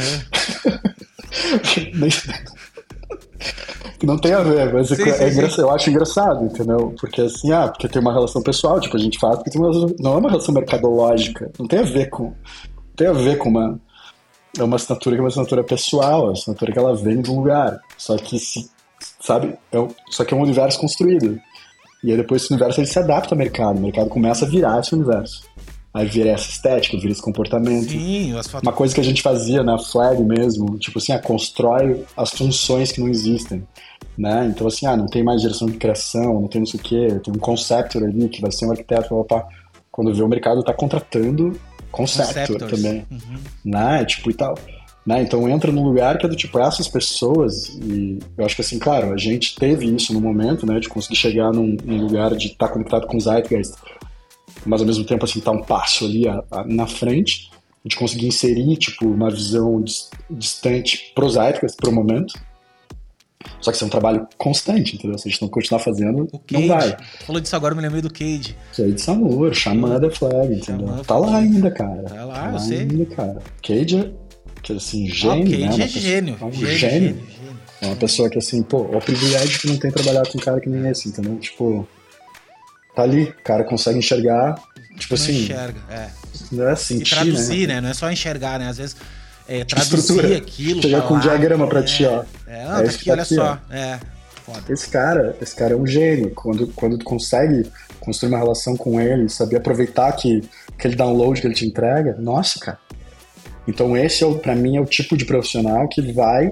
Que 4.00 4.06
não 4.06 4.18
tem 4.18 4.34
a 4.34 4.42
ver, 4.42 4.74
mas 4.74 4.92
é, 4.92 4.96
Sim, 4.96 5.04
sim, 5.32 5.42
é 5.42 5.50
sim. 5.50 5.62
eu 5.62 5.70
acho 5.72 5.90
engraçado, 5.90 6.46
entendeu? 6.46 6.94
Porque 7.00 7.22
assim, 7.22 7.52
ah, 7.52 7.68
porque 7.70 7.88
tem 7.88 8.02
uma 8.02 8.12
relação 8.14 8.42
pessoal, 8.42 8.80
tipo, 8.80 8.98
a 8.98 9.00
gente 9.00 9.18
faz 9.18 9.36
porque 9.38 9.50
tem 9.52 9.62
uma, 9.62 9.72
relação- 9.72 9.96
não 10.00 10.14
é 10.14 10.18
uma 10.18 10.30
relação 10.30 10.54
mercadológica, 10.54 11.50
não 11.58 11.68
tem 11.68 11.80
a 11.80 11.84
ver 11.84 12.10
com, 12.10 12.34
tem 12.96 13.08
a 13.08 13.14
ver 13.14 13.38
com 13.38 13.50
uma, 13.50 13.80
é 14.58 14.64
uma 14.64 14.76
assinatura 14.76 15.16
que 15.16 15.20
é 15.20 15.24
uma 15.24 15.30
assinatura 15.30 15.64
pessoal, 15.64 16.22
é 16.22 16.26
uma 16.26 16.32
assinatura 16.34 16.72
que 16.72 16.80
ela 16.80 16.96
vem 16.96 17.22
de 17.22 17.32
um 17.32 17.38
lugar, 17.40 17.80
só 17.98 18.16
que 18.18 18.38
se, 18.40 18.70
sabe, 19.20 19.56
é, 19.72 19.80
um- 19.80 19.90
só 20.10 20.24
que 20.24 20.34
é 20.34 20.38
um 20.38 20.42
universo 20.42 20.80
construído, 20.80 21.40
e 22.04 22.12
aí 22.12 22.18
depois 22.18 22.44
esse 22.44 22.54
universo 22.54 22.80
ele 22.80 22.88
se 22.88 23.00
adapta 23.00 23.34
ao 23.34 23.38
mercado, 23.38 23.78
o 23.78 23.82
mercado 23.82 24.10
começa 24.10 24.46
a 24.46 24.48
virar 24.48 24.80
esse 24.80 24.94
universo, 24.94 25.44
aí 25.94 26.06
vira 26.08 26.30
essa 26.30 26.50
estética, 26.50 26.98
vira 26.98 27.12
esse 27.12 27.22
comportamento, 27.22 27.90
Sim, 27.90 28.38
as 28.38 28.48
fotos. 28.48 28.68
uma 28.68 28.74
coisa 28.74 28.94
que 28.94 29.02
a 29.02 29.04
gente 29.04 29.22
fazia 29.22 29.64
na 29.64 29.78
Flag 29.80 30.22
mesmo, 30.24 30.78
tipo 30.78 31.00
assim, 31.00 31.14
ah, 31.14 31.20
constrói 31.20 32.04
as 32.16 32.32
funções 32.32 32.92
que 32.92 33.00
não 33.02 33.08
existem, 33.10 33.66
né? 34.18 34.46
Então 34.54 34.68
assim, 34.68 34.86
ah, 34.86 34.96
não 34.98 35.08
tem 35.08 35.24
mais 35.24 35.42
direção 35.42 35.68
de 35.68 35.78
criação, 35.78 36.42
não 36.42 36.48
tem 36.48 36.62
não 36.62 36.66
sei 36.68 36.80
o 36.80 36.84
quê, 36.84 37.20
tem 37.24 37.34
um 37.34 37.40
conceptor 37.40 38.04
ali 38.04 38.28
que 38.30 38.42
vai 38.42 38.52
ser 38.52 38.66
um 38.68 38.72
arquiteto, 38.72 39.26
blá. 39.28 39.48
quando 39.92 40.14
vê 40.14 40.22
o 40.22 40.28
mercado 40.28 40.62
tá 40.64 40.74
contratando 40.74 41.60
conceptor 41.94 42.48
Conceptors. 42.48 42.72
também, 42.82 43.06
Uhum. 43.10 43.38
né? 43.64 44.04
Tipo 44.06 44.30
e 44.30 44.34
tal. 44.34 44.58
Né? 45.06 45.22
Então 45.22 45.48
entra 45.50 45.72
num 45.72 45.84
lugar 45.84 46.18
que 46.18 46.26
é 46.26 46.30
do 46.30 46.36
tipo, 46.36 46.58
essas 46.60 46.88
pessoas, 46.88 47.68
e 47.82 48.20
eu 48.38 48.46
acho 48.46 48.56
que 48.56 48.62
assim, 48.62 48.80
claro, 48.80 49.14
a 49.14 49.18
gente 49.18 49.54
teve 49.56 49.86
isso 49.86 50.14
no 50.14 50.22
momento, 50.22 50.66
né, 50.66 50.80
de 50.80 50.88
conseguir 50.88 51.18
chegar 51.18 51.52
num, 51.52 51.76
num 51.84 52.02
lugar 52.02 52.34
de 52.36 52.48
estar 52.48 52.70
conectado 52.70 53.06
com 53.06 53.18
o 53.18 53.20
Zeitgeist, 53.22 53.74
mas 54.66 54.80
ao 54.80 54.88
mesmo 54.88 55.04
tempo 55.04 55.26
assim, 55.26 55.42
tá 55.42 55.52
um 55.52 55.62
passo 55.62 56.06
ali 56.06 56.26
a- 56.28 56.42
a- 56.50 56.64
na 56.66 56.88
frente, 56.88 57.52
de 57.86 57.98
conseguir 57.98 58.28
inserir, 58.28 58.78
tipo, 58.78 59.06
uma 59.06 59.30
visão 59.30 59.82
dis- 59.82 60.10
distante 60.30 61.12
pro 61.14 61.30
Zeitgeist, 61.30 61.76
pro 61.76 61.92
momento, 61.92 62.34
só 63.62 63.72
que 63.72 63.76
isso 63.78 63.84
é 63.84 63.88
um 63.88 63.90
trabalho 63.90 64.28
constante, 64.38 64.96
entendeu? 64.96 65.18
Se 65.18 65.28
a 65.28 65.32
gente 65.32 65.42
não 65.42 65.50
continuar 65.50 65.80
fazendo, 65.80 66.24
O 66.32 66.42
não 66.52 66.62
Cage. 66.62 66.68
vai. 66.68 66.98
Tu 66.98 67.26
Falou 67.26 67.42
disso 67.42 67.56
agora, 67.56 67.74
eu 67.74 67.76
me 67.78 67.82
lembrei 67.82 68.02
do 68.02 68.12
Cage. 68.12 68.56
Isso 68.72 68.82
aí 68.84 68.92
de 68.94 69.02
Samur, 69.02 69.54
Xamã 69.54 70.00
da 70.00 70.10
Flag, 70.12 70.54
entendeu? 70.54 70.88
Xamã 70.88 71.04
tá 71.04 71.18
lá 71.18 71.38
ainda, 71.38 71.72
cara. 71.72 72.04
Tá 72.04 72.26
lá, 72.26 72.52
eu 72.54 72.60
sei. 72.60 72.80
ainda, 72.80 73.06
cara. 73.16 73.42
Cage 73.62 73.98
é, 73.98 74.12
que, 74.62 74.74
assim, 74.74 75.08
Ah, 75.08 75.14
gênio, 75.14 75.48
o 75.48 75.50
Cage 75.52 75.60
né? 75.62 75.74
é 75.74 75.78
pessoa- 75.88 76.02
gênio. 76.02 76.38
É 76.42 76.46
um 76.46 76.52
Gênio, 76.52 76.78
gênio. 76.78 77.00
gênio. 77.16 77.28
É 77.82 77.86
uma 77.88 77.96
pessoa 77.98 78.30
que, 78.30 78.38
assim, 78.38 78.64
pô, 78.64 78.90
é 78.94 78.98
o 78.98 79.02
privilégio 79.02 79.60
que 79.60 79.68
não 79.68 79.78
tem 79.78 79.92
trabalhado 79.92 80.30
com 80.30 80.38
um 80.38 80.42
cara 80.42 80.60
que 80.62 80.70
nem 80.70 80.90
esse, 80.90 81.10
entendeu? 81.10 81.36
Tipo, 81.38 81.88
tá 82.96 83.02
ali, 83.04 83.24
o 83.24 83.44
cara 83.44 83.64
consegue 83.66 84.00
enxergar, 84.00 84.56
tipo 84.98 85.16
Não 85.16 85.22
assim, 85.22 85.44
enxerga, 85.44 85.82
é. 85.90 86.08
não 86.52 86.70
é 86.70 86.74
E 86.74 86.78
sentir, 86.78 87.10
traduzir, 87.16 87.68
né? 87.68 87.76
né? 87.76 87.82
Não 87.82 87.90
é 87.90 87.94
só 87.94 88.10
enxergar, 88.10 88.58
né? 88.60 88.70
Às 88.70 88.78
vezes 88.78 88.96
é, 89.48 89.64
traduzir 89.64 90.00
estrutura. 90.00 90.38
aquilo. 90.38 90.82
Chegar 90.82 91.02
com 91.08 91.16
um 91.16 91.20
diagrama 91.20 91.68
pra 91.68 91.80
é, 91.80 91.84
ti, 91.84 92.06
ó. 92.06 92.24
É, 92.48 92.58
É 92.58 92.64
não, 92.64 92.72
tá 92.72 92.80
aqui, 92.90 93.06
tá 93.06 93.12
olha 93.12 93.24
aqui, 93.24 93.36
só. 93.36 93.60
É, 93.70 94.00
foda. 94.46 94.74
Esse 94.74 94.90
cara, 94.90 95.36
esse 95.42 95.56
cara 95.56 95.74
é 95.74 95.76
um 95.76 95.88
gênio. 95.88 96.32
Quando, 96.32 96.68
quando 96.68 96.98
tu 96.98 97.06
consegue 97.06 97.70
construir 98.00 98.30
uma 98.30 98.38
relação 98.38 98.76
com 98.76 99.00
ele, 99.00 99.30
saber 99.30 99.58
aproveitar 99.58 100.12
que, 100.14 100.42
aquele 100.78 100.96
download 100.96 101.40
que 101.40 101.48
ele 101.48 101.56
te 101.56 101.66
entrega, 101.66 102.16
nossa, 102.20 102.60
cara. 102.60 102.80
Então 103.68 103.96
esse, 103.96 104.24
é 104.24 104.28
o, 104.28 104.36
pra 104.36 104.56
mim, 104.56 104.78
é 104.78 104.82
o 104.82 104.86
tipo 104.86 105.16
de 105.16 105.26
profissional 105.26 105.88
que 105.88 106.02
vai 106.12 106.52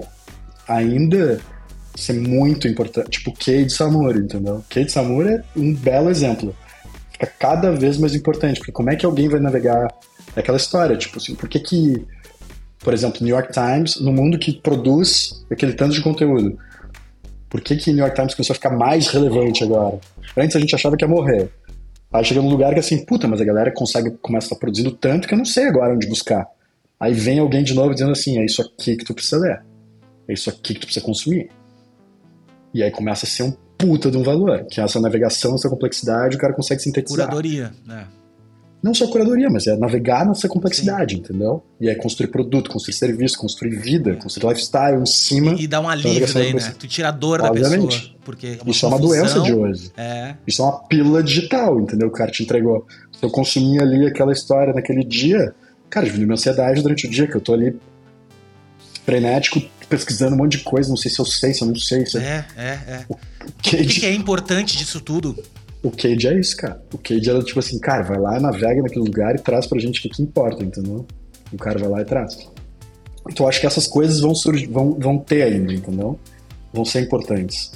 ainda 0.66 1.40
ser 1.94 2.14
muito 2.14 2.66
importante. 2.66 3.10
Tipo 3.10 3.32
Cade 3.32 3.70
Samura, 3.70 4.18
entendeu? 4.18 4.64
Cade 4.68 4.90
Samura 4.90 5.44
é 5.54 5.58
um 5.58 5.74
belo 5.74 6.10
exemplo. 6.10 6.54
Fica 7.12 7.26
cada 7.38 7.70
vez 7.72 7.98
mais 7.98 8.14
importante, 8.14 8.58
porque 8.58 8.72
como 8.72 8.90
é 8.90 8.96
que 8.96 9.04
alguém 9.04 9.28
vai 9.28 9.40
navegar 9.40 9.92
aquela 10.34 10.56
história, 10.56 10.96
tipo 10.96 11.18
assim, 11.18 11.34
por 11.34 11.48
que 11.48 11.60
que, 11.60 12.06
por 12.82 12.92
exemplo, 12.92 13.24
New 13.24 13.34
York 13.34 13.52
Times, 13.52 14.00
no 14.00 14.12
mundo 14.12 14.38
que 14.38 14.52
produz 14.52 15.44
aquele 15.50 15.72
tanto 15.72 15.94
de 15.94 16.02
conteúdo, 16.02 16.58
por 17.48 17.60
que 17.60 17.76
que 17.76 17.92
New 17.92 18.00
York 18.00 18.16
Times 18.16 18.34
começou 18.34 18.54
a 18.54 18.56
ficar 18.56 18.70
mais 18.70 19.08
relevante 19.08 19.62
agora? 19.62 20.00
Antes 20.36 20.56
a 20.56 20.60
gente 20.60 20.74
achava 20.74 20.96
que 20.96 21.04
ia 21.04 21.08
morrer. 21.08 21.50
Aí 22.12 22.24
chega 22.24 22.42
num 22.42 22.48
lugar 22.48 22.72
que 22.74 22.80
assim, 22.80 23.04
puta, 23.04 23.28
mas 23.28 23.40
a 23.40 23.44
galera 23.44 23.72
consegue, 23.72 24.10
começa 24.22 24.46
a 24.46 24.48
estar 24.48 24.56
produzindo 24.56 24.90
tanto 24.90 25.28
que 25.28 25.34
eu 25.34 25.38
não 25.38 25.44
sei 25.44 25.66
agora 25.66 25.94
onde 25.94 26.06
buscar. 26.06 26.46
Aí 26.98 27.12
vem 27.12 27.38
alguém 27.38 27.62
de 27.62 27.74
novo 27.74 27.92
dizendo 27.92 28.12
assim, 28.12 28.38
é 28.38 28.44
isso 28.44 28.62
aqui 28.62 28.96
que 28.96 29.04
tu 29.04 29.14
precisa 29.14 29.38
ler. 29.38 29.62
É 30.28 30.32
isso 30.32 30.50
aqui 30.50 30.74
que 30.74 30.80
tu 30.80 30.86
precisa 30.86 31.04
consumir. 31.04 31.50
E 32.74 32.82
aí 32.82 32.90
começa 32.90 33.26
a 33.26 33.28
ser 33.28 33.44
um 33.44 33.52
puta 33.76 34.10
de 34.10 34.16
um 34.16 34.22
valor, 34.22 34.64
que 34.66 34.80
é 34.80 34.84
essa 34.84 35.00
navegação, 35.00 35.54
essa 35.54 35.68
complexidade, 35.68 36.36
o 36.36 36.38
cara 36.38 36.52
consegue 36.52 36.80
sintetizar. 36.80 37.26
Curadoria, 37.26 37.72
né? 37.84 38.06
Não 38.82 38.92
só 38.92 39.06
curadoria, 39.06 39.48
mas 39.48 39.68
é 39.68 39.76
navegar 39.76 40.26
nessa 40.26 40.48
complexidade, 40.48 41.16
entendeu? 41.16 41.62
E 41.80 41.88
aí 41.88 41.94
construir 41.94 42.28
produto, 42.28 42.68
construir 42.68 42.94
serviço, 42.94 43.38
construir 43.38 43.76
vida, 43.76 44.16
construir 44.16 44.48
lifestyle 44.48 45.00
em 45.00 45.06
cima. 45.06 45.52
E, 45.52 45.62
e 45.62 45.66
dá 45.68 45.80
um 45.80 45.88
alívio 45.88 46.32
daí, 46.34 46.52
né? 46.52 46.74
Tu 46.76 46.88
tira 46.88 47.08
a 47.08 47.12
dor 47.12 47.40
da 47.40 47.50
Obviamente. 47.50 47.98
pessoa. 47.98 48.16
Porque 48.24 48.46
é 48.46 48.58
Isso 48.66 48.84
é 48.84 48.88
uma 48.88 48.98
doença 48.98 49.40
de 49.40 49.54
hoje. 49.54 49.92
É, 49.96 50.34
Isso 50.46 50.62
é 50.62 50.64
uma 50.64 50.80
pílula 50.80 51.22
digital, 51.22 51.80
entendeu? 51.80 52.08
O 52.08 52.10
cara 52.10 52.30
te 52.32 52.42
entregou. 52.42 52.84
Se 53.12 53.24
eu 53.24 53.30
consumir 53.30 53.80
ali 53.80 54.06
aquela 54.06 54.32
história 54.32 54.72
naquele 54.72 55.04
dia, 55.04 55.54
cara, 55.88 56.04
diminuiu 56.06 56.26
minha 56.26 56.34
ansiedade 56.34 56.82
durante 56.82 57.06
o 57.06 57.10
dia, 57.10 57.28
que 57.28 57.36
eu 57.36 57.40
tô 57.40 57.54
ali 57.54 57.76
frenético, 59.04 59.62
pesquisando 59.88 60.34
um 60.34 60.38
monte 60.38 60.58
de 60.58 60.64
coisa, 60.64 60.88
não 60.88 60.96
sei 60.96 61.10
se 61.10 61.20
eu 61.20 61.24
sei, 61.24 61.54
se 61.54 61.62
eu 61.62 61.68
não 61.68 61.76
sei. 61.76 62.04
Se 62.06 62.18
é, 62.18 62.44
é, 62.56 62.66
é. 62.66 63.04
O 63.08 63.14
O 63.14 63.52
que, 63.62 63.84
que 63.84 64.06
é 64.06 64.12
importante 64.12 64.76
disso 64.76 65.00
tudo? 65.00 65.36
O 65.82 65.90
Cade 65.90 66.28
é 66.28 66.38
isso, 66.38 66.56
cara. 66.56 66.80
O 66.92 66.98
Cade 66.98 67.28
era 67.28 67.42
tipo 67.42 67.58
assim, 67.58 67.78
cara, 67.78 68.02
vai 68.02 68.18
lá, 68.18 68.38
navega 68.38 68.82
naquele 68.82 69.04
lugar 69.04 69.34
e 69.34 69.38
traz 69.38 69.66
pra 69.66 69.78
gente 69.78 69.98
o 69.98 70.02
que, 70.02 70.08
que 70.08 70.22
importa, 70.22 70.62
entendeu? 70.62 71.04
O 71.52 71.56
cara 71.56 71.78
vai 71.78 71.88
lá 71.88 72.02
e 72.02 72.04
traz. 72.04 72.48
Então 73.28 73.46
acho 73.48 73.60
que 73.60 73.66
essas 73.66 73.86
coisas 73.86 74.20
vão 74.20 74.34
surgir, 74.34 74.66
vão, 74.66 74.94
vão 74.98 75.18
ter 75.18 75.42
ainda, 75.42 75.72
entendeu? 75.72 76.18
Vão 76.72 76.84
ser 76.84 77.00
importantes. 77.00 77.72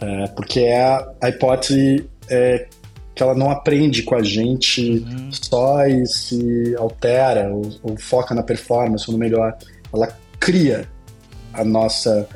É, 0.00 0.26
porque 0.28 0.60
é 0.60 0.82
a, 0.82 1.08
a 1.20 1.28
hipótese 1.28 2.08
é, 2.28 2.66
que 3.14 3.22
ela 3.22 3.34
não 3.34 3.50
aprende 3.50 4.02
com 4.02 4.14
a 4.14 4.22
gente 4.22 4.90
Uhum. 5.06 5.30
só 5.32 5.86
e 5.86 6.04
se 6.06 6.74
altera 6.76 7.50
ou, 7.52 7.70
ou 7.82 7.96
foca 7.96 8.34
na 8.34 8.42
performance 8.42 9.04
ou 9.08 9.12
no 9.12 9.18
melhor. 9.18 9.56
Ela 9.92 10.14
cria 10.38 10.86
a 11.52 11.64
nossa 11.64 12.28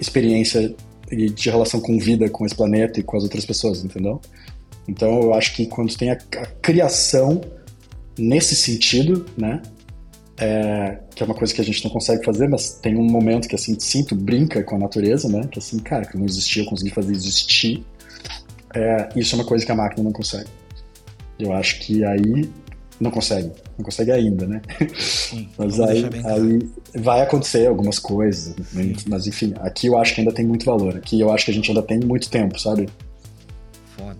experiência 0.00 0.74
de 1.12 1.30
de 1.30 1.50
relação 1.50 1.80
com 1.80 1.98
vida, 1.98 2.28
com 2.28 2.44
esse 2.46 2.54
planeta 2.54 2.98
e 2.98 3.02
com 3.02 3.16
as 3.16 3.22
outras 3.22 3.44
pessoas, 3.44 3.84
entendeu? 3.84 4.20
Então 4.88 5.22
eu 5.22 5.34
acho 5.34 5.54
que 5.54 5.66
quando 5.66 5.96
tem 5.96 6.10
a, 6.10 6.14
a 6.14 6.46
criação 6.60 7.40
nesse 8.18 8.56
sentido, 8.56 9.24
né? 9.36 9.62
é, 10.42 10.98
que 11.14 11.22
é 11.22 11.26
uma 11.26 11.34
coisa 11.34 11.54
que 11.54 11.60
a 11.60 11.64
gente 11.64 11.84
não 11.84 11.90
consegue 11.92 12.24
fazer, 12.24 12.48
mas 12.48 12.72
tem 12.74 12.96
um 12.96 13.04
momento 13.04 13.48
que 13.48 13.54
assim, 13.54 13.78
sinto, 13.78 14.14
brinca 14.16 14.62
com 14.64 14.74
a 14.74 14.78
natureza, 14.78 15.28
né? 15.28 15.46
Que 15.50 15.60
assim, 15.60 15.78
cara, 15.78 16.04
que 16.04 16.16
não 16.16 16.24
existia, 16.24 16.62
eu 16.62 16.66
consegui 16.66 16.90
fazer 16.90 17.12
existir. 17.12 17.84
É, 18.74 19.08
isso 19.14 19.34
é 19.34 19.38
uma 19.38 19.44
coisa 19.44 19.64
que 19.64 19.70
a 19.70 19.74
máquina 19.74 20.02
não 20.02 20.12
consegue. 20.12 20.48
Eu 21.38 21.52
acho 21.52 21.78
que 21.80 22.04
aí 22.04 22.50
não 23.00 23.10
consegue, 23.10 23.52
não 23.82 23.84
consegue 23.84 24.12
ainda, 24.12 24.46
né? 24.46 24.62
Sim, 24.96 25.48
Mas 25.58 25.80
aí, 25.80 26.04
aí 26.24 26.70
vai 26.94 27.20
acontecer 27.20 27.66
algumas 27.66 27.98
coisas, 27.98 28.54
né? 28.72 28.94
mas 29.08 29.26
enfim, 29.26 29.52
aqui 29.60 29.88
eu 29.88 29.98
acho 29.98 30.14
que 30.14 30.20
ainda 30.20 30.32
tem 30.32 30.46
muito 30.46 30.64
valor. 30.64 30.96
Aqui 30.96 31.20
eu 31.20 31.32
acho 31.32 31.44
que 31.44 31.50
a 31.50 31.54
gente 31.54 31.68
ainda 31.70 31.82
tem 31.82 31.98
muito 32.00 32.30
tempo, 32.30 32.58
sabe? 32.58 32.88
Foda. 33.96 34.18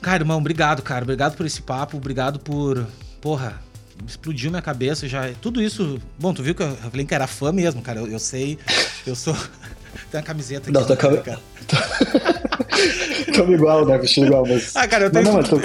Cara, 0.00 0.22
irmão, 0.22 0.38
obrigado, 0.38 0.82
cara. 0.82 1.04
Obrigado 1.04 1.36
por 1.36 1.46
esse 1.46 1.62
papo. 1.62 1.96
Obrigado 1.96 2.40
por. 2.40 2.86
Porra, 3.20 3.62
explodiu 4.06 4.50
minha 4.50 4.60
cabeça 4.62 5.06
já. 5.06 5.30
Tudo 5.40 5.62
isso. 5.62 6.00
Bom, 6.18 6.34
tu 6.34 6.42
viu 6.42 6.54
que 6.56 6.62
eu 6.62 6.68
eu 6.68 6.90
falei 6.90 7.06
que 7.06 7.14
era 7.14 7.28
fã 7.28 7.52
mesmo, 7.52 7.80
cara. 7.80 8.00
Eu, 8.00 8.08
eu 8.08 8.18
sei. 8.18 8.58
Eu 9.06 9.14
sou. 9.14 9.34
Tem 10.10 10.18
uma 10.20 10.22
camiseta 10.22 10.70
aqui. 10.70 10.72
Não, 10.72 10.84
tô 10.84 10.94
né, 10.94 10.96
cam- 10.98 11.16
cara. 11.22 11.40
Estamos 13.28 13.54
igual, 13.54 13.86
né? 13.86 13.96
Vestido 13.98 14.26
igual, 14.26 14.44
mas. 14.46 14.74
Ah, 14.74 14.88
cara, 14.88 15.04
eu 15.04 15.10
tenho. 15.10 15.24
não, 15.24 15.42
tô- 15.42 15.58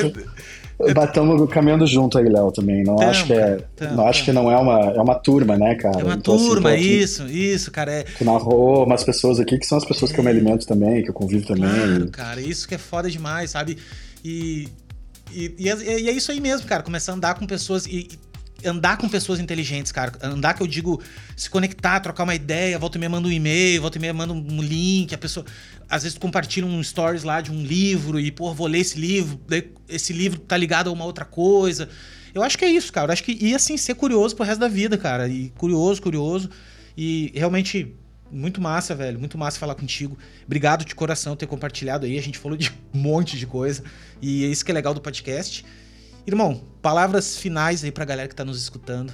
Batamos 0.94 1.50
caminhando 1.50 1.88
junto 1.88 2.18
aí, 2.20 2.30
Léo, 2.30 2.52
também. 2.52 2.84
Não 2.84 2.96
Tamo, 2.98 3.10
acho 3.10 3.26
que 3.26 3.34
é. 3.34 3.58
tamo, 3.76 3.96
não 3.96 4.08
acho 4.08 4.20
tamo. 4.20 4.26
que 4.26 4.32
não 4.32 4.52
é 4.52 4.58
uma. 4.58 4.80
É 4.92 5.02
uma 5.02 5.16
turma, 5.16 5.58
né, 5.58 5.74
cara? 5.76 6.00
É 6.02 6.04
uma 6.04 6.14
Então, 6.14 6.36
assim, 6.36 6.46
turma, 6.48 6.72
aqui- 6.74 7.00
isso, 7.00 7.26
isso, 7.28 7.72
cara. 7.72 7.92
É, 7.92 8.04
Tu 8.04 8.24
narrou 8.24 8.86
umas 8.86 9.04
pessoas 9.04 9.40
aqui 9.40 9.58
que 9.58 9.66
são 9.66 9.78
as 9.78 9.86
pessoas 9.86 10.12
que 10.12 10.20
eu 10.20 10.24
me 10.24 10.30
alimento 10.30 10.68
também, 10.68 11.02
que 11.04 11.10
eu 11.10 11.14
convivo 11.14 11.48
também. 11.48 11.68
Claro, 11.70 12.08
cara, 12.12 12.42
isso 12.42 12.68
que 12.68 12.76
é 12.76 12.78
foda 12.78 13.10
demais, 13.10 13.50
sabe? 13.50 13.78
E, 14.24 14.68
e, 15.34 15.56
e 15.58 15.70
é, 15.70 16.00
e 16.02 16.10
é 16.10 16.12
isso 16.12 16.32
aí 16.32 16.40
mesmo, 16.40 16.68
cara. 16.68 16.84
Começar 16.84 17.12
a 17.12 17.16
andar 17.16 17.34
com 17.40 17.48
pessoas 17.48 17.88
e 17.88 18.08
andar 18.66 18.98
com 18.98 19.08
pessoas 19.08 19.40
inteligentes, 19.40 19.92
cara. 19.92 20.12
Andar 20.22 20.54
que 20.54 20.62
eu 20.62 20.68
digo, 20.68 21.02
se 21.36 21.50
conectar, 21.50 22.00
trocar 22.00 22.24
uma 22.24 22.36
ideia, 22.36 22.78
volta 22.80 22.98
e 22.98 23.00
meia 23.00 23.10
manda 23.10 23.28
um 23.28 23.32
e-mail, 23.32 23.82
volta 23.82 23.98
e 23.98 24.02
meia 24.02 24.14
manda 24.14 24.34
um 24.34 24.62
link, 24.62 25.14
a 25.14 25.18
pessoa. 25.18 25.46
Às 25.90 26.04
vezes 26.04 26.18
compartilha 26.18 26.66
um 26.66 26.84
stories 26.84 27.24
lá 27.24 27.42
de 27.42 27.52
um 27.52 27.64
livro 27.64 28.20
e, 28.20 28.32
pô, 28.32 28.54
vou 28.54 28.68
ler 28.68 28.80
esse 28.80 29.00
livro, 29.00 29.40
esse 29.88 30.14
livro 30.14 30.40
tá 30.40 30.58
ligado 30.58 30.90
a 30.90 30.94
uma 30.94 31.06
outra 31.06 31.26
coisa. 31.26 31.90
Eu 32.34 32.44
acho 32.44 32.58
que 32.58 32.66
é 32.66 32.70
isso, 32.70 32.92
cara. 32.92 33.08
Eu 33.08 33.14
acho 33.14 33.24
que 33.24 33.32
ia 33.32 33.56
assim 33.56 33.78
ser 33.78 33.96
curioso 33.96 34.36
pro 34.36 34.46
resto 34.46 34.60
da 34.60 34.68
vida, 34.68 34.98
cara. 34.98 35.28
E 35.28 35.50
curioso, 35.58 36.02
curioso. 36.02 36.50
E 36.96 37.32
realmente 37.34 37.96
muito 38.32 38.62
massa, 38.62 38.94
velho. 38.94 39.20
Muito 39.20 39.38
massa 39.38 39.60
falar 39.60 39.76
contigo. 39.76 40.18
Obrigado 40.46 40.86
de 40.86 40.94
coração 40.94 41.36
ter 41.36 41.48
compartilhado 41.48 42.06
aí. 42.06 42.18
A 42.18 42.22
gente 42.22 42.38
falou 42.38 42.58
de 42.58 42.72
um 42.94 43.00
monte 43.00 43.38
de 43.38 43.48
coisa. 43.48 43.84
E 44.22 44.44
é 44.46 44.48
isso 44.48 44.64
que 44.64 44.72
é 44.72 44.74
legal 44.74 44.94
do 44.94 45.02
podcast. 45.02 45.66
Irmão, 46.28 46.60
palavras 46.82 47.38
finais 47.38 47.86
aí 47.86 47.92
pra 47.92 48.04
galera 48.04 48.28
que 48.28 48.36
tá 48.36 48.44
nos 48.44 48.62
escutando. 48.62 49.14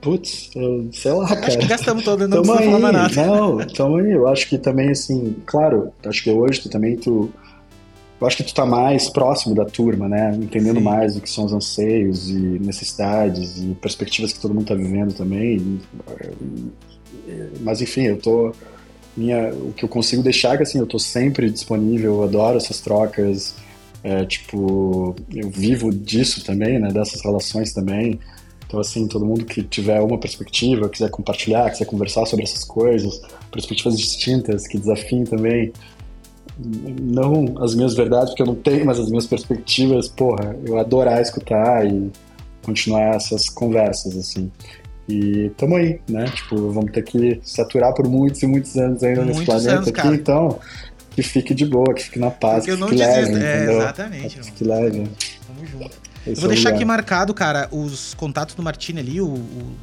Putz, 0.00 0.50
sei 0.92 1.12
lá, 1.12 1.28
cara. 1.28 1.46
Acho 1.46 1.58
que 1.58 1.66
gastamos 1.66 2.04
todo, 2.04 2.28
não 2.28 2.42
Tamo 2.44 2.56
precisa 2.56 2.78
falar 2.78 2.88
aí, 2.88 2.92
nada. 2.92 3.26
não, 3.26 3.66
tamo 3.66 3.96
aí. 3.96 4.12
Eu 4.12 4.28
acho 4.28 4.48
que 4.48 4.58
também, 4.58 4.90
assim, 4.90 5.36
claro, 5.46 5.90
acho 6.04 6.22
que 6.22 6.30
hoje 6.30 6.60
tu 6.60 6.68
também, 6.68 6.96
tu. 6.96 7.30
Eu 8.18 8.26
acho 8.26 8.38
que 8.38 8.44
tu 8.44 8.54
tá 8.54 8.64
mais 8.64 9.10
próximo 9.10 9.54
da 9.54 9.64
turma, 9.66 10.08
né? 10.08 10.34
Entendendo 10.34 10.78
Sim. 10.78 10.84
mais 10.84 11.16
o 11.16 11.20
que 11.20 11.28
são 11.28 11.44
os 11.44 11.52
anseios 11.52 12.30
e 12.30 12.34
necessidades 12.34 13.58
e 13.58 13.74
perspectivas 13.80 14.32
que 14.32 14.40
todo 14.40 14.54
mundo 14.54 14.66
tá 14.66 14.74
vivendo 14.74 15.12
também. 15.14 15.80
Mas 17.60 17.80
enfim, 17.82 18.02
eu 18.02 18.18
tô. 18.18 18.52
Minha, 19.14 19.50
o 19.54 19.72
que 19.72 19.84
eu 19.84 19.88
consigo 19.88 20.22
deixar 20.22 20.54
é 20.54 20.56
que 20.58 20.62
assim, 20.62 20.78
eu 20.78 20.86
tô 20.86 20.98
sempre 20.98 21.50
disponível, 21.50 22.16
eu 22.16 22.22
adoro 22.24 22.56
essas 22.56 22.80
trocas. 22.80 23.54
É, 24.06 24.24
tipo, 24.24 25.16
eu 25.34 25.50
vivo 25.50 25.90
disso 25.90 26.44
também, 26.44 26.78
né? 26.78 26.92
Dessas 26.92 27.20
relações 27.24 27.72
também. 27.72 28.20
Então, 28.64 28.78
assim, 28.78 29.08
todo 29.08 29.26
mundo 29.26 29.44
que 29.44 29.64
tiver 29.64 30.00
uma 30.00 30.16
perspectiva, 30.16 30.88
quiser 30.88 31.10
compartilhar, 31.10 31.68
quiser 31.70 31.86
conversar 31.86 32.24
sobre 32.24 32.44
essas 32.44 32.62
coisas, 32.62 33.20
perspectivas 33.50 33.98
distintas, 33.98 34.68
que 34.68 34.78
desafiem 34.78 35.24
também, 35.24 35.72
não 37.02 37.56
as 37.60 37.74
minhas 37.74 37.94
verdades, 37.94 38.30
porque 38.30 38.42
eu 38.42 38.46
não 38.46 38.54
tenho, 38.54 38.86
mas 38.86 39.00
as 39.00 39.08
minhas 39.08 39.26
perspectivas, 39.26 40.06
porra, 40.06 40.56
eu 40.64 40.78
adorar 40.78 41.20
escutar 41.20 41.84
e 41.84 42.08
continuar 42.62 43.16
essas 43.16 43.48
conversas, 43.48 44.16
assim. 44.16 44.52
E 45.08 45.50
tamo 45.56 45.76
aí, 45.76 46.00
né? 46.08 46.26
Tipo, 46.26 46.70
vamos 46.70 46.92
ter 46.92 47.02
que 47.02 47.40
se 47.42 47.60
aturar 47.60 47.92
por 47.92 48.08
muitos 48.08 48.40
e 48.40 48.46
muitos 48.46 48.76
anos 48.76 49.02
ainda 49.02 49.24
nesse 49.24 49.38
Muitos 49.38 49.64
planeta 49.64 49.76
anos, 49.78 49.88
aqui, 49.88 50.08
então 50.08 50.58
que 51.16 51.22
fique 51.22 51.54
de 51.54 51.64
boa, 51.64 51.94
que 51.94 52.04
fique 52.04 52.18
na 52.18 52.30
paz, 52.30 52.58
Porque 52.58 52.72
eu 52.72 52.74
que 52.74 52.80
não 52.80 52.88
leve, 52.88 53.20
desisto. 53.20 53.42
É, 53.42 53.56
entendeu? 53.56 53.78
exatamente. 53.78 54.52
Que 54.52 54.64
leve. 54.64 55.08
Tamo 55.46 55.66
junto. 55.66 55.96
Esse 56.26 56.30
Eu 56.30 56.34
vou 56.36 56.50
é 56.50 56.54
deixar 56.54 56.68
aqui 56.68 56.84
marcado, 56.84 57.32
cara, 57.32 57.68
os 57.72 58.12
contatos 58.12 58.54
do 58.54 58.62
Martini 58.62 59.00
ali, 59.00 59.20
o, 59.20 59.26
o, 59.26 59.76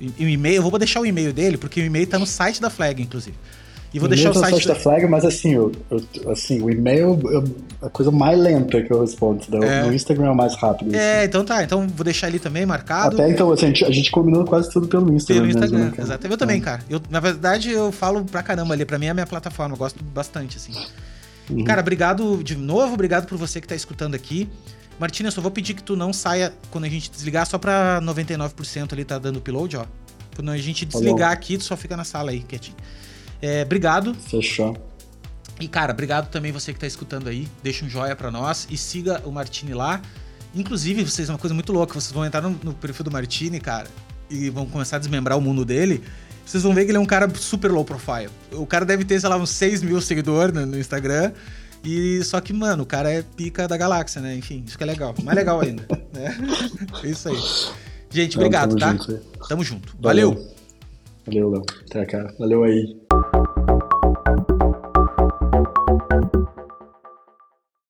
o 0.00 0.28
e-mail. 0.28 0.56
Eu 0.56 0.62
vou 0.62 0.78
deixar 0.78 1.00
o 1.00 1.06
e-mail 1.06 1.32
dele, 1.32 1.56
porque 1.56 1.80
o 1.80 1.84
e-mail 1.84 2.08
tá 2.08 2.18
no 2.18 2.26
site 2.26 2.60
da 2.60 2.68
Flag, 2.68 3.00
inclusive. 3.00 3.36
E 3.92 3.98
vou 3.98 4.08
deixar 4.08 4.30
o 4.30 4.34
tá 4.34 4.40
site. 4.40 4.68
da 4.68 4.74
Flag, 4.74 5.06
mas 5.08 5.24
assim, 5.24 5.54
eu, 5.54 5.72
eu- 5.90 6.30
assim, 6.30 6.62
o 6.62 6.70
e-mail 6.70 7.18
é 7.82 7.86
a 7.86 7.90
coisa 7.90 8.10
mais 8.12 8.38
lenta 8.38 8.80
que 8.82 8.92
eu 8.92 9.00
respondo. 9.00 9.42
entendeu? 9.42 9.68
É. 9.68 9.82
No 9.84 9.92
Instagram 9.92 10.26
é 10.26 10.30
o 10.30 10.36
mais 10.36 10.54
rápido. 10.54 10.94
É, 10.94 11.18
assim. 11.18 11.26
então 11.26 11.44
tá. 11.44 11.64
Então 11.64 11.88
vou 11.88 12.04
deixar 12.04 12.28
ali 12.28 12.38
também 12.38 12.64
marcado. 12.64 13.16
Até 13.16 13.28
então, 13.28 13.50
assim, 13.50 13.66
a 13.66 13.68
gente, 13.68 13.84
a 13.84 13.90
gente 13.90 14.10
combinou 14.12 14.44
quase 14.44 14.70
tudo 14.70 14.86
pelo 14.86 15.12
Instagram. 15.12 15.42
Pelo 15.42 15.46
mesmo, 15.46 15.64
Instagram, 15.64 15.84
né, 15.86 15.90
cara? 15.90 16.02
exato. 16.02 16.26
Eu 16.26 16.36
também, 16.36 16.60
cara. 16.60 16.82
Eu, 16.88 17.00
na 17.10 17.18
verdade, 17.18 17.70
eu 17.70 17.90
falo 17.90 18.24
pra 18.24 18.42
caramba 18.42 18.74
ali. 18.74 18.84
Pra 18.84 18.98
mim 18.98 19.06
é 19.06 19.10
a 19.10 19.14
minha 19.14 19.26
plataforma. 19.26 19.74
Eu 19.74 19.78
gosto 19.78 20.02
bastante, 20.04 20.56
assim. 20.56 20.72
Uhum. 21.50 21.64
Cara, 21.64 21.80
obrigado 21.80 22.44
de 22.44 22.56
novo, 22.56 22.94
obrigado 22.94 23.26
por 23.26 23.36
você 23.36 23.60
que 23.60 23.66
tá 23.66 23.74
escutando 23.74 24.14
aqui. 24.14 24.48
Martina, 25.00 25.28
eu 25.28 25.32
só 25.32 25.40
vou 25.40 25.50
pedir 25.50 25.74
que 25.74 25.82
tu 25.82 25.96
não 25.96 26.12
saia 26.12 26.52
quando 26.70 26.84
a 26.84 26.88
gente 26.88 27.10
desligar, 27.10 27.46
só 27.46 27.58
pra 27.58 28.00
99% 28.02 28.92
ali 28.92 29.04
tá 29.04 29.18
dando 29.18 29.38
upload, 29.38 29.78
ó. 29.78 29.84
Quando 30.36 30.50
a 30.50 30.58
gente 30.58 30.84
desligar 30.86 31.32
aqui, 31.32 31.58
tu 31.58 31.64
só 31.64 31.76
fica 31.76 31.96
na 31.96 32.04
sala 32.04 32.30
aí, 32.30 32.40
quietinho. 32.40 32.76
É, 33.42 33.62
obrigado. 33.62 34.14
Fechou. 34.14 34.76
E, 35.60 35.68
cara, 35.68 35.92
obrigado 35.92 36.30
também 36.30 36.52
você 36.52 36.72
que 36.72 36.78
tá 36.78 36.86
escutando 36.86 37.28
aí. 37.28 37.46
Deixa 37.62 37.84
um 37.84 37.88
joia 37.88 38.16
para 38.16 38.30
nós 38.30 38.66
e 38.70 38.76
siga 38.76 39.20
o 39.24 39.30
Martini 39.30 39.74
lá. 39.74 40.00
Inclusive, 40.54 41.04
vocês, 41.04 41.28
uma 41.28 41.38
coisa 41.38 41.54
muito 41.54 41.72
louca, 41.72 41.94
vocês 41.94 42.12
vão 42.12 42.24
entrar 42.24 42.40
no, 42.40 42.50
no, 42.62 42.74
perfil 42.74 43.04
do 43.04 43.10
Martini, 43.10 43.60
cara, 43.60 43.86
e 44.28 44.50
vão 44.50 44.66
começar 44.66 44.96
a 44.96 44.98
desmembrar 44.98 45.38
o 45.38 45.40
mundo 45.40 45.64
dele. 45.64 46.02
Vocês 46.44 46.62
vão 46.62 46.74
ver 46.74 46.84
que 46.84 46.90
ele 46.90 46.98
é 46.98 47.00
um 47.00 47.06
cara 47.06 47.28
super 47.34 47.70
low 47.70 47.84
profile. 47.84 48.30
O 48.52 48.66
cara 48.66 48.84
deve 48.84 49.04
ter, 49.04 49.20
sei 49.20 49.28
lá, 49.28 49.36
uns 49.36 49.50
6 49.50 49.82
mil 49.82 50.00
seguidores 50.00 50.54
no, 50.54 50.78
Instagram. 50.78 51.32
E 51.84 52.22
só 52.24 52.40
que, 52.40 52.52
mano, 52.52 52.82
o 52.82 52.86
cara 52.86 53.10
é 53.10 53.22
pica 53.22 53.68
da 53.68 53.76
galáxia, 53.76 54.20
né? 54.20 54.34
Enfim, 54.34 54.64
isso 54.66 54.76
que 54.76 54.82
é 54.82 54.86
legal. 54.86 55.14
Mais 55.22 55.36
legal 55.36 55.60
ainda. 55.60 55.86
né? 56.12 56.36
É 57.04 57.06
isso 57.06 57.28
aí. 57.28 57.38
Gente, 58.10 58.36
obrigado, 58.36 58.76
tamo 58.76 58.80
tá? 58.80 58.92
Junto. 58.92 59.20
Tamo 59.48 59.64
junto. 59.64 59.96
Valeu. 60.00 60.52
Valeu, 61.24 61.50
Léo. 61.50 61.62
Até, 61.88 62.04
cara. 62.04 62.34
Valeu 62.38 62.64
aí. 62.64 62.99